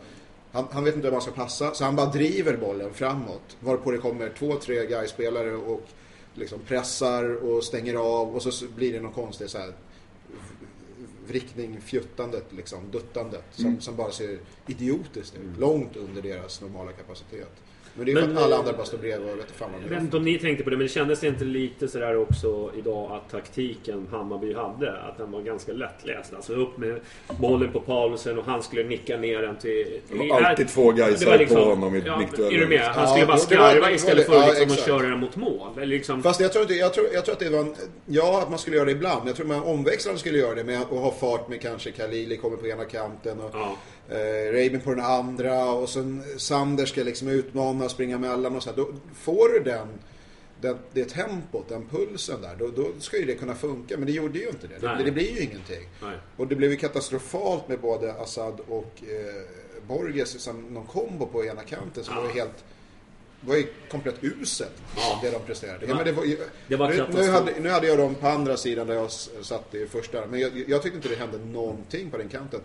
Han, 0.53 0.67
han 0.71 0.85
vet 0.85 0.95
inte 0.95 1.07
hur 1.07 1.13
man 1.13 1.23
ska 1.23 1.31
passa, 1.31 1.75
så 1.75 1.85
han 1.85 1.97
bara 1.97 2.07
driver 2.07 2.57
bollen 2.57 2.95
framåt. 2.95 3.57
Varpå 3.61 3.91
det 3.91 3.99
kommer 3.99 4.29
två, 4.39 4.57
tre 4.57 4.87
guy-spelare 4.87 5.55
och 5.55 5.83
liksom 6.35 6.59
pressar 6.67 7.45
och 7.45 7.65
stänger 7.65 7.95
av 7.95 8.35
och 8.35 8.43
så 8.43 8.67
blir 8.77 8.93
det 8.93 9.01
någon 9.01 9.13
konstig 9.13 9.51
så 9.51 9.59
här 9.59 9.73
vrickning, 11.27 11.81
fjuttandet, 11.81 12.45
liksom, 12.51 12.91
duttandet 12.91 13.45
som, 13.51 13.81
som 13.81 13.97
bara 13.97 14.11
ser 14.11 14.39
idiotiskt 14.67 15.37
ut. 15.37 15.59
Långt 15.59 15.97
under 15.97 16.23
deras 16.23 16.61
normala 16.61 16.93
kapacitet. 16.93 17.53
Men 17.97 18.07
det 18.07 18.13
är 18.13 18.15
ju 18.15 18.21
för 18.21 18.29
Men, 18.29 18.37
att 18.39 18.45
alla 18.45 18.55
eh, 18.55 18.61
andra 18.61 18.73
bara 18.73 18.87
står 18.87 18.99
bredvid 18.99 19.31
och 19.33 19.39
vet 19.39 19.51
fan 19.51 19.71
vad 19.73 19.83
Jag 19.83 19.89
vet 19.89 20.01
inte 20.01 20.17
om 20.17 20.25
ni 20.25 20.39
tänkte 20.39 20.65
på 20.65 20.71
det, 20.71 20.77
men 20.77 20.87
det 20.87 20.93
kändes 20.93 21.25
inte 21.25 21.45
lite 21.45 21.89
sådär 21.89 22.17
också 22.17 22.71
idag 22.79 23.13
att 23.13 23.31
taktiken 23.31 24.07
Hammarby 24.11 24.55
hade, 24.55 25.01
att 25.01 25.19
den 25.19 25.31
var 25.33 25.41
ganska 25.41 25.73
lättläst. 25.73 26.35
Alltså 26.35 26.53
upp 26.53 26.79
med 26.79 27.01
bollen 27.41 27.73
på 27.73 27.81
Paulsen 27.81 28.39
och 28.39 28.45
han 28.45 28.63
skulle 28.63 28.85
nicka 28.85 29.17
ner 29.17 29.43
den 29.43 29.57
till... 29.57 30.01
Det 30.09 30.29
var 30.29 30.43
alltid 30.43 30.69
två 30.69 30.93
Det 30.93 31.27
var 31.27 31.47
på 31.47 31.55
honom 31.65 31.97
i 31.97 32.03
ja, 32.07 32.19
nickduellen. 32.19 32.57
Är 32.57 32.61
du 32.61 32.67
med? 32.67 32.81
Han 32.81 33.03
Ja, 33.03 33.07
skulle 33.11 33.27
bara 33.27 33.37
var- 33.37 33.37
det 33.37 33.81
skarva 33.81 33.91
istället 33.91 34.27
för 34.27 34.35
ja, 34.35 34.47
liksom 34.47 34.71
att 34.71 34.87
köra 34.87 35.09
den 35.09 35.21
mot 35.21 35.37
mål. 35.37 35.69
Liksom, 35.77 36.23
Fast 36.23 36.41
jag 36.41 36.53
tror, 36.53 36.63
inte, 36.63 36.75
jag, 36.75 36.95
tror, 36.95 37.07
jag 37.13 37.25
tror 37.25 37.33
att 37.33 37.39
det 37.39 37.51
var 37.51 37.61
en, 37.61 37.75
Ja, 38.07 38.43
att 38.43 38.51
man 38.51 38.59
skulle 38.59 38.77
göra 38.77 38.87
det 38.87 38.93
ibland. 38.93 39.29
Jag 39.29 39.37
tror 39.37 39.47
man 39.47 39.63
omväxlande 39.63 40.21
skulle 40.21 40.39
göra 40.39 40.55
det 40.55 40.65
med 40.65 40.81
att 40.81 40.89
ha 40.89 41.11
fart 41.11 41.49
med 41.49 41.61
kanske 41.61 41.91
Khalili 41.91 42.37
kommer 42.37 42.57
på 42.57 42.67
ena 42.67 42.85
kanten 42.85 43.41
och 43.41 43.51
Ja. 43.53 43.77
Eh, 44.11 44.53
Rabin 44.53 44.81
på 44.81 44.91
den 44.95 45.05
andra 45.05 45.65
och 45.73 45.89
sen 45.89 46.23
Sander 46.37 46.87
ska 46.87 47.03
liksom 47.03 47.29
utmana, 47.29 47.89
springa 47.89 48.19
mellan 48.19 48.57
och 48.57 48.63
så 48.63 48.71
här. 48.71 48.77
Då 48.77 48.89
får 49.15 49.49
du 49.49 49.61
den, 49.61 49.89
den, 50.61 50.79
det 50.93 51.05
tempot, 51.05 51.69
den 51.69 51.89
pulsen 51.89 52.43
där, 52.43 52.57
då, 52.59 52.69
då 52.69 52.89
ska 53.01 53.19
ju 53.19 53.25
det 53.25 53.35
kunna 53.35 53.55
funka. 53.55 53.97
Men 53.97 54.07
det 54.07 54.13
gjorde 54.13 54.39
ju 54.39 54.49
inte 54.49 54.67
det. 54.67 54.79
Det, 54.79 55.05
det 55.05 55.13
blir 55.13 55.31
ju 55.37 55.41
ingenting. 55.43 55.89
Nej. 56.03 56.17
Och 56.37 56.47
det 56.47 56.57
blev 56.57 56.71
ju 56.71 56.77
katastrofalt 56.77 57.69
med 57.69 57.81
både 57.81 58.13
Assad 58.15 58.61
och 58.69 58.93
eh, 59.03 59.43
Borges 59.89 60.41
som 60.41 60.61
någon 60.61 60.87
kombo 60.87 61.27
på 61.27 61.45
ena 61.45 61.63
kanten 61.63 62.05
som 62.05 62.15
Ja. 62.15 62.23
var 62.23 62.29
helt 62.29 62.65
det 63.41 63.49
var 63.49 63.57
ju 63.57 63.67
komplett 63.91 64.25
uselt 64.25 64.83
Ja. 64.97 65.19
det 65.23 65.31
de 65.31 65.39
presterade. 65.47 65.87
Ja, 65.87 65.95
men 65.95 66.05
det 66.05 66.13
var, 66.13 66.25
ju, 66.25 66.39
Det 66.69 66.77
var 66.77 66.89
nu, 66.89 67.07
nu, 67.15 67.31
hade, 67.31 67.53
nu 67.61 67.69
hade 67.69 67.87
jag 67.87 67.99
dem 67.99 68.15
på 68.15 68.27
andra 68.29 68.57
sidan 68.57 68.87
där 68.87 68.95
jag 68.95 69.11
satt 69.43 69.75
i 69.75 69.87
första. 69.87 70.27
Men 70.27 70.41
jag, 70.41 70.65
jag 70.69 70.83
tyckte 70.83 70.97
inte 70.97 71.09
det 71.09 71.15
hände 71.17 71.39
någonting 71.39 72.11
på 72.11 72.17
den 72.17 72.29
kanten. 72.29 72.61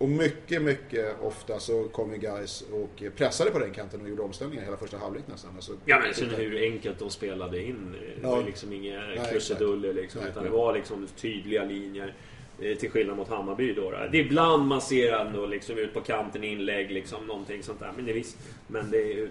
Och 0.00 0.08
mycket, 0.08 0.62
mycket 0.62 1.16
ofta 1.22 1.58
så 1.60 1.84
kom 1.84 2.12
ju 2.12 2.18
guys 2.18 2.64
och 2.72 3.02
pressade 3.16 3.50
på 3.50 3.58
den 3.58 3.70
kanten 3.72 4.00
och 4.02 4.08
gjorde 4.08 4.22
omställningar 4.22 4.64
hela 4.64 4.76
första 4.76 4.98
halvlek 4.98 5.22
nästan. 5.26 5.50
Alltså, 5.56 5.72
Ja 5.84 6.00
men 6.04 6.14
sen 6.14 6.30
hur 6.30 6.62
enkelt 6.62 6.98
de 6.98 7.10
spelade 7.10 7.62
in. 7.62 7.94
Det 8.16 8.26
var 8.26 8.34
Ja. 8.36 8.40
ju 8.40 8.46
liksom 8.46 8.72
inga 8.72 9.24
krusiduller 9.30 9.92
liksom. 9.94 10.20
Nej. 10.20 10.30
Utan 10.30 10.44
det 10.44 10.50
var 10.50 10.74
liksom 10.74 11.06
tydliga 11.16 11.64
linjer. 11.64 12.14
Eh, 12.62 12.76
Till 12.76 12.90
skillnad 12.90 13.16
mot 13.16 13.28
Hammarby 13.28 13.72
då. 13.72 13.82
då. 13.90 13.96
Det 14.12 14.18
är 14.18 14.24
ibland 14.24 14.66
man 14.66 14.80
ser 14.80 15.12
ändå 15.12 15.46
liksom 15.46 15.78
ut 15.78 15.94
på 15.94 16.00
kanten 16.00 16.44
inlägg 16.44 16.90
liksom 16.90 17.26
någonting 17.26 17.62
sånt 17.62 17.80
där. 17.80 17.92
Men 17.96 18.04
det 18.04 18.10
är 18.12 18.14
visst. 18.14 18.36
Men 18.66 18.90
det 18.90 19.02
är 19.02 19.14
ju 19.14 19.28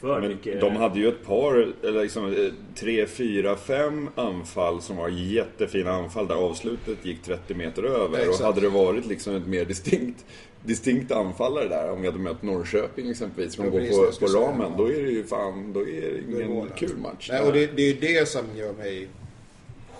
för 0.00 0.20
Men 0.20 0.28
mycket. 0.30 0.60
de 0.60 0.76
hade 0.76 1.00
ju 1.00 1.08
ett 1.08 1.24
par, 1.26 1.72
eller 1.82 2.02
liksom 2.02 2.26
eh, 2.26 2.52
tre, 2.74 3.06
fyra, 3.06 3.56
fem 3.56 4.08
anfall 4.14 4.80
som 4.82 4.96
var 4.96 5.08
jättefina 5.08 5.90
anfall 5.90 6.26
där 6.28 6.34
avslutet 6.34 7.04
gick 7.06 7.22
30 7.22 7.54
meter 7.54 7.82
över. 7.82 8.18
Exakt. 8.18 8.40
Och 8.40 8.46
hade 8.46 8.60
det 8.60 8.68
varit 8.68 9.06
liksom 9.06 9.34
ett 9.36 9.46
mer 9.46 9.64
distinkt, 9.64 10.24
distinkt 10.64 11.12
anfallare 11.12 11.68
där, 11.68 11.90
om 11.92 12.00
vi 12.00 12.06
hade 12.06 12.18
mött 12.18 12.42
Norrköping 12.42 13.10
exempelvis, 13.10 13.54
som 13.54 13.64
Ja, 13.64 13.70
går 13.70 13.80
på, 13.80 14.26
på 14.26 14.32
ramen, 14.32 14.66
ja. 14.70 14.74
då 14.78 14.84
är 14.92 15.02
det 15.02 15.10
ju 15.10 15.24
fan, 15.24 15.72
då 15.72 15.80
är 15.80 15.84
det 15.86 16.00
det 16.28 16.34
ingen 16.36 16.50
mål, 16.54 16.68
kul 16.76 16.88
alltså. 16.88 17.00
match. 17.02 17.28
Nej, 17.32 17.42
och 17.42 17.52
det, 17.52 17.66
det 17.76 17.82
är 17.82 17.86
ju 17.94 18.00
det 18.00 18.28
som 18.28 18.44
gör 18.56 18.72
mig 18.72 19.08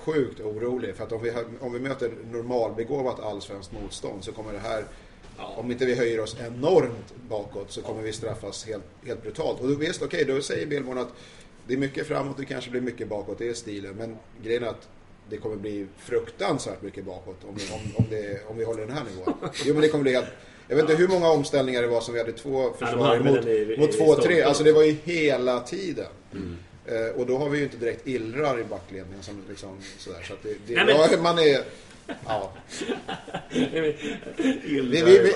sjukt 0.04 0.40
orolig. 0.40 0.96
För 0.96 1.04
att 1.04 1.12
om 1.12 1.22
vi, 1.22 1.32
om 1.60 1.72
vi 1.72 1.78
möter 1.80 2.10
normalbegåvat 2.32 3.20
allsvenskt 3.20 3.72
motstånd 3.72 4.24
så 4.24 4.32
kommer 4.32 4.52
det 4.52 4.58
här 4.58 4.84
Om 5.56 5.70
inte 5.70 5.84
vi 5.86 5.94
höjer 5.94 6.20
oss 6.20 6.36
enormt 6.40 7.14
bakåt 7.28 7.70
så 7.72 7.82
kommer 7.82 8.02
vi 8.02 8.12
straffas 8.12 8.66
helt, 8.66 8.84
helt 9.06 9.22
brutalt. 9.22 9.60
Och 9.60 9.68
då, 9.68 9.74
visst, 9.74 10.02
okej, 10.02 10.24
då 10.24 10.40
säger 10.42 10.66
Billborn 10.66 10.98
att 10.98 11.12
det 11.66 11.74
är 11.74 11.78
mycket 11.78 12.06
framåt, 12.06 12.36
det 12.36 12.44
kanske 12.44 12.70
blir 12.70 12.80
mycket 12.80 13.08
bakåt, 13.08 13.38
det 13.38 13.48
är 13.48 13.54
stilen. 13.54 13.94
Men 13.94 14.16
grejen 14.44 14.62
är 14.62 14.66
att 14.66 14.88
det 15.30 15.36
kommer 15.36 15.56
bli 15.56 15.86
fruktansvärt 15.98 16.82
mycket 16.82 17.04
bakåt 17.04 17.36
om, 17.44 17.48
om, 17.48 17.80
om, 17.96 18.04
det, 18.10 18.40
om 18.48 18.58
vi 18.58 18.64
håller 18.64 18.86
den 18.86 18.96
här 18.96 19.04
nivån. 19.04 19.34
Jo, 19.64 19.72
men 19.74 19.82
det 19.82 19.88
kommer 19.88 20.02
bli 20.02 20.12
helt... 20.14 20.26
Jag 20.68 20.76
vet 20.76 20.82
inte 20.90 20.94
hur 21.02 21.08
många 21.08 21.30
omställningar 21.30 21.82
det 21.82 21.88
var 21.88 22.00
som 22.00 22.14
vi 22.14 22.20
hade 22.20 22.32
två 22.32 22.72
försvarare 22.78 23.18
hade 23.18 23.30
mot, 23.30 23.46
i- 23.46 23.76
mot 23.78 23.88
i 23.88 23.92
två, 23.92 24.04
stolpen. 24.04 24.24
tre. 24.24 24.42
Alltså 24.42 24.64
det 24.64 24.72
var 24.72 24.82
ju 24.82 24.96
hela 25.04 25.60
tiden. 25.60 26.06
Eh, 26.86 27.20
och 27.20 27.26
då 27.26 27.38
har 27.38 27.48
vi 27.48 27.58
ju 27.58 27.64
inte 27.64 27.76
direkt 27.76 28.06
illrar 28.06 28.60
i 28.60 28.64
backledningen 28.64 29.22
som 29.22 29.42
liksom 29.48 29.78
sådär. 29.98 30.22
Så 30.22 30.32
att 30.32 30.42
det, 30.42 30.48
det, 30.66 30.84
Nej, 30.84 31.08
men- 31.10 31.22
man 31.22 31.38
är... 31.38 31.60
Ja. 32.26 32.52
Vi, 33.50 33.68
vi, 34.82 35.32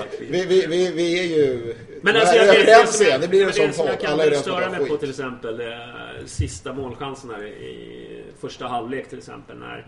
vi, 0.47 0.67
vi, 0.67 0.91
vi, 0.91 1.19
är 1.21 1.39
ju... 1.39 1.75
Men 2.03 2.17
alltså, 2.17 2.37
jag, 2.37 2.47
det, 2.47 2.65
det, 2.65 2.87
som 2.87 3.07
jag, 3.07 3.21
Det 3.21 3.29
blir 3.29 3.61
en 3.61 3.73
sån 3.73 3.87
kan 4.01 4.13
Alla 4.13 4.25
är 4.25 4.35
störa 4.35 4.71
mig 4.71 4.89
på 4.89 4.97
till 4.97 5.11
exempel 5.11 5.61
eh, 5.61 5.67
sista 6.27 6.73
målchansen 6.73 7.31
här 7.31 7.47
i 7.47 8.25
första 8.41 8.67
halvlek 8.67 9.09
till 9.09 9.19
exempel 9.19 9.59
när 9.59 9.87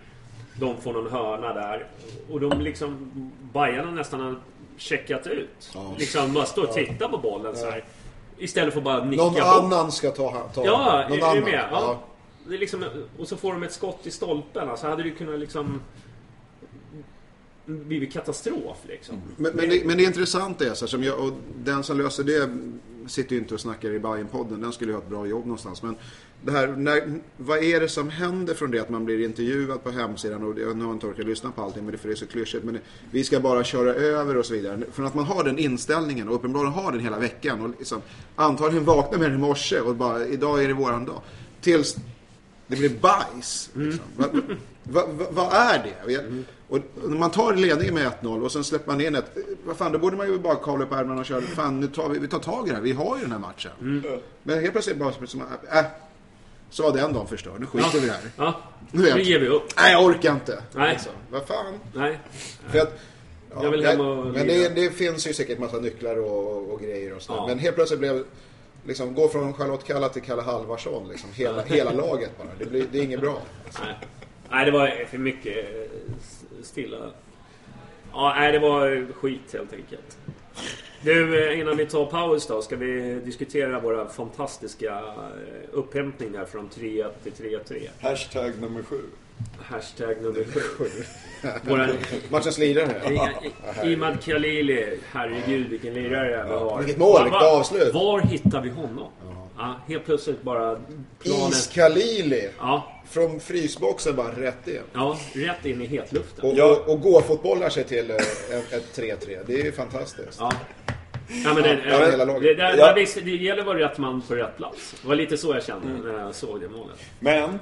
de 0.61 0.81
får 0.81 0.92
någon 0.92 1.12
hörna 1.12 1.55
där 1.55 1.87
och 2.31 2.40
de 2.40 2.61
liksom 2.61 3.11
Bajarna 3.53 3.90
nästan 3.90 4.21
har 4.21 4.40
checkat 4.77 5.27
ut. 5.27 5.71
Liksom 5.99 6.33
bara 6.33 6.47
står 6.47 6.62
och 6.62 6.75
tittar 6.75 7.09
på 7.09 7.18
bollen 7.18 7.57
så 7.57 7.71
här. 7.71 7.85
Istället 8.38 8.74
för 8.74 8.81
bara 8.81 9.05
nicka 9.05 9.22
Någon 9.22 9.35
bort. 9.35 9.42
annan 9.42 9.92
ska 9.92 10.11
ta, 10.11 10.31
ta 10.55 10.64
Ja, 10.64 11.05
någon 11.09 11.18
är, 11.18 11.22
annan. 11.22 11.37
du 11.37 11.42
med? 11.42 11.68
Ja. 11.70 11.83
Ja. 11.83 12.01
Det 12.48 12.55
är 12.55 12.59
liksom, 12.59 12.85
och 13.18 13.29
så 13.29 13.37
får 13.37 13.53
de 13.53 13.62
ett 13.62 13.72
skott 13.72 14.01
i 14.07 14.11
stolpen. 14.11 14.68
Alltså 14.68 14.87
hade 14.87 15.03
det 15.03 15.11
kunnat 15.11 15.40
liksom 15.40 15.81
blivit 17.66 18.12
katastrof 18.12 18.77
liksom. 18.88 19.22
Men, 19.37 19.53
men, 19.57 19.68
det, 19.68 19.85
men 19.85 19.96
det 19.96 20.03
intressanta 20.03 20.64
är 20.66 20.74
så 20.74 20.85
här, 20.85 20.88
som 20.88 21.03
jag, 21.05 21.18
och 21.20 21.33
den 21.64 21.83
som 21.85 21.98
löser 21.98 22.24
det 22.24 22.51
sitter 23.09 23.35
ju 23.35 23.40
inte 23.40 23.55
och 23.55 23.61
snackar 23.61 23.90
i 23.90 23.99
Bajen-podden. 23.99 24.61
Den 24.61 24.73
skulle 24.73 24.90
ju 24.90 24.94
ha 24.97 25.03
ett 25.03 25.09
bra 25.09 25.27
jobb 25.27 25.47
någonstans. 25.47 25.83
Men 25.83 25.97
det 26.44 26.53
här, 26.53 26.66
när, 26.68 27.21
vad 27.37 27.59
är 27.64 27.81
det 27.81 27.88
som 27.88 28.09
händer 28.11 28.55
från 28.55 28.71
det 28.71 28.79
att 28.79 28.90
man 28.90 29.05
blir 29.05 29.25
intervjuad 29.25 29.85
på 29.85 29.90
hemsidan? 29.90 30.42
Och 30.42 30.59
jag 30.59 30.77
nu 30.77 30.85
har 30.85 30.92
inte 30.92 31.07
orkat 31.07 31.27
lyssna 31.27 31.51
på 31.51 31.62
allting, 31.62 31.85
men 31.85 31.92
det, 31.92 31.99
för 31.99 32.09
det 32.09 32.14
är 32.14 32.16
så 32.16 32.27
klyschigt. 32.27 32.64
Men 32.64 32.79
vi 33.11 33.25
ska 33.25 33.40
bara 33.40 33.64
köra 33.64 33.94
över 33.94 34.37
och 34.37 34.47
så 34.47 34.55
vidare. 34.55 34.81
Från 34.92 35.07
att 35.07 35.14
man 35.14 35.25
har 35.25 35.44
den 35.44 35.59
inställningen 35.59 36.29
och 36.29 36.35
uppenbarligen 36.35 36.73
har 36.75 36.92
den 36.92 37.01
hela 37.01 37.18
veckan. 37.18 37.61
Och 37.61 37.71
liksom, 37.79 38.01
antagligen 38.37 38.85
vaknar 38.85 39.18
med 39.18 39.31
den 39.31 39.38
i 39.38 39.42
morse 39.42 39.81
och 39.81 39.94
bara, 39.94 40.27
idag 40.27 40.64
är 40.64 40.68
det 40.68 40.75
våran 40.75 41.05
dag. 41.05 41.21
Tills 41.61 41.97
Det 42.66 42.77
blir 42.77 42.90
bajs. 43.01 43.71
Liksom. 43.75 44.05
Vad 44.16 44.31
va, 44.92 45.03
va, 45.18 45.27
vad 45.31 45.53
är 45.53 45.79
det? 46.07 46.12
Jag- 46.12 46.44
Och 46.68 46.81
man 47.11 47.31
tar 47.31 47.54
ledningen 47.54 47.94
med 47.94 48.12
1-0 48.22 48.44
och 48.44 48.52
sen 48.52 48.64
släpper 48.64 48.92
man 48.92 49.00
in 49.00 49.14
ett... 49.14 49.37
Vad 49.64 49.76
fan, 49.76 49.92
då 49.92 49.98
borde 49.98 50.16
man 50.16 50.26
ju 50.26 50.38
bara 50.38 50.54
kavla 50.54 50.85
upp 50.85 50.92
ärmarna 50.92 51.20
och 51.20 51.26
köra. 51.26 51.40
Fan, 51.40 51.81
nu 51.81 51.87
tar 51.87 52.09
vi, 52.09 52.18
vi 52.18 52.28
tar 52.28 52.38
tag 52.38 52.66
i 52.66 52.70
det 52.70 52.76
här. 52.76 52.83
Vi 52.83 52.92
har 52.92 53.16
ju 53.16 53.22
den 53.22 53.33
här 53.33 53.38
matchen. 53.38 54.04
Men 54.42 54.61
helt 54.61 54.72
plötsligt 54.72 54.96
bara 54.96 55.12
som 55.26 55.42
äh, 55.72 55.85
så 56.70 56.83
var 56.83 56.92
den 56.92 57.12
dagen 57.12 57.26
förstörd. 57.26 57.61
Nu 57.61 57.66
skiter 57.66 57.98
vi 57.98 57.98
i 57.98 58.07
det 58.07 58.12
här. 58.12 58.22
Ja, 58.37 58.61
Nu 58.90 59.14
nu 59.14 59.22
ger 59.22 59.40
vi 59.40 59.48
upp. 59.48 59.64
Nej, 59.76 59.92
jag 59.92 60.04
orkar 60.04 60.33
inte. 60.33 60.62
Nej. 60.74 60.92
Liksom. 60.92 61.12
Vad 61.31 61.46
fan. 61.46 61.74
Nej. 61.94 62.18
För 62.68 62.78
att, 62.78 62.98
ja, 63.50 63.62
Jag 63.62 63.70
vill 63.70 63.87
hem 63.87 64.00
och 64.00 64.26
men 64.26 64.46
det, 64.46 64.68
det 64.68 64.90
finns 64.90 65.28
ju 65.28 65.33
säkert 65.33 65.59
massa 65.59 65.76
nycklar 65.76 66.16
och, 66.16 66.72
och 66.72 66.81
grejer 66.81 67.16
och 67.16 67.22
sådär. 67.22 67.40
Ja. 67.40 67.46
Men 67.46 67.59
helt 67.59 67.74
plötsligt 67.74 68.00
blev 68.00 68.24
liksom, 68.85 69.14
gå 69.14 69.28
från 69.28 69.54
Charlotte 69.54 69.85
Kalla 69.85 70.09
till 70.09 70.22
Kalle 70.22 70.42
Halvarsson. 70.42 71.09
Liksom, 71.09 71.31
hela, 71.33 71.62
hela 71.62 71.92
laget 71.92 72.38
bara. 72.38 72.48
Det, 72.59 72.64
blir, 72.64 72.87
det 72.92 72.98
är 72.98 73.02
inget 73.02 73.20
bra. 73.20 73.42
Nej. 73.81 73.94
nej, 74.50 74.64
det 74.64 74.70
var 74.70 75.07
för 75.11 75.18
mycket 75.18 75.57
eh, 75.57 76.16
stilla. 76.62 76.97
Ja, 78.12 78.35
nej, 78.37 78.53
det 78.53 78.59
var 78.59 79.12
skit 79.12 79.53
helt 79.53 79.73
enkelt. 79.73 80.18
Du, 81.03 81.49
eh, 81.51 81.61
innan 81.61 81.77
vi 81.77 81.87
tar 81.87 82.07
paus 82.07 82.47
då, 82.47 82.62
ska 82.62 82.77
vi 82.77 83.21
diskutera 83.25 83.81
våra 83.81 84.09
fantastiska 84.09 84.92
eh, 84.92 85.68
upphämtningar 85.73 86.44
från 86.44 86.68
3-1 86.68 87.11
till 87.23 87.33
3-3. 87.33 87.88
Hashtag 88.01 88.53
nummer 88.61 88.83
sju. 88.83 89.01
Hashtag 89.62 90.23
nummer 90.23 90.44
sju. 90.44 90.88
Våra, 91.68 91.88
Matchens 92.31 92.59
lirare. 92.59 93.33
Imad 93.85 94.23
Khalili, 94.25 94.99
herregud 95.12 95.68
vilken 95.68 95.94
lirare 95.94 96.44
vi 96.44 96.51
har. 96.55 96.79
Vilket 96.79 96.99
mål, 96.99 97.25
vilket 97.25 97.42
avslut. 97.42 97.94
Var 97.94 98.21
hittar 98.21 98.61
vi 98.61 98.71
honom? 98.71 99.11
Ja, 99.59 99.81
helt 99.88 100.05
plötsligt 100.05 100.42
bara 100.42 100.79
planen... 101.18 101.49
Iskalili. 101.51 102.49
Ja, 102.59 102.92
Från 103.11 103.40
frysboxen 103.40 104.16
bara 104.16 104.33
rätt 104.33 104.68
in. 104.68 104.81
ja, 104.92 105.18
rätt 105.35 105.64
in 105.66 105.83
i 105.83 105.87
hetluften. 105.87 106.44
Och, 106.51 106.57
Ja. 106.57 106.64
och, 106.87 106.88
och 106.92 107.01
gå-fotbollar 107.01 107.68
sig 107.68 107.85
till 107.85 108.11
eh, 108.11 108.16
ett 108.16 108.73
ett 108.73 108.99
3-3. 108.99 109.44
Det 109.47 109.61
är 109.61 109.64
ju 109.64 109.73
fantastiskt. 109.73 110.37
Ja. 110.40 110.53
Ja, 111.44 111.55
men 111.55 111.62
det, 111.62 111.81
Ja, 111.90 112.25
laget. 112.25 112.42
det, 112.42 112.55
där, 112.55 112.77
Ja. 112.79 112.92
visste- 112.97 113.21
det 113.21 113.31
gäller 113.31 113.61
att 113.61 113.66
vara 113.66 113.79
rätt 113.79 113.99
man 113.99 114.23
på 114.23 114.35
rätt 114.35 114.57
plats. 114.57 114.94
Det 115.03 115.09
var 115.09 115.14
lite 115.14 115.37
så 115.38 115.55
jag 115.55 115.64
kände 115.64 115.87
Mm. 115.87 116.01
när 116.16 116.25
jag 116.25 116.35
såg 116.35 116.61
det 116.61 116.68
målet. 116.68 116.97
Men, 117.21 117.59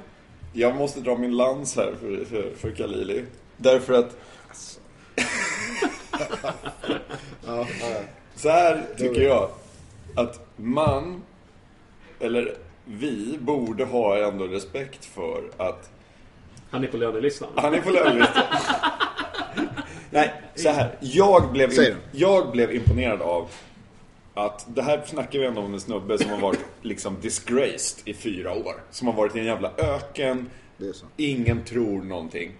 jag 0.53 0.75
måste 0.75 0.99
dra 0.99 1.17
min 1.17 1.37
lans 1.37 1.75
här 1.75 1.93
för, 2.01 2.25
för, 2.25 2.51
för 2.57 2.71
Khalili. 2.75 3.23
Därför 3.57 3.93
att... 3.93 4.17
Ja, 7.45 7.67
ja. 7.81 8.01
Så 8.35 8.49
här 8.49 8.85
tycker 8.97 9.21
jag. 9.21 9.49
Att 10.15 10.47
man, 10.55 11.21
eller 12.19 12.57
vi, 12.85 13.37
borde 13.39 13.85
ha 13.85 14.27
ändå 14.27 14.47
respekt 14.47 15.05
för 15.05 15.43
att 15.57 15.89
Han 16.69 16.83
är 16.83 16.87
på 16.87 16.97
lönelistan. 16.97 17.49
han 17.55 17.73
är 17.73 17.81
på 17.81 17.89
lönelistan. 17.89 18.43
Nej, 20.09 20.33
så 20.55 20.69
här. 20.69 20.97
Jag 21.01 21.51
blev, 21.51 21.71
jag 22.11 22.51
blev 22.51 22.75
imponerad 22.75 23.21
av 23.21 23.49
att 24.33 24.65
det 24.75 24.81
här 24.81 25.03
snackar 25.05 25.39
vi 25.39 25.45
ändå 25.45 25.61
om 25.61 25.73
en 25.73 25.79
snubbe 25.79 26.17
som 26.17 26.31
har 26.31 26.39
varit 26.39 26.65
liksom 26.81 27.21
disgraced 27.21 28.07
i 28.07 28.13
fyra 28.13 28.53
år. 28.53 28.73
Som 28.91 29.07
har 29.07 29.15
varit 29.15 29.35
i 29.35 29.39
en 29.39 29.45
jävla 29.45 29.71
öken. 29.77 30.49
Det 30.77 30.87
är 30.87 30.93
så. 30.93 31.05
Ingen 31.17 31.63
tror 31.63 32.01
någonting. 32.01 32.51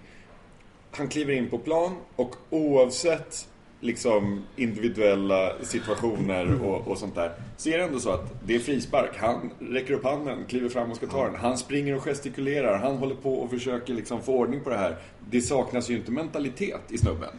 Han 0.92 1.08
kliver 1.08 1.34
in 1.34 1.50
på 1.50 1.58
plan 1.58 1.96
och 2.16 2.36
oavsett 2.50 3.48
liksom 3.80 4.44
individuella 4.56 5.52
situationer 5.62 6.64
och, 6.64 6.88
och 6.88 6.98
sånt 6.98 7.16
där 7.16 7.32
så 7.58 7.70
är 7.70 7.78
det 7.78 7.84
ändå 7.84 8.00
så 8.00 8.12
att 8.12 8.34
det 8.46 8.56
är 8.56 8.60
frispark. 8.60 9.12
Han 9.18 9.52
räcker 9.60 9.94
upp 9.94 10.04
handen, 10.04 10.46
kliver 10.48 10.70
fram 10.70 10.92
och 10.92 10.98
ska 10.98 11.08
ta 11.08 11.26
den. 11.26 11.36
Han 11.36 11.58
springer 11.58 11.96
och 11.96 12.04
gestikulerar. 12.04 12.78
Han 12.78 12.98
håller 12.98 13.16
på 13.16 13.34
och 13.34 13.50
försöker 13.50 13.94
liksom 13.94 14.22
få 14.22 14.34
ordning 14.34 14.64
på 14.64 14.70
det 14.70 14.78
här. 14.78 14.96
Det 15.30 15.42
saknas 15.42 15.90
ju 15.90 15.96
inte 15.96 16.12
mentalitet 16.12 16.82
i 16.90 16.98
snubben. 16.98 17.30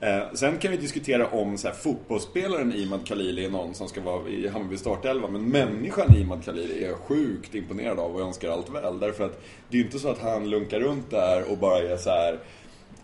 Eh, 0.00 0.22
sen 0.34 0.58
kan 0.58 0.70
vi 0.70 0.76
diskutera 0.76 1.26
om 1.26 1.58
så 1.58 1.68
här, 1.68 1.74
fotbollsspelaren 1.74 2.74
Imad 2.74 3.06
Khalili 3.06 3.44
är 3.44 3.50
någon 3.50 3.74
som 3.74 3.88
ska 3.88 4.00
vara 4.00 4.28
i 4.28 4.48
Hammarby 4.48 4.76
startelva. 4.76 5.28
Men 5.28 5.48
människan 5.48 6.16
Imad 6.16 6.44
Khalili 6.44 6.84
är 6.84 6.88
jag 6.88 6.98
sjukt 6.98 7.54
imponerad 7.54 7.98
av 7.98 8.14
och 8.14 8.20
önskar 8.20 8.50
allt 8.50 8.70
väl. 8.70 8.98
Därför 8.98 9.24
att 9.24 9.42
det 9.68 9.76
är 9.76 9.78
ju 9.78 9.84
inte 9.84 9.98
så 9.98 10.08
att 10.08 10.18
han 10.18 10.50
lunkar 10.50 10.80
runt 10.80 11.10
där 11.10 11.50
och 11.50 11.58
bara 11.58 11.78
är 11.78 11.96
så 11.96 12.10
här. 12.10 12.38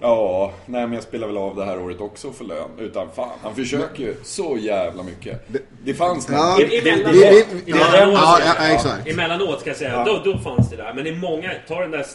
Ja, 0.00 0.52
nej 0.66 0.80
men 0.82 0.92
jag 0.92 1.02
spelar 1.02 1.26
väl 1.26 1.36
av 1.36 1.56
det 1.56 1.64
här 1.64 1.80
året 1.80 2.00
också 2.00 2.32
för 2.32 2.44
lön. 2.44 2.68
Utan 2.78 3.08
fan, 3.16 3.28
han 3.42 3.54
försöker 3.54 4.02
ju 4.02 4.14
så 4.24 4.56
jävla 4.60 5.02
mycket. 5.02 5.42
Det 5.84 5.94
fanns 5.94 6.28
Ja, 6.32 6.58
Emellanåt, 6.60 7.14
vi- 7.14 7.44
vi- 7.52 7.62
ja, 7.70 7.76
emellanåt, 7.76 8.18
ja, 8.18 8.54
ja, 8.58 8.74
exakt. 8.74 9.08
emellanåt 9.08 9.60
ska 9.60 9.70
jag 9.70 9.76
säga, 9.76 10.04
då, 10.04 10.20
då 10.24 10.38
fanns 10.38 10.70
det 10.70 10.76
där. 10.76 10.92
Men 10.94 11.06
i 11.06 11.12
många, 11.12 11.50
ta 11.68 11.80
den 11.80 11.90
där... 11.90 12.06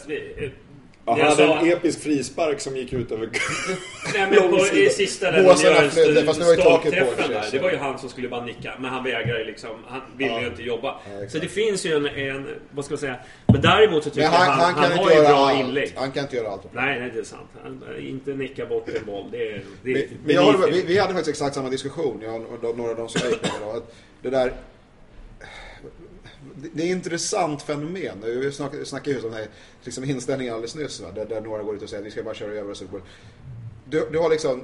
eh, 1.06 1.18
Ja, 1.18 1.24
han 1.24 1.30
hade 1.30 1.36
sa- 1.46 1.58
en 1.60 1.72
episk 1.72 2.02
frispark 2.02 2.60
som 2.60 2.76
gick 2.76 2.92
ut 2.92 3.12
över... 3.12 3.28
Nej 4.14 4.26
men 4.30 4.50
på, 4.50 4.66
i 4.76 4.90
sista 4.90 5.30
där 5.30 5.88
flödet, 5.90 6.26
fast 6.26 6.38
nu 6.40 6.44
var 6.46 6.52
ju 6.54 6.62
taket 6.62 6.94
på 7.16 7.22
det, 7.22 7.28
där. 7.28 7.48
Det 7.52 7.58
var 7.58 7.70
ju 7.70 7.76
han 7.76 7.98
som 7.98 8.08
skulle 8.08 8.28
bara 8.28 8.44
nicka. 8.44 8.72
Men 8.78 8.90
han 8.90 9.04
vägrade 9.04 9.44
liksom. 9.44 9.70
Han 9.88 10.00
ville 10.16 10.40
ju 10.40 10.46
inte 10.46 10.62
jobba. 10.62 11.00
så 11.28 11.38
det 11.38 11.48
finns 11.48 11.86
ju 11.86 11.92
en, 11.96 12.06
en, 12.06 12.46
vad 12.70 12.84
ska 12.84 12.92
man 12.92 12.98
säga. 12.98 13.16
Men 13.46 13.60
däremot 13.60 14.04
så 14.04 14.10
tycker 14.10 14.22
jag 14.22 14.30
han, 14.30 14.60
han, 14.60 14.74
han, 14.74 14.90
han, 14.90 14.98
har 14.98 15.10
ju 15.10 15.20
bra 15.20 15.28
allt. 15.48 15.60
inlägg. 15.60 15.92
Han 15.96 16.10
kan 16.12 16.22
inte 16.22 16.36
göra 16.36 16.48
allt. 16.48 16.62
Nej, 16.72 17.00
nej 17.00 17.10
det 17.14 17.18
är 17.20 17.24
sant. 17.24 17.48
Han, 17.62 17.82
inte 18.00 18.30
nicka 18.30 18.66
bort 18.66 18.88
en 18.88 19.06
boll. 19.06 19.24
Det 19.30 19.48
är... 19.52 19.52
Det, 19.52 19.62
Men, 19.82 19.96
är- 19.96 20.08
men 20.24 20.34
jag 20.34 20.42
håller 20.42 20.66
vi, 20.70 20.80
det- 20.80 20.86
vi 20.86 20.98
hade 20.98 21.12
faktiskt 21.14 21.28
exakt 21.28 21.54
samma 21.54 21.68
diskussion, 21.70 22.20
jag 22.22 22.34
och 22.34 22.76
några 22.78 22.90
av 22.90 22.96
de 22.96 23.08
som 23.08 23.20
jag 23.24 23.30
gick 23.32 23.42
med 23.42 23.50
idag. 23.60 23.82
Det 24.22 24.30
där... 24.30 24.52
Det, 26.56 26.82
är 26.82 26.86
ett 26.86 26.90
intressant 26.90 27.62
fenomen. 27.62 28.22
Vi 28.22 28.52
snackade, 28.52 28.84
snackade 28.84 29.10
ju 29.10 29.16
om 29.16 29.30
den 29.30 29.40
här 29.40 29.48
liksom, 29.82 30.04
inställningen 30.04 30.54
alldeles 30.54 30.74
nyss. 30.74 31.00
Va? 31.00 31.12
Där, 31.14 31.24
där 31.26 31.40
några 31.40 31.62
går 31.62 31.76
ut 31.76 31.82
och 31.82 31.88
säger 31.88 32.02
att 32.02 32.06
vi 32.06 32.10
ska 32.10 32.22
bara 32.22 32.34
köra 32.34 32.52
över 32.52 32.70
oss. 32.70 32.82
Du, 33.84 34.08
du 34.12 34.18
har 34.18 34.30
liksom... 34.30 34.62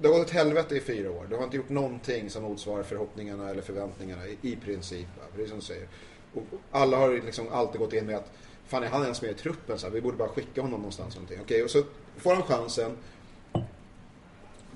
Det 0.00 0.08
har 0.08 0.14
gått 0.14 0.26
åt 0.26 0.32
helvete 0.32 0.76
i 0.76 0.80
fyra 0.80 1.10
år. 1.10 1.26
Du 1.30 1.36
har 1.36 1.44
inte 1.44 1.56
gjort 1.56 1.68
någonting 1.68 2.30
som 2.30 2.42
motsvarar 2.42 2.82
förhoppningarna 2.82 3.50
eller 3.50 3.62
förväntningarna 3.62 4.26
i, 4.26 4.38
i 4.42 4.56
princip. 4.56 5.06
Va? 5.18 5.24
Precis 5.34 5.50
som 5.50 5.58
du 5.58 5.64
säger. 5.64 5.88
Och 6.34 6.42
alla 6.70 6.96
har 6.96 7.10
liksom 7.10 7.48
alltid 7.52 7.80
gått 7.80 7.92
in 7.92 8.06
med 8.06 8.16
att 8.16 8.32
Fan 8.66 8.82
är 8.82 8.88
han 8.88 9.02
ens 9.02 9.22
med 9.22 9.30
i 9.30 9.34
truppen? 9.34 9.78
Så 9.78 9.86
här, 9.86 9.94
vi 9.94 10.00
borde 10.00 10.16
bara 10.16 10.28
skicka 10.28 10.60
honom 10.60 10.80
någonstans. 10.80 11.14
någonting. 11.14 11.38
Okej, 11.42 11.64
och 11.64 11.70
så 11.70 11.82
får 12.16 12.34
han 12.34 12.42
chansen 12.42 12.96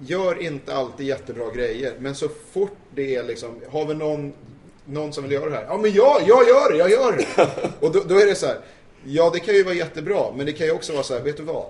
gör 0.07 0.43
inte 0.43 0.75
alltid 0.75 1.07
jättebra 1.07 1.51
grejer. 1.51 1.95
Men 1.99 2.15
så 2.15 2.29
fort 2.29 2.77
det 2.95 3.17
är 3.17 3.25
liksom, 3.25 3.61
har 3.71 3.87
vi 3.87 3.95
någon, 3.95 4.33
någon 4.85 5.13
som 5.13 5.23
vill 5.23 5.33
göra 5.33 5.51
det 5.51 5.57
här? 5.57 5.65
Ja 5.69 5.77
men 5.77 5.93
jag, 5.93 6.23
jag 6.27 6.49
gör 6.49 6.73
det, 6.73 6.79
jag 6.79 6.91
gör 6.91 7.13
det. 7.13 7.49
Och 7.81 7.93
då, 7.93 8.03
då 8.09 8.19
är 8.19 8.27
det 8.27 8.35
så 8.35 8.47
här, 8.47 8.59
ja 9.05 9.31
det 9.35 9.41
kan 9.41 9.55
ju 9.55 9.63
vara 9.63 9.75
jättebra. 9.75 10.33
Men 10.37 10.47
det 10.47 10.53
kan 10.53 10.67
ju 10.67 10.73
också 10.73 10.93
vara 10.93 11.03
så 11.03 11.15
här, 11.15 11.21
vet 11.21 11.37
du 11.37 11.43
vad? 11.43 11.67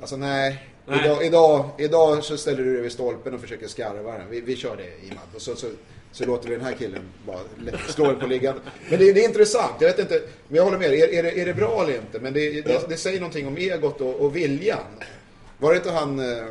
Alltså 0.00 0.16
nej, 0.16 0.68
Nej. 0.88 1.04
Idag, 1.04 1.24
idag, 1.24 1.70
idag 1.78 2.24
så 2.24 2.36
ställer 2.36 2.64
du 2.64 2.72
dig 2.72 2.82
vid 2.82 2.92
stolpen 2.92 3.34
och 3.34 3.40
försöker 3.40 3.68
skarva 3.68 4.12
den. 4.12 4.30
Vi, 4.30 4.40
vi 4.40 4.56
kör 4.56 4.76
det 4.76 5.06
Imad. 5.06 5.24
Och 5.34 5.42
så, 5.42 5.56
så, 5.56 5.66
så 6.12 6.24
låter 6.24 6.48
vi 6.48 6.54
den 6.54 6.64
här 6.64 6.72
killen 6.72 7.02
bara 7.26 7.38
slå 7.88 8.04
den 8.04 8.20
på 8.20 8.26
liggande. 8.26 8.60
Men 8.90 8.98
det, 8.98 9.12
det 9.12 9.20
är 9.20 9.28
intressant. 9.28 9.74
Jag 9.80 9.88
vet 9.88 9.98
inte, 9.98 10.22
men 10.48 10.56
jag 10.56 10.64
håller 10.64 10.78
med 10.78 10.94
er. 10.94 11.08
Är, 11.08 11.14
är, 11.14 11.22
det, 11.22 11.40
är 11.40 11.46
det 11.46 11.54
bra 11.54 11.82
eller 11.82 11.94
inte? 11.94 12.20
Men 12.20 12.32
det, 12.32 12.62
det, 12.62 12.88
det 12.88 12.96
säger 12.96 13.20
någonting 13.20 13.46
om 13.46 13.56
egot 13.56 14.00
och, 14.00 14.14
och 14.14 14.36
viljan. 14.36 14.78
Var 15.58 15.70
det 15.70 15.76
inte 15.76 15.90
han 15.90 16.18
eh, 16.18 16.44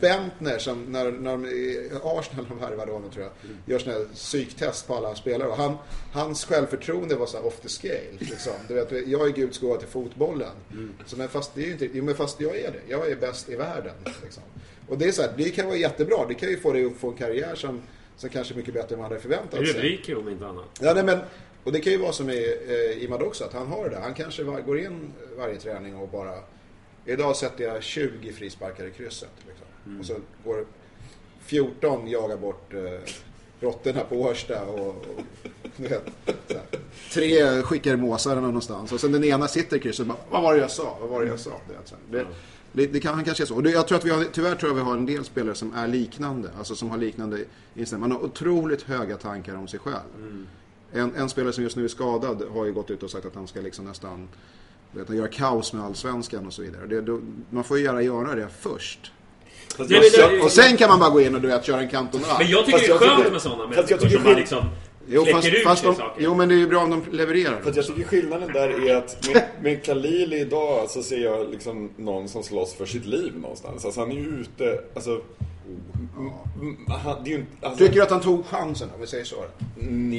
Bentner 0.00 0.58
som 0.58 0.84
när, 0.84 1.12
när 1.12 1.30
de 1.30 1.46
i 1.46 1.90
Arsenal 2.04 2.46
de 2.48 2.58
värvade 2.58 2.92
honom 2.92 3.10
tror 3.10 3.24
jag. 3.24 3.32
Gör 3.66 3.78
sådana 3.78 3.98
här 3.98 4.06
psyktest 4.14 4.86
på 4.86 4.94
alla 4.94 5.14
spelare. 5.14 5.48
Och 5.48 5.56
han, 5.56 5.76
hans 6.12 6.44
självförtroende 6.44 7.14
var 7.14 7.26
så 7.26 7.38
off 7.38 7.60
the 7.60 7.68
scale. 7.68 8.18
Liksom. 8.18 8.52
Du 8.68 8.74
vet, 8.74 9.08
jag 9.08 9.26
är 9.26 9.32
Guds 9.32 9.58
gåva 9.58 9.76
till 9.76 9.88
fotbollen. 9.88 10.52
Så, 11.06 11.16
men 11.16 11.28
fast 11.28 11.54
det 11.54 11.62
är 11.62 11.66
ju 11.66 11.72
inte, 11.72 11.88
jo, 11.92 12.04
men 12.04 12.14
fast 12.14 12.40
jag 12.40 12.56
är 12.56 12.72
det. 12.72 12.80
Jag 12.88 13.10
är 13.10 13.16
bäst 13.16 13.48
i 13.48 13.56
världen. 13.56 13.94
Liksom. 14.22 14.42
Och 14.88 14.98
det 14.98 15.08
är 15.08 15.12
så 15.12 15.22
här, 15.22 15.32
det 15.36 15.50
kan 15.50 15.66
vara 15.66 15.76
jättebra. 15.76 16.26
Det 16.28 16.34
kan 16.34 16.48
ju 16.48 16.56
få 16.56 16.72
dig 16.72 16.86
att 16.86 16.96
få 16.96 17.10
en 17.10 17.16
karriär 17.16 17.54
som, 17.54 17.82
som 18.16 18.30
kanske 18.30 18.54
är 18.54 18.56
mycket 18.56 18.74
bättre 18.74 18.94
än 18.94 19.00
man 19.00 19.10
hade 19.10 19.20
förväntat 19.20 19.66
sig. 19.66 19.76
Rubriker 19.76 20.18
om 20.18 20.28
inte 20.28 20.46
annat. 20.46 20.64
Ja, 20.80 20.94
nej, 20.94 21.04
men, 21.04 21.18
och 21.64 21.72
det 21.72 21.80
kan 21.80 21.92
ju 21.92 21.98
vara 21.98 22.12
som 22.12 22.30
i 22.30 22.56
eh, 22.68 23.04
Imad 23.04 23.22
också, 23.22 23.44
att 23.44 23.52
han 23.52 23.66
har 23.66 23.84
det 23.84 23.90
där. 23.90 24.00
Han 24.00 24.14
kanske 24.14 24.42
var, 24.42 24.60
går 24.60 24.78
in 24.78 25.12
varje 25.36 25.56
träning 25.56 25.96
och 25.96 26.08
bara... 26.08 26.34
Idag 27.04 27.36
sätter 27.36 27.64
jag 27.64 27.82
20 27.82 28.32
frisparkar 28.32 28.86
i 28.86 28.90
krysset. 28.90 29.30
Liksom. 29.46 29.66
Och 30.00 30.06
så 30.06 30.14
går 30.44 30.64
14 31.40 32.08
jagar 32.08 32.36
bort 32.36 32.74
eh, 32.74 32.80
råttorna 33.60 34.00
på 34.04 34.16
Årsta 34.16 34.64
och, 34.64 34.88
och 34.88 35.24
du 35.76 35.88
vet. 35.88 36.10
Tre 37.12 37.62
skickar 37.62 37.96
måsarna 37.96 38.40
någonstans. 38.40 38.92
Och 38.92 39.00
sen 39.00 39.12
den 39.12 39.24
ena 39.24 39.48
sitter 39.48 39.76
i 39.76 39.80
krysset 39.80 40.00
och 40.00 40.06
bara, 40.06 40.18
vad 40.30 40.42
var 40.42 40.54
det 40.54 40.60
jag 40.60 40.70
sa? 40.70 40.96
Vad 41.00 41.08
var 41.08 41.22
det 41.22 41.28
jag 41.28 41.40
sa? 41.40 41.50
Det, 41.68 41.74
vet, 41.74 41.88
så 41.88 41.94
här. 41.94 42.18
det, 42.18 42.26
det, 42.72 42.86
det 42.86 43.00
kan 43.00 43.14
han 43.14 43.24
kanske 43.24 43.44
är 43.44 43.46
så. 43.46 43.54
Och 43.54 43.62
det, 43.62 43.70
jag 43.70 43.88
tror 43.88 43.98
att 43.98 44.04
vi 44.04 44.10
har, 44.10 44.24
tyvärr 44.24 44.54
tror 44.54 44.70
jag 44.70 44.76
vi 44.76 44.82
har 44.82 44.96
en 44.96 45.06
del 45.06 45.24
spelare 45.24 45.54
som 45.54 45.74
är 45.74 45.88
liknande. 45.88 46.50
Alltså 46.58 46.74
som 46.74 46.90
har 46.90 46.98
liknande 46.98 47.44
inställning. 47.74 48.08
Man 48.08 48.18
har 48.18 48.24
otroligt 48.24 48.82
höga 48.82 49.16
tankar 49.16 49.54
om 49.54 49.68
sig 49.68 49.80
själv. 49.80 50.46
En, 50.92 51.14
en 51.14 51.28
spelare 51.28 51.52
som 51.52 51.64
just 51.64 51.76
nu 51.76 51.84
är 51.84 51.88
skadad 51.88 52.42
har 52.50 52.64
ju 52.64 52.72
gått 52.72 52.90
ut 52.90 53.02
och 53.02 53.10
sagt 53.10 53.26
att 53.26 53.34
han 53.34 53.46
ska 53.46 53.60
liksom 53.60 53.84
nästan 53.84 54.28
vet, 54.92 55.10
göra 55.10 55.28
kaos 55.28 55.72
med 55.72 55.84
allsvenskan 55.84 56.46
och 56.46 56.52
så 56.52 56.62
vidare. 56.62 56.86
Det, 56.86 57.00
då, 57.00 57.20
man 57.50 57.64
får 57.64 57.78
ju 57.78 57.84
gärna 57.84 58.02
göra 58.02 58.34
det 58.34 58.48
först. 58.48 59.12
Fast 59.78 59.90
jag- 59.90 60.30
det- 60.32 60.40
Och 60.40 60.50
sen 60.50 60.76
kan 60.76 60.88
man 60.90 60.98
bara 60.98 61.10
gå 61.10 61.20
in 61.20 61.34
och 61.34 61.40
du 61.40 61.48
vet, 61.48 61.64
köra 61.64 61.80
en 61.80 61.88
kantonad. 61.88 62.28
Men 62.38 62.50
jag 62.50 62.66
tycker 62.66 62.78
Fast 62.78 62.86
det 62.86 62.92
är 62.92 62.94
jag 62.94 63.00
tycker- 63.00 63.16
skönt 63.22 63.32
med 63.32 63.42
sådana 63.42 63.58
fast 63.72 63.76
jag 63.76 63.76
människor 63.76 63.96
tycker 64.08 64.16
som 64.16 64.24
bara 64.24 64.34
liksom 64.36 64.64
Jo, 65.10 65.22
kläcker 65.22 65.36
fast, 65.40 65.48
ut 65.48 65.64
fast 65.64 65.80
sig 65.82 65.90
de, 65.90 65.96
saker. 65.96 66.22
jo, 66.22 66.34
men 66.34 66.48
det 66.48 66.54
är 66.54 66.56
ju 66.58 66.66
bra 66.66 66.80
om 66.82 66.90
de 66.90 67.02
levererar. 67.16 67.60
För 67.62 67.70
att 67.70 67.76
jag 67.76 67.86
tycker 67.86 68.02
skillnaden 68.04 68.52
där 68.52 68.88
är 68.88 68.96
att 68.96 69.28
med, 69.32 69.42
med 69.62 69.84
Khalil 69.84 70.32
idag 70.32 70.90
så 70.90 71.02
ser 71.02 71.18
jag 71.18 71.50
liksom 71.50 71.90
någon 71.96 72.28
som 72.28 72.42
slåss 72.42 72.74
för 72.74 72.86
sitt 72.86 73.06
liv 73.06 73.32
någonstans. 73.42 73.84
Alltså 73.84 74.00
han 74.00 74.10
är 74.10 74.14
ju 74.14 74.40
ute, 74.40 74.80
alltså... 74.94 75.10
m- 76.18 76.30
m- 76.60 76.76
Han, 77.04 77.24
det 77.24 77.30
är 77.30 77.32
ju 77.32 77.38
inte... 77.38 77.66
Alltså, 77.66 77.78
Tycker 77.78 77.94
du 77.96 78.02
att 78.02 78.10
han 78.10 78.20
tog 78.20 78.46
chansen 78.46 78.88
om 78.94 79.00
vi 79.00 79.06
säger 79.06 79.24
så? 79.24 79.36
Mm, 79.80 80.12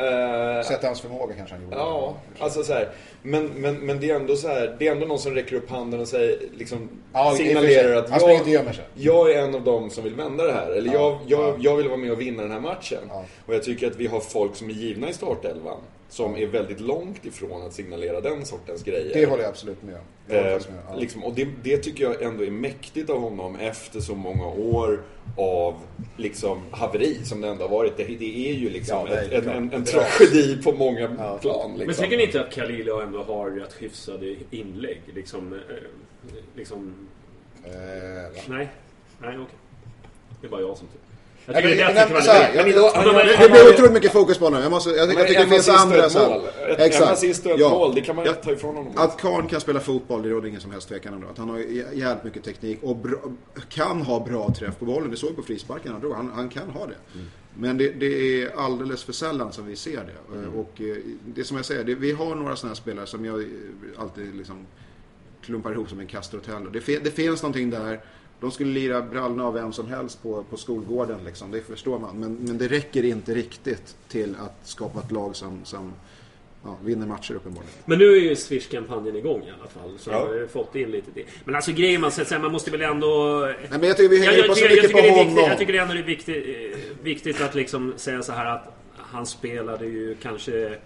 Ja. 0.00 0.58
Eh, 0.58 0.62
Sett 0.64 0.84
hans 0.84 1.00
förmåga 1.00 1.34
kanske 1.34 1.54
han 1.54 1.64
gjorde. 1.64 1.76
Ja, 1.76 2.16
alltså 2.38 2.62
så 2.62 2.72
här. 2.72 2.88
Men, 3.22 3.46
men, 3.46 3.74
men 3.86 4.00
det 4.00 4.10
är 4.10 4.14
ändå 4.16 4.36
så 4.36 4.48
här, 4.48 4.76
det 4.78 4.88
är 4.88 4.92
ändå 4.92 5.06
någon 5.06 5.18
som 5.18 5.34
räcker 5.34 5.56
upp 5.56 5.70
handen 5.70 6.00
och 6.00 6.08
säger, 6.08 6.38
liksom, 6.56 6.88
Ja, 7.12 7.34
signalerar 7.36 7.82
sig. 7.88 7.96
att 7.96 8.10
Han 8.10 8.20
jag, 8.20 8.48
inte 8.48 8.72
sig. 8.74 8.84
jag 8.94 9.32
är 9.32 9.42
en 9.42 9.54
av 9.54 9.64
dem 9.64 9.90
som 9.90 10.04
vill 10.04 10.14
vända 10.14 10.44
det 10.44 10.52
här. 10.52 10.70
Eller 10.70 10.92
jag, 10.92 11.18
jag, 11.26 11.40
ja. 11.48 11.54
jag 11.60 11.76
vill 11.76 11.88
vara 11.88 11.96
med 11.98 12.12
och 12.12 12.20
vinna 12.20 12.42
den 12.42 12.52
här 12.52 12.60
matchen. 12.60 12.98
Ja. 13.08 13.24
Och 13.46 13.54
jag 13.54 13.62
tycker 13.62 13.86
att 13.86 13.96
vi 13.96 14.06
har 14.06 14.20
folk 14.20 14.56
som 14.56 14.68
är 14.70 14.74
givna 14.74 15.08
i 15.08 15.12
startelvan. 15.12 15.78
Som 16.08 16.36
är 16.36 16.46
väldigt 16.46 16.80
långt 16.80 17.26
ifrån 17.26 17.66
att 17.66 17.72
signalera 17.72 18.20
den 18.20 18.44
sortens 18.46 18.82
grejer. 18.82 19.14
Det 19.14 19.26
håller 19.26 19.42
jag 19.42 19.50
absolut 19.50 19.82
med 19.82 19.94
om. 19.94 20.00
Jag 20.26 20.46
Eh. 20.46 20.58
Ja. 20.88 20.96
liksom, 20.96 21.24
och 21.24 21.34
det, 21.34 21.48
det 21.62 21.76
tycker 21.76 22.04
jag 22.04 22.22
ändå 22.22 22.44
är 22.44 22.50
mäktigt 22.50 23.10
av 23.10 23.20
honom 23.20 23.56
efter 23.56 24.00
så 24.00 24.14
många 24.14 24.46
år 24.46 25.02
av 25.36 25.74
liksom, 26.16 26.62
haveri 26.70 27.24
som 27.24 27.40
det 27.40 27.48
ändå 27.48 27.64
har 27.64 27.68
varit. 27.68 27.96
Det, 27.96 28.04
det 28.04 28.50
är 28.50 28.54
ju 28.54 28.70
liksom 28.70 29.06
Ja, 29.08 29.16
är 29.16 29.32
ett, 29.32 29.46
en, 29.46 29.48
en, 29.48 29.72
en 29.72 29.84
tragedi 29.84 30.62
på 30.62 30.72
många 30.72 31.08
plan. 31.40 31.70
Liksom. 31.70 31.86
Men 31.86 31.94
tycker 31.94 32.16
ni 32.16 32.22
inte 32.22 32.40
att 32.40 32.52
Khalil 32.52 32.88
ändå 32.88 33.22
har 33.22 33.50
rätt 33.50 33.82
hyfsade 33.82 34.36
inlägg? 34.50 35.02
Liksom... 35.14 35.52
Eh, 35.52 35.58
liksom 36.56 36.94
va? 37.64 37.70
nej. 38.48 38.68
Nej, 39.18 39.38
okej. 39.38 39.56
Det 40.40 40.46
är 40.46 40.50
bara 40.50 40.60
jag 40.60 40.76
som 40.76 40.86
tycker. 40.86 41.09
Jag 41.46 41.56
tycker 41.56 41.68
det 41.76 41.82
är 41.82 41.86
här, 41.94 42.06
kvalitet. 42.06 42.62
Det, 43.42 43.48
blir 43.50 43.68
otroligt 43.74 43.92
mycket 43.92 44.12
fokus 44.12 44.38
på 44.38 44.44
honom. 44.44 44.62
Jag, 44.62 44.70
måste, 44.70 44.90
jag, 44.90 44.98
jag, 44.98 45.26
tycker 45.28 45.40
det 45.40 45.50
finns 45.50 45.68
andra... 45.68 46.10
så 46.10 46.18
mål. 46.28 46.40
Ett- 46.68 46.78
ett 47.50 47.58
mål, 47.70 47.94
det 47.94 48.00
kan 48.00 48.16
man 48.16 48.26
inte 48.26 48.42
ta 48.44 48.52
ifrån 48.52 48.76
honom. 48.76 48.92
Att 48.96 49.20
Karn 49.20 49.46
kan 49.48 49.60
spela 49.60 49.80
fotboll, 49.80 50.22
det 50.22 50.28
råder 50.28 50.48
ingen 50.48 50.60
som 50.60 50.70
helst 50.70 50.88
tvekan 50.88 51.14
om 51.14 51.20
det. 51.20 51.26
Att 51.30 51.38
han 51.38 51.48
har 51.50 51.58
jä- 51.58 51.94
jävligt 51.94 52.24
mycket 52.24 52.44
teknik 52.44 52.78
och 52.82 52.96
kan 53.68 54.02
ha 54.02 54.20
bra 54.20 54.54
träff 54.58 54.78
på 54.78 54.84
bollen. 54.84 55.10
Det 55.10 55.16
såg 55.16 55.30
vi 55.30 55.36
på 55.36 55.42
frisparken 55.42 55.92
han 55.92 56.00
drog. 56.00 56.14
Han, 56.14 56.48
kan 56.48 56.70
ha 56.70 56.86
det. 56.86 56.94
Mm. 57.14 57.26
Men 57.58 57.78
det, 57.78 57.88
det 57.88 58.42
är 58.42 58.50
alldeles 58.58 59.04
för 59.04 59.12
sällan 59.12 59.52
som 59.52 59.66
vi 59.66 59.76
ser 59.76 59.96
det. 60.04 60.38
Mm. 60.38 60.54
Och 60.54 60.80
eh, 60.80 60.96
det 61.34 61.44
som 61.44 61.56
jag 61.56 61.66
säger, 61.66 61.84
det, 61.84 61.94
vi 61.94 62.12
har 62.12 62.34
några 62.34 62.56
sådana 62.56 62.70
här 62.70 62.76
spelare 62.76 63.06
som 63.06 63.24
jag 63.24 63.40
eh, 63.40 63.46
alltid 63.98 64.34
liksom 64.34 64.66
klumpar 65.44 65.72
ihop 65.72 65.88
som 65.88 66.00
en 66.00 66.06
Castrotello. 66.06 66.70
Det, 66.70 67.04
det 67.04 67.10
finns 67.10 67.42
någonting 67.42 67.70
där. 67.70 68.00
De 68.40 68.50
skulle 68.50 68.72
lira 68.72 69.02
brallorna 69.02 69.44
av 69.44 69.54
vem 69.54 69.72
som 69.72 69.86
helst 69.88 70.22
på, 70.22 70.44
på 70.50 70.56
skolgården 70.56 71.24
liksom, 71.24 71.50
det 71.50 71.60
förstår 71.60 71.98
man. 71.98 72.16
Men, 72.16 72.34
men 72.34 72.58
det 72.58 72.68
räcker 72.68 73.04
inte 73.04 73.34
riktigt 73.34 73.96
till 74.08 74.36
att 74.40 74.56
skapa 74.68 75.00
ett 75.00 75.10
lag 75.12 75.36
som, 75.36 75.64
som 75.64 75.92
ja, 76.64 76.76
vinner 76.84 77.06
matcher 77.06 77.34
uppenbarligen. 77.34 77.74
Men 77.84 77.98
nu 77.98 78.12
är 78.12 78.20
ju 78.20 78.36
Swish-kampanjen 78.36 79.16
igång 79.16 79.42
i 79.42 79.50
alla 79.60 79.68
fall. 79.70 79.98
Så 79.98 80.10
Ja. 80.10 80.18
jag 80.20 80.26
har 80.26 80.34
ju 80.34 80.48
fått 80.48 80.76
in 80.76 80.90
lite 80.90 81.10
det. 81.14 81.24
Men 81.44 81.54
alltså 81.54 81.72
grejen 81.72 82.00
man 82.00 82.12
säger, 82.12 82.38
man 82.38 82.52
måste 82.52 82.70
väl 82.70 82.80
ändå... 82.82 83.38
Nej, 83.46 83.68
men 83.70 83.82
jag 83.88 83.96
tycker 83.96 84.08
vi 84.10 84.18
hänger 84.18 84.30
Jag, 84.32 84.38
jag, 84.38 84.46
på 84.48 84.54
så 84.54 84.64
jag, 84.64 84.70
mycket 84.70 84.82
tycker 84.90 85.02
på 85.02 85.08
är 85.08 85.12
viktigt, 85.14 85.28
honom. 85.34 85.50
jag 85.50 85.58
tycker 85.58 85.72
det 85.72 85.78
ändå 85.78 85.94
är 85.94 86.02
viktigt, 86.02 86.46
eh, 86.74 87.02
viktigt 87.02 87.40
att 87.40 87.54
liksom 87.54 87.92
säga 87.96 88.22
så 88.22 88.32
här 88.32 88.46
att 88.46 88.76
han 88.96 89.26
spelade 89.26 89.86
ju 89.86 90.16
kanske... 90.22 90.78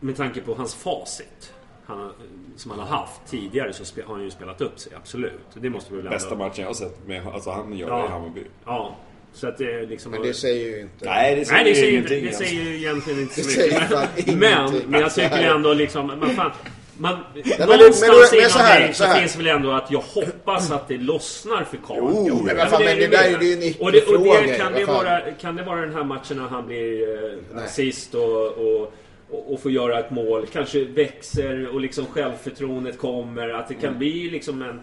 Med 0.00 0.16
tanke 0.16 0.40
på 0.40 0.54
hans 0.54 0.74
facit. 0.74 1.52
Han, 1.84 2.12
som 2.56 2.70
han 2.70 2.80
har 2.80 2.86
haft 2.98 3.20
tidigare 3.30 3.72
så 3.72 3.84
har 4.06 4.14
han 4.14 4.24
ju 4.24 4.30
spelat 4.30 4.60
upp 4.60 4.78
sig, 4.78 4.92
absolut. 4.96 5.40
Det 5.54 5.70
måste 5.70 5.94
vi 5.94 6.00
väl. 6.00 6.10
Bästa 6.10 6.34
matchen 6.34 6.54
jag 6.62 6.66
har 6.66 6.74
sett 6.74 7.06
med, 7.06 7.26
alltså 7.26 7.50
han 7.50 7.76
gör 7.76 7.86
det 7.90 7.92
Ja. 7.96 8.06
i 8.06 8.08
Hammarby. 8.08 8.42
Ja. 8.64 8.96
Så 9.32 9.48
att 9.48 9.58
det 9.58 9.82
liksom... 9.86 10.12
Men 10.12 10.22
det 10.22 10.34
säger 10.34 10.66
ju 10.76 10.80
inte... 10.80 11.04
Nej, 11.04 11.34
det 11.36 11.44
säger 11.44 11.62
Nej, 11.64 11.72
det 11.72 11.78
säger, 11.80 11.92
ingenting. 11.92 12.18
inte, 12.18 12.28
det 12.30 12.34
säger 12.36 12.62
ju 12.62 12.76
egentligen 12.76 13.20
inte 13.20 13.34
Det 13.36 13.42
så 13.42 13.60
mycket. 13.60 14.38
Men, 14.38 14.72
men, 14.72 14.82
men 14.86 15.00
jag 15.00 15.14
tycker 15.14 15.42
ändå 15.54 15.72
liksom... 15.74 16.06
Men 16.06 16.30
fan, 16.30 16.50
man, 16.98 17.18
men 17.34 17.42
det- 17.44 17.66
någonstans 17.66 18.00
men 18.00 18.10
men 18.30 18.38
inom 18.40 18.50
så 18.50 18.58
här, 18.58 18.80
mig 18.80 18.94
så 18.94 19.04
så 19.04 19.10
finns 19.10 19.36
väl 19.36 19.46
ändå 19.46 19.70
att 19.72 19.90
jag 19.90 20.00
hoppas 20.00 20.70
att 20.70 20.88
det 20.88 20.96
lossnar 20.98 21.64
för 21.64 21.76
Karl. 21.76 21.98
Jo, 22.28 22.42
men 22.44 22.56
vad 22.56 22.68
fan, 22.68 22.82
men 22.84 22.96
det 22.96 23.04
är 23.04 23.08
där 23.10 23.24
är 23.24 23.42
ju 23.42 23.52
en 23.52 23.74
och 23.80 23.92
det, 23.92 24.02
och 24.02 24.14
icke-fråga, 24.14 24.40
det, 24.40 24.54
kan, 24.58 24.72
det 24.72 24.84
vara, 24.84 25.20
kan 25.40 25.56
det 25.56 25.62
vara 25.62 25.80
den 25.80 25.94
här 25.94 26.04
matchen 26.04 26.36
när 26.36 26.48
han 26.48 26.66
blir 26.66 27.02
eh, 27.24 27.30
Nej. 27.54 27.64
assist 27.64 28.14
och, 28.14 28.46
och, 28.46 28.92
och, 29.30 29.52
och 29.52 29.60
får 29.60 29.70
göra 29.70 29.98
ett 30.00 30.10
mål. 30.10 30.46
Kanske 30.52 30.84
växer 30.84 31.68
och 31.74 31.80
liksom 31.80 32.06
självförtroendet 32.06 32.98
kommer. 32.98 33.48
Att 33.48 33.68
det 33.68 33.74
kan 33.74 33.98
bli 33.98 34.30
liksom 34.30 34.62
en... 34.62 34.80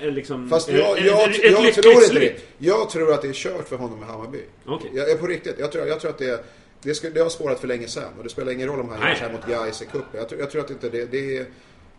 En, 0.00 0.14
liksom, 0.14 0.48
Fast 0.48 0.68
en- 0.68 0.76
jag, 0.78 0.98
en- 0.98 1.06
jag, 1.06 1.30
ett 1.30 1.44
jag, 1.44 1.74
tror 1.74 1.94
inte 1.94 2.14
det. 2.18 2.34
Jag 2.58 2.90
tror 2.90 3.12
att 3.14 3.22
det 3.22 3.28
är 3.28 3.32
kört 3.32 3.68
för 3.68 3.76
honom 3.76 3.98
med 4.00 4.08
Hammarby. 4.08 4.38
Okej. 4.66 4.90
Jag 4.94 5.10
är 5.10 5.16
på 5.16 5.26
riktigt. 5.26 5.58
Jag 5.58 5.72
tror, 5.72 5.86
jag 5.86 6.00
tror 6.00 6.10
att 6.10 6.18
det, 6.18 6.28
är- 6.30 6.40
det, 6.82 6.94
ska, 6.94 7.10
det 7.10 7.20
har 7.20 7.28
spårat 7.28 7.60
för 7.60 7.68
länge 7.68 7.88
sedan. 7.88 8.12
Och 8.18 8.24
det 8.24 8.30
spelar 8.30 8.52
ingen 8.52 8.68
roll 8.68 8.80
om 8.80 8.88
han 8.88 9.08
gör 9.08 9.14
så 9.14 9.24
här 9.24 9.32
mot 9.32 9.46
Gais 9.46 9.82
i 9.82 9.86
cupen. 9.86 10.04
Jag, 10.12 10.28
tror- 10.28 10.40
jag 10.40 10.50
tror 10.50 10.64
att 10.64 10.70
inte 10.70 10.88
det, 10.88 11.04
det 11.10 11.36
är... 11.36 11.46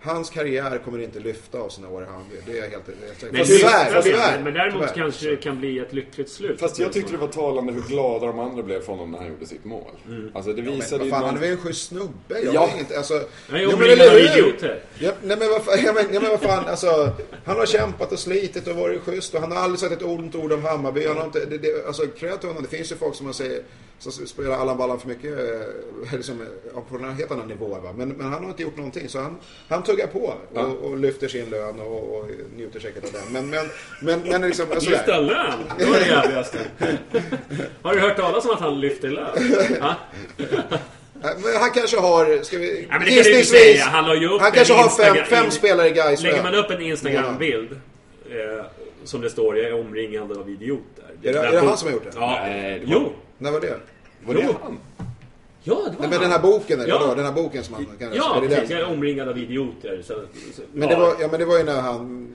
Hans 0.03 0.29
karriär 0.29 0.81
kommer 0.85 0.99
inte 1.03 1.19
lyfta 1.19 1.59
av 1.59 1.69
sina 1.69 1.89
år 1.89 2.03
i 2.03 2.05
Hammarby. 2.05 2.35
Det 2.45 2.51
är 2.51 2.55
jag 2.55 2.69
helt, 2.69 2.73
helt 2.87 3.19
säker 3.19 3.27
på. 3.27 3.33
Men, 3.37 3.45
Tyvärr, 3.45 4.01
tyvärr, 4.01 4.41
men 4.43 4.53
däremot 4.53 4.81
tyvärr. 4.81 4.93
kanske 5.03 5.29
det 5.29 5.35
kan 5.37 5.59
bli 5.59 5.79
ett 5.79 5.93
lyckligt 5.93 6.29
slut. 6.29 6.59
Fast 6.59 6.79
jag 6.79 6.93
tyckte 6.93 7.11
det 7.11 7.17
var 7.17 7.27
talande 7.27 7.73
hur 7.73 7.81
glada 7.81 8.25
de 8.25 8.39
andra 8.39 8.63
blev 8.63 8.81
för 8.81 8.91
honom 8.91 9.11
när 9.11 9.17
han 9.19 9.27
gjorde 9.27 9.45
sitt 9.45 9.65
mål. 9.65 9.91
Alltså 10.33 10.53
det 10.53 10.61
Men 10.61 10.75
visade 10.75 10.97
vad 10.97 11.05
ju 11.05 11.11
fan, 11.11 11.19
någon- 11.19 11.29
han 11.29 11.37
är 11.37 11.41
väl 11.41 11.51
en 11.51 11.57
schysst 11.57 11.87
snubbe? 11.87 12.11
Jag 12.29 12.43
Ja. 12.45 12.69
ja. 12.73 12.79
inte, 12.79 12.97
alltså, 12.97 13.13
Nej, 13.13 13.23
Ja, 13.49 13.57
jag 13.59 13.69
men 13.69 13.79
blir 13.79 14.09
hur? 14.09 14.37
idioter. 14.37 14.83
Ja, 14.99 15.11
nej 15.23 15.37
men 15.37 15.49
vad 15.49 15.63
fan, 15.65 15.77
ja, 15.85 15.93
men, 15.93 16.05
ja, 16.13 16.19
men 16.19 16.29
vad 16.29 16.41
fan 16.41 16.65
alltså, 16.67 17.11
han 17.45 17.57
har 17.57 17.65
kämpat 17.65 18.11
och 18.11 18.19
slitit 18.19 18.67
och 18.67 18.75
varit 18.75 19.01
schysst 19.01 19.33
och 19.35 19.41
han 19.41 19.51
har 19.51 19.57
aldrig 19.59 19.79
sagt 19.79 19.91
ett 19.93 20.03
ont 20.03 20.35
ord 20.35 20.51
om 20.51 20.63
Hammarby. 20.65 21.07
Han 21.07 21.17
har 21.17 21.25
inte, 21.25 21.45
det, 21.45 21.57
det, 21.57 21.87
alltså 21.87 22.07
till 22.07 22.29
honom. 22.29 22.63
Det 22.69 22.77
finns 22.77 22.91
ju 22.91 22.95
folk 22.95 23.15
som 23.15 23.25
man 23.25 23.33
säger, 23.33 23.61
som 24.01 24.11
spelar 24.27 24.51
Allan 24.51 24.77
Ballan 24.77 24.99
för 24.99 25.07
mycket, 25.07 25.39
eh, 25.39 26.13
liksom, 26.17 26.45
på 26.89 26.95
en 26.95 27.13
helt 27.13 27.31
annan 27.31 27.47
nivå. 27.47 27.67
Va? 27.67 27.93
Men, 27.97 28.09
men 28.09 28.31
han 28.33 28.43
har 28.43 28.49
inte 28.49 28.63
gjort 28.63 28.77
någonting 28.77 29.09
så 29.09 29.19
han, 29.19 29.37
han 29.69 29.83
tuggar 29.83 30.07
på 30.07 30.33
Ja. 30.53 30.61
och, 30.61 30.77
och 30.91 30.97
lyfter 30.97 31.27
sin 31.27 31.49
lön 31.49 31.79
och, 31.79 32.17
och 32.17 32.25
njuter 32.55 32.79
säkert 32.79 33.03
av 33.03 33.11
den. 33.11 33.21
Men, 33.33 33.49
men, 33.49 33.65
men, 34.01 34.29
men 34.29 34.41
liksom, 34.41 34.65
alltså, 34.71 34.89
Lyfta 34.89 35.19
lön, 35.19 35.59
det 35.79 35.85
var 35.85 35.93
det 35.99 36.05
jävligaste. 36.07 36.57
Har 37.81 37.93
du 37.93 37.99
hört 37.99 38.15
talas 38.17 38.45
om 38.45 38.51
att 38.51 38.59
han 38.59 38.79
lyfter 38.79 39.09
lön? 39.09 39.37
Men 41.43 41.61
han 41.61 41.71
kanske 41.71 41.97
har, 41.99 42.43
ska 42.43 42.57
vi, 42.57 42.87
Ja, 42.89 42.97
men 42.97 43.07
det 43.07 43.13
kan 43.15 43.23
du 43.23 43.33
inte 43.37 43.45
säga. 43.49 43.83
Han 43.85 44.05
la 44.07 44.15
ju 44.15 44.27
upp 44.29 44.41
han 44.41 44.51
kanske 44.51 44.73
har 44.73 44.89
fem, 44.89 45.15
fem 45.29 45.51
spelare 45.51 45.87
i 45.87 45.91
Gais 45.91 46.23
Lägger 46.23 46.43
man 46.43 46.55
upp 46.55 46.71
en 46.71 46.81
Instagram-bild 46.81 47.71
eh, 48.29 48.65
som 49.03 49.21
det 49.21 49.29
står, 49.29 49.57
jag 49.57 49.67
är 49.67 49.79
omringad 49.79 50.37
av 50.37 50.49
idioter. 50.49 51.03
Är 51.23 51.33
det- 51.33 51.39
är 51.39 51.51
det 51.51 51.59
han 51.59 51.77
som 51.77 51.87
har 51.87 51.93
gjort 51.93 52.03
det? 52.03 52.11
Ja. 52.15 52.39
Nej, 52.43 52.79
det 52.79 52.85
var- 52.85 52.93
Jo. 53.01 53.13
När 53.41 53.51
var 53.51 53.59
det? 53.59 53.79
Var 54.25 54.33
det 54.33 54.41
han? 54.43 54.79
Ja, 55.63 55.75
det 55.75 55.81
var 55.81 55.89
Nej, 55.99 56.09
men 56.09 56.21
den 56.21 56.31
här 56.31 56.39
boken, 56.39 56.79
eller 56.79 56.89
Ja. 56.89 56.99
vadå? 56.99 57.15
Den 57.15 57.25
här 57.25 57.31
boken 57.31 57.63
som 57.63 57.73
han 57.75 57.85
kan 57.99 58.13
Ja, 58.13 58.41
precis. 58.47 58.69
Jag 58.69 58.79
är 58.79 58.89
omringad 58.91 59.29
av 59.29 59.37
idioter. 59.37 60.01
Så, 60.03 60.13
så, 60.55 60.61
Men, 60.73 60.89
ja. 60.89 60.95
det 60.95 61.01
var, 61.01 61.15
ja, 61.19 61.27
men 61.31 61.39
det 61.39 61.45
var 61.45 61.57
ju 61.57 61.63
när 61.63 61.81
han 61.81 62.27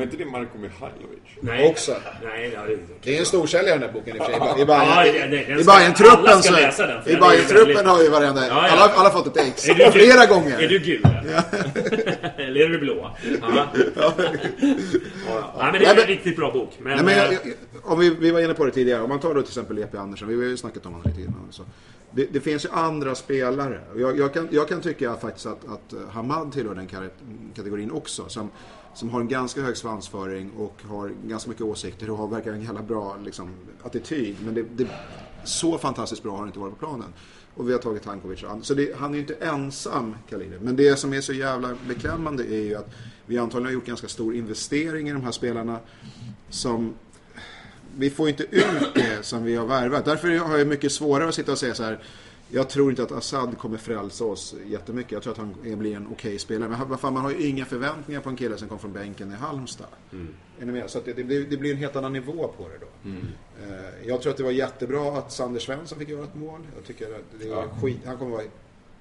Var 0.00 0.04
inte 0.04 0.16
det 0.16 0.24
Marko 0.30 0.58
Mihailovic? 0.58 1.18
Nej. 1.40 1.68
också. 1.68 1.96
Nej, 2.24 2.50
det 2.50 2.56
har 2.56 2.76
det 3.02 3.14
är 3.16 3.18
en 3.20 3.26
storsäljare 3.26 3.78
den 3.78 3.82
här 3.88 3.92
boken 3.92 4.16
i 4.16 4.20
och 4.20 4.24
för 4.24 4.32
sig. 4.32 4.40
I 4.40 4.64
Ja, 4.68 4.74
alla 4.74 6.42
ska 6.42 6.72
så... 6.72 7.10
I 7.10 7.14
väldigt- 7.14 7.86
har 7.86 8.02
ju 8.02 8.08
varenda... 8.10 8.46
Ja, 8.46 8.68
ja. 8.68 8.70
Alla, 8.72 8.82
alla 8.94 9.08
har 9.08 9.22
fått 9.22 9.36
ett 9.36 9.46
ex. 9.46 9.68
Är 9.68 9.74
du 9.74 9.90
Flera 9.90 10.26
gul? 10.26 10.34
gånger. 10.34 10.58
Är 10.62 10.68
du 10.68 10.78
gul? 10.78 11.02
Eller 12.36 12.60
är 12.60 12.68
du 12.68 12.78
blå? 12.78 13.10
Ja. 13.40 13.66
Ja, 13.96 14.12
ja. 14.16 15.52
Nej, 15.58 15.72
men 15.72 15.72
det 15.72 15.78
är 15.78 15.80
Nej, 15.80 15.90
en 15.90 15.96
men- 15.96 16.06
riktigt 16.06 16.36
bra 16.36 16.52
bok. 16.52 16.70
Men, 16.78 16.96
Nej, 16.96 17.04
men 17.04 17.16
jag, 17.16 17.32
eh, 17.32 17.38
jag, 17.82 17.92
om 17.92 17.98
vi, 17.98 18.10
vi 18.10 18.30
var 18.30 18.40
inne 18.40 18.54
på 18.54 18.64
det 18.64 18.70
tidigare. 18.70 19.02
Om 19.02 19.08
man 19.08 19.20
tar 19.20 19.34
då 19.34 19.42
till 19.42 19.48
exempel 19.50 19.78
E.P. 19.78 19.98
Andersson. 19.98 20.28
Vi 20.28 20.34
har 20.36 20.42
ju 20.42 20.56
snackat 20.56 20.86
om 20.86 20.92
honom 20.92 21.10
lite 21.10 21.20
innan. 21.20 21.46
Så. 21.50 21.62
Det, 22.12 22.26
det 22.32 22.40
finns 22.40 22.64
ju 22.64 22.68
andra 22.72 23.14
spelare. 23.14 23.80
Jag, 23.96 24.18
jag, 24.18 24.34
kan, 24.34 24.48
jag 24.50 24.68
kan 24.68 24.80
tycka 24.80 25.14
faktiskt 25.16 25.46
att, 25.46 25.58
att 25.68 25.94
Hamad 26.12 26.52
tillhör 26.52 26.74
den 26.74 26.88
kategorin 27.56 27.90
också. 27.90 28.28
Som, 28.28 28.50
som 28.94 29.10
har 29.10 29.20
en 29.20 29.28
ganska 29.28 29.62
hög 29.62 29.76
svansföring 29.76 30.50
och 30.50 30.82
har 30.88 31.12
ganska 31.26 31.50
mycket 31.50 31.64
åsikter 31.64 32.10
och 32.10 32.16
har 32.16 32.28
verkar 32.28 32.52
en 32.52 32.62
jävla 32.62 32.82
bra 32.82 33.16
liksom, 33.24 33.50
attityd. 33.82 34.36
Men 34.44 34.54
det, 34.54 34.62
det, 34.76 34.86
så 35.44 35.78
fantastiskt 35.78 36.22
bra 36.22 36.32
har 36.32 36.38
han 36.38 36.46
inte 36.46 36.58
varit 36.58 36.78
på 36.78 36.86
planen. 36.86 37.12
Och 37.54 37.68
vi 37.68 37.72
har 37.72 37.80
tagit 37.80 38.02
Tankovic 38.02 38.42
och 38.42 38.50
andra. 38.50 38.64
Så 38.64 38.74
det, 38.74 38.96
han 38.96 39.10
är 39.10 39.14
ju 39.14 39.20
inte 39.20 39.34
ensam, 39.34 40.14
Khalid. 40.30 40.52
Men 40.60 40.76
det 40.76 40.96
som 40.96 41.12
är 41.12 41.20
så 41.20 41.32
jävla 41.32 41.76
beklämmande 41.88 42.44
är 42.44 42.62
ju 42.62 42.74
att 42.74 42.90
vi 43.26 43.38
antagligen 43.38 43.66
har 43.66 43.72
gjort 43.72 43.86
ganska 43.86 44.08
stor 44.08 44.34
investering 44.34 45.08
i 45.08 45.12
de 45.12 45.22
här 45.22 45.32
spelarna. 45.32 45.78
Som 46.48 46.94
vi 47.96 48.10
får 48.10 48.28
inte 48.28 48.42
ut 48.42 48.94
det 48.94 49.18
som 49.22 49.44
vi 49.44 49.56
har 49.56 49.66
värvat. 49.66 50.04
Därför 50.04 50.38
har 50.38 50.58
jag 50.58 50.66
mycket 50.66 50.92
svårare 50.92 51.28
att 51.28 51.34
sitta 51.34 51.52
och 51.52 51.58
säga 51.58 51.74
så 51.74 51.84
här. 51.84 52.02
Jag 52.52 52.68
tror 52.68 52.90
inte 52.90 53.02
att 53.02 53.12
Assad 53.12 53.58
kommer 53.58 53.78
frälsa 53.78 54.24
oss 54.24 54.54
jättemycket. 54.66 55.12
Jag 55.12 55.22
tror 55.22 55.32
att 55.32 55.38
han 55.38 55.54
blir 55.78 55.96
en 55.96 56.08
okej 56.12 56.38
spelare. 56.38 56.68
Men 56.68 56.88
vad 56.88 57.00
fan, 57.00 57.12
man 57.14 57.22
har 57.22 57.30
ju 57.30 57.46
inga 57.46 57.64
förväntningar 57.64 58.20
på 58.20 58.28
en 58.28 58.36
kille 58.36 58.56
som 58.56 58.68
kom 58.68 58.78
från 58.78 58.92
bänken 58.92 59.32
i 59.32 59.34
Halmstad. 59.34 59.86
Är 60.60 60.66
ni 60.66 60.72
med? 60.72 60.90
Så 60.90 60.98
att 60.98 61.04
det, 61.04 61.12
det, 61.12 61.24
blir, 61.24 61.46
det 61.50 61.56
blir 61.56 61.70
en 61.70 61.76
helt 61.76 61.96
annan 61.96 62.12
nivå 62.12 62.48
på 62.56 62.68
det 62.68 62.78
då. 62.80 63.10
Eh, 63.10 64.08
Jag 64.08 64.22
tror 64.22 64.30
att 64.30 64.36
det 64.36 64.42
var 64.42 64.50
jättebra 64.50 65.18
att 65.18 65.32
Sander 65.32 65.60
Svensson 65.60 65.98
fick 65.98 66.08
göra 66.08 66.24
ett 66.24 66.34
mål. 66.34 66.60
Jag 66.76 66.84
tycker 66.84 67.06
att 67.14 67.24
det 67.40 67.48
är 67.48 67.80
skit. 67.82 67.98
Han 68.06 68.18
kommer 68.18 68.30
vara 68.32 68.42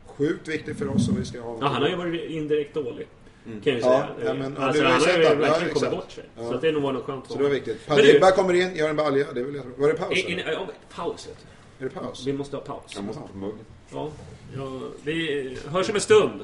sjukt 0.06 0.48
viktig 0.48 0.78
för 0.78 0.88
oss 0.96 1.10
om 1.10 1.16
vi 1.16 1.26
ska 1.26 1.42
ha 1.42 1.58
ja, 1.62 1.68
han 1.68 1.82
har 1.82 1.90
ju 1.90 1.96
varit 1.96 2.30
indirekt 2.30 2.74
dålig. 2.74 3.08
Kan 3.44 3.54
jag 3.64 3.74
ju 3.76 3.80
Ja, 3.80 3.82
säga. 3.82 4.08
ja, 4.26 4.34
men- 4.34 4.56
ja, 4.60 4.64
alltså, 4.66 4.84
han 4.84 4.92
har 5.02 5.08
ju. 5.18 5.24
Ja, 5.24 5.36
verkligen 5.36 5.50
kommit 5.60 5.72
exakt. 5.72 5.92
bort 5.92 6.12
sig. 6.12 6.24
Ja. 6.38 6.48
Så 6.50 6.54
att 6.56 6.62
det 6.62 6.68
är 6.68 6.72
nog 6.72 6.84
var 6.84 6.94
något 6.94 7.04
skönt 7.06 7.28
Så 7.28 7.38
det 7.38 7.44
var 7.44 7.50
viktigt. 7.50 7.88
Padibba 7.88 8.32
kommer 8.32 8.54
in, 8.54 8.76
gör 8.76 8.90
en 8.90 8.96
balja. 8.96 9.26
Det 9.34 9.40
är 9.40 9.44
väl 9.44 9.56
jättebra. 9.56 9.78
Var 9.82 9.88
det 9.88 9.94
paus? 9.94 10.18
In, 10.18 10.30
in, 10.40 10.40
ja, 10.48 10.68
paus 10.96 11.28
vet 11.28 11.38
du. 11.40 11.46
Är 11.80 11.84
det 11.84 11.90
paus? 11.90 12.28
Vi 12.28 12.34
måste 12.34 12.56
ha 12.56 12.64
paus. 12.64 12.92
Jag 12.96 13.04
måste 13.04 13.22
på 13.22 13.38
muggen. 13.38 13.66
Ja, 13.92 14.12
ja, 14.56 14.70
vi 15.04 15.58
hörs 15.68 15.90
om 15.90 15.96
en 15.96 16.02
stund. 16.02 16.42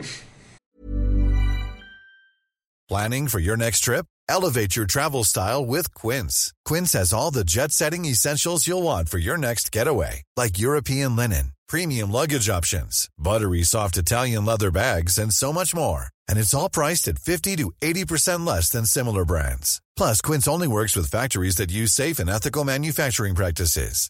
Planning 2.88 3.28
for 3.30 3.40
your 3.40 3.58
next 3.58 3.80
trip? 3.84 4.06
Elevate 4.30 4.76
your 4.76 4.86
travel 4.86 5.24
style 5.24 5.66
with 5.66 5.94
Quince. 5.96 6.54
Quince 6.70 6.94
has 6.94 7.14
all 7.14 7.32
the 7.32 7.44
jet 7.44 7.72
setting 7.72 8.06
essentials 8.06 8.68
you'll 8.68 8.84
want 8.84 9.10
for 9.10 9.18
your 9.18 9.38
next 9.38 9.72
getaway, 9.72 10.22
like 10.38 10.60
European 10.60 11.16
linen, 11.16 11.54
premium 11.68 12.12
luggage 12.12 12.50
options, 12.50 13.10
buttery 13.18 13.64
soft 13.64 13.98
Italian 13.98 14.46
leather 14.46 14.72
bags, 14.72 15.18
and 15.18 15.34
so 15.34 15.52
much 15.52 15.76
more. 15.76 16.10
And 16.30 16.40
it's 16.40 16.54
all 16.54 16.70
priced 16.70 17.08
at 17.08 17.20
50 17.20 17.56
to 17.58 17.72
80% 17.82 18.46
less 18.46 18.70
than 18.70 18.86
similar 18.86 19.26
brands. 19.26 19.82
Plus, 19.98 20.22
Quince 20.22 20.48
only 20.48 20.68
works 20.68 20.96
with 20.96 21.12
factories 21.12 21.56
that 21.56 21.72
use 21.72 21.92
safe 21.92 22.20
and 22.20 22.30
ethical 22.30 22.64
manufacturing 22.64 23.36
practices. 23.36 24.10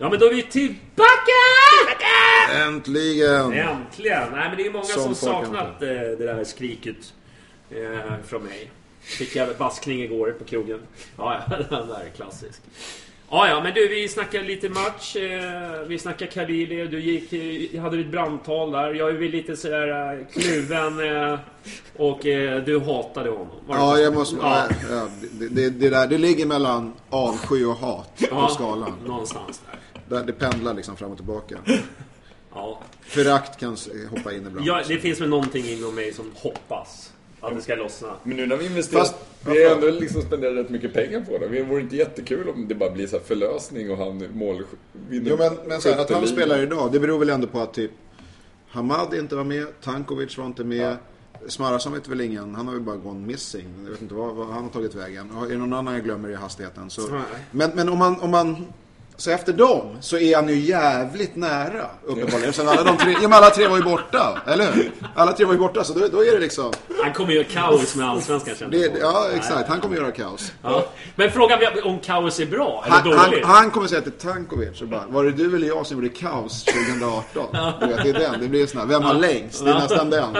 Ja, 0.00 0.10
men 0.10 0.18
då 0.18 0.26
är 0.26 0.34
vi 0.34 0.42
tillbaka! 0.42 1.40
Äntligen! 2.66 3.52
Äntligen! 3.52 4.28
Nej, 4.32 4.48
men 4.48 4.56
det 4.56 4.66
är 4.66 4.72
många 4.72 4.84
som, 4.84 5.02
Som 5.02 5.14
saknat 5.14 5.82
eh, 5.82 5.88
det 5.88 6.16
där 6.16 6.44
skriket 6.44 7.14
eh, 7.70 8.14
från 8.26 8.42
mig. 8.42 8.70
Fick 9.00 9.36
jag 9.36 9.56
baskning 9.58 10.02
igår 10.02 10.30
på 10.38 10.44
krogen. 10.44 10.80
Ja, 11.16 11.42
ja, 11.50 11.56
den 11.70 11.88
där 11.88 12.00
är 12.00 12.10
klassisk. 12.16 12.60
Ja, 13.30 13.48
ja, 13.48 13.62
men 13.62 13.74
du, 13.74 13.88
vi 13.88 14.08
snackar 14.08 14.42
lite 14.42 14.68
match. 14.68 15.16
Eh, 15.16 15.86
vi 15.86 15.98
snackar 15.98 16.26
Kalili. 16.26 16.86
Du 16.86 17.00
gick, 17.00 17.32
eh, 17.72 17.82
hade 17.82 17.96
ditt 17.96 18.10
brandtal 18.10 18.70
där. 18.70 18.94
Jag 18.94 19.08
är 19.08 19.12
väl 19.12 19.30
lite 19.30 19.56
sådär 19.56 20.26
kluven. 20.32 21.16
Eh, 21.16 21.38
och 21.96 22.26
eh, 22.26 22.64
du 22.64 22.80
hatade 22.80 23.30
honom. 23.30 23.48
Det 23.66 23.72
Ja, 23.72 23.98
jag 23.98 24.14
måste... 24.14 24.36
Ja. 24.42 24.66
Ja, 24.90 25.08
det, 25.32 25.48
det, 25.48 25.70
det, 25.70 25.90
där, 25.90 26.06
det 26.06 26.18
ligger 26.18 26.46
mellan 26.46 26.92
avsky 27.10 27.64
och 27.64 27.76
hat 27.76 28.18
på 28.18 28.26
Ja, 28.30 28.48
skalan. 28.48 28.94
Någonstans 29.06 29.62
där. 29.70 29.80
Det 30.10 30.32
pendlar 30.32 30.74
liksom 30.74 30.96
fram 30.96 31.10
och 31.10 31.16
tillbaka. 31.16 31.58
Ja. 32.54 32.78
Förakt 33.02 33.60
kan 33.60 33.76
hoppa 34.10 34.32
in 34.32 34.46
ibland. 34.46 34.66
ja, 34.66 34.82
det 34.88 34.98
finns 34.98 35.20
väl 35.20 35.28
någonting 35.28 35.64
inom 35.64 35.94
mig 35.94 36.12
som 36.12 36.30
hoppas 36.34 37.12
att 37.40 37.54
det 37.54 37.62
ska 37.62 37.74
lossna. 37.74 38.08
Men 38.22 38.36
nu 38.36 38.46
när 38.46 38.56
vi 38.56 38.66
investerar... 38.66 39.00
Fast- 39.00 39.14
vi 39.46 39.64
har 39.64 39.74
ändå 39.74 39.90
liksom 39.90 40.22
spenderat 40.22 40.56
rätt 40.56 40.70
mycket 40.70 40.92
pengar 40.94 41.20
på 41.20 41.38
det. 41.38 41.48
Det 41.48 41.62
vore 41.62 41.80
inte 41.80 41.96
jättekul 41.96 42.48
om 42.48 42.68
det 42.68 42.74
bara 42.74 42.90
blir 42.90 43.06
så 43.06 43.16
här 43.16 43.24
förlösning 43.24 43.90
och 43.90 43.96
han 43.96 44.28
mål... 44.34 44.64
vinner 45.08 45.30
Jo 45.30 45.36
men, 45.36 45.68
men 45.68 45.80
så 45.80 45.90
här, 45.90 45.98
att 45.98 46.10
han 46.10 46.26
spelar 46.26 46.62
idag, 46.62 46.92
det 46.92 47.00
beror 47.00 47.18
väl 47.18 47.30
ändå 47.30 47.46
på 47.46 47.60
att 47.60 47.74
typ 47.74 47.90
Hamad 48.68 49.14
inte 49.14 49.36
var 49.36 49.44
med, 49.44 49.66
Tankovic 49.80 50.38
var 50.38 50.46
inte 50.46 50.64
med. 50.64 50.96
Smarason 51.48 51.92
vet 51.92 52.08
väl 52.08 52.20
ingen, 52.20 52.54
han 52.54 52.66
har 52.66 52.74
väl 52.74 52.82
bara 52.82 52.96
gone 52.96 53.26
missing. 53.26 53.66
Jag 53.84 53.90
vet 53.90 54.02
inte 54.02 54.14
vad, 54.14 54.34
vad 54.34 54.46
han 54.46 54.62
har 54.62 54.70
tagit 54.70 54.94
vägen. 54.94 55.30
Och 55.30 55.44
Är 55.46 55.48
det 55.50 55.56
någon 55.56 55.72
annan 55.72 55.94
jag 55.94 56.04
glömmer 56.04 56.28
i 56.28 56.34
hastigheten 56.34 56.90
så... 56.90 57.20
Men, 57.50 57.70
men 57.74 57.88
om 57.88 57.98
man, 57.98 58.20
om 58.20 58.30
man... 58.30 58.66
Så 59.20 59.30
efter 59.30 59.52
dem 59.52 59.96
så 60.00 60.18
är 60.18 60.36
han 60.36 60.48
ju 60.48 60.60
jävligt 60.60 61.36
nära 61.36 61.86
uppenbarligen. 62.04 62.52
Sen 62.52 62.68
alla 62.68 62.84
de 62.84 62.96
tre, 62.96 63.12
ja, 63.12 63.20
men 63.20 63.32
alla 63.32 63.50
tre 63.50 63.66
var 63.66 63.76
ju 63.76 63.82
borta, 63.82 64.42
eller 64.46 64.72
hur? 64.72 64.92
Alla 65.14 65.32
tre 65.32 65.46
var 65.46 65.52
ju 65.52 65.58
borta 65.58 65.84
så 65.84 65.92
då, 65.92 66.08
då 66.12 66.24
är 66.24 66.32
det 66.32 66.38
liksom... 66.38 66.72
Han 67.02 67.12
kommer 67.12 67.32
göra 67.32 67.44
kaos 67.44 67.96
med 67.96 68.08
Allsvenskan 68.08 68.54
känns 68.56 68.72
Det, 68.72 68.98
ja 69.00 69.26
exakt, 69.34 69.68
han 69.68 69.80
kommer 69.80 69.96
göra 69.96 70.10
kaos. 70.10 70.52
Ja. 70.62 70.86
Men 71.16 71.30
frågan 71.30 71.62
är 71.62 71.86
om 71.86 71.98
kaos 71.98 72.40
är 72.40 72.46
bra 72.46 72.84
eller 72.86 72.96
Han, 72.96 73.12
han, 73.12 73.30
dåligt. 73.30 73.44
han 73.44 73.70
kommer 73.70 73.86
säga 73.86 74.00
till 74.00 74.12
Tankovic 74.12 74.82
och 74.82 74.88
bara, 74.88 75.04
var 75.08 75.24
det 75.24 75.32
du 75.32 75.56
eller 75.56 75.68
jag 75.68 75.86
som 75.86 75.96
gjorde 75.96 76.08
kaos 76.08 76.64
2018? 76.64 77.46
Du 77.80 77.86
vet, 77.86 78.02
det 78.02 78.10
är 78.10 78.30
den. 78.30 78.40
Det 78.40 78.48
blir 78.48 78.66
sån 78.66 78.80
här, 78.80 78.86
vem 78.86 79.02
har 79.02 79.14
längst? 79.14 79.64
Det 79.64 79.70
är 79.70 79.74
nästan 79.74 80.10
den. 80.10 80.32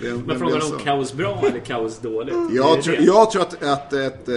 Det 0.00 0.14
Men 0.26 0.38
frågan 0.38 0.56
är 0.56 0.74
om 0.74 0.78
kaos 0.78 1.12
bra 1.12 1.42
eller 1.46 1.60
kaos 1.60 1.98
dåligt. 1.98 2.34
Jag, 2.50 2.82
tror, 2.82 2.96
jag 3.00 3.30
tror 3.30 3.42
att, 3.42 3.62
att 3.62 3.92
ett... 3.92 4.28
Eh, 4.28 4.34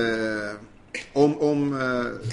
om, 1.13 1.41
om, 1.41 1.81
eh, 1.81 2.29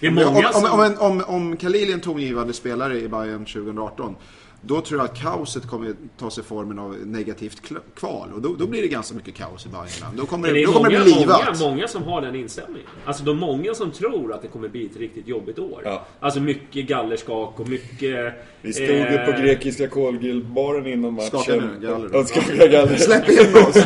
det 0.00 0.06
är 0.06 0.10
om, 0.10 0.14
många 0.34 0.48
om, 0.48 0.54
som... 0.54 0.72
om, 0.72 0.80
en- 0.80 0.98
om, 0.98 1.22
om 1.26 1.56
Khalil 1.56 1.88
är 1.90 1.94
en 1.94 2.00
tongivande 2.00 2.52
spelare 2.52 3.00
i 3.00 3.08
Bayern 3.08 3.44
2018 3.44 4.16
då 4.62 4.80
tror 4.80 5.00
jag 5.00 5.04
att 5.04 5.18
kaoset 5.18 5.66
kommer 5.66 5.94
ta 6.18 6.30
sig 6.30 6.44
formen 6.44 6.78
av 6.78 6.96
negativt 7.04 7.62
kval. 7.94 8.32
Och 8.34 8.42
då, 8.42 8.54
då 8.58 8.66
blir 8.66 8.82
det 8.82 8.88
ganska 8.88 9.14
mycket 9.14 9.34
kaos 9.34 9.66
i 9.66 9.68
Bayern. 9.68 10.16
Då 10.16 10.26
kommer, 10.26 10.48
det 10.48 10.54
det, 10.54 10.62
är 10.62 10.66
då 10.66 10.72
kommer 10.72 10.90
det 10.90 10.98
många, 10.98 11.04
bli 11.04 11.14
många, 11.26 11.38
livat. 11.38 11.60
många 11.60 11.88
som 11.88 12.02
har 12.02 12.20
den 12.20 12.34
inställningen. 12.34 12.88
Alltså 13.04 13.24
de 13.24 13.38
många 13.38 13.74
som 13.74 13.90
tror 13.90 14.32
att 14.32 14.42
det 14.42 14.48
kommer 14.48 14.68
bli 14.68 14.86
ett 14.86 14.96
riktigt 14.96 15.28
jobbigt 15.28 15.58
år. 15.58 15.82
Ja. 15.84 16.06
Alltså 16.20 16.40
mycket 16.40 16.86
gallerskak 16.86 17.60
och 17.60 17.68
mycket... 17.68 18.34
Vi 18.62 18.72
stod 18.72 18.86
ju 18.86 19.18
på 19.18 19.30
eh, 19.30 19.40
grekiska 19.40 19.88
kolgrillbaren 19.88 20.86
innan 20.86 21.14
matchen. 21.14 21.28
Skaka 21.28 21.54
nu, 21.54 21.86
galler. 21.86 22.24
Skaka 22.24 22.66
galler. 22.66 22.96
Släpp 22.96 23.28
in 23.28 23.56
oss! 23.56 23.76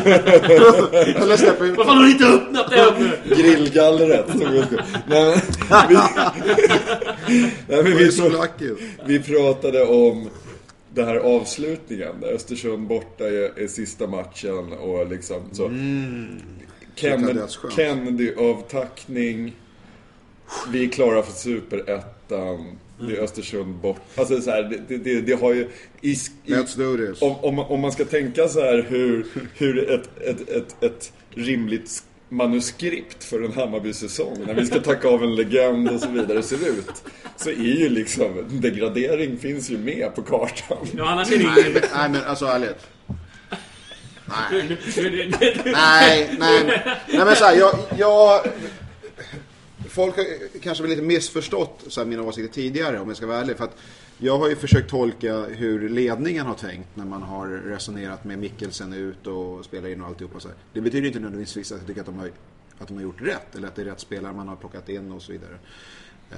Eller 1.21 1.37
släpp 1.37 1.77
Vad 1.77 1.87
fan 1.87 1.97
har 1.97 2.03
du 2.03 2.11
inte 2.11 2.25
öppnat 2.25 2.71
ännu? 2.71 3.11
Grillgallret. 3.35 4.27
Nej, 4.27 4.47
men, 4.47 4.51
vi, 5.89 5.95
nej, 7.67 7.83
men 7.83 7.95
Det 7.95 8.07
vi, 8.59 8.75
vi 9.05 9.19
pratade 9.19 9.85
om 9.85 10.29
den 10.95 11.07
här 11.07 11.15
avslutningen. 11.15 12.21
Där 12.21 12.33
Östersund 12.33 12.87
borta 12.87 13.27
är, 13.27 13.59
är 13.59 13.67
sista 13.67 14.07
matchen 14.07 14.73
och 14.73 15.07
liksom 15.07 15.41
så. 15.51 15.71
Kennedy, 16.95 17.33
dödsskönt. 17.33 17.73
Kennedy-avtackning. 17.73 19.55
Vi 20.71 20.85
är 20.85 20.89
klara 20.89 21.23
för 21.23 21.31
superettan. 21.31 22.77
Det 22.99 23.17
är 23.17 23.21
Östersund 23.21 23.75
bort. 23.75 24.01
Alltså 24.15 24.41
så 24.41 24.51
här, 24.51 24.63
det, 24.63 24.81
det, 24.87 24.97
det, 24.97 25.21
det 25.21 25.33
har 25.33 25.53
ju... 25.53 25.69
I, 26.01 26.11
i, 26.11 26.15
Let's 26.45 26.77
do 26.77 26.97
this. 26.97 27.21
om, 27.21 27.35
om, 27.41 27.59
om 27.59 27.79
man 27.79 27.91
ska 27.91 28.05
tänka 28.05 28.47
så 28.47 28.59
här 28.59 28.85
hur, 28.89 29.25
hur 29.55 29.89
ett, 29.89 30.09
ett, 30.21 30.49
ett, 30.49 30.83
ett 30.83 31.13
rimligt 31.29 32.03
manuskript 32.29 33.23
för 33.23 33.41
en 33.41 33.53
Hammarby-säsong, 33.53 34.43
när 34.47 34.53
vi 34.53 34.65
ska 34.65 34.79
tacka 34.79 35.07
av 35.07 35.23
en 35.23 35.35
legend 35.35 35.89
och 35.89 35.99
så 35.99 36.07
vidare, 36.07 36.43
ser 36.43 36.69
ut. 36.69 37.03
Så 37.37 37.49
är 37.49 37.79
ju 37.79 37.89
liksom, 37.89 38.45
degradering 38.49 39.37
finns 39.37 39.69
ju 39.69 39.77
med 39.77 40.15
på 40.15 40.21
kartan. 40.21 40.87
Ja, 40.97 41.09
annars 41.09 41.31
är 41.31 41.37
det 41.37 41.43
Nej, 41.43 41.73
men, 41.73 41.83
nej 41.95 42.09
men 42.09 42.23
alltså 42.23 42.45
ärligt. 42.45 42.87
Nej. 44.25 44.77
Nej, 45.65 46.35
nej. 46.39 46.83
Nej 47.07 47.25
men 47.25 47.35
såhär, 47.35 47.55
jag, 47.55 47.79
jag... 47.97 48.41
Folk 49.89 50.17
har 50.17 50.25
kanske 50.59 50.87
lite 50.87 51.01
missförstått 51.01 51.83
så 51.87 52.01
här, 52.01 52.07
mina 52.07 52.23
åsikter 52.23 52.53
tidigare 52.53 52.99
om 52.99 53.07
jag 53.07 53.17
ska 53.17 53.27
vara 53.27 53.39
ärlig. 53.39 53.57
För 53.57 53.63
att 53.63 53.77
jag 54.17 54.37
har 54.37 54.49
ju 54.49 54.55
försökt 54.55 54.89
tolka 54.89 55.41
hur 55.41 55.89
ledningen 55.89 56.45
har 56.45 56.55
tänkt 56.55 56.95
när 56.95 57.05
man 57.05 57.21
har 57.21 57.47
resonerat 57.47 58.23
med 58.23 58.39
Mikkelsen 58.39 58.93
ut 58.93 59.27
och 59.27 59.65
spelar 59.65 59.89
in 59.89 60.01
och 60.01 60.07
alltihopa. 60.07 60.39
Så 60.39 60.47
här. 60.47 60.57
Det 60.73 60.81
betyder 60.81 61.07
inte 61.07 61.19
nödvändigtvis 61.19 61.71
att 61.71 61.77
jag 61.77 61.87
tycker 61.87 62.01
att 62.01 62.07
de, 62.07 62.19
har, 62.19 62.31
att 62.79 62.87
de 62.87 62.93
har 62.93 63.03
gjort 63.03 63.21
rätt. 63.21 63.55
Eller 63.55 63.67
att 63.67 63.75
det 63.75 63.81
är 63.81 63.85
rätt 63.85 63.99
spelare 63.99 64.33
man 64.33 64.47
har 64.47 64.55
plockat 64.55 64.89
in 64.89 65.11
och 65.11 65.21
så 65.21 65.31
vidare. 65.31 65.57
Eh, 66.31 66.37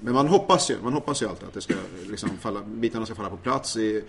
men 0.00 0.14
man 0.14 0.28
hoppas 0.28 0.70
ju, 0.70 0.76
man 0.82 0.92
hoppas 0.92 1.22
ju 1.22 1.28
alltid 1.28 1.48
att 1.48 1.54
det 1.54 1.60
ska, 1.60 1.74
liksom, 2.10 2.30
falla, 2.40 2.62
bitarna 2.62 3.06
ska 3.06 3.14
falla 3.14 3.30
på 3.30 3.36
plats. 3.36 3.76
I, 3.76 4.04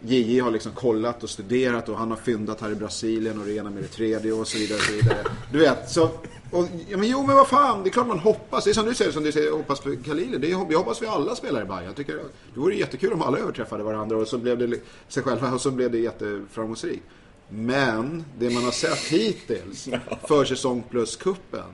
JJ 0.00 0.40
har 0.40 0.50
liksom 0.50 0.72
kollat 0.72 1.22
och 1.22 1.30
studerat 1.30 1.88
och 1.88 1.96
han 1.98 2.10
har 2.10 2.16
fyndat 2.16 2.60
här 2.60 2.70
i 2.70 2.74
Brasilien 2.74 3.40
och 3.40 3.46
det 3.46 3.54
ena 3.54 3.70
med 3.70 3.82
det 3.82 3.88
tredje 3.88 4.32
och 4.32 4.48
så 4.48 4.58
vidare. 4.58 4.78
Och 4.78 4.84
så 4.84 4.92
vidare. 4.92 5.18
Du 5.52 5.58
vet, 5.58 5.90
så, 5.90 6.10
och, 6.50 6.68
ja, 6.88 6.96
men 6.96 7.08
jo, 7.08 7.26
men 7.26 7.36
vad 7.36 7.48
fan, 7.48 7.82
det 7.82 7.88
är 7.88 7.90
klart 7.90 8.06
man 8.06 8.18
hoppas. 8.18 8.64
Det 8.64 8.70
är 8.70 8.74
som 8.74 8.86
du 8.86 8.94
säger, 8.94 9.12
som 9.12 9.22
du 9.22 9.32
säger, 9.32 9.52
hoppas 9.52 9.80
på 9.80 9.96
Khalili. 10.04 10.38
Det 10.38 10.46
är, 10.46 10.50
jag 10.70 10.78
hoppas 10.78 11.02
vi 11.02 11.06
alla 11.06 11.36
spelar 11.36 11.62
i 11.62 11.64
Bayern. 11.64 11.84
Jag 11.84 11.96
tycker 11.96 12.14
det 12.54 12.60
vore 12.60 12.74
jättekul 12.74 13.12
om 13.12 13.22
alla 13.22 13.38
överträffade 13.38 13.84
varandra 13.84 14.16
och 14.16 14.28
så 14.28 14.38
blev 14.38 14.58
det 14.58 14.80
sig 15.08 15.22
själva 15.22 15.52
och 15.52 15.60
så 15.60 15.70
blev 15.70 15.90
det 15.90 15.98
jätteframgångsrikt. 15.98 17.04
Men 17.48 18.24
det 18.38 18.50
man 18.50 18.64
har 18.64 18.70
sett 18.70 18.98
hittills, 18.98 19.88
försäsong 20.28 20.84
plus 20.90 21.16
kuppen 21.16 21.64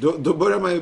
då, 0.00 0.14
då 0.18 0.34
börjar 0.34 0.60
man 0.60 0.72
ju, 0.72 0.80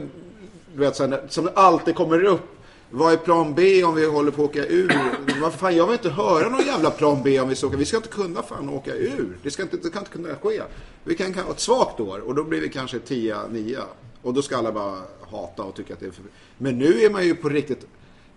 du 0.74 0.80
vet, 0.80 0.96
så 0.96 1.06
här, 1.06 1.22
som 1.28 1.44
det 1.44 1.52
alltid 1.54 1.94
kommer 1.94 2.24
upp. 2.24 2.61
Vad 2.94 3.12
är 3.12 3.16
plan 3.16 3.54
B 3.54 3.84
om 3.84 3.94
vi 3.94 4.06
håller 4.06 4.30
på 4.30 4.44
att 4.44 4.50
åka 4.50 4.66
ur? 4.66 4.92
Vad 5.40 5.52
fan, 5.52 5.76
jag 5.76 5.86
vill 5.86 5.92
inte 5.92 6.10
höra 6.10 6.48
någon 6.48 6.66
jävla 6.66 6.90
plan 6.90 7.20
B 7.24 7.40
om 7.40 7.48
vi 7.48 7.54
ska 7.54 7.66
åka. 7.66 7.76
Vi 7.76 7.84
ska 7.84 7.96
inte 7.96 8.08
kunna 8.08 8.42
fan 8.42 8.68
åka 8.68 8.94
ur. 8.94 9.36
Det, 9.42 9.50
ska 9.50 9.62
inte, 9.62 9.76
det 9.76 9.90
kan 9.90 10.02
inte 10.02 10.10
kunna 10.10 10.34
ske. 10.34 10.62
Vi 11.04 11.14
kan 11.14 11.34
ha 11.34 11.50
ett 11.50 11.60
svagt 11.60 12.00
år 12.00 12.18
och 12.18 12.34
då 12.34 12.44
blir 12.44 12.60
vi 12.60 12.68
kanske 12.68 12.98
10-9. 12.98 13.78
Och 14.22 14.34
då 14.34 14.42
ska 14.42 14.56
alla 14.56 14.72
bara 14.72 14.98
hata 15.30 15.62
och 15.62 15.74
tycka 15.74 15.94
att 15.94 16.00
det 16.00 16.06
är 16.06 16.10
för... 16.10 16.24
Men 16.58 16.78
nu 16.78 17.00
är 17.00 17.10
man 17.10 17.24
ju 17.24 17.34
på 17.34 17.48
riktigt, 17.48 17.86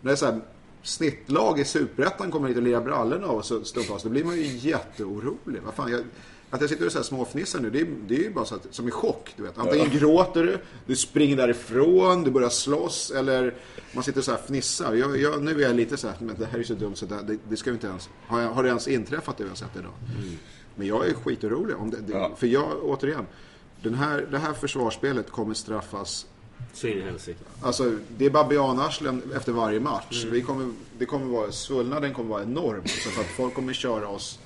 när 0.01 0.11
det 0.11 0.13
är 0.13 0.15
så 0.15 0.25
här, 0.25 0.41
snittlag 0.83 1.59
i 1.59 1.65
Superettan 1.65 2.31
kommer 2.31 2.47
hit 2.47 2.57
och 2.57 2.63
lirar 2.63 2.81
brallorna 2.81 3.27
av 3.27 3.37
oss 3.37 3.51
och 3.51 3.67
stundtals, 3.67 4.03
då 4.03 4.09
blir 4.09 4.23
man 4.23 4.35
ju 4.35 4.57
jätteorolig. 4.57 5.61
Vad 5.65 5.73
fan, 5.73 5.91
jag, 5.91 6.01
att 6.55 6.61
jag 6.61 6.69
sitter 6.69 6.85
och 6.85 6.91
så 6.91 6.97
här 6.97 7.03
småfnissar 7.03 7.59
nu, 7.59 7.69
det 7.69 7.79
är, 7.79 7.87
det 8.07 8.15
är 8.15 8.23
ju 8.23 8.33
bara 8.33 8.45
så 8.45 8.55
att, 8.55 8.67
som 8.71 8.87
i 8.87 8.91
chock. 8.91 9.33
Du 9.37 9.43
vet. 9.43 9.57
Antingen 9.57 9.89
gråter 9.89 10.43
du, 10.43 10.57
du 10.85 10.95
springer 10.95 11.37
därifrån, 11.37 12.23
du 12.23 12.31
börjar 12.31 12.49
slåss 12.49 13.11
eller 13.11 13.53
man 13.91 14.03
sitter 14.03 14.21
så 14.21 14.31
här 14.31 14.39
och 14.39 14.45
fnissar. 14.45 14.93
Jag, 14.93 15.17
jag, 15.17 15.43
nu 15.43 15.51
är 15.51 15.67
jag 15.67 15.75
lite 15.75 15.97
så 15.97 16.07
här, 16.07 16.15
men 16.19 16.35
det 16.39 16.45
här 16.45 16.59
är 16.59 16.63
så 16.63 16.73
dumt 16.73 16.95
så 16.95 17.05
det, 17.05 17.37
det, 17.49 17.57
ska 17.57 17.69
ju 17.69 17.73
inte 17.73 17.87
ens... 17.87 18.09
Har, 18.27 18.41
jag, 18.41 18.49
har 18.49 18.63
det 18.63 18.69
ens 18.69 18.87
inträffat 18.87 19.37
det 19.37 19.43
vi 19.43 19.49
har 19.49 19.55
sett 19.55 19.75
idag? 19.75 19.91
Men 20.75 20.87
jag 20.87 21.07
är 21.07 21.13
skitorolig. 21.13 21.77
Om 21.77 21.89
det, 21.89 21.97
det, 21.97 22.13
Ja. 22.13 22.31
För 22.35 22.47
jag, 22.47 22.83
återigen, 22.83 23.25
den 23.81 23.93
här, 23.93 24.27
det 24.31 24.37
här 24.37 24.53
försvarsspelet 24.53 25.31
kommer 25.31 25.53
straffas 25.53 26.27
Så 26.73 26.87
in 26.87 26.97
i 26.97 27.01
helsike. 27.01 27.39
Alltså, 27.61 27.95
det 28.17 28.25
är 28.25 28.29
babianarslen 28.29 29.21
efter 29.35 29.51
varje 29.51 29.79
match. 29.79 30.25
Vi 30.31 30.41
kommer, 30.41 30.73
det 30.97 31.05
kommer 31.05 31.25
vara, 31.25 31.51
svullnaden 31.51 32.13
kommer 32.13 32.29
vara 32.29 32.43
enorm. 32.43 32.81
Så 32.85 33.21
att 33.21 33.27
folk 33.27 33.53
kommer 33.53 33.73
köra 33.73 34.07
oss 34.07 34.39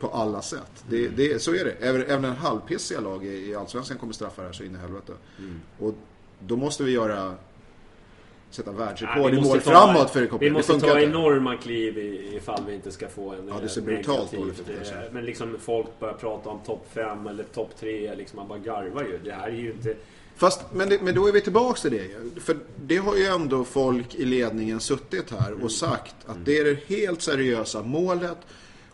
på 0.00 0.08
alla 0.08 0.42
sätt. 0.42 0.84
Det, 0.88 1.08
det, 1.08 1.42
så 1.42 1.54
är 1.54 1.64
det. 1.64 1.72
Även, 1.80 2.02
även 2.02 2.24
en 2.24 2.36
halvpissiga 2.36 3.00
lag 3.00 3.24
i, 3.24 3.50
i 3.50 3.54
Allsvenskan 3.54 3.98
kommer 3.98 4.12
straffa 4.12 4.42
det 4.42 4.48
här 4.48 4.52
så 4.52 4.64
in 4.64 4.74
i 4.74 4.78
helvete. 4.78 5.12
Och 5.78 5.94
då 6.40 6.56
måste 6.56 6.82
vi 6.82 6.92
göra 6.92 7.34
sätta 8.50 8.72
världsrekord 8.72 9.34
i 9.34 9.40
mål 9.40 9.60
ta- 9.60 9.70
framåt 9.70 10.10
för 10.10 10.26
kommer. 10.26 10.40
Vi 10.40 10.50
måste 10.50 10.80
ta 10.80 11.00
enorma 11.00 11.56
kliv 11.56 11.98
ifall 12.34 12.64
vi 12.66 12.74
inte 12.74 12.90
ska 12.90 13.08
få 13.08 13.32
en 13.34 13.48
Ja, 13.48 13.54
det 13.62 13.68
ser 13.68 13.80
eh, 13.80 13.84
brutalt 13.84 14.32
dåligt 14.32 14.60
ut, 14.60 14.92
eh, 14.92 14.98
Men 15.12 15.24
liksom 15.24 15.56
folk 15.60 15.86
börjar 16.00 16.14
prata 16.14 16.50
om 16.50 16.58
topp 16.66 16.86
5 16.92 17.26
eller 17.26 17.44
topp 17.44 17.70
3. 17.80 18.14
Liksom 18.14 18.36
man 18.36 18.48
bara 18.48 18.58
garvar 18.58 19.02
ju. 19.02 19.18
Det 19.24 19.32
här 19.32 19.48
är 19.48 19.56
ju 19.56 19.70
inte... 19.72 19.94
Fast, 20.36 20.60
men, 20.72 20.88
det, 20.88 21.02
men 21.02 21.14
då 21.14 21.28
är 21.28 21.32
vi 21.32 21.40
tillbaks 21.40 21.82
till 21.82 21.90
det. 21.90 22.40
För 22.40 22.56
det 22.76 22.96
har 22.96 23.16
ju 23.16 23.24
ändå 23.26 23.64
folk 23.64 24.14
i 24.14 24.24
ledningen 24.24 24.80
suttit 24.80 25.30
här 25.30 25.64
och 25.64 25.72
sagt 25.72 26.14
att 26.26 26.44
det 26.44 26.58
är 26.58 26.64
det 26.64 26.96
helt 26.96 27.22
seriösa 27.22 27.82
målet. 27.82 28.38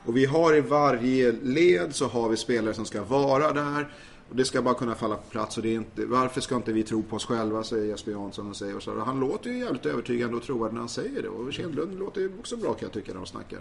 Och 0.06 0.16
vi 0.16 0.24
har 0.24 0.56
i 0.56 0.60
varje 0.60 1.32
led 1.32 1.94
så 1.94 2.06
har 2.06 2.28
vi 2.28 2.36
spelare 2.36 2.74
som 2.74 2.84
ska 2.84 3.04
vara 3.04 3.52
där. 3.52 3.88
Och 4.28 4.36
det 4.36 4.44
ska 4.44 4.62
bara 4.62 4.74
kunna 4.74 4.94
falla 4.94 5.16
på 5.16 5.30
plats. 5.30 5.56
Och 5.56 5.62
det 5.62 5.68
är 5.68 5.74
inte, 5.74 6.06
varför 6.06 6.40
ska 6.40 6.56
inte 6.56 6.72
vi 6.72 6.82
tro 6.82 7.02
på 7.02 7.16
oss 7.16 7.26
själva, 7.26 7.64
säger 7.64 7.84
Jesper 7.84 8.12
Jansson. 8.12 8.50
Och 8.50 8.56
säger 8.56 8.76
och 8.76 8.82
så. 8.82 9.00
Han 9.00 9.20
låter 9.20 9.50
ju 9.50 9.58
jävligt 9.58 9.86
övertygande 9.86 10.36
och 10.36 10.42
trovärdig 10.42 10.72
när 10.72 10.80
han 10.80 10.88
säger 10.88 11.22
det. 11.22 11.28
Och 11.28 11.52
Kindlund 11.52 11.98
låter 11.98 12.20
ju 12.20 12.30
också 12.38 12.56
bra 12.56 12.72
kan 12.72 12.82
jag 12.82 12.92
tycka 12.92 13.12
när 13.12 13.20
de 13.20 13.26
snackar. 13.26 13.60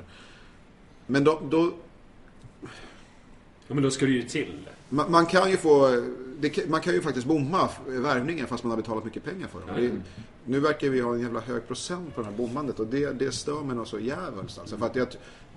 Men 1.07 1.23
då, 1.23 1.41
då, 1.49 1.71
Ja, 3.67 3.73
men 3.73 3.83
då 3.83 3.91
ska 3.91 4.05
det 4.05 4.11
ju 4.11 4.23
till. 4.23 4.69
man, 4.89 5.11
man 5.11 5.25
kan 5.25 5.51
ju 5.51 5.57
få, 5.57 6.03
det, 6.39 6.69
man 6.69 6.81
kan 6.81 6.93
ju 6.93 7.01
faktiskt 7.01 7.27
bomma 7.27 7.69
värvningen 7.87 8.47
fast 8.47 8.63
man 8.63 8.71
har 8.71 8.77
betalat 8.77 9.05
mycket 9.05 9.23
pengar 9.23 9.47
för 9.47 9.59
dem. 9.59 9.69
Det, 9.75 9.91
nu 10.45 10.59
verkar 10.59 10.89
vi 10.89 11.01
ha 11.01 11.13
en 11.13 11.21
jävla 11.21 11.39
hög 11.39 11.67
procent 11.67 12.15
på 12.15 12.21
det 12.21 12.27
här 12.27 12.37
bommandet 12.37 12.79
och 12.79 12.87
det, 12.87 13.11
det 13.11 13.31
stör 13.31 13.63
mig 13.63 13.75
något 13.75 13.87
så 13.87 13.99
jävligt. 13.99 14.59
Alltså. 14.59 14.77
För 14.77 14.85
att 14.85 14.95
jag, 14.95 15.07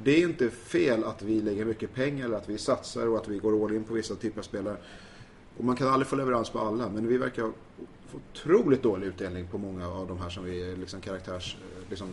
det 0.02 0.10
är 0.10 0.28
inte 0.28 0.50
fel 0.50 1.04
att 1.04 1.22
vi 1.22 1.40
lägger 1.40 1.64
mycket 1.64 1.94
pengar 1.94 2.24
eller 2.24 2.36
att 2.36 2.48
vi 2.48 2.58
satsar 2.58 3.06
och 3.06 3.16
att 3.16 3.28
vi 3.28 3.38
går 3.38 3.64
all 3.64 3.74
in 3.74 3.84
på 3.84 3.94
vissa 3.94 4.14
typer 4.14 4.38
av 4.38 4.42
spelare. 4.42 4.76
Och 5.56 5.64
man 5.64 5.76
kan 5.76 5.88
aldrig 5.88 6.06
få 6.06 6.16
leverans 6.16 6.50
på 6.50 6.58
alla 6.58 6.88
men 6.88 7.06
vi 7.06 7.18
verkar 7.18 7.52
få 8.08 8.18
otroligt 8.32 8.82
dålig 8.82 9.06
utdelning 9.06 9.46
på 9.46 9.58
många 9.58 9.88
av 9.88 10.08
de 10.08 10.18
här 10.18 10.30
som 10.30 10.44
vi 10.44 10.76
liksom 10.76 11.00
karaktärs... 11.00 11.56
Liksom, 11.90 12.08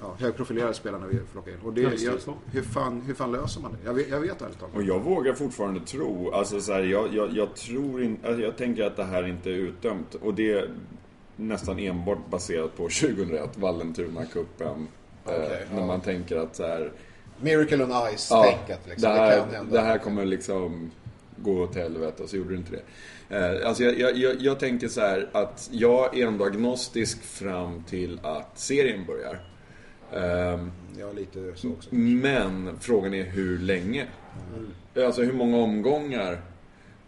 ja, 0.00 0.14
högprofilerade 0.18 0.74
spelarna 0.74 1.06
vi 1.06 1.18
plockar 1.32 1.52
in. 1.52 1.58
Och 1.64 1.72
det, 1.72 1.80
Ja, 1.80 1.88
det 1.90 2.02
jag, 2.02 2.20
så. 2.20 2.34
hur, 2.52 2.62
fan, 2.62 3.00
hur 3.06 3.14
fan 3.14 3.32
löser 3.32 3.60
man 3.60 3.72
det? 3.72 3.78
Jag 3.84 3.94
vet, 3.94 4.08
jag 4.08 4.20
vet 4.20 4.42
ärligt 4.42 4.58
talat. 4.58 4.74
Och 4.76 4.82
jag 4.82 5.00
vågar 5.00 5.32
fortfarande 5.34 5.80
tro, 5.80 6.30
alltså 6.30 6.60
så 6.60 6.72
här, 6.72 6.80
jag, 6.80 7.14
jag, 7.14 7.30
jag 7.32 7.56
tror 7.56 8.02
inte, 8.02 8.28
alltså 8.28 8.42
jag 8.42 8.56
tänker 8.56 8.84
att 8.84 8.96
det 8.96 9.04
här 9.04 9.26
inte 9.28 9.50
är 9.50 9.54
utdömt. 9.54 10.14
Och 10.14 10.34
det 10.34 10.52
är 10.52 10.70
nästan 11.36 11.78
enbart 11.78 12.30
baserat 12.30 12.76
på 12.76 12.82
2001, 13.00 13.56
Vallentuna-cupen. 13.56 14.86
Okej, 15.24 15.36
eh, 15.36 15.74
när 15.74 15.80
ja. 15.80 15.86
man 15.86 16.00
tänker 16.00 16.36
att 16.36 16.56
så 16.56 16.62
här, 16.66 16.92
Miracle 17.40 17.84
on 17.84 17.90
ja, 17.90 18.08
Ice-tänket. 18.16 18.80
liksom. 18.88 19.10
det, 19.10 19.16
Det, 19.16 19.20
här, 19.20 19.46
hända. 19.46 19.72
det 19.72 19.80
här 19.80 19.98
kommer 19.98 20.24
liksom 20.24 20.90
gå 21.36 21.62
åt 21.62 21.74
helvete 21.74 22.22
och 22.22 22.28
så 22.28 22.36
gjorde 22.36 22.50
det 22.50 22.56
inte 22.56 22.72
det. 22.72 22.82
Eh, 23.36 23.68
alltså 23.68 23.82
jag, 23.82 23.98
jag, 23.98 24.16
jag, 24.16 24.36
jag 24.40 24.60
tänker 24.60 24.88
så 24.88 25.00
här 25.00 25.28
att 25.32 25.68
jag 25.72 26.18
är 26.18 26.26
ändå 26.26 26.44
agnostisk 26.44 27.22
fram 27.22 27.82
till 27.82 28.20
att 28.22 28.58
serien 28.58 29.06
börjar. 29.06 29.40
Ehm, 30.12 30.70
Ja, 30.98 31.12
lite 31.12 31.52
så 31.54 31.68
också. 31.68 31.94
men 31.94 32.78
frågan 32.80 33.14
är 33.14 33.24
hur 33.24 33.58
länge? 33.58 34.06
Alltså 34.96 35.22
hur 35.22 35.32
många 35.32 35.56
omgångar? 35.56 36.40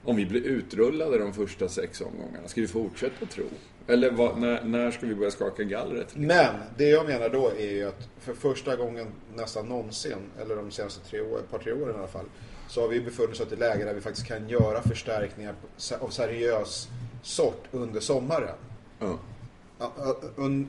Om 0.04 0.16
vi 0.16 0.26
blir 0.26 0.40
utrullade 0.42 1.18
de 1.18 1.32
första 1.32 1.68
sex 1.68 2.00
omgångarna, 2.00 2.48
ska 2.48 2.60
vi 2.60 2.66
fortsätta 2.66 3.26
tro? 3.26 3.44
Eller 3.86 4.10
vad, 4.10 4.38
när, 4.38 4.64
när 4.64 4.90
ska 4.90 5.06
vi 5.06 5.14
börja 5.14 5.30
skaka 5.30 5.62
gallret? 5.62 6.16
Men 6.16 6.54
det 6.76 6.84
jag 6.88 7.06
menar 7.06 7.28
då 7.28 7.48
är 7.58 7.70
ju 7.70 7.88
att 7.88 8.08
för 8.20 8.34
första 8.34 8.76
gången 8.76 9.06
nästan 9.34 9.66
någonsin, 9.68 10.16
eller 10.40 10.56
de 10.56 10.70
senaste 10.70 11.10
tre 11.10 11.20
år, 11.20 11.40
par 11.50 11.58
tre 11.58 11.72
åren 11.72 11.94
i 11.94 11.98
alla 11.98 12.06
fall, 12.08 12.26
så 12.68 12.80
har 12.80 12.88
vi 12.88 13.00
befunnit 13.00 13.30
oss 13.32 13.40
i 13.40 13.54
ett 13.54 13.58
läge 13.58 13.84
där 13.84 13.94
vi 13.94 14.00
faktiskt 14.00 14.26
kan 14.26 14.48
göra 14.48 14.82
förstärkningar 14.82 15.54
av 16.00 16.08
seriös 16.08 16.88
sort 17.22 17.64
under 17.72 18.00
sommaren. 18.00 18.56
Ja. 18.98 19.18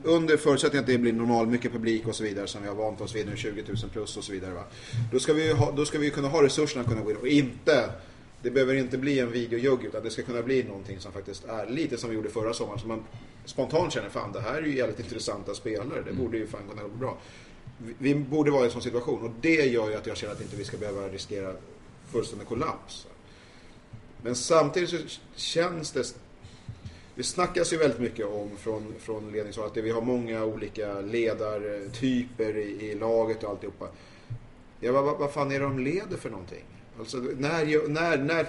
Under 0.04 0.36
förutsättning 0.36 0.80
att 0.80 0.86
det 0.86 0.98
blir 0.98 1.12
normal, 1.12 1.46
mycket 1.46 1.72
publik 1.72 2.06
och 2.06 2.14
så 2.14 2.24
vidare 2.24 2.46
som 2.46 2.62
vi 2.62 2.68
har 2.68 2.74
vant 2.74 3.00
oss 3.00 3.14
vid 3.14 3.26
nu, 3.26 3.36
20 3.36 3.62
000 3.62 3.76
plus 3.92 4.16
och 4.16 4.24
så 4.24 4.32
vidare. 4.32 4.54
Va? 4.54 4.64
Då, 5.12 5.18
ska 5.18 5.32
vi 5.32 5.46
ju 5.46 5.52
ha, 5.52 5.72
då 5.72 5.84
ska 5.84 5.98
vi 5.98 6.10
kunna 6.10 6.28
ha 6.28 6.42
resurserna 6.42 6.82
att 6.82 6.88
kunna 6.88 7.02
gå 7.02 7.10
in 7.10 7.16
och 7.16 7.28
inte 7.28 7.90
det 8.42 8.50
behöver 8.50 8.74
inte 8.74 8.98
bli 8.98 9.18
en 9.18 9.32
videojugg 9.32 9.84
utan 9.84 10.02
det 10.02 10.10
ska 10.10 10.22
kunna 10.22 10.42
bli 10.42 10.62
någonting 10.62 11.00
som 11.00 11.12
faktiskt 11.12 11.44
är 11.44 11.66
lite 11.66 11.96
som 11.96 12.10
vi 12.10 12.16
gjorde 12.16 12.28
förra 12.28 12.54
sommaren. 12.54 12.78
Som 12.78 12.88
man 12.88 13.04
spontant 13.44 13.92
känner 13.92 14.08
fan 14.08 14.32
det 14.32 14.40
här 14.40 14.54
är 14.54 14.62
ju 14.62 14.76
jävligt 14.76 15.00
intressanta 15.00 15.54
spelare. 15.54 16.02
Det 16.02 16.12
borde 16.12 16.38
ju 16.38 16.46
fan 16.46 16.68
kunna 16.68 16.82
gå 16.82 16.88
bra. 16.88 17.18
Vi, 17.78 17.94
vi 17.98 18.14
borde 18.14 18.50
vara 18.50 18.62
i 18.62 18.64
en 18.64 18.70
sån 18.70 18.82
situation 18.82 19.22
och 19.22 19.30
det 19.40 19.66
gör 19.66 19.90
ju 19.90 19.94
att 19.94 20.06
jag 20.06 20.16
känner 20.16 20.34
att 20.34 20.40
inte 20.40 20.56
vi 20.56 20.64
ska 20.64 20.76
behöva 20.76 21.08
riskera 21.08 21.54
fullständig 22.12 22.48
kollaps. 22.48 23.06
Men 24.22 24.36
samtidigt 24.36 24.90
så 24.90 24.96
känns 25.34 25.92
det 25.92 26.14
det 27.14 27.22
snackas 27.22 27.72
ju 27.72 27.76
väldigt 27.76 27.98
mycket 28.00 28.26
om 28.26 28.50
från, 28.58 28.94
från 29.00 29.32
ledningshåll 29.32 29.66
att 29.66 29.74
det, 29.74 29.82
vi 29.82 29.90
har 29.90 30.00
många 30.02 30.44
olika 30.44 31.00
ledartyper 31.00 32.56
i, 32.56 32.90
i 32.90 32.94
laget 32.94 33.44
och 33.44 33.50
alltihopa. 33.50 33.88
Ja, 34.80 34.92
vad, 34.92 35.18
vad, 35.18 35.32
fan 35.32 35.52
är 35.52 35.58
det 35.58 35.64
de 35.64 35.78
leder 35.78 36.16
för 36.16 36.30
någonting? 36.30 36.64
Alltså, 36.98 37.16
när, 37.16 37.88
när, 37.88 38.16
när, 38.16 38.46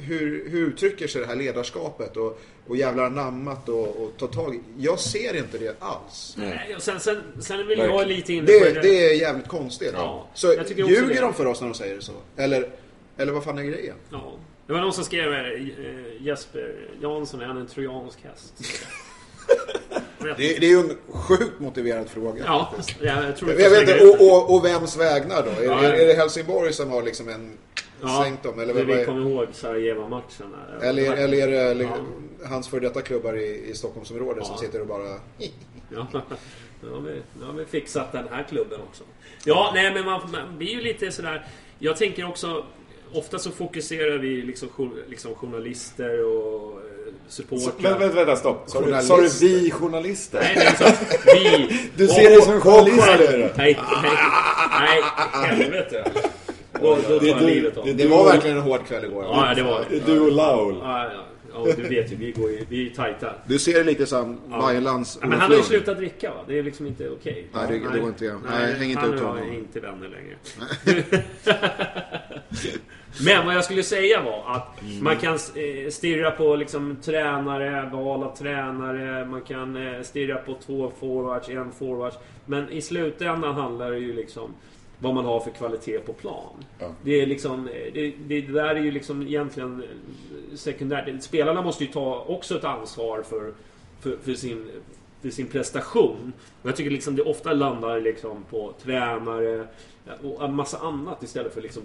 hur, 0.00 0.48
hur 0.48 0.68
uttrycker 0.68 1.06
sig 1.06 1.20
det 1.20 1.26
här 1.26 1.36
ledarskapet 1.36 2.16
och, 2.16 2.40
och 2.66 2.76
jävlar 2.76 3.04
anammat 3.04 3.68
och, 3.68 3.96
och 3.96 4.12
ta 4.18 4.26
tag 4.26 4.54
i? 4.54 4.60
Jag 4.78 4.98
ser 4.98 5.36
inte 5.36 5.58
det 5.58 5.76
alls. 5.78 6.34
Nej, 6.38 6.74
och 6.76 6.82
sen, 6.82 7.00
sen, 7.00 7.22
sen 7.40 7.66
vill 7.66 7.78
jag 7.78 7.88
Verkligen. 7.88 8.08
lite 8.08 8.32
inne 8.32 8.46
Det, 8.46 8.74
på 8.74 8.80
det 8.80 9.10
är 9.10 9.14
jävligt 9.14 9.48
konstigt. 9.48 9.90
Ja, 9.94 10.28
så 10.34 10.54
ljuger 10.76 11.14
det. 11.14 11.20
de 11.20 11.34
för 11.34 11.46
oss 11.46 11.60
när 11.60 11.68
de 11.68 11.74
säger 11.74 11.94
det 11.96 12.02
så? 12.02 12.12
Eller, 12.36 12.70
eller 13.16 13.32
vad 13.32 13.44
fan 13.44 13.58
är 13.58 13.62
grejen? 13.62 13.96
Ja. 14.10 14.32
Det 14.66 14.72
var 14.72 14.80
någon 14.80 14.92
som 14.92 15.04
skrev 15.04 15.32
eh, 15.32 15.62
Jesper 16.20 16.74
Jansson, 17.02 17.40
är 17.40 17.46
han 17.46 17.56
en 17.56 17.66
trojansk 17.66 18.18
häst? 18.24 18.54
Det, 20.18 20.34
det 20.36 20.66
är 20.66 20.70
ju 20.70 20.78
en 20.78 20.96
sjukt 21.12 21.60
motiverad 21.60 22.08
fråga. 22.08 22.42
Ja, 22.46 22.72
ja, 23.00 23.22
jag 23.24 23.36
tror 23.36 23.60
Jag 23.60 23.70
vet 23.70 23.80
inte, 23.88 24.04
och, 24.06 24.20
och, 24.32 24.54
och 24.54 24.64
vems 24.64 24.96
vägnar 24.96 25.42
då? 25.42 25.50
Är, 25.50 25.64
Ja, 25.64 25.82
är, 25.84 25.92
är 25.92 26.06
det 26.06 26.14
Helsingborg 26.14 26.72
som 26.72 26.90
har 26.90 27.02
liksom 27.02 27.28
en 27.28 27.58
Ja, 28.02 28.22
sänkt 28.24 28.42
dem? 28.42 28.60
Eller, 28.60 28.74
det 28.74 28.84
vi 28.84 29.04
kommer 29.04 29.30
ihåg 29.30 29.48
Sarajevo-matchen. 29.52 30.46
där. 30.80 30.86
eller, 30.88 31.08
var- 31.08 31.16
eller 31.16 31.36
är 31.38 31.50
det 31.50 31.58
eller, 31.60 31.84
Ja. 31.84 31.96
hans 32.48 32.68
för 32.68 32.80
detta 32.80 33.00
klubbar 33.02 33.34
i, 33.38 33.70
i 33.70 33.74
Stockholmsområdet 33.74 34.46
som 34.46 34.54
Ja. 34.54 34.60
sitter 34.62 34.80
och 34.80 34.86
bara... 34.86 35.08
Ja, 35.88 36.06
nu 36.82 36.90
har, 36.90 37.00
vi, 37.00 37.22
nu 37.40 37.46
har 37.46 37.52
vi 37.52 37.64
fixat 37.64 38.12
den 38.12 38.28
här 38.30 38.46
klubben 38.48 38.80
också. 38.90 39.04
Ja, 39.44 39.70
nej 39.74 39.94
men 39.94 40.04
man, 40.04 40.20
man 40.32 40.58
blir 40.58 40.68
ju 40.70 40.80
lite 40.80 41.12
sådär... 41.12 41.46
Jag 41.78 41.96
tänker 41.96 42.28
också... 42.28 42.64
Ofta 43.14 43.38
så 43.38 43.50
fokuserar 43.50 44.18
vi 44.18 44.42
liksom, 44.42 44.68
liksom 45.08 45.34
journalister 45.34 46.24
och 46.24 46.72
eh, 46.72 46.78
supportrar. 47.28 47.72
Vänta, 47.82 47.98
vänta, 47.98 48.14
vänta, 48.16 48.36
stopp. 48.36 48.64
Sa 48.66 48.80
du, 48.80 48.90
sa 48.92 48.98
du 49.00 49.02
Journalister. 49.08 49.46
vi 49.46 49.70
journalister? 49.70 50.40
Nej, 50.40 50.66
är 50.66 50.74
så. 50.74 51.04
Vi... 51.26 51.78
Du 51.96 52.08
ser 52.08 52.30
dig 52.30 52.42
som 52.42 52.60
journalist 52.60 53.06
nu? 53.18 53.50
Nej, 53.56 53.78
nej, 54.02 54.12
nej, 54.80 55.02
helvete. 55.46 56.04
Då, 56.80 56.98
då 57.08 57.18
tar 57.18 57.26
jag 57.26 57.42
livet 57.42 57.76
av 57.76 57.86
det- 57.86 57.92
Det 57.92 58.06
var 58.06 58.24
verkligen 58.24 58.56
en 58.56 58.62
hård 58.62 58.86
kväll 58.86 59.04
igår. 59.04 59.24
Ja, 59.24 59.52
det 59.56 59.62
var 59.62 59.84
Du 60.06 60.20
och 60.20 60.32
Laul. 60.32 60.76
Ja, 60.82 61.04
ja. 61.04 61.26
Ja, 61.54 61.64
du 61.76 61.82
vet 61.82 62.12
ju, 62.12 62.16
vi, 62.16 62.32
går 62.32 62.50
ju, 62.50 62.64
vi 62.68 62.90
är 62.90 62.94
tajta. 62.94 63.34
Du 63.46 63.58
ser 63.58 63.72
det 63.74 63.84
lite 63.84 64.06
som 64.06 64.38
Bajenlands 64.50 65.18
Ja, 65.20 65.26
men 65.28 65.40
han 65.40 65.50
har 65.50 65.56
ju 65.58 65.62
slutat 65.64 65.96
dricka 65.96 66.30
va? 66.30 66.36
Det 66.48 66.58
är 66.58 66.62
liksom 66.62 66.86
inte 66.86 67.08
okej. 67.10 67.46
Nej, 67.54 67.62
det- 67.68 67.92
det 67.92 67.98
går 68.00 68.08
inte 68.08 68.24
igen. 68.24 68.38
Nej, 68.50 68.74
häng 68.74 68.88
inte 68.90 69.00
han 69.00 69.14
ut 69.14 69.20
honom. 69.20 69.38
jag 69.38 69.48
är 69.48 69.52
inte 69.58 69.80
vänner 69.80 70.08
längre. 70.08 70.36
Men 73.24 73.46
vad 73.46 73.54
jag 73.54 73.64
skulle 73.64 73.82
säga 73.82 74.22
var 74.22 74.42
att 74.56 74.82
Mm. 74.82 75.04
man 75.04 75.16
kan 75.16 75.34
eh, 75.34 75.90
stirra 75.90 76.30
på 76.30 76.56
liksom 76.56 76.96
tränare, 77.02 77.90
val 77.92 78.22
av 78.22 78.36
tränare, 78.36 79.24
man 79.24 79.40
kan 79.40 79.76
eh, 79.76 80.02
stirra 80.02 80.36
på 80.36 80.54
två 80.66 80.92
forwards, 81.00 81.48
en 81.48 81.72
forwards. 81.72 82.16
Men 82.46 82.70
i 82.70 82.80
slutändan 82.82 83.54
handlar 83.54 83.90
det 83.90 83.98
ju 83.98 84.12
liksom 84.12 84.50
vad 84.98 85.14
man 85.14 85.24
har 85.24 85.40
för 85.40 85.50
kvalitet 85.50 85.98
på 85.98 86.12
plan. 86.12 86.64
Ja. 86.78 86.86
Det 87.04 87.20
är 87.22 87.26
liksom, 87.26 87.68
eh, 87.68 87.92
det, 87.94 88.14
det 88.26 88.40
där 88.40 88.74
är 88.74 88.80
ju 88.82 88.90
liksom 88.90 89.22
egentligen 89.22 89.82
sekundärt. 90.54 91.22
Spelarna 91.22 91.62
måste 91.62 91.84
ju 91.84 91.92
ta 91.92 92.24
också 92.28 92.56
ett 92.58 92.64
ansvar 92.64 93.22
för, 93.22 93.52
för, 94.00 94.16
för 94.24 94.34
sin 94.34 94.68
för 95.22 95.30
sin 95.30 95.46
prestation. 95.46 96.32
Och 96.62 96.68
jag 96.68 96.76
tycker 96.76 96.90
liksom 96.90 97.16
det 97.16 97.22
ofta 97.22 97.52
landar 97.52 98.00
liksom 98.00 98.44
på 98.50 98.72
tränare 98.82 99.66
och 100.22 100.44
en 100.44 100.54
massa 100.54 100.78
annat 100.78 101.22
istället 101.22 101.54
för 101.54 101.60
liksom 101.60 101.82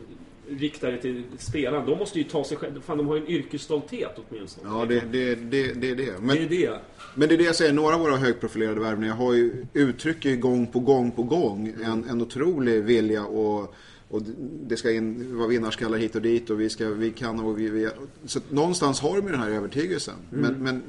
rikta 0.50 0.92
det 0.92 0.98
till 0.98 1.24
spelarna. 1.38 1.86
De 1.86 1.98
måste 1.98 2.18
ju 2.20 2.24
ta 2.24 2.44
sig 2.44 2.58
själva. 2.58 2.82
Fan, 2.82 2.98
de 2.98 3.08
har 3.08 3.16
ju 3.16 3.22
en 3.22 3.28
yrkesstolthet 3.28 4.16
åtminstone. 4.30 4.70
Ja, 4.70 4.86
det, 4.86 5.04
det, 5.12 5.36
det, 5.36 5.74
det 5.74 5.90
är 5.90 5.96
det. 5.96 6.20
Men, 6.20 6.36
det 6.36 6.44
är 6.44 6.50
det. 6.50 6.80
men 7.16 7.30
det 7.30 7.36
är 7.36 7.38
det 7.38 7.44
jag 7.44 7.56
säger, 7.56 7.74
några 7.74 7.96
av 7.96 8.02
våra 8.02 8.16
högprofilerade 8.16 8.80
värvningar 8.80 9.16
har 9.16 9.34
ju, 9.34 9.66
uttrycker 9.74 10.30
ju 10.30 10.38
gång 10.38 10.68
på 10.68 10.80
gång 10.80 11.12
på 11.12 11.24
gång 11.24 11.74
en, 11.84 12.10
en 12.10 12.22
otrolig 12.22 12.84
vilja 12.84 13.26
och 13.26 13.76
och 14.10 14.22
det 14.68 14.78
ska 14.78 14.92
in, 14.92 15.38
vara 15.38 15.48
vinnarskallar 15.48 15.98
hit 15.98 16.16
och 16.16 16.22
dit 16.22 16.50
och 16.50 16.62
vi, 16.62 16.70
ska, 16.70 16.90
vi 16.90 17.12
kan 17.12 17.40
och 17.40 17.60
vi, 17.60 17.70
vi 17.70 17.90
Så 18.26 18.40
någonstans 18.50 19.00
har 19.00 19.16
de 19.16 19.26
ju 19.26 19.32
den 19.32 19.42
här 19.42 19.50
övertygelsen. 19.50 20.16
Men, 20.30 20.64
men 20.64 20.84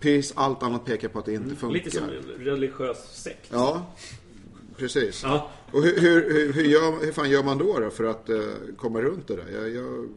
precis 0.00 0.32
allt 0.36 0.62
annat 0.62 0.84
pekar 0.84 1.08
på 1.08 1.18
att 1.18 1.24
det 1.24 1.34
inte 1.34 1.56
funkar. 1.56 1.74
Lite 1.74 1.90
som 1.90 2.04
en 2.04 2.44
religiös 2.44 3.22
sekt. 3.22 3.48
Ja, 3.52 3.86
precis. 4.80 5.22
Ja. 5.22 5.50
Och 5.72 5.82
hur, 5.82 6.00
hur, 6.00 6.52
hur, 6.52 6.64
gör, 6.64 7.04
hur 7.04 7.12
fan 7.12 7.30
gör 7.30 7.42
man 7.42 7.58
då, 7.58 7.78
då 7.80 7.90
för 7.90 8.04
att 8.04 8.28
eh, 8.28 8.40
komma 8.76 9.00
runt 9.00 9.28
det 9.28 9.36
där? 9.36 9.48
Jag, 9.52 9.70
jag, 9.70 10.08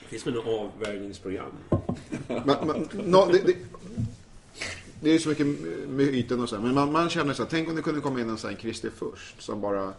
Det 0.00 0.06
finns 0.08 0.26
väl 0.26 0.34
något 0.34 0.46
avvärjningsprogram. 0.46 1.52
man, 2.28 2.66
man, 2.66 2.88
no, 2.92 3.32
det, 3.32 3.38
det, 3.46 3.56
det 5.00 5.08
är 5.08 5.12
ju 5.12 5.18
så 5.18 5.28
mycket 5.28 5.46
myten 5.88 6.42
och 6.42 6.48
så 6.48 6.56
här, 6.56 6.62
men 6.62 6.74
man, 6.74 6.92
man 6.92 7.08
känner 7.10 7.34
så 7.34 7.42
här, 7.42 7.50
tänk 7.50 7.68
om 7.68 7.76
det 7.76 7.82
kunde 7.82 8.00
komma 8.00 8.20
in 8.20 8.30
en 8.30 8.38
sån 8.38 8.50
här 8.50 8.56
Christer 8.56 8.90
först 8.96 9.42
som 9.42 9.60
bara 9.60 9.92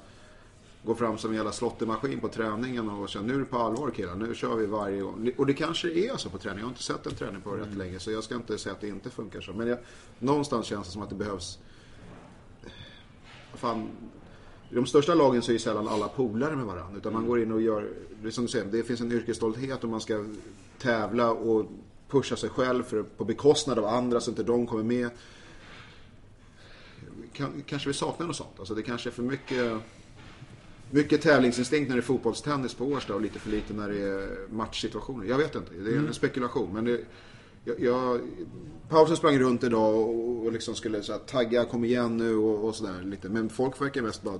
går 0.83 0.95
fram 0.95 1.17
som 1.17 1.29
en 1.29 1.35
jävla 1.35 1.51
slottemaskin 1.51 2.19
på 2.19 2.27
träningen 2.27 2.89
och 2.89 3.09
känner 3.09 3.27
nu 3.27 3.35
är 3.35 3.39
det 3.39 3.45
på 3.45 3.57
allvar 3.57 3.91
killar, 3.91 4.15
nu 4.15 4.35
kör 4.35 4.55
vi 4.55 4.65
varje 4.65 5.01
gång. 5.01 5.31
Och 5.37 5.45
det 5.45 5.53
kanske 5.53 5.91
är 5.91 6.17
så 6.17 6.29
på 6.29 6.37
träning, 6.37 6.59
jag 6.59 6.65
har 6.65 6.69
inte 6.69 6.83
sett 6.83 7.05
en 7.05 7.15
träning 7.15 7.41
på 7.41 7.51
rätt 7.51 7.75
länge 7.77 7.99
så 7.99 8.11
jag 8.11 8.23
ska 8.23 8.35
inte 8.35 8.57
säga 8.57 8.73
att 8.73 8.81
det 8.81 8.87
inte 8.87 9.09
funkar 9.09 9.41
så. 9.41 9.53
Men 9.53 9.67
jag, 9.67 9.77
någonstans 10.19 10.65
känns 10.65 10.87
det 10.87 10.93
som 10.93 11.01
att 11.01 11.09
det 11.09 11.15
behövs 11.15 11.59
fan, 13.53 13.89
i 14.71 14.75
de 14.75 14.85
största 14.85 15.13
lagen 15.13 15.41
så 15.41 15.51
är 15.51 15.53
ju 15.53 15.59
sällan 15.59 15.87
alla 15.87 16.07
polare 16.07 16.55
med 16.55 16.65
varandra. 16.65 16.97
Utan 16.97 17.13
man 17.13 17.27
går 17.27 17.41
in 17.41 17.51
och 17.51 17.61
gör, 17.61 17.89
det 18.23 18.31
som 18.31 18.43
du 18.43 18.49
säger, 18.51 18.65
det 18.65 18.83
finns 18.83 19.01
en 19.01 19.11
yrkesstolthet 19.11 19.83
och 19.83 19.89
man 19.89 20.01
ska 20.01 20.25
tävla 20.77 21.31
och 21.31 21.65
pusha 22.09 22.35
sig 22.35 22.49
själv 22.49 22.83
för, 22.83 23.03
på 23.03 23.25
bekostnad 23.25 23.79
av 23.79 23.85
andra 23.85 24.19
så 24.19 24.31
inte 24.31 24.43
de 24.43 24.67
kommer 24.67 24.83
med. 24.83 25.09
Kan, 27.33 27.63
kanske 27.65 27.89
vi 27.89 27.93
saknar 27.93 28.27
något 28.27 28.35
sånt. 28.35 28.59
Alltså 28.59 28.75
det 28.75 28.81
kanske 28.81 29.09
är 29.09 29.11
för 29.11 29.23
mycket, 29.23 29.73
mycket 30.91 31.21
tävlingsinstinkt 31.21 31.89
när 31.89 31.95
det 31.95 31.99
är 31.99 32.03
fotbollstennis 32.03 32.73
på 32.73 32.85
Årsta 32.85 33.15
och 33.15 33.21
lite 33.21 33.39
för 33.39 33.49
lite 33.49 33.73
när 33.73 33.89
det 33.89 34.01
är 34.01 34.47
matchsituationer. 34.49 35.25
Jag 35.25 35.37
vet 35.37 35.55
inte, 35.55 35.73
det 35.73 35.91
är 35.93 35.97
en 35.97 36.13
spekulation. 36.13 36.73
Men 36.73 36.85
det, 36.85 37.05
jag, 37.67 37.79
jag, 37.79 38.21
Pausen 38.89 39.17
sprang 39.17 39.39
runt 39.39 39.63
idag 39.63 39.95
och, 39.95 40.45
och 40.45 40.51
liksom 40.51 40.75
skulle 40.75 41.03
så 41.03 41.11
här, 41.11 41.19
tagga, 41.19 41.65
kom 41.65 41.85
igen 41.85 42.17
nu 42.17 42.35
och, 42.35 42.65
och 42.67 42.75
sådär 42.75 43.01
lite. 43.03 43.29
Men 43.29 43.49
folk 43.49 43.81
verkar 43.81 44.01
mest 44.01 44.23
bara 44.23 44.39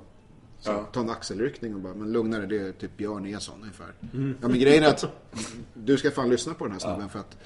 så, 0.60 0.72
Ja. 0.72 0.88
ta 0.94 1.00
en 1.00 1.10
axelryckning 1.10 1.76
och 1.76 1.82
bara, 1.82 1.94
men 1.94 2.12
lugna 2.12 2.40
dig, 2.40 2.48
det 2.48 2.68
är 2.68 2.72
typ 2.72 2.98
Björn 2.98 3.26
Eson 3.26 3.56
ungefär. 3.62 3.94
Ja 4.42 4.48
men 4.48 4.60
grejen 4.60 4.84
är 4.84 4.88
att 4.88 5.06
du 5.74 5.98
ska 5.98 6.12
fan 6.12 6.30
lyssna 6.30 6.54
på 6.54 6.64
den 6.66 6.72
här 6.74 6.80
snubben 6.80 7.10
för 7.10 7.20
att 7.20 7.38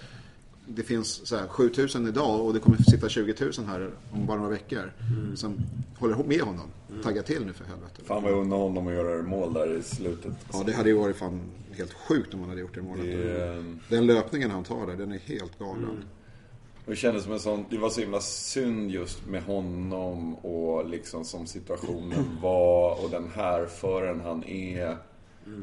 det 0.67 0.83
finns 0.83 1.27
så 1.27 1.35
här 1.37 1.47
7000 1.47 2.07
idag 2.07 2.45
och 2.45 2.53
det 2.53 2.59
kommer 2.59 2.77
sitta 2.77 3.09
20 3.09 3.35
000 3.39 3.51
här 3.67 3.89
om 4.11 4.25
bara 4.25 4.37
några 4.37 4.51
veckor. 4.51 4.93
Som 5.35 5.57
håller 5.99 6.15
med 6.23 6.41
honom. 6.41 6.65
Tagga 7.03 7.23
till 7.23 7.45
nu 7.45 7.53
för 7.53 7.65
helvete. 7.65 8.01
Fan 8.05 8.23
vad 8.23 8.31
jag 8.31 8.39
undrar 8.39 8.57
honom 8.57 8.87
att 8.87 8.93
göra 8.93 9.21
mål 9.21 9.53
där 9.53 9.77
i 9.77 9.83
slutet. 9.83 10.33
Ja 10.53 10.63
det 10.65 10.71
hade 10.73 10.89
ju 10.89 10.95
varit 10.95 11.15
fan 11.15 11.41
helt 11.77 11.93
sjukt 11.93 12.33
om 12.33 12.39
han 12.39 12.49
hade 12.49 12.61
gjort 12.61 12.75
det 12.75 12.81
målet. 12.81 13.05
Det, 13.05 13.45
eh, 13.45 13.63
Den 13.89 14.05
löpningen 14.05 14.51
han 14.51 14.63
tar 14.63 14.87
där, 14.87 14.95
den 14.95 15.11
är 15.11 15.19
helt 15.19 15.59
galen. 15.59 16.03
Det 16.85 16.95
kändes 16.95 17.23
som 17.23 17.33
en 17.33 17.39
sån, 17.39 17.65
det 17.69 17.77
var 17.77 17.89
så 17.89 18.01
himla 18.01 18.19
synd 18.19 18.91
just 18.91 19.25
med 19.27 19.43
honom 19.43 20.35
och 20.35 20.89
liksom 20.89 21.25
som 21.25 21.47
situationen 21.47 22.37
var 22.41 23.03
och 23.03 23.09
den 23.09 23.29
här 23.35 23.65
föraren 23.65 24.21
han 24.21 24.43
är 24.43 24.97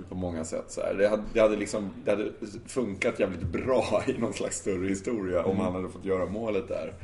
på 0.09 0.15
många 0.15 0.45
sätt. 0.45 0.65
Så 0.69 0.81
här. 0.81 0.95
Det, 0.95 1.09
hade, 1.09 1.23
det, 1.33 1.41
hade 1.41 1.57
liksom, 1.57 1.91
det 2.05 2.11
hade 2.11 2.33
funkat 2.67 3.21
jävligt 3.21 3.43
bra 3.43 4.03
i 4.07 4.19
någon 4.19 4.33
slags 4.33 4.57
större 4.57 4.89
historia 4.89 5.45
om 5.45 5.59
han 5.61 5.75
hade 5.75 5.89
fått 5.89 6.05
göra 6.05 6.27
målet 6.27 6.69
där. 6.69 6.95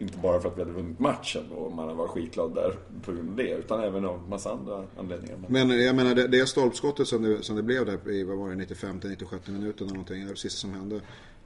Inte 0.00 0.18
bara 0.18 0.40
för 0.40 0.48
att 0.48 0.56
vi 0.56 0.60
hade 0.60 0.72
vunnit 0.72 0.98
matchen 0.98 1.42
och 1.52 1.72
man 1.72 1.96
varit 1.96 2.10
skitglad 2.10 2.54
där 2.54 2.74
på 3.04 3.12
grund 3.12 3.30
av 3.30 3.36
det, 3.36 3.50
utan 3.54 3.80
även 3.82 4.04
av 4.04 4.28
massa 4.28 4.50
andra 4.52 4.84
anledningar. 4.98 5.38
Men, 5.48 5.70
jag 5.84 5.96
menar 5.96 6.14
det, 6.14 6.26
det 6.28 6.46
stolpskottet 6.46 7.08
som 7.08 7.22
det, 7.22 7.42
som 7.42 7.56
det 7.56 7.62
blev 7.62 7.86
där 7.86 8.10
i, 8.10 8.24
vad 8.24 8.36
var 8.38 8.48
det, 8.48 8.54
95 8.56 9.00
96 9.04 9.48
minuten 9.48 9.86
eller 9.86 9.94
någonting, 9.94 10.20
det 10.20 10.24
var 10.26 10.32
det 10.32 10.38
sista 10.40 10.58
som 10.58 10.72
hände. 10.74 11.00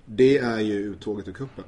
Det 0.07 0.39
är 0.39 0.61
ju 0.61 0.75
uttåget 0.75 1.29
ur 1.29 1.33
kuppen. 1.33 1.65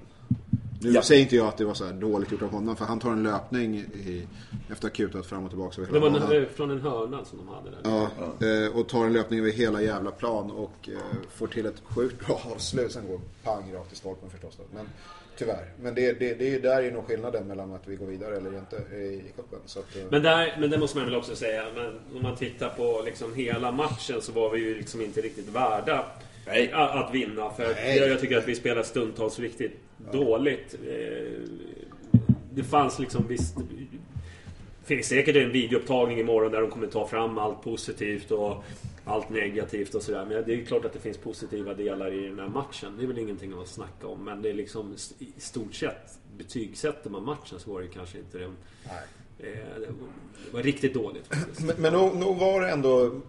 Nu 0.80 0.90
Ja. 0.90 1.02
säger 1.02 1.22
inte 1.22 1.36
jag 1.36 1.46
att 1.46 1.56
det 1.56 1.64
var 1.64 1.74
så 1.74 1.84
här 1.84 1.92
dåligt 1.92 2.32
gjort 2.32 2.42
av 2.42 2.50
honom, 2.50 2.76
för 2.76 2.84
han 2.84 3.00
tar 3.00 3.10
en 3.10 3.22
löpning 3.22 3.74
i, 3.76 4.26
efter 4.62 4.74
att 4.74 4.82
ha 4.82 4.90
kutat 4.90 5.26
fram 5.26 5.44
och 5.44 5.50
tillbaka 5.50 5.80
över 5.82 5.92
Det 5.92 5.98
hela 5.98 6.10
var 6.12 6.20
banan. 6.20 6.36
en, 6.42 6.46
från 6.48 6.70
en 6.70 6.80
hörna 6.80 7.24
som 7.24 7.38
de 7.38 7.48
hade 7.48 7.70
där. 7.70 7.78
Ja, 7.84 8.66
eh, 8.66 8.76
och 8.80 8.88
tar 8.88 9.04
en 9.06 9.12
löpning 9.12 9.40
över 9.40 9.50
hela 9.50 9.82
jävla 9.82 10.10
plan 10.10 10.50
och 10.50 10.88
eh, 10.88 10.98
får 11.30 11.46
till 11.46 11.66
ett 11.66 11.82
sjukt 11.84 12.26
bra 12.26 12.40
avslut. 12.54 12.92
Sen 12.92 13.06
går 13.08 13.20
pang 13.44 13.72
rakt 13.74 13.92
i 13.92 13.96
stolpen 13.96 14.30
förstås. 14.30 14.54
Då. 14.56 14.62
Men 14.74 14.86
tyvärr. 15.36 15.64
Men 15.82 15.94
det, 15.94 16.12
det, 16.12 16.34
det 16.34 16.46
är 16.46 16.50
ju 16.50 16.60
där 16.60 16.82
är 16.82 16.90
nog 16.90 17.04
skillnaden 17.06 17.46
mellan 17.46 17.72
att 17.72 17.88
vi 17.88 17.96
går 17.96 18.06
vidare 18.06 18.36
eller 18.36 18.58
inte 18.58 18.76
i, 18.96 19.22
cupen. 19.36 19.58
Så 19.66 19.78
att, 19.78 19.96
eh, 19.96 20.02
Men, 20.10 20.22
där, 20.22 20.56
men 20.60 20.70
det 20.70 20.78
måste 20.78 20.98
man 20.98 21.06
väl 21.06 21.16
också 21.16 21.36
säga. 21.36 21.64
Men 21.74 22.00
om 22.16 22.22
man 22.22 22.36
tittar 22.36 22.68
på 22.68 23.02
liksom 23.04 23.34
hela 23.34 23.72
matchen 23.72 24.22
så 24.22 24.32
var 24.32 24.50
vi 24.50 24.58
ju 24.60 24.74
liksom 24.74 25.00
inte 25.00 25.20
riktigt 25.20 25.48
värda 25.48 26.06
Nej. 26.46 26.70
att 26.72 27.14
vinna. 27.14 27.50
För 27.50 27.74
Nej. 27.74 27.98
jag, 27.98 28.08
jag 28.08 28.20
tycker 28.20 28.38
att 28.38 28.48
vi 28.48 28.54
spelar 28.54 28.82
stundtals 28.82 29.38
riktigt 29.38 29.72
dåligt. 30.12 30.74
Eh, 30.88 31.40
Det 32.54 32.64
fanns 32.64 32.98
liksom 32.98 33.26
visst... 33.28 33.56
Det 34.80 34.94
finns 34.94 35.06
säkert 35.06 35.36
en 35.36 35.52
videoupptagning 35.52 36.18
imorgon 36.20 36.52
där 36.52 36.60
de 36.60 36.70
kommer 36.70 36.86
ta 36.86 37.06
fram 37.06 37.38
allt 37.38 37.62
positivt 37.62 38.30
och 38.30 38.64
allt 39.04 39.30
negativt 39.30 39.94
och 39.94 40.02
sådär. 40.02 40.26
Men 40.26 40.44
det 40.44 40.52
är 40.52 40.56
ju 40.56 40.64
klart 40.64 40.84
att 40.84 40.92
det 40.92 40.98
finns 40.98 41.18
positiva 41.18 41.74
delar 41.74 42.12
i 42.12 42.28
den 42.28 42.38
här 42.38 42.48
matchen. 42.48 42.96
Det 42.96 43.02
är 43.02 43.06
väl 43.06 43.18
ingenting 43.18 43.52
att 43.62 43.68
snacka 43.68 44.06
om. 44.06 44.24
Men 44.24 44.42
det 44.42 44.50
är 44.50 44.54
liksom 44.54 44.96
i 45.18 45.40
stort 45.40 45.74
sett 45.74 46.18
betygsätter 46.36 47.10
man 47.10 47.24
matchen 47.24 47.58
så 47.58 47.72
var 47.72 47.80
det 47.80 47.88
kanske 47.88 48.18
inte 48.18 48.38
den... 48.38 48.56
Eh, 49.38 49.46
Det 50.46 50.52
var 50.52 50.62
riktigt 50.62 50.94
dåligt 50.94 51.26
faktiskt. 51.26 51.66
Men, 51.66 51.76
men 51.78 51.92
nog, 51.92 52.16
nog 52.16 52.36
var 52.36 52.60
det 52.60 52.70
ändå 52.70 53.20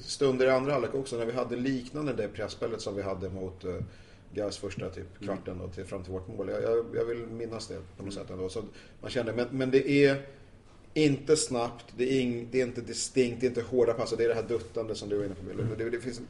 stunder 0.00 0.46
i 0.46 0.50
andra 0.50 0.72
halvlek 0.72 0.94
också 0.94 1.16
när 1.16 1.26
vi 1.26 1.32
hade 1.32 1.56
liknande 1.56 2.12
det 2.12 2.28
pressspelet 2.28 2.80
som 2.80 2.96
vi 2.96 3.02
hade 3.02 3.28
mot 3.28 3.64
uh, 3.64 3.80
Gais 4.34 4.58
första 4.58 4.90
typ 4.90 5.24
kvarten 5.24 5.58
då, 5.58 5.68
till, 5.68 5.84
fram 5.84 6.02
till 6.02 6.12
vårt 6.12 6.28
mål. 6.28 6.48
Jag, 6.48 6.62
jag, 6.62 6.86
jag 6.94 7.04
vill 7.04 7.26
minnas 7.26 7.66
det 7.66 7.78
på 7.96 8.04
något 8.04 8.14
sätt 8.14 8.30
ändå. 8.30 8.48
Så 8.48 8.62
man 9.00 9.10
kände, 9.10 9.32
men, 9.32 9.46
men 9.50 9.70
det 9.70 9.90
är 9.90 10.22
inte 10.94 11.36
snabbt, 11.36 11.84
det 11.96 12.04
är, 12.04 12.20
ing, 12.20 12.48
det 12.50 12.60
är 12.60 12.66
inte 12.66 12.80
distinkt, 12.80 13.40
det 13.40 13.46
är 13.46 13.48
inte 13.48 13.62
hårda 13.62 13.92
pass. 13.92 14.14
Det 14.18 14.24
är 14.24 14.28
det 14.28 14.34
här 14.34 14.42
duttande 14.42 14.94
som 14.94 15.08
du 15.08 15.16
var 15.16 15.24
inne 15.24 15.34
på 15.34 15.42
Bill. 15.42 15.66
Det, 15.78 15.90
det 15.90 16.00
finns, 16.00 16.20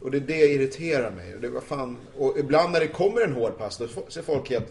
och 0.00 0.10
det 0.10 0.16
är 0.16 0.20
det 0.20 0.46
irriterar 0.46 1.10
mig. 1.10 1.36
Det 1.40 1.48
var 1.48 1.60
fan, 1.60 1.96
och 2.18 2.38
ibland 2.38 2.72
när 2.72 2.80
det 2.80 2.88
kommer 2.88 3.20
en 3.20 3.32
hård 3.32 3.58
pass 3.58 3.78
då 3.78 3.88
ser 4.08 4.22
folk 4.22 4.50
helt 4.50 4.68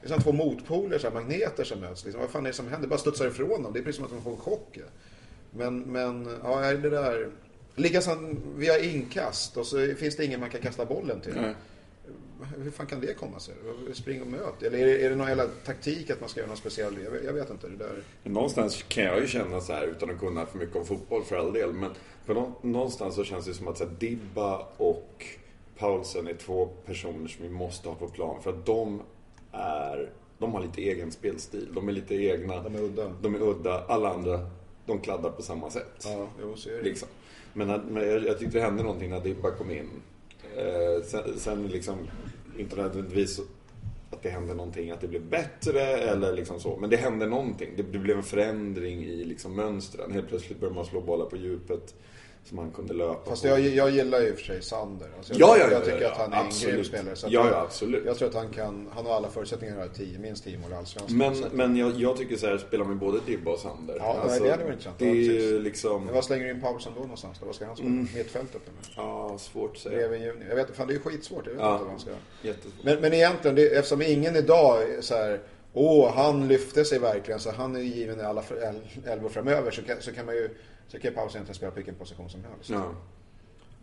det 0.00 0.06
är 0.06 0.14
som 0.14 0.22
två 0.22 0.32
motpoler, 0.32 0.98
så 0.98 1.06
här, 1.06 1.14
magneter 1.14 1.64
som 1.64 1.80
möts. 1.80 2.04
Liksom. 2.04 2.20
Vad 2.20 2.30
fan 2.30 2.46
är 2.46 2.50
det 2.50 2.56
som 2.56 2.66
händer? 2.66 2.82
Det 2.82 2.88
bara 2.88 2.98
studsar 2.98 3.26
ifrån 3.26 3.62
dem. 3.62 3.72
Det 3.72 3.78
är 3.78 3.82
precis 3.82 3.96
som 3.96 4.04
att 4.04 4.10
de 4.10 4.22
får 4.22 4.30
en 4.30 4.36
chock. 4.36 4.78
Men, 5.50 5.78
men 5.78 6.38
ja, 6.42 6.60
är 6.60 6.76
det 6.76 6.90
där... 6.90 7.30
Likaså 7.74 8.34
via 8.56 8.78
inkast 8.78 9.56
och 9.56 9.66
så 9.66 9.94
finns 9.94 10.16
det 10.16 10.24
ingen 10.24 10.40
man 10.40 10.50
kan 10.50 10.60
kasta 10.60 10.84
bollen 10.84 11.20
till. 11.20 11.34
Nej. 11.34 11.54
Hur 12.62 12.70
fan 12.70 12.86
kan 12.86 13.00
det 13.00 13.14
komma 13.14 13.38
sig? 13.40 13.54
Spring 13.92 14.20
och 14.22 14.26
möt. 14.26 14.62
Eller 14.62 14.78
är 14.78 14.86
det, 14.86 15.04
är 15.04 15.10
det 15.10 15.16
någon 15.16 15.28
jävla 15.28 15.46
taktik 15.64 16.10
att 16.10 16.20
man 16.20 16.28
ska 16.28 16.40
göra 16.40 16.50
något 16.50 16.58
speciellt? 16.58 16.98
Jag, 17.04 17.10
vet- 17.10 17.24
jag 17.24 17.32
vet 17.32 17.50
inte. 17.50 17.68
Det 17.68 17.76
där... 17.76 18.02
Någonstans 18.24 18.84
kan 18.88 19.04
jag 19.04 19.20
ju 19.20 19.26
känna 19.26 19.60
så 19.60 19.72
här, 19.72 19.86
utan 19.86 20.10
att 20.10 20.18
kunna 20.20 20.46
för 20.46 20.58
mycket 20.58 20.76
om 20.76 20.84
fotboll 20.86 21.24
för 21.24 21.36
all 21.36 21.52
del, 21.52 21.72
men 21.72 21.90
nå- 22.26 22.52
någonstans 22.62 23.14
så 23.14 23.24
känns 23.24 23.46
det 23.46 23.54
som 23.54 23.68
att 23.68 23.78
så 23.78 23.84
här, 23.84 23.92
Dibba 23.98 24.66
och 24.76 25.26
Paulsen 25.78 26.26
är 26.26 26.34
två 26.34 26.66
personer 26.66 27.28
som 27.28 27.42
vi 27.42 27.48
måste 27.48 27.88
ha 27.88 27.94
på 27.96 28.08
plan. 28.08 28.42
För 28.42 28.50
att 28.50 28.66
de 28.66 29.02
är, 29.52 30.10
de 30.38 30.52
har 30.54 30.60
lite 30.62 30.82
egen 30.82 31.12
spelstil. 31.12 31.68
De 31.74 31.88
är 31.88 31.92
lite 31.92 32.14
egna. 32.14 32.62
De 32.62 32.74
är 32.74 32.80
udda. 32.80 33.12
De 33.22 33.34
är 33.34 33.42
udda. 33.42 33.84
Alla 33.88 34.14
andra, 34.14 34.50
de 34.86 34.98
kladdar 35.00 35.30
på 35.30 35.42
samma 35.42 35.70
sätt. 35.70 36.04
Ja, 36.04 36.28
jo, 36.42 36.56
så 36.56 36.68
är 36.70 36.76
det. 36.76 36.82
Liksom. 36.82 37.08
Men, 37.52 37.68
men 37.80 38.08
jag, 38.08 38.24
jag 38.24 38.38
tyckte 38.38 38.58
det 38.58 38.64
hände 38.64 38.82
någonting 38.82 39.10
när 39.10 39.20
Dibba 39.20 39.50
kom 39.50 39.70
in. 39.70 39.90
Eh, 40.56 41.02
sen, 41.04 41.22
sen 41.38 41.66
liksom, 41.66 41.98
inte 42.58 42.76
nödvändigtvis 42.76 43.40
att 44.10 44.22
det 44.22 44.28
hände 44.28 44.54
någonting, 44.54 44.90
att 44.90 45.00
det 45.00 45.08
blev 45.08 45.22
bättre 45.22 45.80
eller 45.82 46.32
liksom 46.32 46.60
så. 46.60 46.76
Men 46.76 46.90
det 46.90 46.96
hände 46.96 47.26
någonting. 47.26 47.70
Det, 47.76 47.82
det 47.82 47.98
blev 47.98 48.16
en 48.16 48.22
förändring 48.22 49.04
i 49.04 49.24
liksom 49.24 49.56
mönstren. 49.56 50.12
Helt 50.12 50.28
plötsligt 50.28 50.60
började 50.60 50.76
man 50.76 50.84
slå 50.84 51.00
bollar 51.00 51.26
på 51.26 51.36
djupet 51.36 51.94
som 52.48 52.58
han 52.58 52.70
kunde 52.70 52.94
löpa 52.94 53.30
Fast 53.30 53.42
på. 53.42 53.48
jag, 53.48 53.60
jag 53.60 53.90
gillar 53.90 54.20
ju 54.20 54.28
i 54.28 54.32
och 54.32 54.36
för 54.36 54.44
sig 54.44 54.62
Sander. 54.62 55.08
Alltså 55.16 55.32
jag, 55.34 55.40
Ja, 55.48 55.56
ja, 55.58 55.64
ja, 55.66 55.72
jag 55.72 55.84
tycker 55.84 56.00
ja, 56.00 56.10
att 56.10 56.16
han 56.16 56.32
är 56.32 56.40
en 56.40 56.46
absolut. 56.46 56.74
grym 56.74 56.84
spelare. 56.84 57.16
Så 57.16 57.26
Ja, 57.30 57.44
jag, 57.44 57.52
ja, 57.52 57.60
absolut. 57.60 58.02
Jag 58.06 58.16
tror 58.18 58.28
att 58.28 58.34
han 58.34 58.48
kan, 58.50 58.88
han 58.94 59.06
har 59.06 59.14
alla 59.14 59.28
förutsättningar 59.28 59.74
att 59.74 59.80
göra 59.80 59.88
tio, 59.94 60.18
minst 60.18 60.44
tio 60.44 60.58
mål 60.58 60.70
i 60.72 60.74
Allsvenskan. 60.74 61.18
Men, 61.18 61.34
men 61.52 61.76
jag, 61.76 61.92
jag 61.96 62.16
tycker 62.16 62.36
så 62.36 62.46
här, 62.46 62.58
spelar 62.58 62.84
med 62.84 62.96
både 62.96 63.18
Dibba 63.26 63.50
och 63.50 63.58
Sander. 63.58 63.96
Ja, 63.98 64.24
nej, 64.28 64.40
det 64.40 64.50
hade 64.50 64.62
varit 64.64 64.72
intressant. 64.72 64.98
Det 64.98 65.08
är 65.08 65.14
ju 65.14 65.58
liksom... 65.62 66.04
Men 66.04 66.14
vad 66.14 66.24
slänger 66.24 66.44
du 66.44 66.50
in 66.50 66.60
Paulsen 66.60 66.92
då 66.96 67.00
någonstans 67.02 67.38
då? 67.40 67.46
Vad 67.46 67.54
ska 67.54 67.66
han 67.66 67.76
spela? 67.76 67.90
Mm. 67.90 68.08
Mittfält 68.14 68.54
uppe 68.54 68.70
med? 68.70 68.84
Ja, 68.96 69.38
svårt 69.38 69.72
att 69.76 69.78
säga. 69.82 69.96
Bredvid 69.96 70.20
Juni. 70.22 70.44
Jag 70.48 70.56
vet 70.56 70.76
fan 70.76 70.86
det 70.86 70.92
är 70.92 70.94
ju 70.94 71.00
skitsvårt. 71.00 71.46
Jag 71.46 71.52
vet 71.52 71.62
Ja. 71.62 71.72
inte 71.72 71.82
vad 71.84 71.90
han 71.90 72.00
ska 72.00 72.10
göra. 72.10 72.20
Jättesvårt. 72.42 72.84
Men, 72.84 73.00
men 73.00 73.12
egentligen, 73.14 73.54
det, 73.56 73.66
eftersom 73.76 74.02
ingen 74.02 74.36
idag 74.36 74.82
så 75.00 75.14
här, 75.14 75.40
åh, 75.72 76.12
han 76.14 76.48
lyfte 76.48 76.84
sig 76.84 76.98
verkligen 76.98 77.40
så 77.40 77.50
han 77.50 77.76
är 77.76 77.80
given 77.80 78.20
i 78.20 78.22
alla 78.22 78.42
elvor 79.06 79.28
framöver 79.28 79.70
så 79.70 79.82
kan, 79.82 79.96
så 80.00 80.12
kan 80.12 80.26
man 80.26 80.34
ju, 80.34 80.50
så 80.88 80.98
kan 80.98 81.14
Paulsen 81.14 81.38
egentligen 81.38 81.54
spela 81.56 81.70
på 81.70 81.76
vilken 81.76 81.94
position 81.94 82.30
som 82.30 82.44
helst. 82.44 82.70
Ja. 82.70 82.94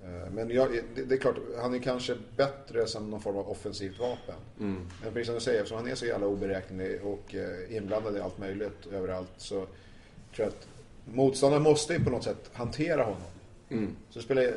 Eh, 0.03 0.31
Men 0.31 0.49
jag, 0.49 0.71
det, 0.95 1.03
det 1.03 1.15
är 1.15 1.19
klart, 1.19 1.35
han 1.61 1.73
är 1.73 1.79
kanske 1.79 2.15
bättre 2.37 2.87
som 2.87 3.09
någon 3.09 3.21
form 3.21 3.37
av 3.37 3.49
offensivt 3.49 3.99
vapen. 3.99 4.35
Mm. 4.59 4.87
Men 5.03 5.13
precis 5.13 5.25
som 5.25 5.35
du 5.35 5.41
säger, 5.41 5.59
eftersom 5.59 5.77
han 5.77 5.87
är 5.91 5.95
så 5.95 6.05
jävla 6.05 6.27
oberäknelig 6.27 7.01
och 7.03 7.35
eh, 7.35 7.75
inblandad 7.77 8.17
i 8.17 8.19
allt 8.19 8.37
möjligt 8.37 8.85
överallt 8.91 9.31
så 9.37 9.55
tror 9.55 9.67
jag 10.35 10.47
att 10.47 10.67
motståndaren 11.05 11.63
måste 11.63 11.93
ju 11.93 12.03
på 12.03 12.09
något 12.09 12.23
sätt 12.23 12.49
hantera 12.53 13.03
honom. 13.03 13.21
Mm. 13.69 13.95
Så 14.09 14.21
spelar, 14.21 14.53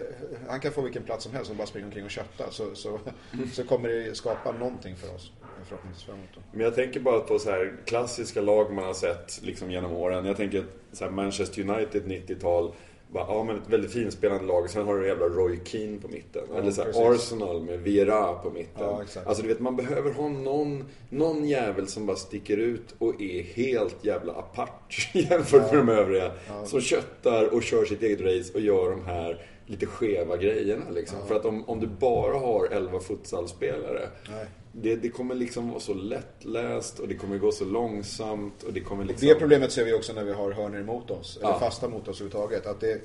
han 0.48 0.60
kan 0.60 0.72
få 0.72 0.80
vilken 0.82 1.02
plats 1.02 1.24
som 1.24 1.32
helst 1.32 1.50
och 1.50 1.56
bara 1.56 1.66
springa 1.66 1.86
omkring 1.86 2.04
och 2.04 2.10
kötta 2.10 2.50
så, 2.50 2.74
så, 2.74 3.00
Mm. 3.32 3.50
så 3.52 3.64
kommer 3.64 3.88
det 3.88 4.14
skapa 4.16 4.52
någonting 4.52 4.96
för 4.96 5.14
oss. 5.14 5.32
Förhoppningsvis 5.64 6.04
framåt 6.04 6.28
då. 6.34 6.40
Men 6.52 6.60
jag 6.60 6.74
tänker 6.74 7.00
bara 7.00 7.20
på 7.20 7.38
så 7.38 7.50
här 7.50 7.72
klassiska 7.84 8.40
lag 8.40 8.72
man 8.72 8.84
har 8.84 8.94
sett 8.94 9.40
liksom 9.42 9.70
genom 9.70 9.92
åren. 9.92 10.24
Jag 10.24 10.36
tänker 10.36 10.64
så 10.92 11.04
här 11.04 11.10
Manchester 11.10 11.70
United 11.70 12.02
90-tal. 12.02 12.72
Bara, 13.12 13.24
ja 13.28 13.44
men 13.44 13.56
ett 13.56 13.68
väldigt 13.68 13.92
finspelande 13.92 14.44
lag. 14.44 14.70
Sen 14.70 14.86
har 14.86 14.98
du 14.98 15.06
jävla 15.06 15.26
Roy 15.26 15.60
Keane 15.64 15.98
på 16.00 16.08
mitten. 16.08 16.42
Ja, 16.52 16.58
Eller 16.58 16.70
så 16.70 16.82
här. 16.82 17.12
Arsenal 17.14 17.62
med 17.62 17.80
Vieira 17.80 18.34
på 18.34 18.50
mitten. 18.50 18.84
Ja. 18.84 19.02
Alltså 19.26 19.42
du 19.42 19.48
vet 19.48 19.60
man 19.60 19.76
behöver 19.76 20.10
ha 20.10 20.28
någon, 20.28 20.84
någon 21.10 21.48
jävel 21.48 21.88
som 21.88 22.06
bara 22.06 22.16
sticker 22.16 22.56
ut 22.56 22.94
och 22.98 23.20
är 23.22 23.42
helt 23.42 24.04
jävla 24.04 24.32
apart 24.32 25.10
jämfört 25.14 25.72
med 25.72 25.86
de 25.86 25.88
övriga. 25.88 26.32
Som 26.64 26.80
köttar 26.80 27.54
och 27.54 27.62
kör 27.62 27.84
sitt 27.84 28.02
eget 28.02 28.20
race 28.20 28.52
och 28.54 28.60
gör 28.60 28.90
de 28.90 29.04
här 29.04 29.46
lite 29.66 29.86
skeva 29.86 30.36
grejerna 30.36 30.84
liksom. 30.90 31.18
För 31.28 31.34
att 31.34 31.44
om, 31.44 31.64
om 31.68 31.80
du 31.80 31.86
bara 31.86 32.38
har 32.38 32.68
11 32.72 33.00
futsalspelare 33.00 34.08
Nej. 34.30 34.46
Det, 34.82 34.96
det 34.96 35.08
kommer 35.08 35.34
liksom 35.34 35.68
vara 35.70 35.80
så 35.80 35.94
lättläst 35.94 36.98
och 36.98 37.08
det 37.08 37.14
kommer 37.14 37.38
gå 37.38 37.52
så 37.52 37.64
långsamt 37.64 38.62
och 38.62 38.72
det 38.72 38.80
kommer 38.80 39.04
liksom... 39.04 39.28
Det 39.28 39.34
problemet 39.34 39.72
ser 39.72 39.84
vi 39.84 39.92
också 39.94 40.12
när 40.12 40.24
vi 40.24 40.32
har 40.32 40.52
hörnor 40.52 40.80
emot 40.80 41.10
oss. 41.10 41.36
Eller 41.36 41.48
Ja. 41.48 41.58
fasta 41.58 41.88
mot 41.88 42.08
oss 42.08 42.20
överhuvudtaget. 42.20 42.66
Att 42.66 42.80
det, 42.80 43.00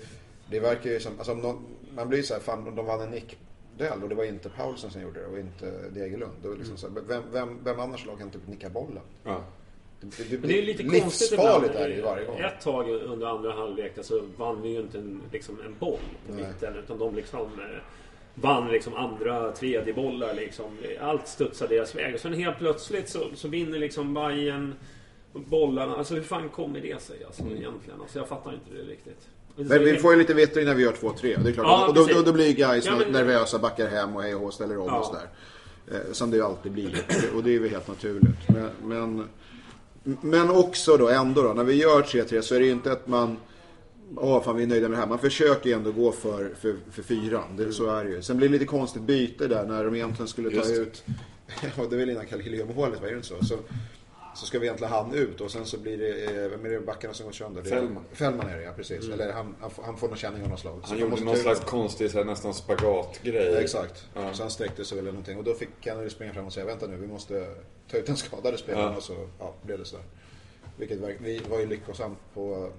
det 0.50 0.60
verkar 0.60 0.90
ju 0.90 1.00
som, 1.00 1.12
alltså 1.18 1.32
om 1.32 1.40
någon, 1.40 1.66
man 1.96 2.10
blir 2.10 2.22
så 2.24 2.34
här, 2.34 2.42
fan 2.42 2.76
de 2.76 2.86
vann 2.86 3.02
en 3.02 3.10
nickduell 3.10 4.04
och 4.04 4.10
det 4.10 4.16
var 4.16 4.24
inte 4.24 4.50
Paulsen 4.50 4.92
som 4.92 5.02
gjorde 5.02 5.20
det 5.20 5.26
och 5.26 5.40
inte 5.40 5.90
Degerlund. 5.90 6.32
Det 6.42 6.48
var 6.48 6.56
liksom 6.56 6.78
så 6.78 6.88
här, 6.88 7.02
vem, 7.08 7.24
vem, 7.32 7.64
vem 7.64 7.80
annars 7.80 8.06
lag 8.06 8.20
kan 8.20 8.30
typ 8.30 8.48
nicka 8.48 8.70
bollen? 8.70 9.04
Ja. 9.24 9.44
Det, 10.02 10.30
det, 10.30 10.38
det 10.38 10.60
är 10.60 10.64
lite 10.64 10.84
konstigt 10.84 11.32
ibland. 11.32 11.66
är 11.66 11.90
det 11.90 11.96
ju 11.96 12.02
varje 12.02 12.26
gång. 12.26 12.40
Ett 12.40 12.62
tag 12.62 12.90
under 12.90 13.28
andra 13.28 13.52
halvlek 13.52 13.94
så 14.02 14.22
vann 14.38 14.62
vi 14.62 14.70
ju 14.70 14.80
inte 14.80 14.98
en, 14.98 15.22
liksom 15.32 15.60
en 15.66 15.76
boll 15.80 16.00
på 16.28 16.34
Nej. 16.34 16.46
mitten. 16.48 16.76
Utan 16.84 16.98
de 17.00 17.16
liksom 17.16 17.42
eh, 17.42 17.82
vann 18.36 18.72
liksom 18.72 18.96
andra, 18.96 19.52
tredje 19.52 19.94
bollar 19.94 20.34
liksom. 20.34 20.66
Allt 21.02 21.28
studsade 21.28 21.76
deras 21.76 21.96
väg. 21.96 22.14
Och 22.14 22.20
sen 22.20 22.34
helt 22.34 22.58
plötsligt 22.58 23.10
så, 23.10 23.20
så 23.36 23.48
vinner 23.48 23.80
liksom 23.80 24.14
Bayern 24.14 24.74
bollarna. 25.34 25.96
Alltså 25.96 26.14
hur 26.14 26.22
fan 26.22 26.50
kommer 26.50 26.80
det 26.80 27.02
sig 27.02 27.24
alltså, 27.26 27.44
egentligen? 27.44 28.02
Alltså, 28.02 28.20
jag 28.20 28.28
fattar 28.28 28.54
inte 28.54 28.84
det 28.84 28.92
riktigt. 28.92 29.28
Men 29.56 29.84
vi 29.84 29.98
får 29.98 30.14
ju 30.14 30.20
lite 30.20 30.34
vittring 30.34 30.66
när 30.66 30.76
vi 30.76 30.84
gör 30.84 30.92
2-3. 30.92 31.22
Det 31.22 31.50
är 31.50 31.54
klart. 31.54 31.66
Ja, 31.68 31.88
och 31.88 31.94
då, 31.94 32.06
då, 32.06 32.22
då 32.22 32.34
blir 32.34 32.54
guys 32.54 32.86
Ja, 32.86 32.96
men- 33.00 33.12
nervösa, 33.12 33.60
backar 33.60 33.88
hem 33.88 34.16
och 34.16 34.24
hej 34.24 34.36
och 34.36 34.54
ställer 34.54 34.78
om 34.78 34.88
Ja. 34.88 35.00
och 35.00 35.06
sådär. 35.06 35.28
Eh, 35.92 36.12
som 36.12 36.32
det 36.32 36.38
ju 36.38 36.44
alltid 36.44 36.72
blir. 36.72 36.96
Och 37.36 37.44
det 37.44 37.50
är 37.50 37.52
ju 37.52 37.68
helt 37.70 37.88
naturligt. 37.88 38.50
Men, 38.50 38.70
men, 38.84 39.28
men 40.22 40.50
också 40.50 40.98
då, 40.98 41.10
ändå 41.10 41.42
då, 41.42 41.54
när 41.54 41.64
vi 41.64 41.74
gör 41.74 42.02
3-3 42.02 42.42
så 42.42 42.56
är 42.56 42.60
det 42.60 42.66
ju 42.66 42.72
inte 42.72 42.92
att 42.92 43.08
man 43.08 43.38
Åh, 44.18 44.44
fan 44.44 44.56
vi 44.56 44.64
är 44.64 44.68
nöjda 44.68 44.90
med 44.90 44.98
det 44.98 45.02
här. 45.02 45.08
Man 45.08 45.20
försöker 45.20 45.70
ju 45.70 45.76
ändå 45.76 45.92
gå 45.92 46.12
för, 46.12 46.54
för, 46.60 46.76
för 46.92 47.04
fyran. 47.04 47.56
Det, 47.58 47.72
så 47.72 47.86
är 47.90 48.04
det 48.04 48.10
ju. 48.10 48.22
Sen 48.22 48.38
blir 48.38 48.48
det 48.48 48.54
lite 48.54 48.66
konstigt 48.66 49.02
byte 49.02 49.48
där 49.48 49.66
när 49.66 49.86
de 49.86 49.96
egentligen 49.96 50.28
skulle 50.28 50.50
ta 50.50 50.56
Just 50.56 50.72
ut... 50.72 51.04
Ja, 51.78 51.86
det 51.90 51.96
är 51.96 52.00
väl 52.00 52.10
innan 52.10 52.26
Kalkylio-målet, 52.26 53.02
var 53.02 53.08
det 53.08 53.16
inte 53.16 53.28
så? 53.28 53.46
så? 53.46 53.58
Så 54.36 54.46
ska 54.46 54.60
vi 54.60 54.66
egentligen 54.66 54.94
han 54.94 55.14
ut 55.14 55.42
och 55.42 55.52
sen 55.52 55.66
så 55.66 55.78
blir 55.80 55.98
det, 55.98 56.24
eh, 56.44 56.50
vem 56.50 56.66
är 56.66 56.70
det 56.70 56.80
backarna 56.80 57.14
som 57.14 57.26
går 57.26 57.34
sönder? 57.34 57.64
Fällman. 57.64 58.04
Fällman 58.14 58.50
är 58.50 58.58
det 58.58 58.64
ja, 58.64 58.72
precis. 58.76 59.10
Eller 59.10 59.34
han, 59.34 59.56
han, 59.62 59.72
får- 59.72 59.84
han 59.84 59.98
får 59.98 60.08
någon 60.08 60.18
känning 60.18 60.44
av 60.44 60.50
något 60.50 60.60
slag. 60.60 60.80
Han 60.84 60.98
gjorde 61.00 61.24
någon 61.24 61.36
slags 61.38 61.60
konstig, 61.60 62.12
så 62.12 62.18
här, 62.18 62.26
nästan 62.26 62.54
spagatgrej. 62.54 63.52
Ja, 63.54 63.60
exakt. 63.60 64.06
Ja. 64.14 64.34
Så 64.34 64.44
han 64.44 64.52
sträckte 64.52 64.86
sig 64.86 65.00
eller 65.00 65.12
någonting. 65.12 65.38
Och 65.38 65.44
då 65.44 65.54
fick 65.54 65.70
Kennedy 65.82 66.10
springa 66.10 66.34
fram 66.34 66.46
och 66.46 66.54
säga 66.54 66.66
vänta 66.66 66.88
nu, 66.88 66.98
vi 66.98 67.08
måste 67.08 67.48
ta 67.92 67.98
ut 67.98 68.06
den 68.06 68.18
skadade 68.18 68.58
spelaren. 68.58 68.92
Ja. 68.92 68.98
Och 68.98 69.04
så 69.04 69.28
ja, 69.40 69.54
blev 69.66 69.80
det 69.80 69.86
sådär. 69.86 70.06
Vilket 70.78 71.00
vi 71.20 71.42
var 71.50 71.60
ju 71.60 71.66
lyckosamt 71.66 72.18
på, 72.34 72.72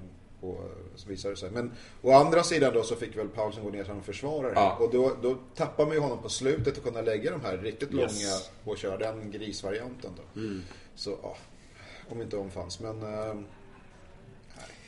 på 0.43 0.61
så 0.97 1.09
visade 1.09 1.34
det 1.34 1.38
sig. 1.38 1.51
Men 1.51 1.72
å 2.03 2.12
andra 2.12 2.43
sidan 2.43 2.74
då 2.74 2.82
så 2.82 2.97
fick 2.97 3.16
väl 3.16 3.28
Paulsen 3.28 3.64
gå 3.64 3.70
ner 3.70 3.84
som 3.84 4.03
försvarare. 4.03 4.53
Ja. 4.55 4.76
Och 4.80 4.93
då, 4.93 5.12
då 5.22 5.36
tappar 5.55 5.84
man 5.86 5.95
ju 5.95 6.01
honom 6.01 6.22
på 6.22 6.28
slutet 6.28 6.78
att 6.78 6.84
kunna 6.84 7.01
lägga 7.01 7.30
de 7.30 7.40
här 7.40 7.57
riktigt 7.59 7.93
långa 7.93 8.09
Yes. 8.09 8.51
och 8.64 8.78
köra 8.78 8.97
den 8.99 9.30
grisvarianten 9.30 10.11
då. 10.16 10.40
Så 10.95 11.18
ja, 11.22 11.36
om 12.09 12.22
inte 12.22 12.36
omfanns. 12.36 12.80
Men 12.80 13.03
eh, 13.03 13.34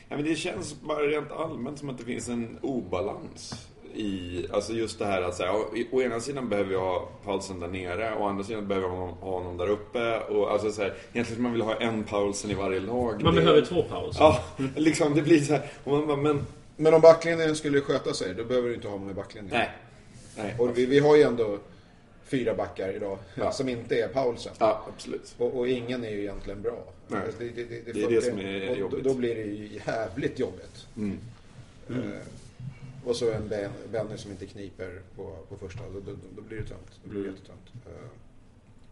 Ja, 0.09 0.15
men 0.15 0.25
det 0.25 0.35
känns 0.35 0.81
bara 0.81 0.99
rent 1.07 1.31
allmänt 1.31 1.79
som 1.79 1.89
att 1.89 1.97
det 1.97 2.03
finns 2.03 2.29
en 2.29 2.59
obalans 2.61 3.67
i, 3.95 4.45
alltså 4.51 4.73
just 4.73 4.99
det 4.99 5.05
här 5.05 5.21
att 5.21 5.35
säga, 5.35 5.51
å 5.91 6.01
ena 6.01 6.19
sidan 6.19 6.49
behöver 6.49 6.73
jag 6.73 6.79
ha 6.81 7.09
Paulsen 7.25 7.59
där 7.59 7.67
nere, 7.67 8.15
å 8.15 8.25
andra 8.27 8.43
sidan 8.43 8.67
behöver 8.67 8.87
jag 8.87 8.95
ha 8.95 9.07
honom 9.31 9.57
där 9.57 9.69
uppe. 9.69 10.19
Och 10.19 10.51
alltså 10.51 10.71
så 10.71 10.81
här, 10.81 10.93
egentligen 11.13 11.43
man 11.43 11.51
vill 11.53 11.61
ha 11.61 11.75
en 11.75 12.03
Paulsen 12.03 12.51
i 12.51 12.53
varje 12.53 12.79
lag. 12.79 13.23
Man 13.23 13.35
Det- 13.35 13.41
behöver 13.41 13.61
två 13.65 13.83
pauser. 13.83 14.19
Ja, 14.23 14.43
liksom 14.75 15.15
det 15.15 15.21
blir 15.21 15.39
så 15.39 15.53
här. 15.53 15.71
Och 15.83 15.91
man 15.91 16.07
bara, 16.07 16.17
men 16.17 16.45
men 16.77 16.93
om 16.93 17.01
backlinjen 17.01 17.55
skulle 17.55 17.81
sköta 17.81 18.13
sig, 18.13 18.33
då 18.33 18.43
behöver 18.43 18.69
du 18.69 18.75
inte 18.75 18.87
ha 18.87 18.93
honom 18.93 19.09
i 19.09 19.13
backlinjen. 19.13 19.53
nej. 19.53 19.69
Nej, 20.37 20.55
Och 20.59 20.77
vi, 20.77 20.85
vi 20.85 20.99
har 20.99 21.15
ju 21.15 21.21
ändå 21.23 21.57
fyra 22.27 22.53
backar 22.55 22.95
idag 22.95 23.17
Ja. 23.35 23.51
som 23.51 23.69
inte 23.69 23.95
är 23.95 24.07
Paulsen. 24.07 24.53
Ja, 24.59 24.85
absolut. 24.95 25.35
Och, 25.37 25.55
och 25.59 25.67
ingen 25.67 26.03
är 26.03 26.09
ju 26.09 26.19
egentligen 26.21 26.61
bra. 26.61 26.83
Nej. 27.07 27.21
Det, 27.39 27.45
det, 27.49 27.63
det, 27.63 27.91
Det 27.93 28.03
är 28.03 28.09
det 28.09 28.21
som 28.21 28.39
är 28.39 28.69
och 28.71 28.77
jobbigt. 28.77 29.03
Då, 29.03 29.09
då 29.09 29.15
blir 29.15 29.35
det 29.35 29.41
ju 29.41 29.79
jävligt 29.87 30.39
jobbigt. 30.39 30.87
Mm. 30.97 31.17
Eh, 31.89 31.95
och 33.05 33.15
så 33.15 33.31
en 33.31 33.49
Ben- 33.49 33.71
Benny 33.91 34.17
som 34.17 34.31
inte 34.31 34.45
kniper 34.45 35.01
på, 35.15 35.37
på 35.49 35.57
första. 35.57 35.83
Då, 35.93 35.99
då, 35.99 36.11
då 36.35 36.41
blir 36.41 36.57
det 36.57 36.65
tömt. 36.65 36.99
Då 37.03 37.09
blir 37.09 37.19
det 37.21 37.27
Mm. 37.27 37.35
jättetömt. 37.35 37.85
Eh, 37.87 38.07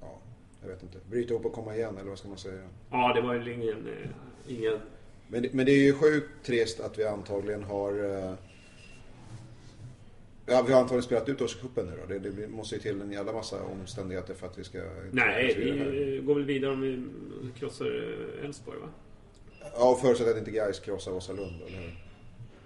ja, 0.02 0.18
jag 0.62 0.68
vet 0.70 0.84
inte. 0.84 0.98
Bryta 1.10 1.34
ihop 1.34 1.46
och 1.46 1.54
komma 1.54 1.76
igen, 1.76 1.98
eller 1.98 2.10
vad 2.10 2.20
ska 2.20 2.28
man 2.28 2.38
säga? 2.38 2.68
Ja, 2.92 3.14
det 3.16 3.22
var 3.22 3.34
ju 3.34 3.54
ingen... 3.54 3.88
eh, 3.88 4.10
ingen 4.48 4.80
Men, 5.28 5.42
det- 5.44 5.54
men 5.54 5.66
det 5.66 5.72
är 5.72 5.84
ju 5.84 5.94
sjukt 5.94 6.28
trist 6.46 6.80
att 6.80 7.00
vi 7.00 7.04
antagligen 7.06 7.64
har... 7.64 8.04
eh, 8.18 8.34
Ja, 10.46 10.62
vi 10.68 10.74
har 10.74 10.80
antagligen 10.82 11.04
spelat 11.04 11.30
ut 11.30 11.42
årscupen 11.42 11.86
nu 11.86 11.92
då. 12.02 12.14
Det, 12.14 12.20
det 12.30 12.48
måste 12.48 12.76
ju 12.76 12.82
till 12.82 13.02
en 13.02 13.12
jävla 13.12 13.34
massa 13.34 13.64
omständigheter 13.64 14.34
för 14.34 14.48
att 14.48 14.58
vi 14.58 14.64
ska... 14.64 14.82
nej, 15.12 15.56
vi... 15.58 16.22
går 16.26 16.36
väl 16.36 16.44
vidare 16.46 16.72
om 16.74 16.82
vi 16.82 17.04
krossar 17.60 17.86
Elfsborg, 18.44 18.80
va? 18.80 18.88
Ja, 19.76 20.00
förutsatt 20.02 20.28
att 20.28 20.38
inte 20.38 20.52
Gais 20.52 20.80
krossar 20.80 21.12
Vasalund, 21.12 21.62
eller 21.68 21.78
hur? 21.78 21.94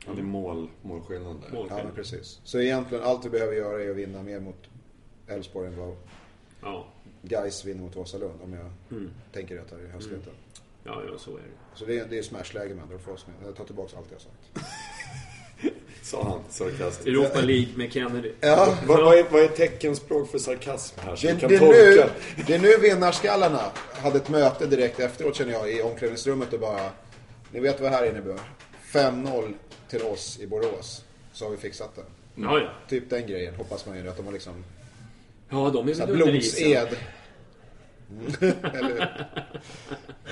Ja, 0.07 0.13
det 0.13 0.21
är 0.21 0.23
mål, 0.23 0.67
målskillnad 0.81 1.35
där. 1.35 1.47
Ja, 1.47 1.53
Målskillnad. 1.53 1.85
men 1.85 1.95
precis. 1.95 2.39
Så 2.43 2.59
egentligen 2.59 3.03
allt 3.03 3.25
vi 3.25 3.29
behöver 3.29 3.53
göra 3.53 3.83
är 3.83 3.89
att 3.89 3.95
vinna 3.95 4.23
mer 4.23 4.39
mot 4.39 4.55
Elfsborg 5.27 5.67
än 5.67 5.77
vad 5.79 5.95
Ja. 6.61 6.87
Gais 7.21 7.65
vinner 7.65 7.81
mot 7.81 7.95
Vasalund, 7.95 8.39
om 8.43 8.53
jag 8.53 8.71
Mm. 8.91 9.09
tänker 9.33 9.55
rätt 9.55 9.71
här 9.71 9.85
i 9.89 9.91
hastigheten. 9.91 10.33
Ja, 10.83 11.01
ja, 11.11 11.17
så 11.17 11.31
är 11.31 11.35
det. 11.35 11.77
Så 11.79 11.85
det 11.85 11.99
är, 11.99 12.05
det 12.05 12.17
är 12.17 12.21
smashläge 12.23 12.73
med 12.73 12.83
andra 12.83 12.97
för 12.99 13.11
oss 13.11 13.25
med. 13.27 13.47
Jag 13.47 13.55
tar 13.55 13.65
tillbaka 13.65 13.97
allt 13.97 14.07
jag 14.11 14.21
sagt. 14.21 14.67
Sa 16.01 16.23
han 16.23 16.39
sarkastiskt. 16.49 17.07
Europa 17.07 17.41
League 17.41 17.67
med 17.75 17.91
Kennedy. 17.93 18.31
Ja, 18.39 18.77
Vad, 18.87 19.03
vad, 19.03 19.17
är, 19.17 19.23
vad 19.31 19.41
är 19.43 19.47
teckenspråk 19.47 20.31
för 20.31 20.37
sarkasm 20.39 20.99
här? 20.99 21.15
Så 21.15 21.27
det, 21.27 21.39
kan 21.39 21.49
det, 21.49 21.55
är 21.55 21.59
tolka. 21.59 22.09
nu, 22.35 22.43
det 22.47 22.53
är 22.55 22.59
nu 22.59 22.77
vinnarskallarna 22.77 23.61
hade 23.93 24.17
ett 24.17 24.29
möte 24.29 24.65
direkt 24.65 24.99
efteråt 24.99 25.35
känner 25.35 25.51
jag 25.53 25.71
i 25.71 25.81
omklädningsrummet 25.81 26.53
och 26.53 26.59
bara 26.59 26.89
Ni 27.51 27.59
vet 27.59 27.81
vad 27.81 27.91
här 27.91 28.05
innebär? 28.09 28.39
5-0 28.91 29.53
till 29.89 30.01
oss 30.01 30.39
i 30.39 30.47
Borås. 30.47 31.05
Så 31.33 31.45
har 31.45 31.51
vi 31.51 31.57
fixat 31.57 31.95
det. 31.95 32.03
Ja, 32.41 32.59
ja. 32.59 32.69
Typ 32.89 33.09
den 33.09 33.27
grejen 33.27 33.55
hoppas 33.55 33.85
man 33.85 33.97
ju 33.97 34.09
att 34.09 34.17
de 34.17 34.25
har 34.25 34.33
liksom 34.33 34.63
Ja, 35.49 35.69
de 35.73 35.89
är 35.89 35.93
väl 35.93 36.15
blodsed. 36.15 36.97
Eller 38.73 39.27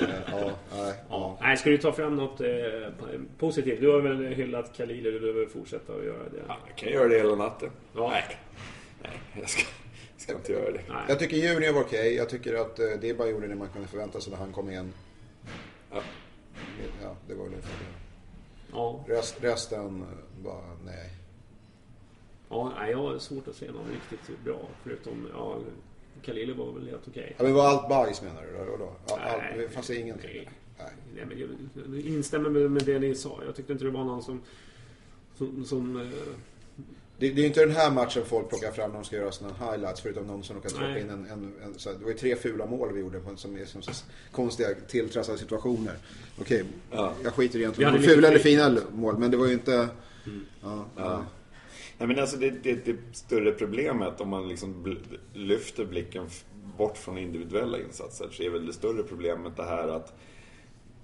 Eh, 0.01 0.09
Ja, 0.31 0.51
nej, 0.75 0.93
Ja. 1.09 1.37
Nej, 1.41 1.57
ska 1.57 1.69
du 1.69 1.77
ta 1.77 1.91
fram 1.91 2.15
något 2.15 2.41
eh, 2.41 2.47
positivt? 3.39 3.81
Du 3.81 3.89
har 3.91 3.99
väl 4.01 4.25
hyllat 4.25 4.77
Khalil, 4.77 5.05
eller 5.05 5.11
du 5.11 5.33
behöver 5.33 5.45
fortsätta 5.45 5.93
att 5.93 6.05
göra 6.05 6.23
det? 6.29 6.43
Ja, 6.47 6.57
jag 6.67 6.75
kan 6.77 6.89
göra 6.89 7.07
det 7.07 7.17
hela 7.17 7.35
natten. 7.35 7.69
Ja. 7.95 8.09
Nej. 8.09 8.37
Nej, 9.03 9.11
jag 9.39 9.49
ska, 9.49 9.61
jag 10.13 10.21
ska 10.21 10.33
inte 10.33 10.51
göra 10.51 10.71
det. 10.71 10.81
Nej. 10.89 11.03
Jag 11.07 11.19
tycker 11.19 11.37
Junior 11.37 11.73
var 11.73 11.81
okej. 11.81 12.15
Jag 12.15 12.29
tycker 12.29 12.53
att 12.55 12.79
eh, 12.79 12.85
det 13.01 13.17
bara 13.17 13.29
gjorde 13.29 13.47
det 13.47 13.55
man 13.55 13.69
kunde 13.69 13.87
förvänta 13.87 14.21
sig 14.21 14.31
när 14.31 14.37
han 14.39 14.53
kom 14.53 14.69
in. 14.69 14.93
Ja. 15.91 16.01
Ja, 17.03 17.15
det 17.27 17.33
var 17.33 17.43
väl 17.43 17.53
det. 17.53 17.67
Ja, 18.75 19.03
Rest, 19.07 19.37
resten 19.43 20.01
eh, 20.01 20.43
bara 20.43 20.63
nej. 20.85 21.09
ja 22.49 22.71
nej, 22.79 22.91
jag 22.91 22.97
har 22.97 23.17
svårt 23.17 23.47
att 23.47 23.55
se 23.55 23.71
någon 23.71 23.87
riktigt 23.91 24.43
bra. 24.43 24.59
Förutom, 24.83 25.27
ja, 25.33 25.59
Khalili 26.21 26.53
var 26.53 26.71
väl 26.71 26.87
helt 26.87 27.07
okej. 27.07 27.35
Ja, 27.37 27.43
men 27.43 27.53
var 27.53 27.65
allt 27.67 27.89
bajs 27.89 28.21
menar 28.21 28.41
du? 28.41 28.57
Då, 28.71 28.77
då? 28.77 28.91
Ja, 29.07 29.19
allt, 29.19 29.37
Nej. 29.37 29.57
det 29.57 29.69
fanns 29.69 29.89
ingenting? 29.89 30.29
Nej. 30.33 30.49
Nej. 30.77 30.91
Nej, 31.15 31.25
men 31.25 31.39
jag, 31.39 31.49
jag 31.95 32.01
instämmer 32.01 32.49
med, 32.49 32.71
med 32.71 32.85
det 32.85 32.99
ni 32.99 33.15
sa. 33.15 33.39
Jag 33.45 33.55
tyckte 33.55 33.73
inte 33.73 33.85
det 33.85 33.91
var 33.91 34.03
någon 34.03 34.23
som... 34.23 34.41
som, 35.35 35.65
som 35.65 36.01
eh, 36.01 36.07
Det, 37.19 37.29
det 37.29 37.41
är 37.41 37.45
inte 37.45 37.59
den 37.59 37.75
här 37.75 37.91
matchen 37.91 38.25
folk 38.25 38.49
plockar 38.49 38.71
fram 38.71 38.89
när 38.89 38.97
de 38.97 39.05
ska 39.05 39.15
göra 39.15 39.31
sina 39.31 39.49
highlights 39.59 40.01
förutom 40.01 40.27
någon 40.27 40.43
som 40.43 40.55
råkar 40.55 40.69
stoppa 40.69 40.99
in 40.99 41.09
en, 41.09 41.25
en, 41.25 41.53
en 41.63 41.73
så 41.79 41.89
här, 41.89 41.97
Det 41.97 42.03
var 42.03 42.11
ju 42.11 42.17
tre 42.17 42.35
fula 42.35 42.65
mål 42.65 42.93
vi 42.93 42.99
gjorde 42.99 43.19
på, 43.19 43.35
som 43.35 43.57
är 43.57 43.65
som 43.65 43.81
så 43.81 43.91
konstiga 44.31 44.69
tilltrassade 44.87 45.37
situationer. 45.37 45.93
Okej, 46.39 46.63
jag 47.23 47.33
skiter 47.33 47.59
i 47.59 47.61
Vi 47.61 47.65
hade 47.65 47.81
egentligen 47.81 47.93
mycket 47.93 48.15
fula 48.15 48.27
eller 48.27 48.39
fina 48.39 48.77
mål 48.91 49.17
men 49.17 49.31
det 49.31 49.37
var 49.37 49.47
ju 49.47 49.53
inte... 49.53 49.89
Ja, 50.61 50.85
Ja. 50.95 51.25
Nej, 51.97 52.07
men 52.07 52.19
alltså 52.19 52.37
det, 52.37 52.49
det, 52.49 52.85
det 52.85 52.95
större 53.11 53.51
problemet 53.51 54.21
om 54.21 54.29
man 54.29 54.47
liksom 54.47 54.97
lyfter 55.33 55.85
blicken 55.85 56.29
bort 56.77 56.97
från 56.97 57.17
individuella 57.17 57.79
insatser 57.79 58.27
så 58.31 58.43
är 58.43 58.49
väl 58.49 58.65
det 58.65 58.73
större 58.73 59.03
problemet 59.03 59.57
det 59.57 59.63
här 59.63 59.87
att 59.87 60.13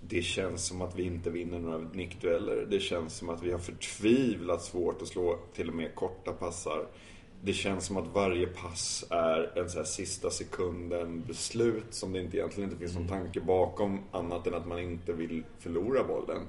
det 0.07 0.21
känns 0.21 0.65
som 0.65 0.81
att 0.81 0.95
vi 0.99 1.03
inte 1.03 1.29
vinner 1.29 1.59
några 1.59 1.77
nickdueller. 1.77 2.67
Det 2.69 2.79
känns 2.79 3.17
som 3.17 3.29
att 3.29 3.43
vi 3.43 3.51
har 3.51 3.59
förtvivlat 3.59 4.61
svårt 4.61 5.01
att 5.01 5.07
slå 5.07 5.39
till 5.55 5.69
och 5.69 5.75
med 5.75 5.95
korta 5.95 6.31
passar. 6.31 6.85
Det 7.43 7.53
känns 7.53 7.85
som 7.85 7.97
att 7.97 8.07
varje 8.13 8.47
pass 8.47 9.05
är 9.09 9.59
en 9.59 9.69
så 9.69 9.77
här 9.77 9.85
sista 9.85 10.29
sekunden 10.29 11.23
beslut 11.27 11.85
som 11.89 12.13
det 12.13 12.19
inte 12.19 12.37
egentligen 12.37 12.69
inte 12.69 12.79
finns 12.79 12.95
någon 12.95 13.07
tanke 13.07 13.39
bakom 13.41 13.99
annat 14.11 14.47
än 14.47 14.53
att 14.53 14.67
man 14.67 14.79
inte 14.79 15.13
vill 15.13 15.43
förlora 15.59 16.03
bollen. 16.03 16.41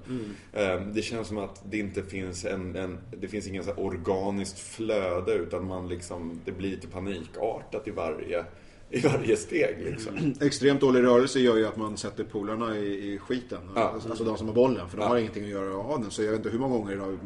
Eh, 0.52 0.80
Det 0.86 1.02
känns 1.02 1.28
som 1.28 1.38
att 1.38 1.62
det 1.70 1.78
inte 1.78 2.02
finns 2.02 2.44
en, 2.44 2.76
en 2.76 2.98
det 3.20 3.28
finns 3.28 3.46
ingen 3.46 3.64
så 3.64 3.72
organiskt 3.72 4.58
flöde 4.58 5.32
utan 5.32 5.66
man 5.66 5.88
liksom, 5.88 6.40
det 6.44 6.52
blir 6.52 6.70
lite 6.70 6.86
panikartat 6.88 7.88
i 7.88 7.90
varje, 7.90 8.44
i 8.92 9.00
varje 9.00 9.36
steg 9.36 9.76
liksom. 9.84 10.34
Extremt 10.40 10.80
dålig 10.80 11.02
rörelse 11.02 11.40
gör 11.40 11.56
ju 11.56 11.66
att 11.66 11.76
man 11.76 11.96
sätter 11.96 12.24
polarna 12.24 12.76
i, 12.78 13.12
i 13.14 13.18
skiten. 13.18 13.58
Ja. 13.74 13.80
Alltså 14.04 14.24
de 14.24 14.36
som 14.36 14.46
har 14.48 14.54
bollen. 14.54 14.88
För 14.88 14.96
de 14.96 15.02
Ja. 15.02 15.08
har 15.08 15.16
ingenting 15.16 15.44
att 15.44 15.50
göra 15.50 15.76
av 15.76 16.00
den. 16.00 16.10
Så 16.10 16.22
jag 16.22 16.30
vet 16.30 16.36
inte 16.38 16.48
hur 16.50 16.58
många 16.58 16.76
gånger 16.78 16.92
idag. 16.92 17.18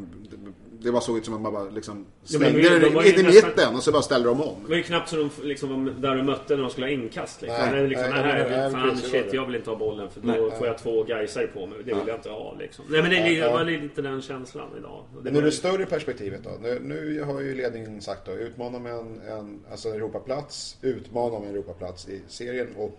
Det 0.83 0.91
var 0.91 1.01
såg 1.01 1.19
ut 1.19 1.25
som 1.25 1.35
att 1.35 1.41
man 1.41 1.53
bara 1.53 1.65
liksom 1.71 2.07
Ja, 2.27 2.39
men 2.39 2.51
slängde 2.53 2.69
de- 2.69 2.79
de 2.81 2.95
var 2.95 3.03
den 3.03 3.13
ju 3.13 3.19
in 3.19 3.21
i 3.21 3.23
nästan- 3.23 3.51
mitten 3.51 3.75
och 3.77 3.83
så 3.83 3.93
bara 3.93 4.03
ställde 4.03 4.29
de 4.29 4.41
om. 4.43 4.57
det 4.63 4.69
var 4.69 4.77
ju 4.77 4.83
knappt 4.83 5.09
så 5.09 5.17
de 5.17 5.31
liksom, 5.43 5.85
var 5.85 5.91
där 5.93 6.17
de 6.17 6.27
mötte 6.27 6.57
när 6.57 6.63
de 6.63 6.71
skulle 6.71 6.87
ha 6.87 6.91
inkast. 6.93 7.43
Liksom. 7.43 7.59
Nej, 7.61 7.71
Nej, 7.73 7.89
liksom, 7.89 8.11
nej, 8.11 8.23
nej, 8.23 8.47
nej, 8.51 8.59
nej, 8.59 8.71
fan 8.71 8.97
shit, 8.97 9.33
jag 9.33 9.47
vill 9.47 9.55
inte 9.57 9.71
ha 9.71 9.77
bollen 9.77 10.11
för 10.11 10.21
då 10.21 10.27
Nej. 10.29 10.51
får 10.59 10.67
jag 10.67 10.79
två 10.79 11.03
gaisare 11.03 11.47
på 11.47 11.67
mig. 11.67 11.79
Det 11.79 11.95
vill 11.95 12.07
jag 12.09 12.17
inte 12.17 12.29
ha 12.31 12.55
liksom. 12.59 12.85
Nej 12.89 13.03
men 13.03 13.11
det, 13.11 13.41
det 13.41 13.49
var 13.49 13.65
lite 13.65 14.03
den 14.03 14.23
känslan 14.23 14.69
idag. 14.79 15.05
Det 15.23 15.31
Men 15.31 15.37
ur 15.37 15.43
det 15.43 15.53
större 15.53 15.87
perspektivet 15.87 16.41
då? 16.45 16.51
Nu, 16.63 16.81
nu 16.83 17.23
har 17.23 17.41
ju 17.41 17.55
ledningen 17.55 18.01
sagt 18.03 18.27
då, 18.27 18.33
utmana 18.33 18.79
med 18.79 18.93
en, 18.93 19.21
en 19.29 19.61
alltså 19.71 19.89
Europaplats, 19.89 20.77
utmana 20.83 21.39
med 21.39 21.49
en 21.49 21.55
Europaplats 21.55 22.09
i 22.09 22.23
serien 22.29 22.69
och 22.77 22.99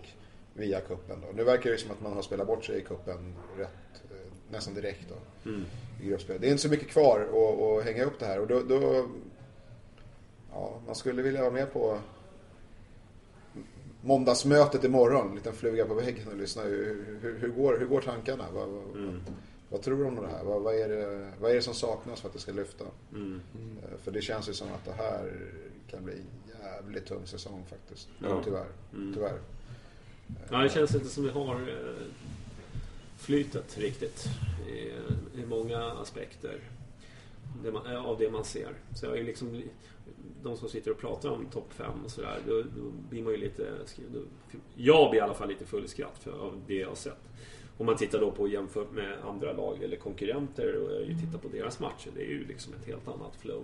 via 0.54 0.80
kuppen 0.80 1.16
då. 1.20 1.26
Nu 1.36 1.44
verkar 1.44 1.70
det 1.70 1.78
som 1.78 1.90
att 1.90 2.00
man 2.02 2.12
har 2.12 2.22
spelat 2.22 2.46
bort 2.46 2.64
sig 2.64 2.78
i 2.78 2.80
kuppen 2.80 3.34
rätt, 3.58 3.68
eh, 4.10 4.16
nästan 4.52 4.74
direkt 4.74 5.00
då. 5.08 5.50
I 6.02 6.08
gruppspelet. 6.08 6.42
Det 6.42 6.48
är 6.48 6.50
inte 6.50 6.62
så 6.62 6.68
mycket 6.68 6.88
kvar 6.88 7.20
att, 7.20 7.78
att 7.78 7.84
hänga 7.84 8.04
upp 8.04 8.18
det 8.18 8.26
här 8.26 8.40
och 8.40 8.46
då, 8.46 8.62
då 8.62 9.08
ja, 10.52 10.80
man 10.86 10.94
skulle 10.94 11.22
vilja 11.22 11.40
vara 11.40 11.52
med 11.52 11.72
på 11.72 11.98
måndagsmötet 14.02 14.84
imorgon, 14.84 15.28
en 15.28 15.34
liten 15.34 15.52
fluga 15.52 15.86
på 15.86 15.94
väggen 15.94 16.28
och 16.28 16.36
lyssna. 16.36 16.62
Hur, 16.62 17.18
hur, 17.22 17.38
hur, 17.38 17.48
går, 17.48 17.78
hur 17.78 17.86
går 17.86 18.00
tankarna? 18.00 18.44
Vad, 18.54 18.68
vad, 18.68 18.84
vad 19.70 19.82
tror 19.82 19.98
du 19.98 20.04
om 20.04 20.14
det 20.16 20.28
här? 20.28 20.44
Vad, 20.44 20.62
vad, 20.62 20.74
är 20.74 20.88
det, 20.88 21.32
vad 21.40 21.50
är 21.50 21.54
det 21.54 21.62
som 21.62 21.74
saknas 21.74 22.20
för 22.20 22.28
att 22.28 22.34
det 22.34 22.40
ska 22.40 22.52
lyfta? 22.52 22.84
Eh, 22.84 23.98
För 24.02 24.10
det 24.10 24.22
känns 24.22 24.48
ju 24.48 24.52
som 24.52 24.68
att 24.68 24.84
det 24.84 25.02
här 25.02 25.32
kan 25.90 26.04
bli 26.04 26.14
en 26.14 26.60
jävligt 26.62 27.06
tung 27.06 27.26
säsong 27.26 27.64
faktiskt. 27.70 28.08
Ja. 28.22 28.40
Tyvärr. 28.44 28.66
Tyvärr. 29.14 29.38
ja, 30.50 30.58
det 30.58 30.68
känns 30.68 30.94
inte 30.94 31.08
som 31.08 31.24
vi 31.24 31.30
har 31.30 31.54
eh, 31.54 32.06
flytet 33.18 33.78
riktigt 33.78 34.24
i, 34.68 34.78
i 35.40 35.46
många 35.48 35.78
aspekter 35.78 36.60
det 37.64 37.72
man, 37.72 37.86
eh, 37.86 38.04
av 38.06 38.18
det 38.18 38.30
man 38.30 38.44
ser. 38.44 38.68
Så 38.94 39.06
jag 39.06 39.18
är 39.18 39.24
liksom, 39.24 39.54
li- 39.54 39.68
de 40.42 40.56
som 40.56 40.68
sitter 40.68 40.90
och 40.90 40.98
pratar 40.98 41.28
om 41.30 41.46
topp 41.46 41.72
5 41.72 42.04
och 42.04 42.10
sådär, 42.10 42.38
då, 42.46 42.62
då 42.62 42.90
blir 43.10 43.22
man 43.22 43.32
ju 43.32 43.38
lite... 43.38 43.72
Då, 44.14 44.20
jag 44.76 45.10
blir 45.10 45.20
i 45.20 45.22
alla 45.22 45.34
fall 45.34 45.48
lite 45.48 45.64
full 45.66 45.84
i 45.84 45.88
skratt 45.88 46.18
för, 46.20 46.30
av 46.30 46.60
det 46.66 46.74
jag 46.74 46.88
har 46.88 46.94
sett. 46.94 47.18
Om 47.78 47.86
man 47.86 47.96
tittar 47.96 48.20
då 48.20 48.30
på 48.30 48.48
jämfört 48.48 48.92
med 48.92 49.18
andra 49.24 49.52
lag 49.52 49.82
eller 49.82 49.96
konkurrenter 49.96 50.76
och 50.76 50.92
jag 50.92 51.20
tittar 51.20 51.38
på 51.38 51.48
deras 51.48 51.80
matcher. 51.80 52.10
Det 52.16 52.22
är 52.22 52.28
ju 52.28 52.46
liksom 52.46 52.74
ett 52.74 52.86
helt 52.86 53.08
annat 53.08 53.36
flow. 53.40 53.62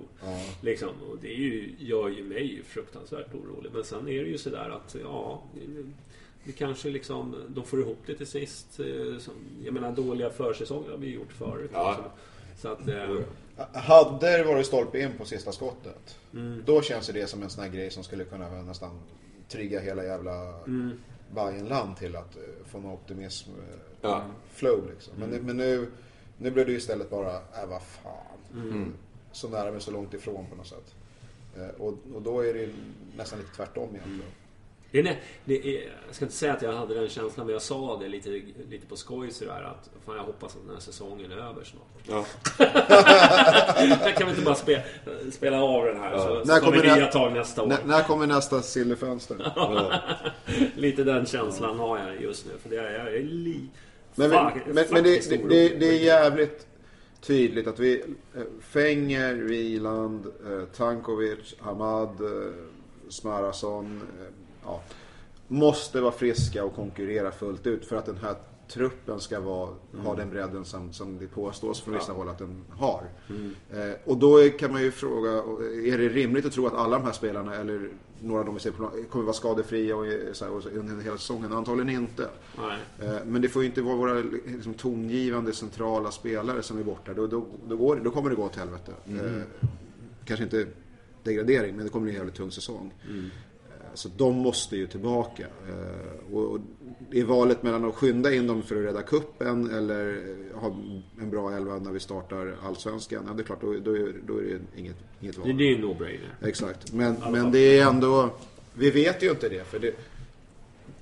Liksom, 0.63 0.89
och 1.11 1.19
det 1.21 1.29
är 1.29 1.39
ju, 1.39 1.75
gör 1.79 2.09
ju 2.09 2.25
mig 2.25 2.63
fruktansvärt 2.65 3.35
orolig. 3.35 3.71
Men 3.75 3.85
sen 3.85 4.09
är 4.09 4.23
det 4.25 4.29
ju 4.31 4.39
sådär 4.39 4.71
att, 4.71 4.97
ja... 5.03 5.43
det- 6.45 6.51
Det 6.51 6.53
kanske 6.53 6.89
liksom, 6.89 7.35
de 7.49 7.65
får 7.65 7.81
ihop 7.81 7.99
det 8.07 8.15
till 8.15 8.27
sist. 8.27 8.81
eh, 8.81 8.87
Jag 9.65 9.75
menar 9.75 9.93
dåliga 9.93 10.31
försäsonger 10.31 10.91
har 10.91 10.99
vi 10.99 11.15
gjort 11.15 11.33
förut. 11.33 11.71
Ja. 11.75 11.97
Så 12.59 12.69
att... 12.69 12.89
eh, 12.89 13.17
Hade 13.73 14.37
det 14.39 14.45
varit 14.45 14.67
stolpe 14.67 14.99
in 15.01 15.11
på 15.19 15.25
sista 15.25 15.53
skottet, 15.53 16.19
Mm. 16.33 16.63
då 16.67 16.83
känns 16.83 17.07
det 17.07 17.27
som 17.27 17.43
en 17.43 17.51
sån 17.51 17.65
här 17.65 17.71
grej 17.71 17.91
som 17.91 18.05
skulle 18.05 18.25
kunna 18.25 18.63
nästan 18.63 19.01
trigga 19.49 19.81
hela 19.81 20.05
jävla 20.05 20.55
Mm. 20.67 20.91
Bajenland 21.35 21.97
till 21.97 22.17
att 22.17 22.37
eh, 22.37 22.43
få 22.67 22.79
en 22.79 22.87
optimism 22.87 23.51
eh, 23.51 23.79
Ja. 24.01 24.23
flow 24.53 24.91
liksom. 24.95 25.13
Men, 25.19 25.29
Mm. 25.33 25.47
men 25.47 25.57
nu, 25.57 25.87
nu 26.39 26.51
blev 26.51 26.67
det 26.67 26.73
ju 26.73 26.79
istället 26.79 27.11
bara, 27.11 27.35
äh 27.37 27.67
vad 27.69 27.83
fan. 27.83 28.39
Mm. 28.63 28.93
Så 29.33 29.49
nära 29.49 29.71
men 29.73 29.81
så 29.81 29.91
långt 29.91 30.15
ifrån 30.15 30.47
på 30.51 30.57
något 30.57 30.67
sätt. 30.67 30.95
Och, 31.79 31.95
och 32.15 32.23
då 32.23 32.41
är 32.41 32.55
det 32.55 32.61
ju 32.61 32.73
nästan 33.17 33.39
lite 33.39 33.55
tvärtom 33.57 33.89
egentligen. 33.89 34.31
Det 34.95 35.01
är, 35.09 35.21
det 35.45 35.69
är, 35.77 35.83
jag 36.07 36.15
ska 36.15 36.25
inte 36.25 36.37
säga 36.37 36.53
att 36.53 36.63
jag 36.63 36.73
hade 36.73 36.95
den 36.95 37.09
känslan, 37.09 37.47
men 37.47 37.53
jag 37.53 37.63
sa 37.63 37.99
det 38.03 38.09
lite, 38.09 38.31
lite 38.71 38.87
på 38.89 38.97
skoj 38.97 39.31
sådär 39.31 39.63
att 39.63 39.91
fan, 40.07 40.17
jag 40.17 40.23
hoppas 40.23 40.57
att 40.57 40.63
den 40.67 40.75
här 40.75 40.81
säsongen 40.81 41.33
är 41.33 41.37
över 41.37 41.65
snart. 41.65 41.83
Ja. 42.09 42.25
Jag 44.05 44.17
kan 44.17 44.27
vi 44.27 44.31
inte 44.31 44.45
bara 44.45 44.55
spela, 44.55 44.83
spela 45.33 45.63
av 45.63 45.85
den 45.85 45.97
här 45.97 46.19
så, 46.19 46.35
När 46.35 46.45
så 46.45 46.47
tar 46.47 46.61
kommer 46.61 46.83
vi 46.83 46.95
nya 46.95 47.07
tag 47.07 47.33
nästa 47.33 47.63
år. 47.63 47.73
N- 47.73 47.79
när 47.85 48.03
kommer 48.03 48.27
nästa 48.27 48.63
silverfönster? 48.63 49.53
Lite 50.77 51.05
den 51.05 51.27
känslan 51.27 51.79
har 51.79 51.99
jag 51.99 52.23
just 52.23 52.47
nu. 52.47 52.53
För 52.63 52.71
det 52.71 52.77
är, 52.77 52.99
jag 53.05 53.15
är 53.15 53.23
li... 53.23 53.61
Men, 54.15 54.31
Fuck, 54.31 54.67
men, 54.67 54.75
men, 54.75 54.85
men 54.91 55.05
det, 55.05 55.31
det, 55.31 55.37
det, 55.49 55.69
det 55.69 55.87
är 55.89 55.99
jävligt 56.05 56.67
tydligt 57.21 57.67
att 57.67 57.79
vi... 57.79 58.03
eh, 58.37 58.43
Fenger, 58.61 59.35
Wieland, 59.35 60.27
eh, 60.27 60.65
Tankovic, 60.77 61.55
Hamad, 61.61 62.21
eh, 62.21 62.53
Smarason. 63.09 64.03
Eh, 64.65 64.71
ja, 64.71 64.83
måste 65.49 66.01
vara 66.01 66.13
friska 66.13 66.65
och 66.65 66.75
konkurrera 66.75 67.31
fullt 67.33 67.67
ut 67.67 67.85
för 67.87 67.97
att 67.97 68.07
den 68.07 68.17
här 68.17 68.35
truppen 68.69 69.21
ska 69.21 69.41
vara, 69.41 69.71
ha 70.05 70.15
den 70.15 70.31
bredden 70.31 70.65
som, 70.65 70.93
som 70.93 71.19
det 71.19 71.27
påstås 71.27 71.81
från 71.81 71.95
vissa 71.95 72.13
håll 72.13 72.29
att 72.29 72.39
den 72.39 72.65
har. 72.71 73.03
Eh, 73.73 73.93
och 74.05 74.17
då 74.17 74.49
kan 74.59 74.73
man 74.73 74.83
ju 74.83 74.91
fråga, 74.91 75.31
är 75.95 75.99
det 75.99 76.09
rimligt 76.09 76.47
att 76.47 76.53
tro 76.53 76.67
att 76.67 76.75
alla 76.75 76.99
de 76.99 77.05
här 77.05 77.13
spelarna 77.13 77.55
eller 77.55 77.89
några 78.21 78.41
av 78.41 78.47
dem 78.47 78.55
vi 78.55 78.61
ser 78.61 78.71
på 78.71 78.91
kommer 79.11 79.25
vara 79.25 79.35
skadefria 79.35 79.97
och, 79.97 80.07
är 80.07 80.33
så 80.33 80.45
här, 80.45 80.53
och 80.53 80.67
under 80.67 81.05
hela 81.05 81.17
säsongen? 81.19 81.53
Antagligen 81.53 81.91
inte. 82.03 82.29
Eh, 83.01 83.25
Men 83.27 83.43
det 83.43 83.49
får 83.49 83.63
ju 83.63 83.69
inte 83.69 83.83
vara 83.83 83.97
våra 83.97 84.15
liksom, 84.47 84.75
tongivande 84.75 85.53
centrala 85.53 86.11
spelare 86.11 86.63
som 86.63 86.79
är 86.79 86.83
borta. 86.85 87.15
Då, 87.15 87.27
då, 87.27 87.47
då, 87.69 87.77
går, 87.77 87.97
då 87.97 88.11
kommer 88.11 88.31
det 88.31 88.37
gå 88.37 88.43
åt 88.45 88.57
helvete. 88.57 88.93
Eh, 89.09 89.43
kanske 90.25 90.45
inte 90.45 90.67
degradering, 91.23 91.77
men 91.77 91.85
det 91.85 91.91
kommer 91.91 92.05
bli 92.05 92.13
en 92.13 92.17
jävligt 92.17 92.35
tung 92.37 92.51
säsong. 92.51 92.95
Eh, 93.03 93.09
Så 93.95 94.09
de 94.17 94.37
måste 94.37 94.77
ju 94.77 94.87
tillbaka. 94.87 95.43
Eh, 95.43 96.35
Och, 96.35 96.59
är 97.13 97.25
valet 97.25 97.63
mellan 97.63 97.85
att 97.85 97.95
skynda 97.95 98.35
in 98.35 98.47
dem 98.47 98.63
för 98.63 98.77
att 98.77 98.85
rädda 98.85 99.03
kuppen 99.03 99.71
eller 99.71 100.23
ha 100.55 100.77
en 101.21 101.31
bra 101.31 101.57
elva 101.57 101.79
när 101.79 101.93
vi 101.93 102.01
startar 102.01 102.57
Allsvenskan. 102.63 103.25
Ja, 103.29 103.35
det 103.35 103.43
är 103.43 103.45
klart, 103.45 103.61
då, 103.61 103.73
då, 103.73 103.97
är, 103.97 104.15
då 104.27 104.39
är 104.39 104.43
det 104.43 104.81
inget, 104.81 104.97
inget 105.21 105.39
val. 105.39 105.57
Det, 105.57 105.65
är 105.65 105.69
ju 105.69 105.79
no-brainer. 105.79 106.49
Exakt. 106.49 106.93
Men, 106.93 107.17
men 107.31 107.51
det 107.51 107.79
är 107.79 107.87
ändå... 107.89 108.31
Vi 108.75 108.91
vet 108.91 109.23
ju 109.23 109.31
inte 109.31 109.49
det. 109.49 109.65
För 109.65 109.79
det 109.79 109.95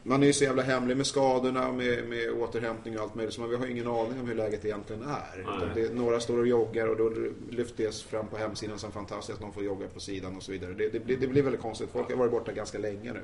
man 0.02 0.22
är 0.22 0.26
ju 0.26 0.32
så 0.32 0.44
jävla 0.44 0.62
hemlig 0.62 0.96
med 0.96 1.06
skadorna, 1.06 1.72
med, 1.72 2.08
med 2.08 2.30
återhämtning 2.30 2.96
och 2.96 3.02
allt 3.02 3.14
möjligt. 3.14 3.34
Så 3.34 3.40
man, 3.40 3.50
vi 3.50 3.56
har 3.56 3.66
ju 3.66 3.72
ingen 3.72 3.86
aning 3.86 4.20
om 4.20 4.26
hur 4.28 4.34
läget 4.34 4.64
egentligen 4.64 5.02
är. 5.02 5.46
Det, 5.74 5.94
några 5.94 6.20
står 6.20 6.38
och 6.38 6.46
joggar 6.46 6.86
och 6.88 6.96
då 6.96 7.12
lyfts 7.50 7.74
det 7.76 7.94
fram 7.94 8.26
på 8.28 8.36
hemsidan 8.36 8.78
som 8.78 8.92
fantastiskt. 8.92 9.40
Någon 9.40 9.52
får 9.52 9.64
jogga 9.64 9.88
på 9.88 10.00
sidan 10.00 10.36
och 10.36 10.42
så 10.42 10.52
vidare. 10.52 10.74
Det, 10.74 10.88
det, 10.88 11.00
blir, 11.00 11.16
det 11.16 11.26
blir 11.26 11.42
väldigt 11.42 11.60
konstigt. 11.62 11.88
Folk 11.92 12.10
har 12.10 12.16
varit 12.16 12.30
borta 12.32 12.52
ganska 12.52 12.78
länge 12.78 13.12
nu. 13.12 13.20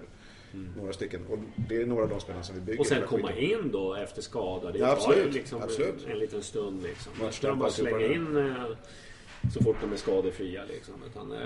Några 0.76 0.92
stycken. 0.92 1.20
Och 1.30 1.38
det 1.68 1.76
är 1.82 1.86
några 1.86 2.02
av 2.02 2.08
de 2.08 2.20
spelarna 2.20 2.42
som 2.44 2.54
vi 2.54 2.60
bygger 2.60 2.72
Mm. 2.72 2.80
Och 2.80 2.86
sen 2.86 3.02
komma 3.18 3.28
skiten. 3.32 3.64
in 3.64 3.70
då 3.72 3.94
efter 3.94 4.22
skada. 4.22 4.72
Det 4.72 4.78
Ja, 4.78 4.86
tar 4.86 4.92
absolut. 4.92 5.26
ju 5.26 5.30
liksom 5.30 5.62
Absolut. 5.62 6.04
En, 6.06 6.12
en 6.12 6.18
liten 6.18 6.42
stund 6.42 6.82
liksom. 6.82 7.12
Man 7.20 7.32
ska 7.32 7.48
de 7.48 7.58
bara 7.58 7.70
slänga 7.70 8.06
in 8.06 8.36
eh, 8.36 8.54
så 9.54 9.62
fort 9.64 9.76
de 9.80 9.92
är 9.92 9.96
skadefria 9.96 10.62
liksom. 10.68 10.94
Utan, 11.06 11.32
eh, 11.32 11.38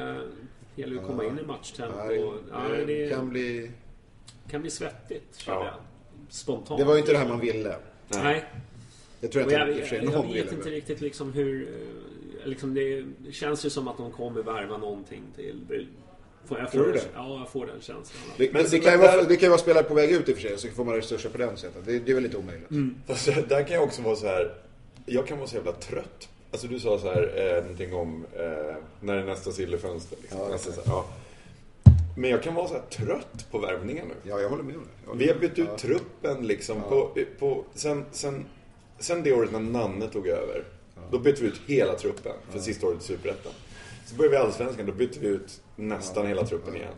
Det 0.74 0.82
gäller 0.82 1.00
att 1.00 1.06
komma 1.06 1.24
in 1.24 1.38
i 1.38 1.42
matchtempo. 1.46 2.34
Ja, 2.52 2.68
det 2.76 2.84
det 2.84 3.10
kan 3.10 3.28
bli... 3.30 3.70
kan 4.50 4.60
bli 4.60 4.70
svettigt, 4.70 5.36
känner 5.36 5.58
Ja. 5.58 5.64
jag. 5.66 5.74
Spontant. 6.28 6.78
Det 6.80 6.84
var 6.84 6.94
ju 6.94 7.00
inte 7.00 7.12
det 7.12 7.18
här 7.18 7.28
man 7.28 7.40
ville. 7.40 7.76
Nej. 8.08 8.44
Det 9.20 9.28
tror 9.28 9.44
Och 9.46 9.52
jag 9.52 9.60
jag, 9.68 9.78
jag, 9.78 9.92
jag 9.92 10.04
någon 10.12 10.32
vet 10.32 10.52
inte 10.52 10.70
riktigt 10.70 11.00
liksom 11.00 11.32
hur... 11.32 11.62
eh, 11.68 12.48
Liksom 12.48 12.74
det, 12.74 13.04
det 13.18 13.32
känns 13.32 13.64
ju 13.66 13.70
som 13.70 13.88
att 13.88 13.96
de 13.96 14.12
kommer 14.12 14.42
värva 14.42 14.76
någonting 14.76 15.22
till. 15.36 15.86
Får 16.46 16.58
jag 16.58 16.70
Tror 16.70 16.84
får 16.84 16.92
du 16.92 16.98
den- 16.98 17.02
det? 17.04 17.10
Ja, 17.14 17.38
jag 17.38 17.48
får 17.50 17.66
den 17.66 17.80
känslan. 17.80 18.22
Det, 18.36 18.52
Men 18.52 18.64
det, 18.70 18.78
kan 18.78 18.92
ju 18.92 18.98
vara, 18.98 19.22
det 19.22 19.36
kan 19.36 19.42
ju 19.46 19.48
vara 19.48 19.58
spelare 19.58 19.84
på 19.84 19.94
väg 19.94 20.10
ut 20.10 20.28
i 20.28 20.32
och 20.32 20.36
för 20.36 20.42
sig, 20.48 20.58
så 20.58 20.68
får 20.68 20.84
man 20.84 20.94
resurser 20.94 21.28
på 21.28 21.38
den 21.38 21.56
sättet. 21.56 21.84
Det, 21.84 21.98
det 21.98 22.10
är 22.10 22.14
väl 22.14 22.22
lite 22.22 22.36
omöjligt. 22.36 22.70
Mm. 22.70 22.94
Fast 23.06 23.26
där 23.48 23.64
kan 23.66 23.74
jag 23.74 23.84
också 23.84 24.02
vara 24.02 24.16
så 24.16 24.26
här. 24.26 24.54
Jag 25.06 25.26
kan 25.26 25.38
vara 25.38 25.48
så 25.48 25.56
jävla 25.56 25.72
trött. 25.72 26.28
Alltså 26.50 26.66
du 26.66 26.80
sa 26.80 26.98
så 26.98 27.06
här, 27.12 27.32
eh, 27.56 27.62
någonting 27.62 27.94
om 27.94 28.26
eh, 28.36 28.76
när 29.00 29.14
är 29.16 29.24
nästa 29.24 29.52
sillefönster. 29.52 30.16
Liksom. 30.20 30.38
Ja, 30.40 30.52
alltså, 30.52 30.68
exakt. 30.68 30.86
så 30.86 30.92
här, 30.92 30.98
ja. 30.98 31.06
Men 32.16 32.30
jag 32.30 32.42
kan 32.42 32.54
vara 32.54 32.68
så 32.68 32.74
här 32.74 32.82
trött 32.82 33.46
på 33.50 33.58
värvningen 33.58 34.06
nu. 34.08 34.14
Ja, 34.30 34.40
jag 34.40 34.48
håller 34.48 34.62
med 34.62 34.76
om 34.76 35.18
det. 35.18 35.24
Vi 35.24 35.32
har 35.32 35.38
bytt 35.38 35.58
ut 35.58 35.68
Ja. 35.70 35.76
truppen 35.78 36.46
liksom 36.46 36.80
på, 36.88 37.10
på 37.38 37.64
sen, 37.74 38.04
sen, 38.10 38.44
sen 38.98 39.22
det 39.22 39.32
året 39.32 39.52
när 39.52 39.60
Nanne 39.60 40.08
tog 40.08 40.26
över. 40.26 40.64
Då 41.10 41.18
bytte 41.18 41.42
vi 41.42 41.48
ut 41.48 41.60
hela 41.66 41.94
truppen 41.94 42.32
för 42.50 42.58
sista 42.58 42.86
året 42.86 43.00
i 43.00 43.04
Superettan. 43.04 43.52
Så 44.06 44.14
började 44.16 44.36
vi 44.36 44.42
Allsvenskan, 44.42 44.86
då 44.86 44.92
bytte 44.92 45.18
vi 45.20 45.26
ut 45.28 45.60
nästan 45.76 46.26
hela 46.26 46.46
truppen 46.46 46.76
igen. 46.76 46.94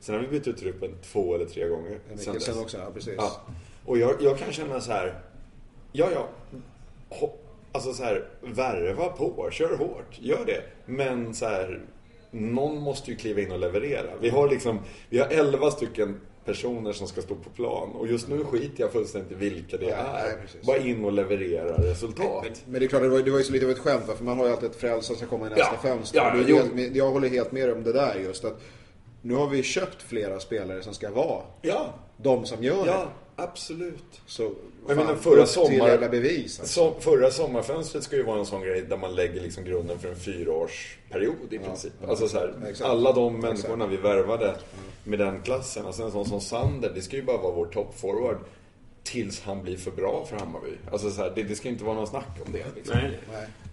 Sen 0.00 0.14
har 0.14 0.22
vi 0.22 0.28
bytt 0.28 0.46
ut 0.48 0.56
truppen 0.58 0.90
två 1.02 1.34
eller 1.34 1.46
tre 1.46 1.68
gånger. 1.68 1.98
En 2.12 2.18
sen 2.18 2.40
sen 2.40 2.58
också, 2.58 2.78
ja 2.78 2.90
precis. 2.94 3.14
Ja. 3.16 3.40
Och 3.84 3.98
jag, 3.98 4.22
jag 4.22 4.38
kan 4.38 4.52
känna 4.52 4.80
så 4.80 4.92
här. 4.92 5.20
Ja, 5.92 6.08
ja. 6.14 6.28
Ho- 7.10 7.32
Alltså 7.72 7.92
så 7.92 8.02
här, 8.04 8.28
värva 8.42 9.08
på, 9.08 9.48
kör 9.52 9.76
hårt, 9.76 10.18
gör 10.20 10.44
det. 10.46 10.62
Men 10.86 11.34
så 11.34 11.46
här, 11.46 11.80
någon 12.30 12.78
måste 12.80 13.10
ju 13.10 13.16
kliva 13.16 13.40
in 13.40 13.52
och 13.52 13.58
leverera. 13.58 14.10
Vi 14.20 14.30
har 14.30 14.48
liksom, 14.48 14.78
vi 15.08 15.18
har 15.18 15.26
11 15.28 15.70
stycken 15.70 16.20
personer 16.44 16.92
som 16.92 17.06
ska 17.06 17.22
stå 17.22 17.34
på 17.34 17.50
plan. 17.50 17.88
Och 17.90 18.06
just 18.08 18.28
nu 18.28 18.44
skiter 18.44 18.80
jag 18.82 18.92
fullständigt 18.92 19.32
i 19.32 19.34
vilka 19.34 19.76
det 19.76 19.86
Nej, 19.86 19.94
är. 19.94 20.36
nej. 20.36 20.46
Bara 20.66 20.76
in 20.78 21.04
och 21.04 21.12
leverera 21.12 21.82
resultat. 21.82 22.44
Men, 22.44 22.52
men 22.72 22.80
det 22.80 22.86
är 22.86 22.88
klart, 22.88 23.02
det 23.02 23.08
var, 23.08 23.18
det 23.18 23.30
var 23.30 23.38
ju 23.38 23.44
så 23.44 23.52
lite 23.52 23.64
av 23.66 23.70
ett 23.72 23.78
skämt 23.78 24.08
va? 24.08 24.14
för 24.16 24.24
man 24.24 24.38
har 24.38 24.46
ju 24.46 24.52
alltid 24.52 24.70
ett 24.70 24.76
frälse 24.76 25.06
som 25.06 25.16
ska 25.16 25.26
komma 25.26 25.46
i 25.46 25.50
nästa 25.50 25.64
Ja. 25.82 25.88
fönster. 25.88 26.18
Ja, 26.18 26.30
helt, 26.30 26.74
med- 26.74 26.96
jag 26.96 27.10
håller 27.10 27.28
helt 27.28 27.52
med 27.52 27.72
om 27.72 27.82
det 27.84 27.92
där 27.92 28.14
just 28.24 28.44
att 28.44 28.60
nu 29.22 29.34
har 29.34 29.46
vi 29.48 29.62
köpt 29.62 30.02
flera 30.02 30.40
spelare 30.40 30.82
som 30.82 30.94
ska 30.94 31.10
vara 31.10 31.42
Ja, 31.62 31.94
de 32.16 32.46
som 32.46 32.62
gör 32.64 32.86
ja, 32.86 32.92
det. 32.92 33.06
Absolut. 33.38 34.20
Så 34.26 34.42
Jag 34.42 34.52
fan, 34.86 34.96
menar, 34.96 35.14
förra 35.14 35.46
sommar- 35.46 36.08
bevis. 36.08 36.60
Alltså. 36.60 36.74
Så, 36.74 37.00
förra 37.00 37.30
sommarfönstret 37.30 38.04
ska 38.04 38.16
ju 38.16 38.22
vara 38.22 38.38
en 38.38 38.46
sån 38.46 38.62
grej 38.62 38.80
där 38.88 38.96
man 38.96 39.14
lägger 39.14 39.40
liksom 39.40 39.64
grunden 39.64 39.98
för 39.98 40.08
en 40.08 40.16
fyraårsperiod 40.16 41.52
i 41.52 41.58
princip. 41.58 41.92
Alltså 42.08 42.28
så 42.28 42.38
här, 42.38 42.54
alla 42.82 43.12
de 43.12 43.40
människorna 43.40 43.84
Exakt. 43.84 43.92
vi 43.92 44.08
värvade 44.08 44.56
med 45.04 45.18
den 45.18 45.42
klassen. 45.42 45.86
Alltså 45.86 46.02
en 46.02 46.10
sån 46.12 46.24
som 46.24 46.40
Sander, 46.40 46.92
det 46.94 47.02
ska 47.02 47.16
ju 47.16 47.22
bara 47.22 47.36
vara 47.36 47.52
vår 47.52 47.66
toppforward 47.66 48.38
tills 49.02 49.40
han 49.40 49.62
blir 49.62 49.76
för 49.76 49.90
bra 49.90 50.26
för 50.30 50.36
Hammarby. 50.36 50.72
Alltså 50.92 51.10
så 51.10 51.22
här, 51.22 51.32
det, 51.34 51.42
det 51.42 51.54
ska 51.54 51.68
inte 51.68 51.84
vara 51.84 51.94
någon 51.94 52.06
snack 52.06 52.38
om 52.46 52.52
det. 52.52 52.64
Liksom. 52.76 52.98
Nej, 52.98 53.18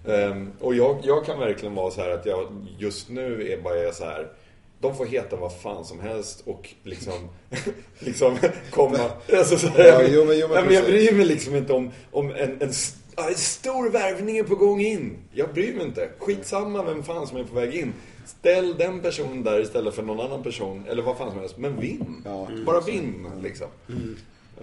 nej. 0.05 0.23
Ehm, 0.23 0.51
och 0.59 0.75
jag, 0.75 0.99
jag 1.03 1.25
kan 1.25 1.39
verkligen 1.39 1.75
vara 1.75 1.91
så 1.91 2.01
här 2.01 2.09
att 2.09 2.25
jag 2.25 2.67
just 2.77 3.09
nu 3.09 3.51
är 3.51 3.61
bara 3.61 3.91
så 3.91 4.03
här. 4.05 4.31
De 4.79 4.95
får 4.95 5.05
heta 5.05 5.35
vad 5.35 5.59
fan 5.61 5.85
som 5.85 5.99
helst 5.99 6.43
och 6.45 6.69
liksom, 6.83 7.13
liksom 7.99 8.37
komma... 8.71 8.97
Alltså 9.37 9.57
så 9.57 9.67
här, 9.67 9.85
Ja, 9.87 10.01
jo, 10.09 10.25
men- 10.25 10.39
jo, 10.39 10.47
men 10.47 10.55
Nej, 10.55 10.65
men 10.65 10.73
jag 10.73 10.85
bryr 10.85 11.11
mig 11.11 11.25
liksom 11.25 11.55
inte 11.55 11.73
om, 11.73 11.91
om 12.11 12.29
en, 12.31 12.61
en, 12.61 12.69
st- 12.69 12.99
en 13.29 13.35
stor 13.35 13.89
värvning 13.89 14.37
är 14.37 14.43
på 14.43 14.55
gång 14.55 14.81
in. 14.81 15.17
Jag 15.33 15.53
bryr 15.53 15.73
mig 15.75 15.85
inte. 15.85 16.09
Skitsamma 16.19 16.83
vem 16.83 17.03
fan 17.03 17.27
som 17.27 17.37
är 17.37 17.43
på 17.43 17.55
väg 17.55 17.75
in. 17.75 17.93
Ställ 18.25 18.75
den 18.77 18.99
personen 19.01 19.43
där 19.43 19.59
istället 19.61 19.93
för 19.95 20.03
någon 20.03 20.19
annan 20.25 20.43
person, 20.43 20.83
eller 20.89 21.03
vad 21.03 21.17
fan 21.17 21.29
som 21.31 21.39
helst. 21.39 21.57
Men 21.57 21.79
vinn. 21.79 22.21
Ja. 22.25 22.47
Bara 22.65 22.81
vinn, 22.81 23.27
liksom. 23.43 23.67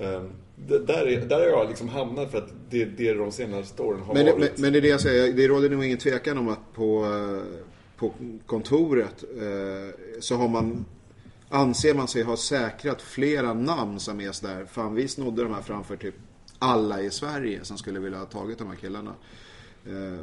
Ehm, 0.00 0.30
det, 0.56 0.78
där, 0.78 1.08
är, 1.08 1.20
där 1.20 1.36
har 1.40 1.46
jag 1.46 1.68
liksom 1.68 1.88
hamnat 1.88 2.30
för 2.30 2.38
att 2.38 2.48
det, 2.70 2.84
det 2.84 3.12
de 3.14 3.32
senaste 3.32 3.82
åren 3.82 4.00
har 4.00 4.14
Men, 4.14 4.24
det, 4.26 4.32
varit. 4.32 4.40
men, 4.52 4.62
men 4.62 4.72
det 4.72 4.78
är 4.78 4.80
det 4.80 4.88
jag 4.88 5.00
säger, 5.00 5.32
det 5.32 5.48
råder 5.48 5.70
nog 5.70 5.84
ingen 5.84 5.98
tvekan 5.98 6.38
om 6.38 6.48
att 6.48 6.74
på, 6.74 7.04
eh, 7.04 7.60
på 8.02 8.12
kontoret 8.46 9.24
eh, 9.38 10.20
så 10.20 10.36
har 10.36 10.48
man 10.48 10.84
anser 11.48 11.94
man 11.94 12.08
sig 12.08 12.22
ha 12.22 12.36
säkrat 12.36 13.02
flera 13.02 13.54
namn 13.54 14.00
som 14.00 14.20
är 14.20 14.32
sådär, 14.32 14.64
fan 14.64 14.94
vi 14.94 15.08
snodde 15.08 15.42
de 15.42 15.54
här 15.54 15.62
framför 15.62 15.96
typ 15.96 16.14
alla 16.58 17.02
i 17.02 17.10
Sverige 17.10 17.64
som 17.64 17.78
skulle 17.78 18.00
vilja 18.00 18.18
ha 18.18 18.26
tagit 18.26 18.58
de 18.58 18.68
här 18.68 18.76
killarna. 18.76 19.14
Eh, 19.86 20.18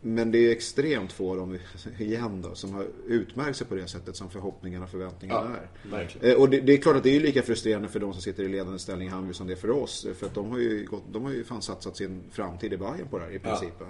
Men 0.00 0.30
det 0.32 0.38
är 0.38 0.50
extremt 0.52 1.12
få 1.12 1.30
av 1.30 1.36
dem, 1.36 1.58
igen 1.98 2.42
då, 2.42 2.54
som 2.54 2.72
har 2.74 2.86
utmärkt 3.06 3.56
sig 3.58 3.66
på 3.66 3.74
det 3.74 3.86
sättet 3.88 4.16
som 4.16 4.30
förhoppningarna 4.30 4.84
och 4.84 4.90
förväntningarna 4.90 5.56
är. 5.56 5.90
verkligen. 5.90 6.30
Eh, 6.30 6.36
Och 6.40 6.50
det, 6.50 6.60
det 6.60 6.72
är 6.72 6.76
klart 6.76 6.96
att 6.96 7.02
det 7.02 7.16
är 7.16 7.20
lika 7.20 7.42
frustrerande 7.42 7.88
för 7.88 8.00
de 8.00 8.12
som 8.12 8.22
sitter 8.22 8.42
i 8.44 8.48
ledande 8.48 8.78
ställning 8.78 9.08
i 9.08 9.10
Hammarby 9.10 9.34
som 9.34 9.46
det 9.46 9.52
är 9.52 9.56
för 9.56 9.70
oss. 9.70 10.06
För 10.18 10.26
att 10.26 10.34
de 10.34 10.50
har 10.50 10.58
ju, 10.58 10.84
gått, 10.90 11.02
de 11.12 11.24
har 11.24 11.32
ju 11.32 11.44
fan 11.44 11.62
satsat 11.62 11.96
sin 11.96 12.20
framtid 12.30 12.72
i 12.72 12.76
Bayern 12.76 13.08
på 13.10 13.18
det 13.18 13.24
här 13.24 13.32
i 13.32 13.38
princip. 13.38 13.80
va. 13.80 13.86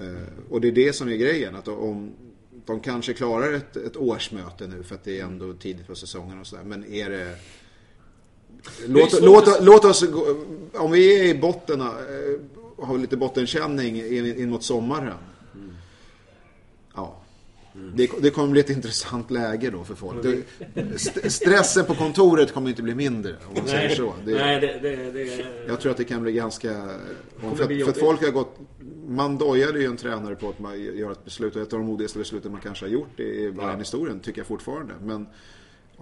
Eh, 0.00 0.26
Och 0.50 0.60
det 0.60 0.68
är 0.68 0.72
det 0.72 0.92
som 0.92 1.08
är 1.08 1.16
grejen. 1.16 1.54
Att 1.56 1.68
om 1.68 2.12
de 2.66 2.80
kanske 2.80 3.12
klarar 3.14 3.52
ett, 3.52 3.76
ett 3.76 3.96
årsmöte 3.96 4.66
nu 4.66 4.82
för 4.82 4.94
att 4.94 5.04
det 5.04 5.20
är 5.20 5.24
ändå 5.24 5.52
tidigt 5.52 5.86
på 5.86 5.94
säsongen 5.94 6.40
och 6.40 6.46
sådär. 6.46 6.64
Men 6.64 6.84
är 6.84 7.10
det... 7.10 7.36
Låt, 8.86 9.22
låt, 9.22 9.62
låt 9.62 9.84
oss 9.84 10.02
gå, 10.10 10.36
Om 10.74 10.90
vi 10.90 11.20
är 11.20 11.24
i 11.24 11.38
botten 11.38 11.80
eh, 11.80 11.86
och 12.76 12.86
har 12.86 12.98
lite 12.98 13.16
bottenkänning 13.16 13.96
in, 13.96 14.26
in 14.38 14.50
mot 14.50 14.62
sommaren. 14.64 15.14
Ja. 16.94 17.18
Det, 17.94 18.10
det 18.20 18.30
kommer 18.30 18.48
bli 18.48 18.60
ett 18.60 18.70
intressant 18.70 19.30
läge 19.30 19.70
då 19.70 19.84
för 19.84 19.94
folk. 19.94 20.22
Det, 20.22 20.42
st- 20.94 21.30
stressen 21.30 21.84
på 21.84 21.94
kontoret 21.94 22.52
kommer 22.52 22.70
inte 22.70 22.82
bli 22.82 22.94
mindre 22.94 23.36
om 23.48 23.54
man 23.56 23.68
säger 23.68 23.94
så. 23.94 24.14
Det, 24.24 24.34
nej 24.34 24.60
det, 24.60 25.10
det, 25.10 25.46
jag 25.68 25.80
tror 25.80 25.90
att 25.90 25.96
det 25.96 26.04
kan 26.04 26.22
bli 26.22 26.32
ganska... 26.32 26.88
För, 27.40 27.50
att, 27.50 27.68
för 27.84 27.88
att 27.90 27.98
folk 27.98 28.24
har 28.24 28.30
gått... 28.30 28.58
Man 29.12 29.38
dojade 29.38 29.78
ju 29.78 29.86
en 29.86 29.96
tränare 29.96 30.36
på 30.36 30.48
att 30.48 30.58
man 30.58 30.82
gör 30.82 31.12
ett 31.12 31.24
beslut 31.24 31.56
och 31.56 31.62
ett 31.62 31.72
av 31.72 31.78
de 31.78 31.86
modigaste 31.88 32.18
besluten 32.18 32.52
man 32.52 32.60
kanske 32.60 32.84
har 32.84 32.90
gjort 32.90 33.20
i 33.20 33.52
Bayern-historien, 33.52 34.20
tycker 34.20 34.40
jag 34.40 34.46
fortfarande. 34.46 34.94
Men 35.02 35.26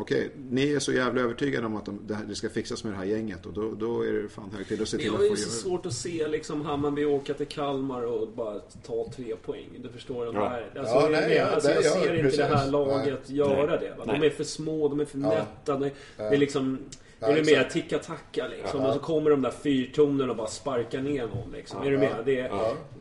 okej, 0.01 0.31
ni 0.51 0.73
är 0.73 0.79
så 0.79 0.93
jävla 0.93 1.21
övertygade 1.21 1.67
om 1.67 1.77
att 1.77 1.85
de, 1.87 2.01
det, 2.29 2.35
ska 2.35 2.49
fixas 2.49 2.85
med 2.85 2.93
det 2.93 2.97
här 2.97 3.05
gänget 3.05 3.47
och 3.47 3.53
då, 3.53 3.75
då 3.75 4.03
är 4.03 4.13
det 4.13 4.29
fan 4.29 4.51
hög 4.57 4.69
tid 4.69 4.83
att 4.83 4.89
se 4.89 4.97
till 4.97 5.07
Jag 5.07 5.15
att 5.15 5.21
få 5.21 5.27
ju 5.27 5.37
så 5.37 5.41
göra 5.43 5.51
det. 5.51 5.57
svårt 5.57 5.87
att 5.87 5.93
se 5.93 6.29
liksom 6.29 6.61
Hammarby 6.65 7.05
åka 7.05 7.35
till 7.35 7.47
Kalmar 7.47 8.03
och 8.03 8.29
bara 8.29 8.59
ta 8.87 9.07
tre 9.17 9.37
poäng. 9.37 9.69
Du 9.83 9.89
förstår 9.89 10.27
de 10.27 10.35
Ja. 10.37 10.49
här. 10.49 10.71
Alltså, 10.79 10.95
Ja, 10.95 11.03
jag, 11.03 11.11
nej, 11.13 11.23
är 11.25 11.29
med. 11.29 11.37
ja, 11.37 11.47
alltså, 11.47 11.71
jag 11.71 11.85
ja, 11.85 11.91
ser 11.91 12.11
inte 12.11 12.23
precis. 12.23 12.39
det 12.39 12.45
här 12.45 12.71
laget 12.71 13.21
Nej. 13.27 13.37
göra 13.39 13.77
det. 13.81 13.95
Va? 13.99 14.05
De 14.07 14.19
Nej. 14.19 14.27
är 14.27 14.31
för 14.31 14.45
små, 14.45 14.89
de 14.89 15.01
är 15.01 15.05
för 15.05 15.19
nätta. 15.19 15.77
Det, 15.77 15.91
är 16.17 16.37
liksom... 16.37 16.79
Ja, 17.23 17.27
är 17.27 17.35
du 17.43 17.45
med? 17.57 17.71
Ticka-tacka 17.71 18.49
liksom. 18.49 18.81
Och 18.85 18.95
så 18.95 18.99
kommer 19.01 19.31
de 19.31 19.43
där 19.43 19.51
fyrtonerna 19.51 20.31
och 20.31 20.37
bara 20.37 20.47
sparkar 20.49 21.01
ner 21.03 21.27
någon 21.27 21.53
liksom. 21.53 21.83
Är 21.83 21.91
du 21.91 21.99
med? 21.99 22.15
Det, 22.25 22.51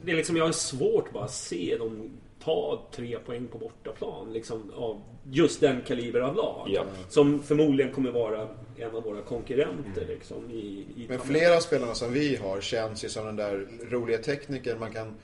det 0.04 0.12
är 0.12 0.16
liksom, 0.16 0.38
jag 0.38 0.45
har 0.45 0.52
svårt 0.52 1.14
bara 1.14 1.24
att 1.24 1.34
se 1.34 1.76
dem 1.80 2.10
ta 2.43 2.87
tre 2.91 3.19
poäng 3.25 3.47
på 3.47 3.57
bortaplan. 3.57 4.33
Liksom, 4.33 4.71
av 4.75 5.01
just 5.31 5.59
den 5.61 5.81
kaliber 5.81 6.19
av 6.19 6.35
lag. 6.35 6.67
Ja. 6.73 6.83
Som 7.09 7.43
förmodligen 7.43 7.93
kommer 7.93 8.11
vara 8.11 8.47
en 8.77 8.95
av 8.95 9.03
våra 9.03 9.21
konkurrenter 9.21 10.05
liksom, 10.07 10.51
i, 10.51 10.85
i 10.95 11.05
Men 11.09 11.19
flera 11.19 11.55
av 11.55 11.59
spelarna 11.59 11.93
som 11.95 12.13
vi 12.13 12.35
har 12.35 12.61
känns 12.61 13.05
ju 13.05 13.09
som 13.09 13.25
den 13.25 13.35
där 13.35 13.67
roliga 13.89 14.17
tekniker 14.17 14.75
man 14.75 14.91
kan 14.91 15.15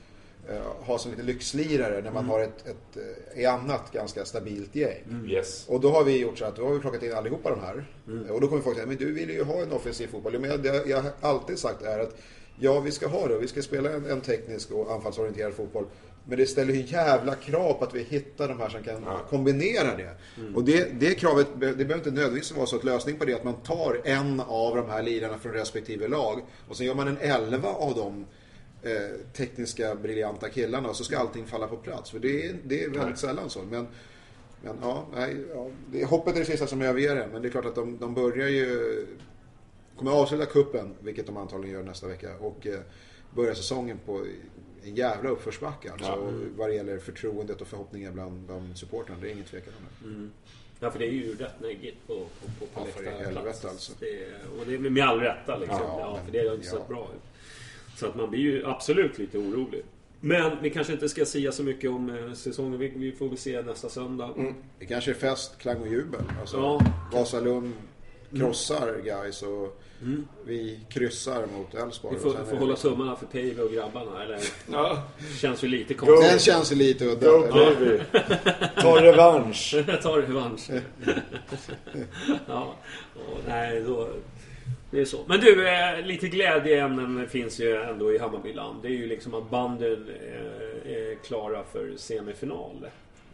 eh, 0.48 0.60
ha 0.86 0.98
som 0.98 1.10
lite 1.10 1.22
lyxlirare 1.22 2.02
när 2.02 2.10
man 2.10 2.24
Mm. 2.24 2.30
har 2.30 2.40
ett, 2.40 2.66
ett 2.66 2.96
eh, 3.34 3.42
i 3.42 3.46
annat 3.46 3.92
ganska 3.92 4.24
stabilt 4.24 4.74
gäng. 4.76 5.28
Yes. 5.28 5.68
Och 5.68 5.80
då 5.80 5.90
har 5.90 6.04
vi 6.04 6.20
gjort 6.20 6.38
så 6.38 6.44
att 6.44 6.56
då 6.56 6.64
har 6.66 6.74
vi 6.74 6.80
plockat 6.80 7.02
in 7.02 7.12
allihopa 7.12 7.50
de 7.50 7.60
här. 7.60 7.84
Mm. 8.08 8.30
Och 8.30 8.40
då 8.40 8.48
kommer 8.48 8.62
folk 8.62 8.76
säga, 8.76 8.86
men 8.86 8.96
du 8.96 9.12
vill 9.12 9.30
ju 9.30 9.44
ha 9.44 9.62
en 9.62 9.72
offensiv 9.72 10.06
fotboll. 10.06 10.38
Men 10.38 10.62
det 10.62 10.86
jag 10.86 11.02
har 11.02 11.10
alltid 11.20 11.58
sagt 11.58 11.82
är 11.82 11.98
att 11.98 12.16
ja, 12.58 12.80
vi 12.80 12.90
ska 12.90 13.06
ha 13.06 13.28
det. 13.28 13.38
Vi 13.38 13.48
ska 13.48 13.62
spela 13.62 13.90
en, 13.90 14.06
en 14.06 14.20
teknisk 14.20 14.70
och 14.70 14.92
anfallsorienterad 14.92 15.54
fotboll. 15.54 15.84
Men 16.28 16.38
det 16.38 16.46
ställer 16.46 16.74
ju 16.74 16.80
jävla 16.80 17.34
krav 17.34 17.72
på 17.72 17.84
att 17.84 17.94
vi 17.94 18.02
hittar 18.02 18.48
de 18.48 18.60
här 18.60 18.68
som 18.68 18.82
kan 18.82 19.06
kombinera 19.30 19.96
det. 19.96 20.10
Mm. 20.38 20.56
Och 20.56 20.64
det, 20.64 21.00
det 21.00 21.14
kravet, 21.14 21.46
det 21.60 21.74
behöver 21.74 21.94
inte 21.94 22.10
nödvändigtvis 22.10 22.56
vara 22.56 22.66
så 22.66 22.76
att 22.76 22.84
lösning 22.84 23.16
på 23.16 23.24
det 23.24 23.32
är 23.32 23.36
att 23.36 23.44
man 23.44 23.54
tar 23.54 24.00
en 24.04 24.40
av 24.40 24.76
de 24.76 24.90
här 24.90 25.02
lirarna 25.02 25.38
från 25.38 25.52
respektive 25.52 26.08
lag 26.08 26.40
och 26.68 26.76
sen 26.76 26.86
gör 26.86 26.94
man 26.94 27.08
en 27.08 27.18
elva 27.18 27.68
av 27.68 27.94
de 27.94 28.26
eh, 28.90 29.20
tekniska 29.32 29.94
briljanta 29.94 30.48
killarna 30.48 30.88
och 30.88 30.96
så 30.96 31.04
ska 31.04 31.18
allting 31.18 31.46
falla 31.46 31.66
på 31.66 31.76
plats. 31.76 32.10
För 32.10 32.18
det 32.18 32.46
är, 32.46 32.56
det 32.64 32.84
är 32.84 32.90
väldigt 32.90 33.18
sällan 33.18 33.50
så. 33.50 33.58
Men, 33.70 33.86
men 34.62 34.76
ja, 34.82 35.06
nej, 35.16 35.36
ja, 35.54 35.70
det 35.92 36.04
hoppet 36.04 36.34
är 36.34 36.40
det 36.40 36.46
sista 36.46 36.66
som 36.66 36.82
överger 36.82 37.16
en. 37.16 37.30
Men 37.30 37.42
det 37.42 37.48
är 37.48 37.50
klart 37.50 37.66
att 37.66 37.74
de, 37.74 37.98
de 37.98 38.14
börjar 38.14 38.48
ju... 38.48 39.06
Kommer 39.96 40.10
avsluta 40.10 40.46
kuppen, 40.46 40.94
vilket 41.00 41.26
de 41.26 41.36
antagligen 41.36 41.76
gör 41.76 41.82
nästa 41.82 42.06
vecka. 42.06 42.36
Och 42.40 42.66
eh, 42.66 42.80
börjar 43.34 43.54
säsongen 43.54 43.98
på 44.06 44.26
en 44.88 44.96
jävla 44.96 45.30
uppförsbacke. 45.30 45.92
Alltså, 45.92 46.08
Ja. 46.08 46.30
Vad 46.56 46.68
det 46.70 46.74
gäller 46.74 46.98
förtroendet 46.98 47.60
och 47.60 47.66
förhoppningar 47.66 48.12
bland, 48.12 48.40
bland 48.40 48.78
supportrarna. 48.78 49.20
Det 49.20 49.28
är 49.28 49.32
ingen 49.32 49.44
tvekan 49.44 49.72
om 50.04 50.10
det. 50.12 50.28
Ja, 50.80 50.90
för 50.90 50.98
det 50.98 51.06
är 51.06 51.10
ju 51.12 51.34
rätt 51.34 51.60
neggigt 51.60 52.06
på, 52.06 52.14
på, 52.14 52.66
på, 52.74 52.80
på 52.84 52.88
Ja, 53.04 53.10
läktarplats. 53.10 53.64
alltså. 53.64 53.92
Det, 54.00 54.26
och 54.60 54.66
det 54.66 54.74
är 54.74 54.78
med 54.78 55.04
all 55.04 55.20
rätta 55.20 55.58
liksom. 55.58 55.78
Ja, 55.80 55.96
Ja, 56.00 56.20
för 56.24 56.32
det 56.32 56.38
har 56.38 56.44
ju 56.44 56.54
inte 56.54 56.66
ja. 56.66 56.72
sett 56.72 56.88
bra 56.88 57.08
ut. 57.16 57.22
Så 57.98 58.06
att 58.06 58.14
man 58.16 58.30
blir 58.30 58.40
ju 58.40 58.66
absolut 58.66 59.18
lite 59.18 59.38
orolig. 59.38 59.82
Men 60.20 60.62
vi 60.62 60.70
kanske 60.70 60.92
inte 60.92 61.08
ska 61.08 61.24
säga 61.24 61.52
så 61.52 61.62
mycket 61.62 61.90
om 61.90 62.10
eh, 62.10 62.32
säsongen. 62.32 62.78
Vi, 62.78 62.88
vi 62.88 63.12
får 63.12 63.28
väl 63.28 63.38
se 63.38 63.62
nästa 63.62 63.88
söndag. 63.88 64.54
Det 64.78 64.86
kanske 64.86 65.10
är 65.10 65.14
fest, 65.14 65.58
klang 65.58 65.80
och 65.80 65.88
jubel. 65.88 66.20
Alltså, 66.40 66.56
Ja. 66.56 66.80
Vasalund 67.12 67.72
krossar 68.36 69.00
guys 69.04 69.42
och 69.42 69.82
vi 70.44 70.80
kryssar 70.88 71.46
mot 71.46 71.74
Elfsborg. 71.74 72.14
Vi 72.16 72.22
får, 72.22 72.30
får 72.30 72.56
är 72.56 72.60
hålla 72.60 72.76
tummarna 72.76 73.16
för 73.16 73.26
Pave 73.26 73.62
och 73.62 73.72
grabbarna. 73.72 74.22
Eller? 74.22 74.38
Ja, 74.72 75.02
Känns 75.40 75.64
ju 75.64 75.68
lite 75.68 75.94
konstigt. 75.94 76.30
Den 76.30 76.38
känns 76.38 76.72
ju 76.72 76.76
lite 76.76 77.04
udda. 77.04 77.26
go. 77.26 77.98
Ta 78.80 79.02
revansch. 79.02 79.74
Tar 80.02 80.22
revansch. 80.22 80.70
ja, 82.46 82.74
och 83.14 83.38
nej, 83.48 83.82
då, 83.82 84.08
det 84.90 85.00
är 85.00 85.04
så. 85.04 85.20
Men 85.26 85.40
du, 85.40 85.68
eh, 85.68 86.06
lite 86.06 86.28
glädjeämnen 86.28 87.28
finns 87.28 87.60
ju 87.60 87.82
ändå 87.82 88.12
i 88.12 88.18
Hammarbyland. 88.18 88.82
Det 88.82 88.88
är 88.88 88.92
ju 88.92 89.06
liksom 89.06 89.34
att 89.34 89.50
banden 89.50 90.08
eh, 90.08 90.92
är 90.92 91.14
klara 91.24 91.64
för 91.72 91.92
semifinal 91.96 92.86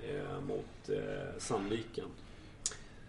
eh, 0.08 0.40
mot 0.46 0.88
eh, 0.88 1.38
Sandviken. 1.38 2.04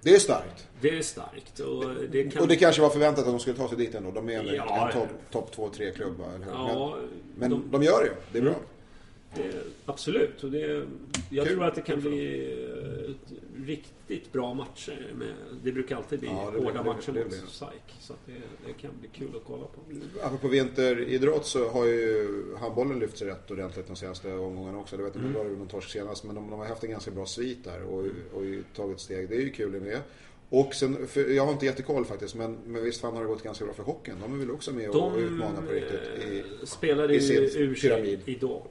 Det 0.03 0.15
är 0.15 0.19
starkt. 0.19 0.67
Det 0.81 0.97
är 0.97 1.01
starkt. 1.01 1.59
Och 1.59 1.85
det 2.11 2.23
kan... 2.31 2.41
Och 2.41 2.47
det 2.47 2.55
kanske 2.55 2.81
var 2.81 2.89
förväntat 2.89 3.19
att 3.25 3.31
de 3.31 3.39
skulle 3.39 3.57
ta 3.57 3.67
sig 3.69 3.77
dit 3.77 3.95
ändå. 3.95 4.11
De 4.11 4.30
är 4.30 4.39
en, 4.39 4.47
Ja, 4.55 4.88
en 4.93 4.93
topp 5.31 5.55
top 5.55 5.75
2-3 5.75 5.91
klubba, 5.91 6.23
eller 6.35 6.45
hur? 6.45 6.51
Ja, 6.51 6.95
men 6.97 7.09
men 7.35 7.49
de- 7.49 7.71
de, 7.71 7.84
gör 7.84 7.99
det 8.03 8.07
ju. 8.07 8.13
Det 8.31 8.38
är 8.38 8.41
bra. 8.41 8.55
Det, 9.35 9.43
absolut. 9.85 10.43
Och 10.43 10.51
det, 10.51 10.85
jag 11.30 11.47
Kul. 11.47 11.55
tror 11.55 11.65
att 11.67 11.75
det 11.75 11.81
kan 11.81 12.01
bli 12.01 12.55
riktigt 13.65 14.31
bra 14.31 14.53
matcher. 14.53 15.14
Med, 15.15 15.34
det 15.64 15.72
brukar 15.72 15.95
alltid 15.95 16.19
bli 16.19 16.30
Ja, 16.30 16.45
det 16.45 16.52
blir- 16.52 16.61
hårda 16.64 16.77
det- 16.84 16.90
matcher 16.90 17.11
det 17.11 17.19
mot 17.19 17.30
blir 17.30 17.41
det. 17.41 17.48
SAIK. 17.48 17.95
Så 17.99 18.14
det, 18.26 18.31
det 18.68 18.73
kan 18.81 18.91
bli 18.99 19.10
kul 19.14 19.35
att 19.35 19.44
kolla 19.48 19.65
på. 19.65 19.81
Apropå 20.22 20.48
vinteridrott 20.48 21.45
så 21.45 21.69
har 21.69 21.85
ju 21.85 22.27
handbollen 22.60 22.99
lyft 22.99 23.18
sig 23.18 23.27
rätt 23.27 23.52
ordentligt 23.52 23.88
de 23.88 23.95
senaste 23.95 24.34
omgångarna 24.34 24.77
också. 24.80 24.95
Jag 24.95 25.03
vet 25.03 25.15
inte, 25.15 25.27
mm. 25.27 25.34
det 25.44 25.49
var 25.49 25.56
någon 25.57 25.68
torsk 25.68 25.90
senast, 25.90 26.23
men 26.23 26.35
de, 26.35 26.49
de 26.49 26.60
har 26.60 26.65
haft 26.65 26.84
en 26.84 26.90
ganska 26.91 27.11
bra 27.11 27.26
svit 27.26 27.64
där 27.64 27.84
och, 27.84 28.06
och 28.34 28.45
ju 28.45 28.64
tagit 28.76 28.99
steg. 28.99 29.30
Det 29.30 29.35
är 29.35 29.40
ju 29.41 29.49
kul 29.49 29.72
det 29.72 29.80
med. 29.80 29.99
Och 30.49 30.73
sen, 30.76 31.07
jag 31.15 31.45
har 31.45 31.52
inte 31.53 31.65
jättekoll 31.65 32.06
faktiskt, 32.06 32.35
men, 32.35 32.57
men 32.65 32.84
visst 32.84 33.02
fan 33.02 33.14
har 33.14 33.22
det 33.22 33.27
gått 33.27 33.44
ganska 33.44 33.65
bra 33.65 33.73
för 33.73 33.84
hockeyn. 33.84 34.15
De 34.22 34.34
är 34.34 34.38
väl 34.38 34.52
också 34.52 34.73
med 34.73 34.90
och, 34.90 34.95
och 34.95 35.11
De 35.11 35.19
utmanar 35.23 35.61
på 35.61 35.72
riktigt. 35.72 35.99
I, 36.31 36.40
eh, 36.40 36.45
spelade 36.65 37.14
i 37.14 37.18
ju 37.18 37.49
sin 37.49 37.76
pyramid. 37.76 38.19
idag, 38.26 38.68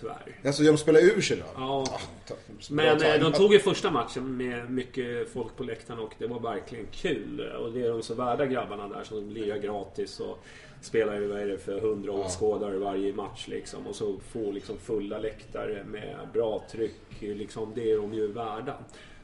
tyvärr. 0.00 0.36
alltså 0.46 0.62
de 0.62 0.76
spelar 0.78 1.00
ur 1.00 1.20
sig 1.20 1.36
då? 1.36 1.44
Ja. 1.56 1.84
ta- 2.28 2.34
Men 2.70 3.02
eh, 3.02 3.20
de 3.20 3.32
tog 3.32 3.52
ju 3.52 3.58
första 3.58 3.90
matchen 3.90 4.36
med 4.36 4.70
mycket 4.70 5.32
folk 5.32 5.56
på 5.56 5.64
läktaren 5.64 6.00
och 6.00 6.12
det 6.18 6.26
var 6.26 6.40
verkligen 6.40 6.86
kul. 6.92 7.40
Och 7.40 7.72
det 7.72 7.82
är 7.82 7.88
de 7.90 8.02
så 8.02 8.14
värda 8.14 8.46
grabbarna 8.46 8.88
där 8.88 9.04
som 9.04 9.30
lirar 9.30 9.58
gratis 9.58 10.20
och 10.20 10.38
spelar 10.80 11.14
ju 11.14 11.26
vad 11.26 11.40
är 11.40 11.46
det 11.46 11.58
för 11.58 11.76
100 11.78 12.12
åskådare 12.12 12.78
varje 12.78 13.12
match 13.12 13.48
liksom. 13.48 13.86
Och 13.86 13.94
så 13.96 14.16
få 14.32 14.50
liksom 14.50 14.76
fulla 14.78 15.18
läktare 15.18 15.84
med 15.84 16.16
bra 16.32 16.62
tryck. 16.70 17.00
Liksom, 17.20 17.72
det 17.74 17.92
är 17.92 17.96
de 17.96 18.14
ju 18.14 18.26
värda. 18.32 18.74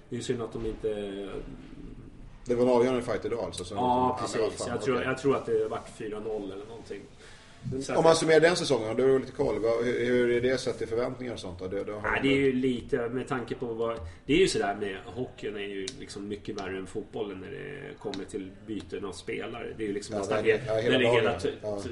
Det 0.08 0.14
är 0.14 0.18
ju 0.18 0.22
synd 0.22 0.42
att 0.42 0.52
de 0.52 0.66
inte... 0.66 0.88
Det 2.44 2.54
var 2.54 2.62
en 2.64 2.70
avgörande 2.70 3.02
fight 3.02 3.24
idag 3.24 3.44
alltså. 3.44 3.64
Så 3.64 3.74
Ja, 3.74 4.18
precis. 4.20 4.66
Jag 4.68 4.82
tror, 4.82 5.02
jag 5.02 5.18
tror 5.18 5.36
att 5.36 5.46
det 5.46 5.68
varit 5.68 5.88
4-0 5.98 6.52
eller 6.52 6.66
någonting. 6.66 7.00
Om 7.96 8.04
man 8.04 8.16
summerar 8.16 8.40
den 8.40 8.56
säsongen, 8.56 8.96
då 8.96 9.02
har 9.02 9.08
du 9.10 9.18
lite 9.18 9.32
koll. 9.32 9.54
Hur, 9.84 10.30
är 10.30 10.40
det 10.40 10.58
sett 10.58 10.78
till 10.78 10.88
förväntningar 10.88 11.32
och 11.32 11.38
sånt? 11.38 11.58
Då? 11.58 11.68
Det, 11.68 11.84
det 11.84 11.92
Nej, 12.02 12.20
det 12.22 12.28
är 12.28 12.36
ju 12.36 12.52
lite 12.52 13.08
med 13.08 13.28
tanke 13.28 13.54
på 13.54 13.66
vad... 13.66 13.98
Det 14.26 14.32
är 14.32 14.38
ju 14.38 14.48
sådär 14.48 14.76
med 14.80 14.96
hockeyn 15.04 15.56
är 15.56 15.60
ju 15.60 15.86
liksom 16.00 16.28
mycket 16.28 16.60
värre 16.60 16.78
än 16.78 16.86
fotbollen 16.86 17.40
när 17.40 17.50
det 17.50 17.98
kommer 17.98 18.24
till 18.24 18.50
byten 18.66 19.04
av 19.04 19.12
spelare. 19.12 19.66
Det 19.76 19.84
är 19.84 19.88
ju 19.88 19.94
liksom 19.94 20.14
Ja, 20.14 20.18
nästan... 20.20 20.44
det 20.44 20.52
är- 20.52 20.60
ja, 20.66 20.74
hela 20.74 20.98
när 20.98 21.04
det 21.04 21.06
är 21.10 21.14
hela 21.14 21.38
Ja. 21.62 21.82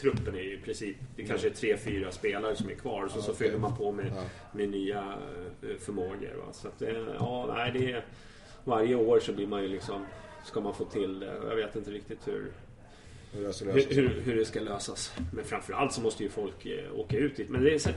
truppen 0.00 0.34
är 0.34 0.40
ju 0.42 0.54
i 0.54 0.60
princip... 0.60 0.96
Det 1.16 1.22
kanske 1.24 1.46
är 1.46 1.50
tre, 1.52 1.76
fyra 1.76 2.12
spelare 2.12 2.56
som 2.56 2.70
är 2.70 2.74
kvar. 2.74 3.08
Så, 3.08 3.22
så 3.22 3.32
okej. 3.32 3.46
fyller 3.46 3.58
man 3.58 3.76
på 3.76 3.92
med, 3.92 4.12
med 4.52 4.68
nya 4.68 5.14
eh, 5.62 5.76
förmågor. 5.78 6.34
Va? 6.46 6.52
Så 6.52 6.68
att, 6.68 6.82
eh, 6.82 6.88
ja, 7.18 7.54
nej, 7.56 7.70
det 7.78 7.92
är... 7.92 8.04
Varje 8.64 8.94
år 8.94 9.20
så 9.20 9.32
blir 9.32 9.46
man 9.46 9.62
ju 9.62 9.68
liksom... 9.68 10.06
Ska 10.44 10.60
man 10.60 10.74
få 10.74 10.84
till 10.84 11.20
det. 11.20 11.32
Jag 11.48 11.56
vet 11.56 11.76
inte 11.76 11.90
riktigt 11.90 12.28
hur... 12.28 12.52
hur 13.36 13.44
det 13.46 13.52
ska 13.52 13.64
Hur, 13.64 13.74
lösas. 13.74 13.96
hur, 13.96 14.20
hur 14.24 14.36
det 14.36 14.44
ska 14.44 14.60
lösas. 14.60 15.12
Men 15.32 15.44
framförallt 15.44 15.92
så 15.92 16.00
måste 16.00 16.22
ju 16.22 16.28
folk 16.28 16.66
eh, 16.66 16.98
åka 17.00 17.16
ut 17.18 17.36
dit. 17.36 17.48
Men 17.50 17.62
det 17.64 17.74
är, 17.74 17.78
så, 17.78 17.90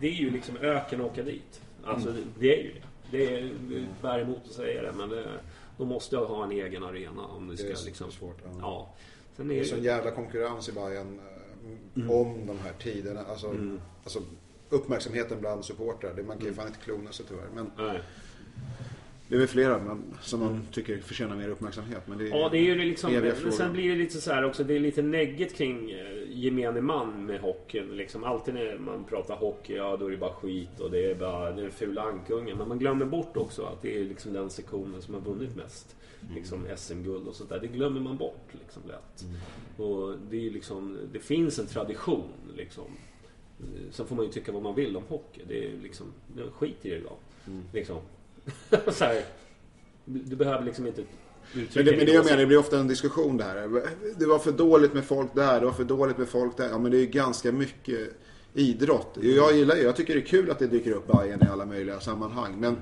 det 0.00 0.06
är 0.06 0.12
ju 0.12 0.30
liksom 0.30 0.56
öken 0.56 1.00
att 1.00 1.06
åka 1.06 1.22
dit. 1.22 1.60
Alltså 1.84 2.08
Mm. 2.08 2.22
det, 2.38 2.46
det 2.48 2.56
är 2.56 2.62
ju 2.62 2.72
det. 2.74 2.80
Det 3.10 3.38
är 3.40 3.86
bär 4.02 4.18
emot 4.20 4.40
att 4.46 4.52
säga 4.52 4.82
det 4.82 4.92
men 4.92 5.08
det, 5.08 5.24
de 5.78 5.88
måste 5.88 6.16
ha 6.16 6.44
en 6.44 6.52
egen 6.52 6.84
arena 6.84 7.22
om 7.26 7.48
det 7.48 7.56
ska 7.56 7.66
Det 7.66 7.72
är 7.72 7.84
liksom... 7.84 8.10
svårt, 8.12 8.38
ja. 8.44 8.50
ja. 8.60 8.94
Sen 9.36 9.48
Det 9.48 9.54
är 9.54 9.60
är 9.60 9.64
sån 9.64 9.82
jävla 9.82 10.10
konkurrens 10.10 10.68
i 10.68 10.72
Bayern 10.72 11.18
eh, 11.18 11.24
Mm. 11.96 12.10
om 12.10 12.46
de 12.46 12.58
här 12.58 12.72
tiderna. 12.82 13.20
Alltså, 13.24 13.54
alltså 14.04 14.18
uppmärksamheten 14.70 15.40
bland 15.40 15.64
supportrar. 15.64 16.22
Man 16.26 16.38
kan 16.38 16.46
ju 16.46 16.54
fan 16.54 16.66
inte 16.66 16.78
klona 16.78 17.12
sig 17.12 17.26
tyvärr. 17.28 17.46
Men 17.54 17.70
nej. 17.78 18.00
Det 19.34 19.38
är 19.38 19.40
väl 19.40 19.48
flera 19.48 19.78
men, 19.78 20.02
som 20.20 20.40
man 20.40 20.62
tycker 20.72 20.98
förtjänar 20.98 21.36
mer 21.36 21.48
uppmärksamhet. 21.48 22.02
Men 22.06 22.18
det 22.18 22.24
är, 22.28 22.28
Ja, 22.28 22.48
det 22.48 22.58
är 22.58 22.62
ju 22.62 22.74
liksom, 22.74 23.32
sen 23.52 23.72
blir 23.72 23.88
det 23.90 23.96
lite 23.96 24.20
så 24.20 24.32
här 24.32 24.44
också, 24.44 24.64
det 24.64 24.76
är 24.76 24.80
lite 24.80 25.02
neggigt 25.02 25.54
kring 25.54 25.90
eh, 25.90 25.96
gemene 26.28 26.80
man 26.80 27.26
med 27.26 27.40
hockeyn. 27.40 27.96
Liksom, 27.96 28.24
alltid 28.24 28.54
när 28.54 28.78
man 28.78 29.04
pratar 29.04 29.36
hockey, 29.36 29.74
ja 29.74 29.96
då 29.96 30.06
är 30.06 30.10
det 30.10 30.16
bara 30.16 30.32
skit 30.32 30.80
och 30.80 30.90
det 30.90 31.10
är 31.10 31.14
bara 31.14 31.52
den 31.52 31.70
fula 31.70 32.02
ankungen. 32.02 32.58
Men 32.58 32.68
man 32.68 32.78
glömmer 32.78 33.04
bort 33.04 33.36
också 33.36 33.62
att 33.62 33.82
det 33.82 34.00
är 34.00 34.04
liksom 34.04 34.32
den 34.32 34.50
sektionen 34.50 35.02
som 35.02 35.14
har 35.14 35.20
vunnit 35.20 35.56
mest. 35.56 35.96
Liksom 36.34 36.66
SM-guld 36.76 37.28
och 37.28 37.34
sånt 37.34 37.50
där. 37.50 37.60
Det 37.60 37.66
glömmer 37.66 38.00
man 38.00 38.16
bort 38.16 38.48
liksom 38.52 38.82
lätt. 38.88 39.24
Och 39.76 40.14
det 40.30 40.46
är 40.46 40.50
liksom, 40.50 40.98
det 41.12 41.20
finns 41.20 41.58
en 41.58 41.66
tradition 41.66 42.32
liksom. 42.56 42.84
Sen 43.90 44.06
får 44.06 44.16
man 44.16 44.24
ju 44.24 44.30
tycka 44.30 44.52
vad 44.52 44.62
man 44.62 44.74
vill 44.74 44.96
om 44.96 45.02
hockey. 45.08 45.42
Det 45.48 45.66
är 45.66 45.72
liksom, 45.82 46.06
skiter 46.52 46.88
i 46.88 46.92
det 46.92 47.00
då. 47.00 47.16
Liksom. 47.72 47.96
så 48.92 49.04
här, 49.04 49.24
du 50.04 50.36
behöver 50.36 50.64
liksom 50.64 50.86
inte 50.86 51.00
uttrycka 51.54 51.70
Men 51.74 51.84
det, 51.84 51.96
men 51.96 52.06
det 52.06 52.12
jag 52.12 52.24
menar, 52.24 52.38
det 52.38 52.46
blir 52.46 52.58
ofta 52.58 52.78
en 52.78 52.88
diskussion 52.88 53.36
det 53.36 53.44
här. 53.44 53.82
Det 54.18 54.26
var 54.26 54.38
för 54.38 54.52
dåligt 54.52 54.94
med 54.94 55.04
folk 55.04 55.34
där, 55.34 55.60
det 55.60 55.66
var 55.66 55.72
för 55.72 55.84
dåligt 55.84 56.18
med 56.18 56.28
folk 56.28 56.56
där. 56.56 56.68
Ja 56.68 56.78
men 56.78 56.90
det 56.90 56.96
är 56.96 57.00
ju 57.00 57.06
ganska 57.06 57.52
mycket 57.52 58.10
idrott. 58.54 59.18
Jag 59.20 59.56
gillar 59.56 59.76
ju, 59.76 59.82
jag 59.82 59.96
tycker 59.96 60.14
det 60.14 60.20
är 60.20 60.26
kul 60.26 60.50
att 60.50 60.58
det 60.58 60.66
dyker 60.66 60.90
upp 60.90 61.06
Bayern 61.06 61.42
i 61.42 61.46
alla 61.52 61.66
möjliga 61.66 62.00
sammanhang. 62.00 62.60
Men 62.60 62.76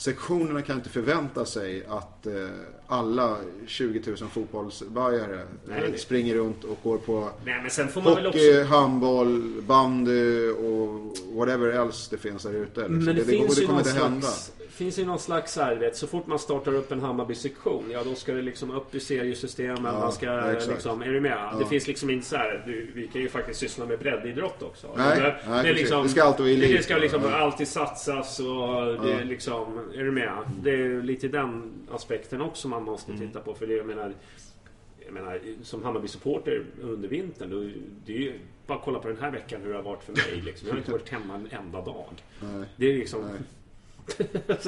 sektionerna 0.00 0.62
kan 0.62 0.76
inte 0.76 0.90
förvänta 0.90 1.44
sig 1.44 1.86
att 1.88 2.26
eh, 2.26 2.32
alla 2.86 3.36
20 3.66 4.02
000 4.06 4.16
fotbollsbajare 4.16 5.40
Nej, 5.64 5.80
nej. 5.90 5.98
springer 5.98 6.34
runt 6.34 6.64
och 6.64 6.78
går 6.82 6.98
på 6.98 7.30
Nej 7.44 7.58
men 7.62 7.70
sen 7.70 7.88
får 7.88 8.02
man 8.02 8.14
väl 8.14 8.26
också... 8.26 8.38
hockey, 8.38 8.62
handboll, 8.62 9.62
bandy 9.62 10.48
och 10.48 11.16
whatever 11.32 11.68
else 11.68 12.08
det 12.10 12.18
finns 12.18 12.42
där 12.42 12.52
ute. 12.52 12.80
Liksom. 12.80 13.04
Men 13.04 13.04
det, 13.04 13.12
det, 13.12 13.24
finns 13.24 13.54
det 13.54 13.60
ju 13.60 13.66
kommer 13.66 13.80
någon 13.80 13.88
inte 13.88 14.02
hända. 14.02 14.20
slags... 14.20 14.52
finns 14.70 14.98
ju 14.98 15.04
någon 15.04 15.18
slags 15.18 15.52
så 15.52 15.62
här, 15.62 15.76
vet, 15.76 15.96
så 15.96 16.06
fort 16.06 16.26
man 16.26 16.38
startar 16.38 16.74
upp 16.74 16.92
en 16.92 17.00
Hammarby-sektion, 17.00 17.84
ja 17.90 18.04
då 18.04 18.14
ska 18.14 18.32
det 18.32 18.42
liksom 18.42 18.70
upp 18.70 18.94
i 18.94 19.00
seriesystemen. 19.00 19.82
man 19.82 20.12
ska 20.12 20.26
ja, 20.26 20.52
exakt. 20.52 20.70
liksom, 20.70 21.02
är 21.02 21.12
du 21.12 21.20
med? 21.20 21.54
Det 21.58 21.66
finns 21.66 21.86
liksom 21.86 22.10
inte 22.10 22.26
så 22.26 22.36
här, 22.36 22.62
du, 22.66 22.90
vi 22.94 23.06
kan 23.06 23.22
ju 23.22 23.28
faktiskt 23.28 23.60
syssla 23.60 23.86
med 23.86 23.98
breddidrott 23.98 24.62
också. 24.62 24.86
Nej, 24.96 25.20
det, 25.20 25.36
nej, 25.48 25.64
det, 25.64 25.72
liksom, 25.72 26.02
Det 26.02 26.08
ska 26.08 26.22
alltid 26.22 26.40
vara 26.40 26.50
elit, 26.54 26.76
Det 26.76 26.82
ska 26.82 26.96
liksom 26.96 27.22
ja. 27.24 27.36
alltid 27.36 27.68
satsas 27.68 28.40
och 28.40 29.04
det 29.04 29.12
är 29.12 29.24
liksom, 29.24 29.89
är 29.94 30.04
du 30.04 30.10
med? 30.10 30.32
Det 30.62 30.70
är 30.70 31.02
lite 31.02 31.28
den 31.28 31.72
aspekten 31.90 32.40
också 32.40 32.68
man 32.68 32.82
måste 32.84 33.12
Mm. 33.12 33.26
titta 33.28 33.40
på. 33.40 33.54
För 33.54 33.66
det, 33.66 33.74
jag 33.74 33.86
menar, 33.86 34.12
jag 35.04 35.12
menar, 35.14 35.40
som 35.62 35.84
Hammarby-supporter 35.84 36.64
under 36.82 37.08
vintern, 37.08 37.50
då, 37.50 37.70
det 38.06 38.12
är 38.14 38.18
ju 38.18 38.32
bara 38.66 38.80
kolla 38.84 38.98
på 38.98 39.08
den 39.08 39.16
här 39.20 39.30
veckan 39.30 39.60
hur 39.62 39.70
det 39.70 39.76
har 39.76 39.82
varit 39.82 40.04
för 40.04 40.12
mig. 40.12 40.42
Liksom. 40.44 40.68
Jag 40.68 40.74
har 40.74 40.78
inte 40.78 40.92
varit 40.92 41.08
hemma 41.08 41.34
en 41.34 41.48
enda 41.50 41.80
dag. 41.80 42.04
Nej. 42.40 42.64
Det 42.76 42.86
är 42.92 42.96
liksom... 42.98 43.20
Nej. 43.22 43.40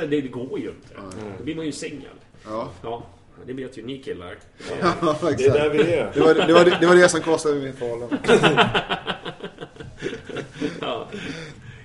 det 0.09 0.21
går 0.21 0.59
ju 0.59 0.69
inte. 0.69 0.95
Då 1.39 1.45
blir 1.45 1.55
man 1.55 1.67
ju 1.67 1.73
singel. 1.73 2.17
Ja. 2.45 2.71
Ja, 2.83 3.03
det 3.47 3.53
vet 3.53 3.79
ju 3.79 3.83
ni 3.87 3.99
killar. 3.99 4.37
Ja, 4.81 5.13
exakt. 5.13 5.39
Det 5.39 5.47
är 5.47 5.53
där 5.53 5.71
vi 5.71 5.95
är. 5.95 6.11
Det 6.15 6.21
var 6.21 6.35
det, 6.35 6.53
var, 6.53 6.81
det, 6.81 6.87
var 6.87 6.97
det 6.97 7.09
som 7.09 7.21
kostade 7.21 7.61
mitt 7.61 7.79
förhållande. 7.79 8.19
Ja. 10.81 11.09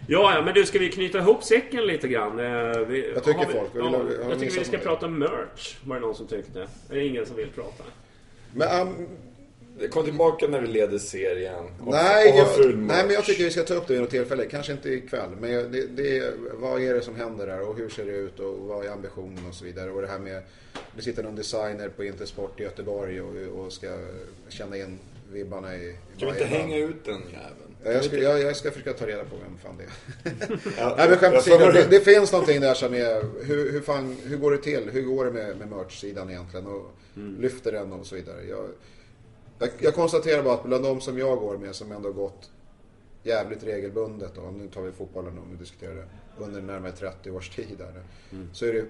Ja, 0.09 0.33
ja, 0.35 0.41
men 0.41 0.53
du, 0.53 0.65
ska 0.65 0.79
vi 0.79 0.91
knyta 0.91 1.17
ihop 1.17 1.43
säcken 1.43 1.85
lite 1.85 2.07
grann? 2.07 2.39
Eh, 2.39 2.79
Vi, 2.79 3.11
Vad 3.15 3.23
tycker 3.23 3.45
vi, 3.47 3.53
folk? 3.53 3.69
Vi 3.73 3.81
vill 3.81 3.91
Ja, 3.93 3.99
vi 3.99 4.29
jag 4.29 4.39
tycker 4.39 4.59
vi 4.59 4.65
ska 4.65 4.77
prata 4.77 5.07
merch, 5.07 5.77
var 5.85 5.95
det 5.95 6.01
någon 6.01 6.15
som 6.15 6.27
tyckte. 6.27 6.59
Är 6.89 6.95
det 6.95 7.05
ingen 7.07 7.25
som 7.25 7.35
vill 7.35 7.49
prata? 7.49 7.83
Men, 8.55 8.87
um, 8.87 9.07
kom 9.89 10.03
tillbaka 10.05 10.47
när 10.47 10.61
vi 10.61 10.67
leder 10.67 10.97
serien. 10.97 11.65
Och, 11.79 11.91
nej, 11.93 12.31
och 12.31 12.37
jag, 12.39 12.75
nej, 12.77 13.03
men 13.05 13.13
jag 13.13 13.25
tycker 13.25 13.43
vi 13.43 13.51
ska 13.51 13.63
ta 13.63 13.73
upp 13.73 13.87
det 13.87 13.93
vid 13.93 14.01
något 14.01 14.09
tillfälle. 14.11 14.45
Kanske 14.45 14.71
inte 14.71 14.89
ikväll. 14.89 15.29
Men 15.39 15.51
jag- 15.51 15.71
det, 15.71 15.87
det, 15.87 16.33
vad 16.53 16.81
är 16.81 16.93
det 16.93 17.01
som 17.01 17.15
händer 17.15 17.47
där 17.47 17.69
och 17.69 17.77
hur 17.77 17.89
ser 17.89 18.05
det 18.05 18.11
ut 18.11 18.39
och 18.39 18.57
vad 18.59 18.85
är 18.85 18.89
ambitionen 18.89 19.45
och 19.49 19.53
så 19.55 19.65
vidare. 19.65 19.91
Och 19.91 20.01
det 20.01 20.07
här 20.07 20.19
med, 20.19 20.43
det 20.95 21.01
sitter 21.01 21.23
någon 21.23 21.35
designer 21.35 21.89
på 21.89 22.03
Intersport 22.03 22.59
i 22.59 22.63
Göteborg 22.63 23.21
och, 23.21 23.35
och 23.65 23.73
ska 23.73 23.87
känna 24.49 24.77
in 24.77 24.99
vibbarna 25.31 25.75
i, 25.75 25.79
i 25.89 25.95
Kan 26.19 26.27
vi 26.33 26.33
inte 26.41 26.45
hänga 26.45 26.77
ut 26.77 27.05
den 27.05 27.21
jäveln? 27.31 27.66
Ja, 27.83 27.91
Jag 27.91 28.03
ska, 28.05 28.17
jag, 28.17 28.41
jag 28.41 28.55
ska 28.55 28.71
försöka 28.71 28.93
ta 28.93 29.07
reda 29.07 29.23
på 29.23 29.35
vem 29.35 29.57
fan 29.57 29.77
det 29.77 29.83
är. 29.83 29.89
Ja, 30.77 30.95
Nej 30.97 31.09
men 31.09 31.17
skämt 31.17 31.35
åsido, 31.37 31.57
det, 31.57 31.87
det 31.89 31.99
finns 31.99 32.31
någonting 32.31 32.61
där 32.61 32.73
som 32.73 32.93
är, 32.93 33.43
hur, 33.45 33.71
hur, 33.71 33.81
fan, 33.81 34.15
hur 34.23 34.37
går 34.37 34.51
det 34.51 34.57
till? 34.57 34.89
Hur 34.89 35.01
går 35.01 35.25
det 35.25 35.31
med, 35.31 35.57
med 35.57 35.67
merch-sidan 35.67 36.29
egentligen? 36.29 36.67
Och 36.67 36.91
lyfter 37.39 37.71
den 37.71 37.93
och 37.93 38.05
så 38.05 38.15
vidare. 38.15 38.43
Jag, 38.43 38.65
jag, 39.59 39.69
jag 39.79 39.95
konstaterar 39.95 40.43
bara 40.43 40.53
att 40.53 40.63
bland 40.63 40.83
de 40.83 41.01
som 41.01 41.17
jag 41.17 41.39
går 41.39 41.57
med 41.57 41.75
som 41.75 41.91
ändå 41.91 42.11
gått 42.11 42.51
jävligt 43.23 43.63
regelbundet 43.63 44.37
och 44.37 44.53
nu 44.53 44.67
tar 44.67 44.81
vi 44.81 44.91
fotbollen 44.91 45.37
om 45.39 45.51
vi 45.51 45.57
diskuterar 45.57 45.95
det 45.95 46.07
under 46.43 46.61
närmare 46.61 46.91
30 46.91 47.31
års 47.31 47.49
tid 47.49 47.75
där 47.77 47.91
nu. 47.93 48.01
Så 48.53 48.65
är 48.65 48.73
det 48.73 48.85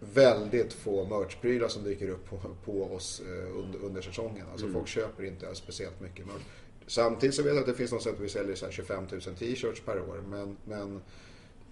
väldigt 0.00 0.72
få 0.72 1.04
merchprylar 1.04 1.68
som 1.68 1.84
dyker 1.84 2.08
upp 2.08 2.30
på, 2.30 2.40
på 2.64 2.82
oss 2.94 3.22
eh, 3.28 3.56
under, 3.58 3.78
under 3.84 4.02
säsongen. 4.02 4.46
Alltså 4.52 4.66
folk 4.72 4.88
köper 4.88 5.24
inte 5.24 5.54
speciellt 5.54 6.00
mycket 6.00 6.26
merch. 6.26 6.42
Samtidigt 6.86 7.34
så 7.34 7.42
vet 7.42 7.54
jag 7.54 7.60
att 7.60 7.66
det 7.66 7.74
finns 7.74 7.92
något 7.92 8.02
sätt 8.02 8.14
att 8.14 8.20
vi 8.20 8.28
säljer 8.28 8.54
så 8.54 8.64
här 8.64 8.72
25 8.72 9.04
000 9.10 9.20
t-shirts 9.20 9.80
per 9.80 10.00
år. 10.00 10.22
Men, 10.28 10.56
men 10.64 11.02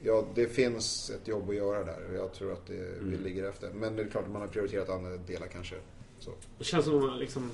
ja, 0.03 0.27
det 0.35 0.47
finns 0.47 1.11
ett 1.11 1.29
jobb 1.29 1.51
att 1.51 1.57
göra 1.57 1.85
där. 1.85 2.15
Jag 2.15 2.33
tror 2.33 2.53
att 2.53 2.67
det, 2.67 2.95
vi 3.01 3.17
ligger 3.17 3.49
efter. 3.49 3.71
Men 3.71 3.97
det 3.97 4.03
är 4.03 4.09
klart 4.09 4.25
att 4.25 4.31
man 4.31 4.41
har 4.41 4.49
prioriterat 4.49 4.89
andra 4.89 5.17
delar 5.17 5.47
kanske. 5.47 5.77
Så. 6.19 6.31
Det 6.59 6.65
känns 6.65 6.85
som 6.85 6.97
att 6.97 7.03
man 7.03 7.19
liksom... 7.19 7.51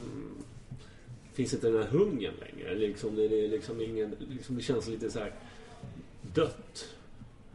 Finns 1.32 1.54
inte 1.54 1.70
den 1.70 1.82
här 1.82 1.88
hungern 1.88 2.34
längre? 2.40 2.74
Liksom, 2.74 3.14
det, 3.14 3.24
är 3.24 3.48
liksom 3.48 3.80
ingen, 3.80 4.16
liksom, 4.18 4.56
det 4.56 4.62
känns 4.62 4.88
lite 4.88 5.10
så 5.10 5.18
här 5.18 5.34
dött. 6.34 6.95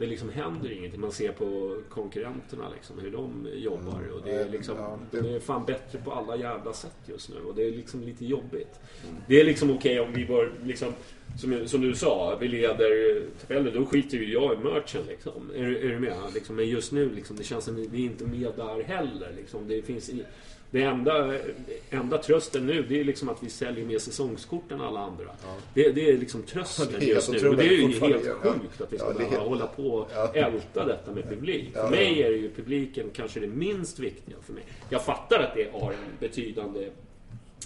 Det 0.02 0.08
liksom 0.08 0.30
händer 0.30 0.72
ingenting. 0.72 1.02
Man 1.02 1.12
ser 1.12 1.32
på 1.32 1.78
konkurrenterna 1.90 2.70
liksom, 2.76 3.00
hur 3.00 3.12
de 3.12 3.48
jobbar. 3.56 4.08
Och 4.16 4.22
det 4.26 4.32
är 4.32 4.50
liksom, 4.50 4.76
Ja, 4.78 5.00
det- 5.12 5.18
är 5.36 5.40
fan 5.40 5.66
bättre 5.66 6.00
på 6.00 6.12
alla 6.12 6.36
jävla 6.36 6.74
sätt 6.74 6.96
just 7.06 7.30
nu. 7.30 7.36
Och 7.42 7.56
det 7.56 7.64
är 7.68 7.72
liksom 7.72 8.02
lite 8.04 8.26
jobbigt. 8.26 8.80
Det 9.28 9.42
är 9.42 9.46
liksom 9.46 9.72
okej 9.72 10.00
om 10.00 10.14
vi 10.14 10.26
bör 10.26 10.52
liksom... 10.64 10.94
Som, 11.40 11.68
som 11.68 11.82
du 11.82 11.96
sa, 11.96 12.38
vi 12.42 12.48
leder 12.48 13.22
tabellen. 13.42 13.74
Då 13.74 13.86
skiter 13.86 14.18
ju 14.18 14.34
jag 14.34 14.54
i 14.54 14.58
merchen 14.58 15.02
liksom. 15.08 15.52
Är, 15.56 15.64
är 15.86 15.90
du 15.90 16.00
med? 16.00 16.14
Liksom, 16.34 16.56
men 16.56 16.70
just 16.70 16.92
nu 16.92 17.10
liksom, 17.16 17.36
det 17.36 17.44
känns 17.44 17.66
som 17.66 17.74
att 17.82 17.88
vi 17.90 18.02
är 18.02 18.06
inte 18.06 18.26
med 18.26 18.52
där 18.56 18.84
heller. 18.84 19.32
Liksom. 19.38 19.68
Det 19.68 19.82
finns 19.82 20.10
i, 20.10 20.24
det 20.72 20.82
enda, 20.84 21.34
enda 21.90 22.18
trösten 22.18 22.66
nu 22.68 22.86
det 22.90 23.00
är 23.00 23.04
liksom 23.04 23.30
att 23.30 23.44
vi 23.44 23.50
säljer 23.50 23.86
mer 23.86 24.00
säsongskort 24.00 24.72
än 24.72 24.82
alla 24.82 25.00
andra. 25.00 25.26
Det, 25.74 25.92
det 25.92 26.10
är 26.10 26.18
liksom 26.18 26.44
trösten 26.44 26.88
Ja, 26.92 27.00
det 27.00 27.06
är 27.06 27.16
just 27.16 27.32
nu. 27.32 27.50
Och 27.50 27.56
det 27.56 27.64
är 27.64 27.72
ju 27.72 27.88
helt 28.00 28.28
sjukt 28.28 28.82
att 28.82 28.94
vi 28.94 28.98
ska 28.98 29.08
Ja, 29.08 29.14
behöva 29.14 29.36
helt- 29.36 29.48
hålla 29.50 29.68
på 29.68 29.84
och 29.88 30.10
Ja. 30.14 30.32
älta 30.34 30.86
detta 30.86 31.12
med 31.12 31.30
publik. 31.30 31.74
För 31.74 31.90
mig 31.90 32.24
är 32.24 32.30
ju 32.30 32.50
publiken 32.56 33.10
kanske 33.14 33.40
det 33.40 33.48
minst 33.48 34.00
viktiga 34.00 34.36
för 34.46 34.54
mig. 34.54 34.64
Jag 34.90 35.06
fattar 35.06 35.40
att 35.40 35.56
det 35.56 35.72
har 35.74 35.92
en 35.92 35.98
betydande 36.20 36.90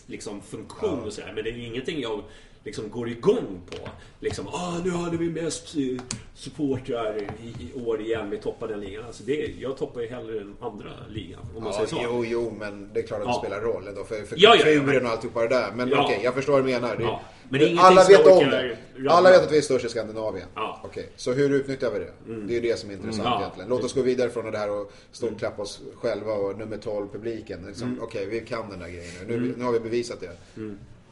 liksom, 0.07 0.41
funktion 0.41 0.99
och 1.03 1.13
sådär. 1.13 1.31
Men 1.35 1.43
det 1.43 1.49
är 1.49 1.57
ingenting 1.57 2.01
jag 2.01 2.21
liksom 2.65 2.89
går 2.89 3.09
igång 3.09 3.61
på. 3.71 3.89
Liksom, 4.19 4.47
ah, 4.47 4.77
nu 4.83 4.89
hade 4.89 5.17
vi 5.17 5.29
mest 5.29 5.75
eh, 5.75 6.01
supportrar 6.33 7.17
i, 7.17 7.47
i 7.63 7.81
år 7.85 8.01
igen. 8.01 8.29
Vi 8.29 8.37
toppar 8.37 8.67
den 8.67 8.79
ligan. 8.79 9.05
Alltså 9.05 9.23
det, 9.23 9.53
jag 9.59 9.77
toppar 9.77 10.01
ju 10.01 10.07
hellre 10.07 10.33
den 10.39 10.55
andra 10.61 10.89
ligan. 11.09 11.39
Om 11.55 11.63
man 11.63 11.73
Ja, 11.73 11.87
säger 11.87 11.87
så. 11.87 11.97
jo, 12.03 12.25
jo, 12.25 12.53
men 12.59 12.89
det 12.93 12.99
är 12.99 13.03
klart 13.07 13.19
att 13.19 13.25
det 13.27 13.31
Ja. 13.31 13.39
spelar 13.43 13.61
roll 13.61 13.87
ändå 13.87 14.03
för, 14.03 14.15
för 14.15 14.35
Ja, 14.39 14.49
ja, 14.49 14.55
ja, 14.55 14.63
kulturen 14.63 14.85
men- 14.85 15.05
och 15.05 15.11
alltihopa 15.11 15.41
det 15.41 15.47
där. 15.47 15.71
Men 15.75 15.89
Ja. 15.89 16.03
okej, 16.05 16.19
jag 16.23 16.33
förstår 16.33 16.53
vad 16.53 16.61
du 16.65 16.71
menar. 16.71 16.95
Det, 16.95 17.03
Ja, 17.03 17.21
men 17.49 17.59
det 17.59 17.75
alla 17.79 18.03
vet 18.07 18.27
om 18.27 18.49
det. 18.49 18.77
Alla 19.09 19.29
vet 19.31 19.41
att 19.43 19.51
vi 19.51 19.57
är 19.57 19.61
störst 19.61 19.85
i 19.85 19.89
Skandinavien. 19.89 20.47
Ja. 20.55 20.81
Okej, 20.83 21.09
så 21.15 21.33
hur 21.33 21.49
utnyttjar 21.53 21.91
vi 21.91 21.99
det? 21.99 22.11
Det 22.47 22.53
är 22.53 22.55
ju 22.55 22.61
det 22.61 22.79
som 22.79 22.89
är 22.89 22.93
intressant 22.93 23.27
Ja. 23.27 23.39
egentligen. 23.39 23.69
Låt 23.69 23.83
oss 23.83 23.93
gå 23.93 24.01
vidare 24.01 24.29
från 24.29 24.51
det 24.51 24.57
här 24.57 24.71
och 24.71 24.91
stå 25.11 25.27
och 25.27 25.39
klappa 25.39 25.61
oss 25.61 25.81
själva 25.95 26.33
och 26.33 26.57
nummer 26.57 26.77
12 26.77 27.07
publiken. 27.11 27.65
Liksom, 27.67 27.87
Mm. 27.87 28.03
Okej, 28.03 28.25
vi 28.25 28.39
kan 28.39 28.69
den 28.69 28.79
där 28.79 28.87
grejen 28.87 29.13
nu. 29.27 29.39
Nu, 29.39 29.53
nu 29.57 29.63
har 29.63 29.71
vi 29.71 29.79
bevisat 29.79 30.19
det. 30.19 30.61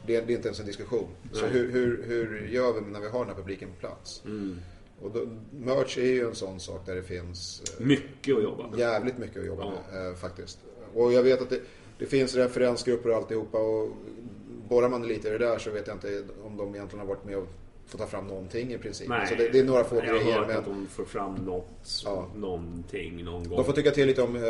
Det, 0.06 0.16
är, 0.16 0.22
det 0.26 0.32
är 0.32 0.36
inte 0.36 0.48
ens 0.48 0.60
en 0.60 0.66
diskussion. 0.66 1.08
Så 1.32 1.46
hur, 1.46 1.72
hur, 1.72 2.02
hur 2.06 2.46
gör 2.48 2.72
vi 2.72 2.80
när 2.80 3.00
vi 3.00 3.08
har 3.08 3.18
den 3.18 3.28
här 3.28 3.34
publiken 3.42 3.68
på 3.68 3.80
plats? 3.80 4.22
Mm. 4.24 4.56
Och 5.02 5.10
då, 5.10 5.26
merch 5.52 5.98
är 5.98 6.02
ju 6.02 6.28
en 6.28 6.34
sån 6.34 6.60
sak 6.60 6.86
där 6.86 6.94
det 6.94 7.02
finns 7.02 7.62
eh, 7.80 7.86
Mycket 7.86 8.36
att 8.36 8.42
jobba 8.42 8.70
med. 8.70 8.78
jävligt 8.78 9.18
mycket 9.18 9.40
att 9.40 9.46
jobba 9.46 9.62
Ja. 9.62 9.72
med 9.92 10.08
eh, 10.08 10.14
faktiskt. 10.14 10.58
Och 10.94 11.12
jag 11.12 11.22
vet 11.22 11.42
att 11.42 11.50
det, 11.50 11.60
det 11.98 12.06
finns 12.06 12.34
referensgrupper 12.34 13.08
och 13.10 13.16
alltihopa 13.16 13.58
och 13.58 13.90
borrar 14.68 14.88
man 14.88 15.06
lite 15.08 15.28
i 15.28 15.30
det 15.30 15.38
där 15.38 15.58
så 15.58 15.70
vet 15.70 15.86
jag 15.86 15.96
inte 15.96 16.24
om 16.44 16.56
de 16.56 16.74
egentligen 16.74 17.00
har 17.06 17.14
varit 17.14 17.24
med 17.24 17.36
och 17.36 17.48
fått 17.86 18.00
ta 18.00 18.06
fram 18.06 18.26
någonting 18.26 18.72
i 18.74 18.78
princip. 18.78 19.08
Nej, 19.08 19.26
så 19.28 19.34
det, 19.34 19.48
det 19.48 19.58
är 19.58 19.64
några 19.64 19.84
få 19.84 19.96
jag 19.96 20.02
har 20.02 20.08
grejer 20.18 20.38
hört 20.38 20.46
men 20.48 20.56
att 20.56 20.64
de 20.64 20.86
får 20.86 21.04
fram 21.04 21.34
något, 21.34 22.02
Ja. 22.04 22.28
någonting 22.36 23.24
någon 23.24 23.48
gång. 23.48 23.56
de 23.56 23.64
får 23.64 23.72
tycka 23.72 23.90
till 23.90 24.06
lite 24.06 24.22
om, 24.22 24.36
eh, 24.36 24.42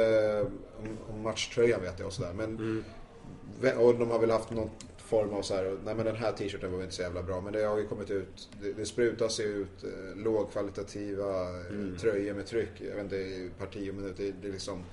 om, 0.79 1.15
om 1.15 1.23
matchtröjan 1.23 1.81
vet 1.83 1.99
jag 1.99 2.07
och 2.07 2.13
sådär. 2.13 2.33
Men, 2.33 2.57
Mm. 2.57 3.79
och 3.79 3.95
de 3.99 4.11
har 4.11 4.19
väl 4.19 4.31
haft 4.31 4.51
någon 4.51 4.71
form 5.07 5.35
av 5.35 5.43
så 5.43 5.55
här, 5.55 5.77
nej 5.85 5.95
men 5.95 6.07
den 6.07 6.17
här 6.17 6.33
t-shirten 6.33 6.73
var 6.73 6.83
inte 6.83 6.95
så 6.95 7.03
jävla 7.03 7.23
bra. 7.23 7.41
Men 7.41 7.53
det 7.53 7.63
har 7.65 7.79
ju 7.79 7.87
kommit 7.87 8.11
ut, 8.11 8.49
det, 8.63 8.73
det 8.73 8.87
sprutas 8.87 9.41
ju 9.41 9.45
ut 9.45 9.85
eh, 9.85 10.23
lågkvalitativa 10.25 11.43
eh, 11.43 11.67
Mm. 11.71 11.97
tröjor 12.01 12.35
med 12.35 12.47
tryck, 12.47 12.71
jag 12.79 12.95
vet 12.95 13.05
inte, 13.05 13.49
parti 13.59 13.91
och 13.91 13.95
minut. 13.95 14.17
Det, 14.17 14.33
det 14.43 14.49
är 14.49 14.53
liksom, 14.53 14.85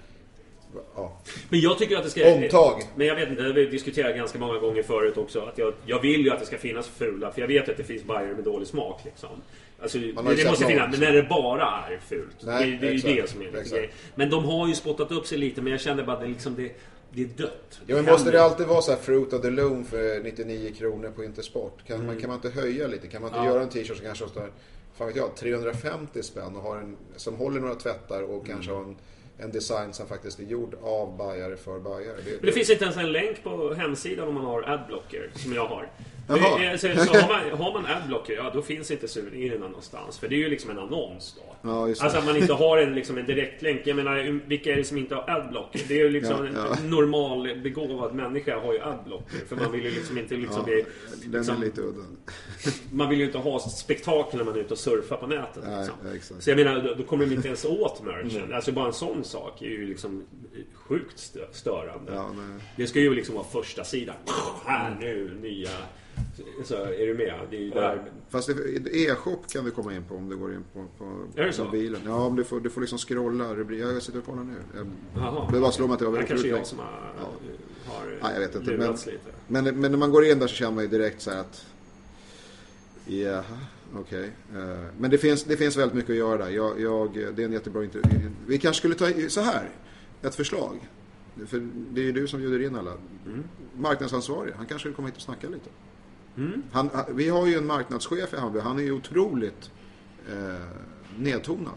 ja. 0.96 1.22
Men 1.50 1.60
jag 1.60 1.78
tycker 1.78 1.98
att 1.98 2.04
det 2.04 2.10
ska... 2.10 2.34
Omtag. 2.34 2.82
Men 2.96 3.08
jag 3.08 3.16
vet 3.16 3.30
inte, 3.30 3.42
det 3.42 3.48
har 3.50 3.56
vi 3.56 3.66
diskuterat 3.66 4.16
ganska 4.16 4.40
många 4.40 4.60
gånger 4.60 4.84
förut 4.84 5.18
också. 5.18 5.40
Att 5.40 5.58
jag, 5.58 5.74
jag 5.86 6.02
vill 6.02 6.22
ju 6.26 6.32
att 6.32 6.40
det 6.40 6.46
ska 6.46 6.58
finnas 6.58 6.88
fula, 6.88 7.32
för 7.32 7.42
jag 7.42 7.48
vet 7.48 7.70
att 7.70 7.78
det 7.78 7.84
finns 7.84 8.04
bajare 8.04 8.36
med 8.36 8.44
dålig 8.44 8.68
smak 8.68 9.02
liksom. 9.06 9.30
Alltså, 9.82 9.98
det, 9.98 10.14
måste 10.14 10.66
finnas, 10.66 10.92
men 10.92 11.00
när 11.00 11.14
det 11.14 11.24
bara 11.24 11.88
är 11.90 11.98
fult. 11.98 12.36
Nej, 12.44 12.72
det, 12.72 12.78
det 12.78 12.88
är 12.88 12.92
ju 12.94 13.22
det 13.22 13.30
som 13.30 13.42
är 13.42 13.58
exakt. 13.58 13.94
Men 14.16 14.30
de 14.30 14.46
har 14.46 14.68
ju 14.68 14.74
spottat 14.76 15.12
upp 15.12 15.28
sig 15.28 15.38
lite, 15.38 15.62
men 15.62 15.72
jag 15.72 15.82
kände 15.82 16.04
bara 16.04 16.16
att 16.16 16.22
det, 16.22 16.28
liksom, 16.28 16.56
det, 16.56 16.72
det 17.14 17.22
är 17.22 17.28
dött. 17.28 17.80
Ja 17.86 17.96
men 17.96 18.06
Det 18.06 18.12
måste 18.12 18.32
det 18.32 18.44
alltid 18.44 18.68
vara 18.68 18.82
så 18.82 18.92
här 18.92 18.98
Fruit 19.00 19.34
of 19.34 19.42
the 19.42 19.50
Loom 19.50 19.86
för 19.86 20.24
99 20.24 20.74
kronor 20.78 21.12
på 21.16 21.24
Intersport? 21.24 21.86
Kan, 21.88 22.06
man, 22.06 22.18
kan 22.20 22.30
man 22.30 22.36
inte 22.46 22.50
höja 22.62 22.88
lite? 22.88 23.08
Kan 23.08 23.22
man 23.22 23.28
inte 23.30 23.38
Mm. 23.40 23.48
Ja. 23.50 23.54
göra 23.56 23.64
en 23.64 23.70
t-shirt 23.70 23.98
som 23.98 24.06
kanske 24.06 24.24
kostar, 24.24 24.52
fan 24.98 25.08
vet 25.08 25.16
jag, 25.16 25.36
350 25.36 26.24
spänn 26.24 26.56
och 26.56 26.62
har 26.64 26.78
en, 26.78 26.98
som 27.16 27.36
håller 27.36 27.60
några 27.62 27.76
tvättar 27.76 28.22
och 28.22 28.46
kanske 28.46 28.72
Mm. 28.72 28.84
har 28.84 28.90
en, 28.92 28.98
en 29.44 29.52
design 29.52 29.94
som 29.94 30.08
faktiskt 30.08 30.40
är 30.40 30.44
gjord 30.44 30.76
av 30.84 31.18
bajare 31.18 31.58
för 31.58 31.80
bajare. 31.80 32.18
Det, 32.26 32.32
Men 32.32 32.46
det 32.46 32.52
finns 32.52 32.70
inte 32.70 32.84
ens 32.84 32.98
en 32.98 33.12
länk 33.12 33.44
på 33.44 33.74
hemsidan 33.74 34.28
om 34.28 34.34
man 34.34 34.46
har 34.46 34.70
adblocker, 34.70 35.30
som 35.36 35.54
jag 35.54 35.66
har. 35.66 35.90
Jaha. 36.28 36.72
Det 36.72 36.78
Så, 36.78 36.88
så 36.88 37.14
har, 37.14 37.28
man, 37.28 37.60
har 37.60 37.74
man 37.74 37.86
adblocker, 37.86 38.34
ja 38.34 38.52
då 38.54 38.62
finns 38.62 38.92
inte 38.92 39.08
souvenirerna 39.08 39.68
någonstans. 39.68 40.18
För 40.18 40.28
det 40.28 40.36
är 40.36 40.38
ju 40.38 40.50
liksom 40.50 40.72
en 40.72 40.80
annons 40.80 41.36
då. 41.38 41.70
Ja, 41.70 41.86
det. 41.86 42.02
alltså 42.02 42.18
att 42.18 42.26
man 42.26 42.38
inte 42.38 42.54
har 42.54 42.78
en, 42.78 42.96
liksom, 42.96 43.18
en 43.18 43.26
direktlänk. 43.26 43.82
Jag 43.86 43.96
menar, 43.96 44.40
vilka 44.48 44.72
är 44.74 44.76
det 44.76 44.84
som 44.84 44.98
inte 44.98 45.16
har 45.16 45.30
adblocker? 45.30 45.82
Det 45.88 45.94
är 45.94 46.04
ju 46.04 46.10
liksom 46.10 46.46
Ja, 46.46 46.52
ja. 46.70 46.76
en 46.78 46.90
normal 46.90 47.62
begåvad 47.64 48.16
människa 48.16 48.60
har 48.60 48.74
ju 48.74 48.82
adblocker. 48.82 49.38
För 49.48 49.56
man 49.56 49.72
vill 49.72 49.84
ju 49.84 49.92
liksom 49.92 50.18
inte 50.18 50.36
liksom 50.36 50.66
bli... 50.66 50.86
den 51.26 51.32
liksom, 51.32 51.56
är 51.56 51.60
lite 51.66 51.82
udda. 51.82 52.02
Man 52.92 53.10
vill 53.10 53.20
ju 53.20 53.26
inte 53.26 53.38
ha 53.38 53.60
spektakel 53.60 54.38
när 54.38 54.46
man 54.46 54.56
är 54.56 54.60
ute 54.60 54.74
och 54.74 54.80
surfar 54.80 55.18
på 55.18 55.28
nätet. 55.28 55.64
Nej, 55.68 55.78
Liksom. 55.78 55.96
exakt. 56.16 56.44
Så 56.44 56.50
jag 56.50 56.58
menar, 56.58 56.82
då, 56.82 56.94
då 56.94 57.04
kommer 57.04 57.26
de 57.26 57.36
inte 57.36 57.48
ens 57.48 57.66
åt 57.66 58.04
merchen. 58.04 58.54
Alltså 58.54 58.72
bara 58.72 58.88
en 58.88 58.94
sån 58.94 59.24
sak 59.32 59.62
är 59.62 59.66
ju 59.66 59.86
liksom 59.86 60.24
sjukt 60.74 61.18
stö- 61.18 61.52
störande. 61.52 62.14
Ja. 62.14 62.30
Det 62.78 62.88
ska 62.88 63.00
ju 63.00 63.14
liksom 63.16 63.36
vara 63.36 63.46
första 63.46 63.84
sidan. 63.84 64.16
Här 64.66 64.98
nu, 65.00 65.38
nya... 65.42 65.70
Så 66.64 66.76
är 66.76 67.08
du 67.08 67.14
med? 67.14 67.40
Det 67.50 67.56
är 67.58 67.62
ju 67.62 67.70
där... 67.70 68.12
Fast 68.30 68.48
det- 68.48 68.96
e-shop 68.96 69.38
kan 69.52 69.66
vi 69.66 69.72
komma 69.72 69.94
in 69.96 70.04
på 70.04 70.16
om 70.16 70.30
du 70.30 70.38
går 70.38 70.54
in 70.54 70.64
på, 70.74 70.86
på 70.98 71.26
Är 71.36 71.46
det 71.46 71.54
så? 71.54 71.64
mobilen. 71.66 72.02
Ja, 72.06 72.14
om 72.26 72.36
du 72.36 72.44
får, 72.44 72.60
du 72.60 72.70
får 72.70 72.82
liksom 72.82 72.98
scrolla 72.98 73.56
rubriker. 73.56 73.86
Jag 73.86 74.02
sitter 74.04 74.20
och 74.20 74.26
kollar 74.26 74.44
nu. 74.44 74.54
Jag, 74.76 74.88
Jaha. 75.16 75.50
det 75.54 75.60
bara 75.60 75.72
slår 75.72 75.88
mig 75.88 75.94
att 75.94 76.00
det 76.00 76.06
var 76.06 76.12
Det 76.12 76.18
väldigt 76.18 76.30
kanske 76.30 76.48
jag 76.48 76.66
som 76.68 76.80
har, 76.80 76.86
har 77.86 78.06
Nej, 78.24 78.34
jag 78.34 78.40
vet 78.40 78.56
inte. 78.56 78.78
Men, 78.78 78.92
lite. 78.92 79.12
men, 79.48 79.64
men 79.80 79.92
när 79.92 79.98
man 79.98 80.12
går 80.12 80.26
in 80.26 80.40
där 80.40 80.48
så 80.48 80.56
känner 80.56 80.72
man 80.72 80.84
ju 80.84 80.90
direkt 80.90 81.22
så 81.22 81.32
här 81.32 81.40
att... 81.40 81.66
Jaha, 83.06 83.44
okej. 84.00 84.32
Eh, 84.56 84.86
Men 85.00 85.12
det 85.12 85.18
finns, 85.18 85.44
det 85.44 85.58
finns 85.58 85.78
väldigt 85.78 85.96
mycket 85.96 86.10
att 86.10 86.16
göra 86.18 86.38
där. 86.38 86.50
Jag, 86.50 86.80
jag, 86.82 87.14
det 87.36 87.42
är 87.42 87.46
en 87.46 87.52
jättebra 87.52 87.84
intervju. 87.84 88.32
Vi 88.48 88.58
kanske 88.58 88.80
skulle 88.80 88.96
ta 88.96 89.30
så 89.30 89.42
här. 89.42 89.70
Ett 90.22 90.36
förslag. 90.36 90.90
För 91.48 91.68
det 91.92 92.02
är 92.02 92.06
ju 92.06 92.12
du 92.12 92.28
som 92.28 92.40
bjuder 92.40 92.62
in 92.66 92.76
alla. 92.76 92.94
Marknadsansvarig. 93.78 94.54
Han 94.58 94.66
kanske 94.66 94.88
vill 94.88 94.96
komma 94.96 95.08
hit 95.08 95.16
och 95.16 95.22
snacka 95.22 95.48
lite. 95.50 95.70
Han, 96.72 96.90
han- 96.94 97.16
vi 97.16 97.30
har 97.30 97.48
ju 97.48 97.56
en 97.56 97.66
marknadschef 97.68 98.34
i 98.34 98.38
Hammarby. 98.38 98.60
Han 98.60 98.80
är 98.80 98.84
ju 98.84 98.92
otroligt 98.92 99.72
eh, 100.30 100.66
nedtonad. 101.20 101.74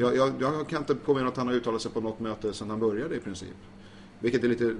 Jag, 0.00 0.16
jag, 0.16 0.32
jag 0.40 0.68
kan 0.68 0.78
inte 0.78 0.94
påminna 0.94 1.28
att 1.28 1.36
han 1.36 1.46
har 1.46 1.54
uttalat 1.54 1.82
sig 1.82 1.90
på 1.92 2.00
något 2.00 2.20
möte 2.20 2.52
sedan 2.52 2.70
han 2.70 2.78
började 2.80 3.16
i 3.16 3.20
princip. 3.20 3.56
Vilket 4.20 4.44
är 4.44 4.48
lite... 4.48 4.76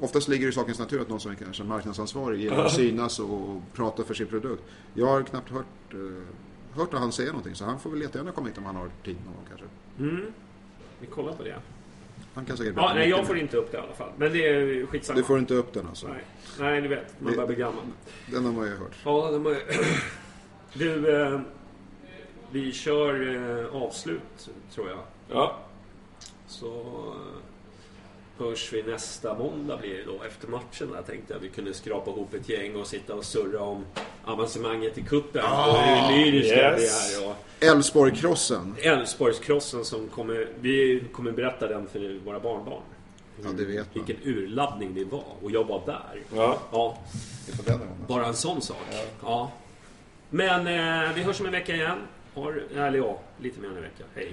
Oftast 0.00 0.28
ligger 0.28 0.46
det 0.46 0.50
i 0.50 0.52
sakens 0.52 0.78
natur 0.78 1.00
att 1.00 1.08
någon 1.08 1.20
som 1.20 1.30
är 1.30 1.34
kanske 1.34 1.64
marknadsansvarig 1.64 2.40
gillar 2.40 2.64
att 2.64 2.72
synas 2.72 3.18
och 3.18 3.60
prata 3.72 4.04
för 4.04 4.14
sin 4.14 4.26
produkt. 4.26 4.62
Jag 4.94 5.06
har 5.06 5.22
knappt 5.22 5.50
hört, 5.50 5.64
eh, 5.92 5.98
hört 6.78 6.94
att 6.94 7.00
han 7.00 7.12
säger 7.12 7.30
någonting 7.30 7.54
så 7.54 7.64
han 7.64 7.80
får 7.80 7.90
väl 7.90 8.00
jättegärna 8.02 8.32
komma 8.32 8.46
hit 8.48 8.58
om 8.58 8.64
han 8.64 8.76
har 8.76 8.88
tid 9.04 9.16
någon 9.24 9.34
gång 9.34 9.44
kanske. 9.48 9.66
Vi 11.00 11.06
kollar 11.06 11.32
på 11.32 11.42
det. 11.42 11.56
Han 12.34 12.44
kan 12.44 12.56
säkert 12.56 12.74
Ja, 12.76 12.92
nej, 12.94 13.08
jag 13.08 13.26
får 13.26 13.34
mer. 13.34 13.40
inte 13.40 13.56
upp 13.56 13.70
det 13.72 13.78
i 13.78 13.80
alla 13.80 13.92
fall. 13.92 14.10
Men 14.16 14.32
det 14.32 14.48
är 14.48 14.86
skitsamma. 14.86 15.16
Du 15.16 15.24
får 15.24 15.38
inte 15.38 15.54
upp 15.54 15.72
den 15.72 15.86
alltså. 15.86 16.08
Nej, 16.08 16.24
nej 16.60 16.80
du 16.82 16.88
vet. 16.88 17.20
Man 17.20 17.32
börjar 17.32 17.46
bli 17.46 17.56
gammal. 17.56 17.84
Den 18.30 18.44
har 18.44 18.52
man 18.52 18.66
ju 18.66 18.76
hört. 18.76 18.92
Ja, 19.04 19.30
de 19.30 19.44
har... 19.46 19.56
Du, 20.76 21.22
eh, 21.22 21.40
vi 22.50 22.72
kör 22.72 23.34
eh, 23.70 23.82
avslut, 23.82 24.50
tror 24.74 24.88
jag. 24.88 24.98
Ja. 25.30 25.58
Så 26.46 26.66
eh, 27.16 27.43
hörs 28.38 28.72
vi 28.72 28.82
nästa 28.82 29.38
måndag 29.38 29.76
blir 29.76 29.94
det 29.94 30.04
då 30.04 30.22
efter 30.22 30.48
matchen. 30.48 30.90
Jag 30.94 31.06
tänkte 31.06 31.36
att 31.36 31.42
vi 31.42 31.48
kunde 31.48 31.74
skrapa 31.74 32.10
ihop 32.10 32.34
ett 32.34 32.48
gäng 32.48 32.76
och 32.76 32.86
sitta 32.86 33.14
och 33.14 33.24
surra 33.24 33.60
om 33.60 33.84
avancemanget 34.24 34.98
i 34.98 35.02
cupen. 35.02 35.44
och 35.44 35.78
hur 35.78 36.16
lyriska 36.16 36.80
yes. 36.80 37.18
vi 37.18 37.24
är. 37.24 37.28
Och 37.28 37.36
Älvsborg-krossen. 37.60 38.74
Älvsborgskrossen 38.78 39.84
som 39.84 40.08
kommer... 40.08 40.48
Vi 40.60 41.04
kommer 41.12 41.32
berätta 41.32 41.68
den 41.68 41.86
för 41.86 42.24
våra 42.24 42.40
barnbarn. 42.40 42.82
Ja, 43.42 43.50
det 43.56 43.64
vet 43.64 43.94
man. 43.94 44.04
Vilken 44.04 44.32
urladdning 44.32 44.94
det 44.94 45.04
var. 45.04 45.24
Och 45.42 45.50
jag 45.50 45.64
var 45.64 45.82
där. 45.86 46.20
Ja. 46.34 46.58
Ja, 46.72 46.98
bara 48.06 48.26
en 48.26 48.34
sån 48.34 48.62
sak. 48.62 48.76
Ja. 49.22 49.52
Men 50.30 50.60
eh, 50.60 51.14
vi 51.14 51.22
hörs 51.22 51.40
om 51.40 51.46
en 51.46 51.52
vecka 51.52 51.74
igen. 51.74 51.98
Har, 52.34 52.62
eller 52.74 52.98
ja, 52.98 53.20
lite 53.40 53.60
mer 53.60 53.68
än 53.68 53.76
en 53.76 53.82
vecka. 53.82 54.04
Hej. 54.14 54.32